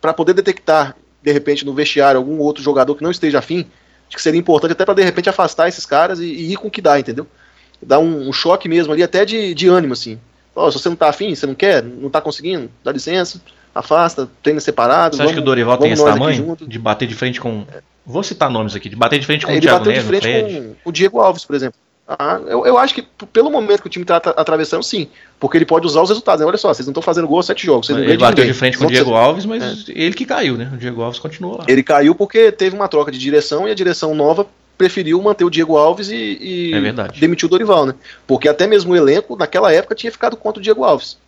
para 0.00 0.14
poder 0.14 0.34
detectar, 0.34 0.96
de 1.20 1.32
repente, 1.32 1.66
no 1.66 1.74
vestiário 1.74 2.18
algum 2.18 2.38
outro 2.38 2.62
jogador 2.62 2.94
que 2.94 3.02
não 3.02 3.10
esteja 3.10 3.40
afim, 3.40 3.66
acho 4.06 4.16
que 4.16 4.22
seria 4.22 4.38
importante 4.38 4.72
até 4.72 4.84
para 4.84 4.94
de 4.94 5.02
repente 5.02 5.28
afastar 5.28 5.68
esses 5.68 5.84
caras 5.84 6.20
e, 6.20 6.24
e, 6.24 6.52
ir 6.52 6.56
com 6.56 6.68
o 6.68 6.70
que 6.70 6.80
dá, 6.80 6.98
entendeu? 7.00 7.26
Dar 7.82 7.98
um, 7.98 8.28
um 8.28 8.32
choque 8.32 8.68
mesmo 8.68 8.92
ali, 8.92 9.02
até 9.02 9.24
de, 9.24 9.54
de 9.54 9.68
ânimo, 9.68 9.92
assim. 9.92 10.18
Oh, 10.58 10.70
se 10.70 10.78
você 10.78 10.88
não 10.88 10.96
tá 10.96 11.08
afim, 11.08 11.34
você 11.34 11.46
não 11.46 11.54
quer, 11.54 11.82
não 11.82 12.10
tá 12.10 12.20
conseguindo, 12.20 12.70
dá 12.82 12.90
licença, 12.92 13.40
afasta, 13.74 14.28
treina 14.42 14.60
separado. 14.60 15.16
Você 15.16 15.22
acha 15.22 15.32
que 15.32 15.38
o 15.38 15.44
Dorival 15.44 15.78
tem 15.78 15.92
esse 15.92 16.04
tamanho 16.04 16.56
de 16.60 16.78
bater 16.78 17.06
de 17.06 17.14
frente 17.14 17.40
com. 17.40 17.64
Vou 18.04 18.22
citar 18.22 18.50
nomes 18.50 18.74
aqui, 18.74 18.88
de 18.88 18.96
bater 18.96 19.18
de 19.18 19.26
frente 19.26 19.44
com 19.44 19.52
é, 19.52 19.58
o 19.58 19.60
Thiago 19.60 19.84
Neves, 19.84 20.04
de 20.04 20.20
frente 20.20 20.76
com 20.82 20.90
o 20.90 20.92
Diego 20.92 21.20
Alves, 21.20 21.44
por 21.44 21.54
exemplo. 21.54 21.78
Ah, 22.08 22.40
eu, 22.46 22.64
eu, 22.64 22.78
acho 22.78 22.94
que 22.94 23.06
pelo 23.30 23.50
momento 23.50 23.82
que 23.82 23.86
o 23.86 23.90
time 23.90 24.02
está 24.02 24.16
atravessando, 24.16 24.82
sim. 24.82 25.08
Porque 25.38 25.58
ele 25.58 25.66
pode 25.66 25.86
usar 25.86 26.00
os 26.00 26.08
resultados. 26.08 26.40
Né? 26.40 26.46
Olha 26.46 26.56
só, 26.56 26.72
vocês 26.72 26.86
não 26.86 26.92
estão 26.92 27.02
fazendo 27.02 27.28
gol 27.28 27.42
sete 27.42 27.66
jogos. 27.66 27.90
ele 27.90 28.16
bateu 28.16 28.46
de, 28.46 28.50
de 28.50 28.58
frente 28.58 28.78
com 28.78 28.86
o 28.86 28.88
Diego 28.88 29.12
Alves, 29.12 29.44
mas 29.44 29.62
é. 29.62 29.92
ele 29.94 30.14
que 30.14 30.24
caiu, 30.24 30.56
né? 30.56 30.70
O 30.72 30.78
Diego 30.78 31.02
Alves 31.02 31.20
continuou 31.20 31.58
lá. 31.58 31.64
Ele 31.68 31.82
caiu 31.82 32.14
porque 32.14 32.50
teve 32.50 32.74
uma 32.74 32.88
troca 32.88 33.12
de 33.12 33.18
direção 33.18 33.68
e 33.68 33.70
a 33.70 33.74
direção 33.74 34.14
nova 34.14 34.46
preferiu 34.78 35.20
manter 35.20 35.44
o 35.44 35.50
Diego 35.50 35.76
Alves 35.76 36.08
e, 36.08 36.38
e 36.40 36.72
é 36.72 37.18
demitiu 37.18 37.46
o 37.46 37.50
Dorival, 37.50 37.84
né? 37.84 37.94
Porque 38.26 38.48
até 38.48 38.66
mesmo 38.66 38.92
o 38.92 38.96
elenco, 38.96 39.36
naquela 39.36 39.72
época, 39.72 39.96
tinha 39.96 40.12
ficado 40.12 40.36
contra 40.36 40.60
o 40.60 40.62
Diego 40.62 40.84
Alves. 40.84 41.18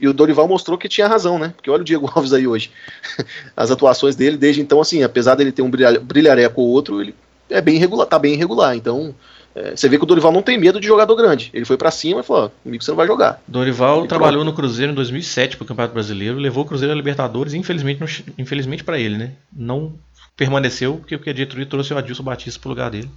E 0.00 0.08
o 0.08 0.12
Dorival 0.12 0.48
mostrou 0.48 0.76
que 0.76 0.88
tinha 0.88 1.06
razão, 1.06 1.38
né? 1.38 1.52
Porque 1.54 1.70
olha 1.70 1.82
o 1.82 1.84
Diego 1.84 2.10
Alves 2.16 2.32
aí 2.32 2.46
hoje. 2.46 2.70
As 3.54 3.70
atuações 3.70 4.16
dele, 4.16 4.38
desde 4.38 4.62
então, 4.62 4.80
assim, 4.80 5.02
apesar 5.02 5.34
dele 5.34 5.52
ter 5.52 5.62
um 5.62 5.70
brilhareco 5.70 6.62
ou 6.62 6.68
outro, 6.68 7.00
ele 7.00 7.14
é 7.50 7.60
bem 7.60 7.76
irregular, 7.76 8.06
tá 8.06 8.18
bem 8.18 8.32
irregular. 8.32 8.74
Então, 8.74 9.14
é, 9.54 9.76
você 9.76 9.88
vê 9.88 9.96
que 9.96 10.02
o 10.02 10.06
Dorival 10.06 10.32
não 10.32 10.42
tem 10.42 10.58
medo 10.58 10.80
de 10.80 10.86
jogador 10.86 11.14
grande. 11.14 11.50
Ele 11.54 11.64
foi 11.64 11.76
para 11.76 11.90
cima 11.90 12.20
e 12.20 12.24
falou: 12.24 12.50
comigo 12.62 12.82
você 12.82 12.90
não 12.90 12.96
vai 12.96 13.06
jogar. 13.06 13.40
Dorival 13.46 14.04
e 14.04 14.08
trabalhou 14.08 14.42
pronto. 14.42 14.50
no 14.50 14.56
Cruzeiro 14.56 14.92
em 14.92 14.94
2007 14.94 15.56
para 15.56 15.64
o 15.64 15.68
Campeonato 15.68 15.94
Brasileiro, 15.94 16.38
levou 16.38 16.64
o 16.64 16.66
Cruzeiro 16.66 16.92
a 16.92 16.96
Libertadores, 16.96 17.54
infelizmente, 17.54 18.24
infelizmente 18.36 18.82
para 18.82 18.98
ele, 18.98 19.16
né? 19.16 19.32
Não 19.54 19.92
permaneceu 20.36 20.96
porque, 20.96 21.16
porque 21.16 21.30
a 21.30 21.34
diretoria 21.34 21.66
trouxe 21.66 21.92
o 21.94 21.98
Adilson 21.98 22.22
Batista 22.22 22.60
pro 22.60 22.70
lugar 22.70 22.90
dele. 22.90 23.10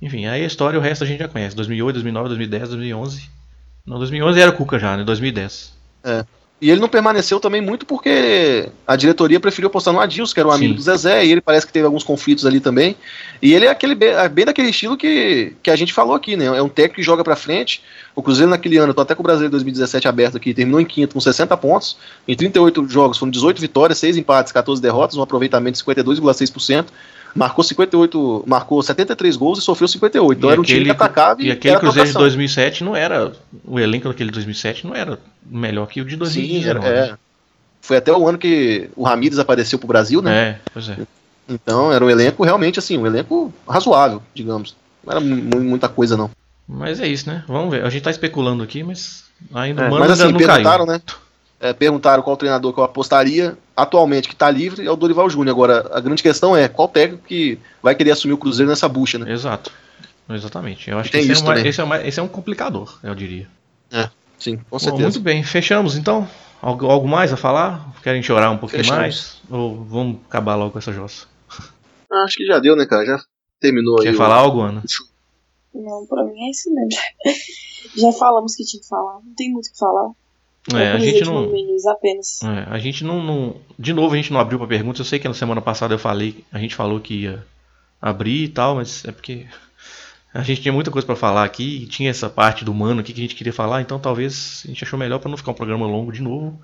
Enfim, 0.00 0.26
aí 0.26 0.42
a 0.42 0.46
história 0.46 0.78
o 0.78 0.82
resto 0.82 1.04
a 1.04 1.06
gente 1.06 1.18
já 1.20 1.28
conhece: 1.28 1.54
2008, 1.56 1.94
2009, 1.94 2.28
2010, 2.28 2.68
2011. 2.70 3.30
Não, 3.86 3.98
2011 3.98 4.40
era 4.40 4.50
o 4.50 4.56
Cuca 4.56 4.78
já, 4.78 4.96
né? 4.96 5.04
2010. 5.04 5.74
É. 6.04 6.24
E 6.60 6.70
ele 6.70 6.80
não 6.80 6.88
permaneceu 6.88 7.40
também 7.40 7.62
muito 7.62 7.86
porque 7.86 8.68
a 8.86 8.94
diretoria 8.94 9.40
preferiu 9.40 9.68
apostar 9.68 9.94
no 9.94 10.00
Adilson, 10.00 10.34
que 10.34 10.40
era 10.40 10.48
um 10.48 10.52
amigo 10.52 10.74
do 10.74 10.82
Zezé, 10.82 11.24
e 11.24 11.32
ele 11.32 11.40
parece 11.40 11.66
que 11.66 11.72
teve 11.72 11.86
alguns 11.86 12.04
conflitos 12.04 12.44
ali 12.44 12.60
também. 12.60 12.96
E 13.40 13.54
ele 13.54 13.64
é 13.64 13.70
aquele 13.70 13.96
é 14.04 14.28
bem 14.28 14.44
daquele 14.44 14.68
estilo 14.68 14.94
que, 14.94 15.54
que 15.62 15.70
a 15.70 15.76
gente 15.76 15.94
falou 15.94 16.14
aqui, 16.14 16.36
né? 16.36 16.44
É 16.44 16.62
um 16.62 16.68
técnico 16.68 16.96
que 16.96 17.02
joga 17.02 17.24
para 17.24 17.34
frente. 17.34 17.82
O 18.14 18.22
Cruzeiro 18.22 18.50
naquele 18.50 18.76
ano, 18.76 18.92
tô 18.92 19.00
até 19.00 19.14
com 19.14 19.22
o 19.22 19.24
Brasileiro 19.24 19.52
2017 19.52 20.06
aberto 20.06 20.36
aqui, 20.36 20.52
terminou 20.52 20.80
em 20.80 20.84
quinto 20.84 21.14
com 21.14 21.20
60 21.20 21.56
pontos. 21.56 21.96
Em 22.28 22.36
38 22.36 22.86
jogos 22.88 23.16
foram 23.16 23.30
18 23.30 23.58
vitórias, 23.58 23.98
6 23.98 24.18
empates, 24.18 24.52
14 24.52 24.82
derrotas, 24.82 25.16
um 25.16 25.22
aproveitamento 25.22 25.78
de 25.78 25.84
52,6% 25.84 26.86
marcou 27.34 27.64
58, 27.64 28.44
marcou 28.46 28.82
73 28.82 29.36
gols 29.36 29.58
e 29.58 29.62
sofreu 29.62 29.88
58. 29.88 30.38
Então 30.38 30.50
e 30.50 30.52
era 30.52 30.60
um 30.60 30.64
aquele, 30.64 30.78
time 30.78 30.84
que 30.86 31.02
atacava 31.02 31.42
e, 31.42 31.46
e 31.46 31.50
aquele 31.50 31.78
Cruzeiro 31.78 32.08
de 32.08 32.14
2007 32.14 32.84
não 32.84 32.96
era 32.96 33.32
o 33.64 33.78
elenco 33.78 34.08
daquele 34.08 34.30
2007 34.30 34.86
não 34.86 34.94
era 34.94 35.18
melhor 35.44 35.86
que 35.86 36.00
o 36.00 36.04
de 36.04 36.16
2019. 36.16 36.86
Sim, 36.86 36.90
era, 36.90 36.98
é. 37.06 37.14
Foi 37.80 37.96
até 37.96 38.12
o 38.12 38.28
ano 38.28 38.38
que 38.38 38.90
o 38.94 39.04
Ramires 39.04 39.38
apareceu 39.38 39.78
pro 39.78 39.88
Brasil, 39.88 40.20
né? 40.20 40.38
É, 40.38 40.58
pois 40.72 40.88
é. 40.88 40.98
Então 41.48 41.92
era 41.92 42.04
um 42.04 42.10
elenco 42.10 42.44
realmente 42.44 42.78
assim, 42.78 42.96
um 42.98 43.06
elenco 43.06 43.52
razoável, 43.68 44.22
digamos. 44.34 44.76
Não 45.04 45.12
era 45.12 45.20
muita 45.20 45.88
coisa 45.88 46.16
não. 46.16 46.30
Mas 46.68 47.00
é 47.00 47.08
isso, 47.08 47.28
né? 47.28 47.42
Vamos 47.48 47.70
ver. 47.70 47.84
A 47.84 47.90
gente 47.90 48.02
tá 48.02 48.10
especulando 48.10 48.62
aqui, 48.62 48.82
mas 48.82 49.24
ainda 49.52 49.82
é, 49.82 49.90
mas, 49.90 50.10
assim, 50.12 50.30
não 50.30 50.38
perguntaram, 50.38 50.86
caiu. 50.86 50.98
né? 50.98 51.02
É, 51.60 51.72
perguntaram 51.74 52.22
qual 52.22 52.36
treinador 52.36 52.72
que 52.72 52.80
eu 52.80 52.84
apostaria 52.84 53.56
atualmente 53.76 54.28
que 54.28 54.34
está 54.34 54.50
livre 54.50 54.86
é 54.86 54.90
o 54.90 54.96
Dorival 54.96 55.28
Júnior. 55.28 55.54
Agora, 55.54 55.90
a 55.92 56.00
grande 56.00 56.22
questão 56.22 56.56
é 56.56 56.68
qual 56.68 56.88
técnico 56.88 57.24
que 57.26 57.58
vai 57.82 57.94
querer 57.94 58.12
assumir 58.12 58.32
o 58.32 58.38
Cruzeiro 58.38 58.70
nessa 58.70 58.88
bucha, 58.88 59.18
né? 59.18 59.30
Exato. 59.30 59.70
Exatamente. 60.28 60.90
Eu 60.90 60.98
acho 60.98 61.10
que 61.10 61.18
esse, 61.18 61.32
é 61.32 61.44
uma, 61.44 61.60
esse, 61.60 61.80
é 61.80 61.84
uma, 61.84 62.06
esse, 62.06 62.20
é 62.20 62.22
um 62.22 62.28
complicador, 62.28 62.98
eu 63.02 63.14
diria. 63.14 63.48
É, 63.92 64.08
sim, 64.38 64.58
com 64.70 64.78
certeza. 64.78 65.02
Bom, 65.02 65.10
muito 65.10 65.20
bem, 65.20 65.42
fechamos 65.42 65.96
então. 65.96 66.28
Algo, 66.62 66.86
algo 66.86 67.08
mais 67.08 67.32
a 67.32 67.36
falar? 67.36 67.92
Querem 68.02 68.22
chorar 68.22 68.50
um 68.50 68.58
pouquinho 68.58 68.84
fechamos. 68.84 69.00
mais? 69.00 69.42
Ou 69.50 69.82
vamos 69.84 70.18
acabar 70.28 70.54
logo 70.54 70.72
com 70.72 70.78
essa 70.78 70.92
jossa? 70.92 71.26
Ah, 72.12 72.24
acho 72.24 72.36
que 72.36 72.44
já 72.44 72.58
deu, 72.58 72.76
né, 72.76 72.86
cara? 72.86 73.04
Já 73.04 73.20
terminou 73.60 73.96
Quer 73.96 74.08
aí. 74.08 74.12
Quer 74.12 74.18
falar 74.18 74.36
o... 74.36 74.44
algo, 74.44 74.60
Ana? 74.60 74.82
Não, 75.74 76.06
pra 76.06 76.24
mim 76.24 76.46
é 76.46 76.50
isso 76.50 76.72
mesmo. 76.72 77.00
Já 77.96 78.12
falamos 78.12 78.54
que 78.54 78.64
tinha 78.64 78.80
que 78.80 78.86
falar. 78.86 79.14
Não 79.14 79.34
tem 79.34 79.50
muito 79.50 79.66
o 79.66 79.72
que 79.72 79.78
falar. 79.78 80.10
É, 80.74 80.92
a 80.92 80.98
gente 80.98 81.24
não. 81.24 81.50
apenas. 81.90 82.42
É, 82.42 82.66
a 82.70 82.78
gente 82.78 83.02
não, 83.02 83.22
não, 83.22 83.56
De 83.78 83.94
novo, 83.94 84.14
a 84.14 84.16
gente 84.16 84.32
não 84.32 84.40
abriu 84.40 84.58
para 84.58 84.68
perguntas. 84.68 84.98
Eu 84.98 85.04
sei 85.04 85.18
que 85.18 85.26
na 85.26 85.34
semana 85.34 85.62
passada 85.62 85.94
eu 85.94 85.98
falei, 85.98 86.44
a 86.52 86.58
gente 86.58 86.74
falou 86.74 87.00
que 87.00 87.22
ia 87.22 87.44
abrir 88.00 88.44
e 88.44 88.48
tal, 88.48 88.76
mas 88.76 89.04
é 89.04 89.12
porque 89.12 89.46
a 90.32 90.42
gente 90.42 90.60
tinha 90.60 90.72
muita 90.72 90.90
coisa 90.90 91.06
para 91.06 91.16
falar 91.16 91.44
aqui, 91.44 91.86
tinha 91.86 92.10
essa 92.10 92.28
parte 92.28 92.64
do 92.64 92.72
humano 92.72 93.00
aqui 93.00 93.12
que 93.12 93.20
a 93.20 93.22
gente 93.22 93.34
queria 93.34 93.52
falar, 93.52 93.80
então 93.80 93.98
talvez 93.98 94.62
a 94.64 94.68
gente 94.68 94.84
achou 94.84 94.98
melhor 94.98 95.18
para 95.18 95.30
não 95.30 95.36
ficar 95.36 95.50
um 95.50 95.54
programa 95.54 95.86
longo 95.86 96.12
de 96.12 96.22
novo. 96.22 96.60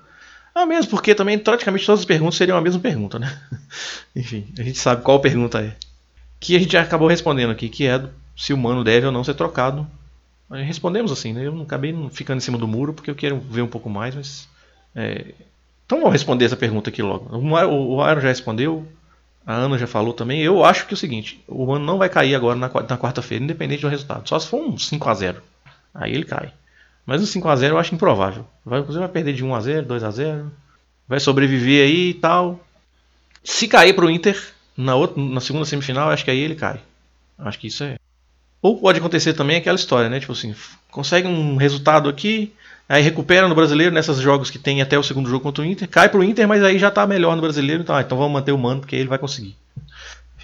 Ah, 0.53 0.65
mesmo 0.65 0.89
porque 0.89 1.13
também 1.13 1.37
praticamente 1.37 1.85
todas 1.85 1.99
as 1.99 2.05
perguntas 2.05 2.35
seriam 2.35 2.57
a 2.57 2.61
mesma 2.61 2.79
pergunta, 2.79 3.19
né? 3.19 3.39
Enfim, 4.15 4.47
a 4.57 4.63
gente 4.63 4.77
sabe 4.77 5.03
qual 5.03 5.19
pergunta 5.19 5.61
é. 5.61 5.75
Que 6.39 6.55
a 6.55 6.59
gente 6.59 6.71
já 6.71 6.81
acabou 6.81 7.07
respondendo 7.07 7.51
aqui, 7.51 7.67
que 7.67 7.85
é 7.85 8.03
se 8.35 8.53
o 8.53 8.55
humano 8.55 8.83
deve 8.83 9.05
ou 9.05 9.11
não 9.11 9.23
ser 9.23 9.33
trocado 9.33 9.87
respondemos 10.49 11.11
assim, 11.11 11.33
né? 11.33 11.45
Eu 11.45 11.53
não 11.53 11.63
acabei 11.63 11.93
ficando 12.11 12.37
em 12.37 12.41
cima 12.41 12.57
do 12.57 12.67
muro 12.67 12.93
porque 12.93 13.11
eu 13.11 13.15
quero 13.15 13.39
ver 13.39 13.61
um 13.61 13.67
pouco 13.67 13.89
mais, 13.89 14.15
mas. 14.15 14.49
É... 14.95 15.33
Então 15.85 15.99
vamos 15.99 16.13
responder 16.13 16.45
essa 16.45 16.57
pergunta 16.57 16.89
aqui 16.89 17.01
logo. 17.01 17.29
O 17.37 18.01
Aaron 18.01 18.19
já 18.19 18.27
respondeu, 18.27 18.85
a 19.45 19.53
Ana 19.53 19.77
já 19.77 19.87
falou 19.87 20.13
também. 20.13 20.41
Eu 20.41 20.65
acho 20.65 20.85
que 20.85 20.93
é 20.93 20.95
o 20.95 20.97
seguinte: 20.97 21.41
o 21.47 21.65
Mano 21.65 21.85
não 21.85 21.97
vai 21.97 22.09
cair 22.09 22.35
agora 22.35 22.57
na, 22.57 22.69
quarta-feira, 22.69 23.43
independente 23.43 23.81
do 23.81 23.87
resultado. 23.87 24.27
Só 24.27 24.37
se 24.37 24.47
for 24.47 24.61
um 24.61 24.75
5x0. 24.75 25.37
Aí 25.93 26.13
ele 26.13 26.25
cai. 26.25 26.51
Mas 27.05 27.21
um 27.21 27.41
5x0 27.41 27.69
eu 27.69 27.77
acho 27.77 27.95
improvável. 27.95 28.45
Vai, 28.65 28.81
você 28.81 28.99
vai 28.99 29.07
perder 29.07 29.33
de 29.33 29.45
1x0, 29.45 29.85
2x0. 29.85 30.49
Vai 31.07 31.21
sobreviver 31.21 31.85
aí 31.85 32.09
e 32.09 32.13
tal. 32.13 32.59
Se 33.41 33.69
cair 33.69 33.93
pro 33.93 34.09
Inter 34.09 34.37
na, 34.75 34.95
outra, 34.95 35.21
na 35.23 35.39
segunda 35.39 35.63
semifinal, 35.63 36.09
acho 36.09 36.25
que 36.25 36.31
aí 36.31 36.39
ele 36.39 36.55
cai. 36.55 36.81
Acho 37.37 37.57
que 37.57 37.67
isso 37.67 37.85
é 37.85 37.97
ou 38.61 38.79
pode 38.79 38.99
acontecer 38.99 39.33
também 39.33 39.57
aquela 39.57 39.75
história, 39.75 40.09
né? 40.09 40.19
Tipo 40.19 40.33
assim, 40.33 40.55
consegue 40.91 41.27
um 41.27 41.55
resultado 41.55 42.09
aqui, 42.09 42.53
aí 42.87 43.01
recupera 43.01 43.47
no 43.47 43.55
brasileiro 43.55 43.93
nesses 43.93 44.17
jogos 44.17 44.49
que 44.49 44.59
tem 44.59 44.81
até 44.81 44.97
o 44.97 45.03
segundo 45.03 45.29
jogo 45.29 45.43
contra 45.43 45.63
o 45.63 45.65
Inter, 45.65 45.87
cai 45.87 46.09
pro 46.09 46.23
Inter, 46.23 46.47
mas 46.47 46.63
aí 46.63 46.79
já 46.79 46.89
tá 46.89 47.05
melhor 47.05 47.35
no 47.35 47.41
brasileiro, 47.41 47.83
então, 47.83 47.95
ah, 47.95 48.01
então 48.01 48.17
vamos 48.17 48.33
manter 48.33 48.51
o 48.51 48.57
mano 48.57 48.81
porque 48.81 48.95
ele 48.95 49.09
vai 49.09 49.19
conseguir. 49.19 49.55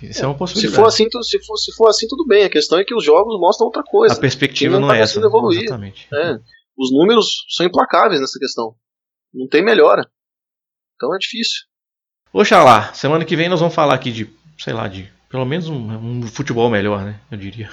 Isso 0.01 0.21
é, 0.21 0.23
é 0.23 0.27
uma 0.27 0.35
possibilidade. 0.35 0.75
Se 0.75 0.81
for, 0.81 0.87
assim, 0.87 1.07
se, 1.23 1.39
for, 1.45 1.57
se 1.57 1.75
for 1.75 1.87
assim, 1.87 2.07
tudo 2.07 2.25
bem. 2.25 2.43
A 2.43 2.49
questão 2.49 2.77
é 2.77 2.83
que 2.83 2.93
os 2.93 3.03
jogos 3.03 3.39
mostram 3.39 3.67
outra 3.67 3.83
coisa. 3.83 4.13
A 4.13 4.19
perspectiva 4.19 4.73
não, 4.73 4.81
não 4.81 4.87
tá 4.89 4.97
é 4.97 5.01
essa. 5.01 5.19
Evoluir. 5.19 5.61
Exatamente. 5.61 6.07
É. 6.13 6.39
Os 6.77 6.91
números 6.91 7.45
são 7.49 7.65
implacáveis 7.65 8.19
nessa 8.19 8.37
questão. 8.37 8.75
Não 9.33 9.47
tem 9.47 9.63
melhora. 9.63 10.09
Então 10.95 11.15
é 11.15 11.17
difícil. 11.17 11.61
Oxalá, 12.33 12.93
semana 12.93 13.23
que 13.23 13.35
vem 13.35 13.47
nós 13.47 13.59
vamos 13.59 13.75
falar 13.75 13.93
aqui 13.93 14.11
de, 14.11 14.29
sei 14.57 14.73
lá, 14.73 14.87
de 14.87 15.09
pelo 15.29 15.45
menos 15.45 15.69
um, 15.69 16.19
um 16.19 16.27
futebol 16.27 16.69
melhor, 16.69 17.03
né? 17.03 17.19
Eu 17.31 17.37
diria. 17.37 17.69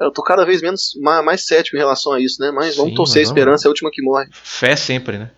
Eu 0.00 0.10
tô 0.10 0.22
cada 0.22 0.46
vez 0.46 0.62
menos 0.62 0.98
mais 1.02 1.44
cético 1.44 1.76
em 1.76 1.80
relação 1.80 2.12
a 2.12 2.20
isso, 2.20 2.40
né? 2.40 2.50
Mas 2.50 2.76
vamos 2.76 2.92
Sim, 2.92 2.96
torcer, 2.96 3.20
a 3.20 3.22
esperança 3.22 3.66
é 3.66 3.68
a 3.68 3.70
última 3.70 3.90
que 3.92 4.02
morre. 4.02 4.28
Fé 4.32 4.74
sempre, 4.74 5.18
né? 5.18 5.30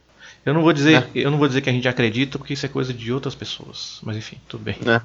Eu 0.47 0.55
não 0.55 0.63
vou 0.63 0.73
dizer, 0.73 1.03
é. 1.03 1.09
eu 1.15 1.31
não 1.31 1.39
vou 1.39 1.49
dizer 1.49 1.61
que 1.61 1.71
a 1.71 1.73
gente 1.73 1.89
acredita, 1.89 2.39
porque 2.39 2.55
isso 2.55 2.67
é 2.67 2.69
coisa 2.69 2.93
de 2.93 3.13
outras 3.13 3.35
pessoas. 3.35 3.99
Mas 4.03 4.17
enfim, 4.17 4.39
tudo 4.49 4.63
bem. 4.63 4.77
É. 4.87 5.01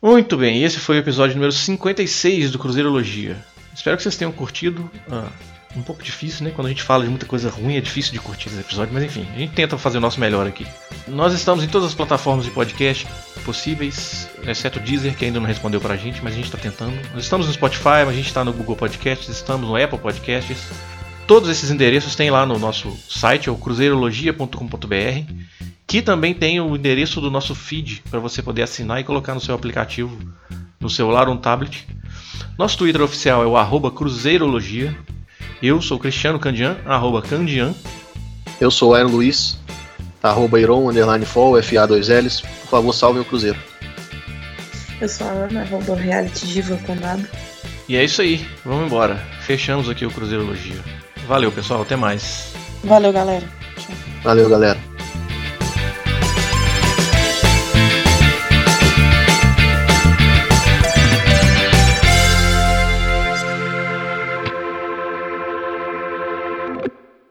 Muito 0.00 0.36
bem, 0.36 0.62
esse 0.62 0.78
foi 0.78 0.96
o 0.96 1.00
episódio 1.00 1.34
número 1.34 1.52
56 1.52 2.52
do 2.52 2.58
Cruzeirologia. 2.58 3.44
Espero 3.74 3.96
que 3.96 4.02
vocês 4.02 4.16
tenham 4.16 4.32
curtido. 4.32 4.88
Ah, 5.10 5.30
um 5.76 5.82
pouco 5.82 6.02
difícil, 6.02 6.44
né? 6.44 6.52
Quando 6.54 6.66
a 6.66 6.70
gente 6.70 6.82
fala 6.82 7.04
de 7.04 7.10
muita 7.10 7.26
coisa 7.26 7.50
ruim, 7.50 7.76
é 7.76 7.80
difícil 7.80 8.12
de 8.12 8.18
curtir 8.18 8.48
esse 8.48 8.58
episódio, 8.58 8.92
mas 8.92 9.04
enfim, 9.04 9.26
a 9.34 9.38
gente 9.38 9.52
tenta 9.52 9.76
fazer 9.76 9.98
o 9.98 10.00
nosso 10.00 10.18
melhor 10.18 10.46
aqui. 10.46 10.66
Nós 11.06 11.32
estamos 11.34 11.62
em 11.62 11.68
todas 11.68 11.88
as 11.88 11.94
plataformas 11.94 12.44
de 12.44 12.50
podcast 12.50 13.06
possíveis, 13.44 14.28
exceto 14.46 14.78
o 14.78 14.82
Deezer, 14.82 15.14
que 15.14 15.24
ainda 15.24 15.38
não 15.38 15.46
respondeu 15.46 15.80
pra 15.80 15.96
gente, 15.96 16.22
mas 16.22 16.32
a 16.32 16.36
gente 16.36 16.46
está 16.46 16.58
tentando. 16.58 16.94
Nós 17.12 17.22
estamos 17.22 17.46
no 17.46 17.52
Spotify, 17.52 18.06
a 18.08 18.12
gente 18.12 18.26
está 18.26 18.44
no 18.44 18.52
Google 18.52 18.76
Podcasts, 18.76 19.28
estamos 19.28 19.68
no 19.68 19.76
Apple 19.76 19.98
Podcasts. 19.98 20.70
Todos 21.26 21.50
esses 21.50 21.70
endereços 21.70 22.14
tem 22.14 22.30
lá 22.30 22.46
no 22.46 22.58
nosso 22.58 22.96
site, 23.08 23.48
é 23.48 23.52
o 23.52 23.56
cruzeirologia.com.br, 23.56 25.32
que 25.86 26.02
também 26.02 26.34
tem 26.34 26.60
o 26.60 26.74
endereço 26.74 27.20
do 27.20 27.30
nosso 27.30 27.54
feed 27.54 28.02
para 28.10 28.20
você 28.20 28.42
poder 28.42 28.62
assinar 28.62 29.00
e 29.00 29.04
colocar 29.04 29.34
no 29.34 29.40
seu 29.40 29.54
aplicativo, 29.54 30.16
no 30.80 30.88
celular 30.88 31.28
ou 31.28 31.34
no 31.34 31.40
tablet. 31.40 31.86
Nosso 32.58 32.78
Twitter 32.78 33.02
oficial 33.02 33.42
é 33.42 33.46
o 33.46 33.56
arroba 33.56 33.90
Cruzeirologia. 33.90 34.96
Eu 35.62 35.80
sou 35.80 35.98
Cristiano 35.98 36.38
Candian, 36.38 36.76
arroba 36.84 37.22
Candian. 37.22 37.74
Eu 38.60 38.70
sou 38.70 38.94
Aaron 38.94 39.08
Luiz, 39.08 39.58
arroba 40.22 40.60
Iron, 40.60 40.88
underline 40.88 41.24
fall, 41.24 41.52
FA2Ls. 41.52 42.42
Por 42.62 42.68
favor, 42.68 42.92
salvem 42.92 43.22
o 43.22 43.24
Cruzeiro. 43.24 43.58
Eu 45.00 45.08
sou 45.08 45.26
a 45.26 45.30
Ana, 45.30 45.62
arroba 45.62 45.94
Reality 45.94 46.46
Diva 46.46 46.76
com 46.86 46.94
nada. 46.94 47.28
E 47.88 47.96
é 47.96 48.04
isso 48.04 48.22
aí, 48.22 48.46
vamos 48.64 48.86
embora. 48.86 49.16
Fechamos 49.42 49.88
aqui 49.88 50.04
o 50.04 50.10
Cruzeirologia. 50.10 50.76
Valeu, 51.28 51.52
pessoal, 51.52 51.82
até 51.82 51.96
mais. 51.96 52.52
Valeu, 52.84 53.12
galera. 53.12 53.46
Tchau. 53.76 53.94
Valeu, 54.22 54.48
galera. 54.48 54.95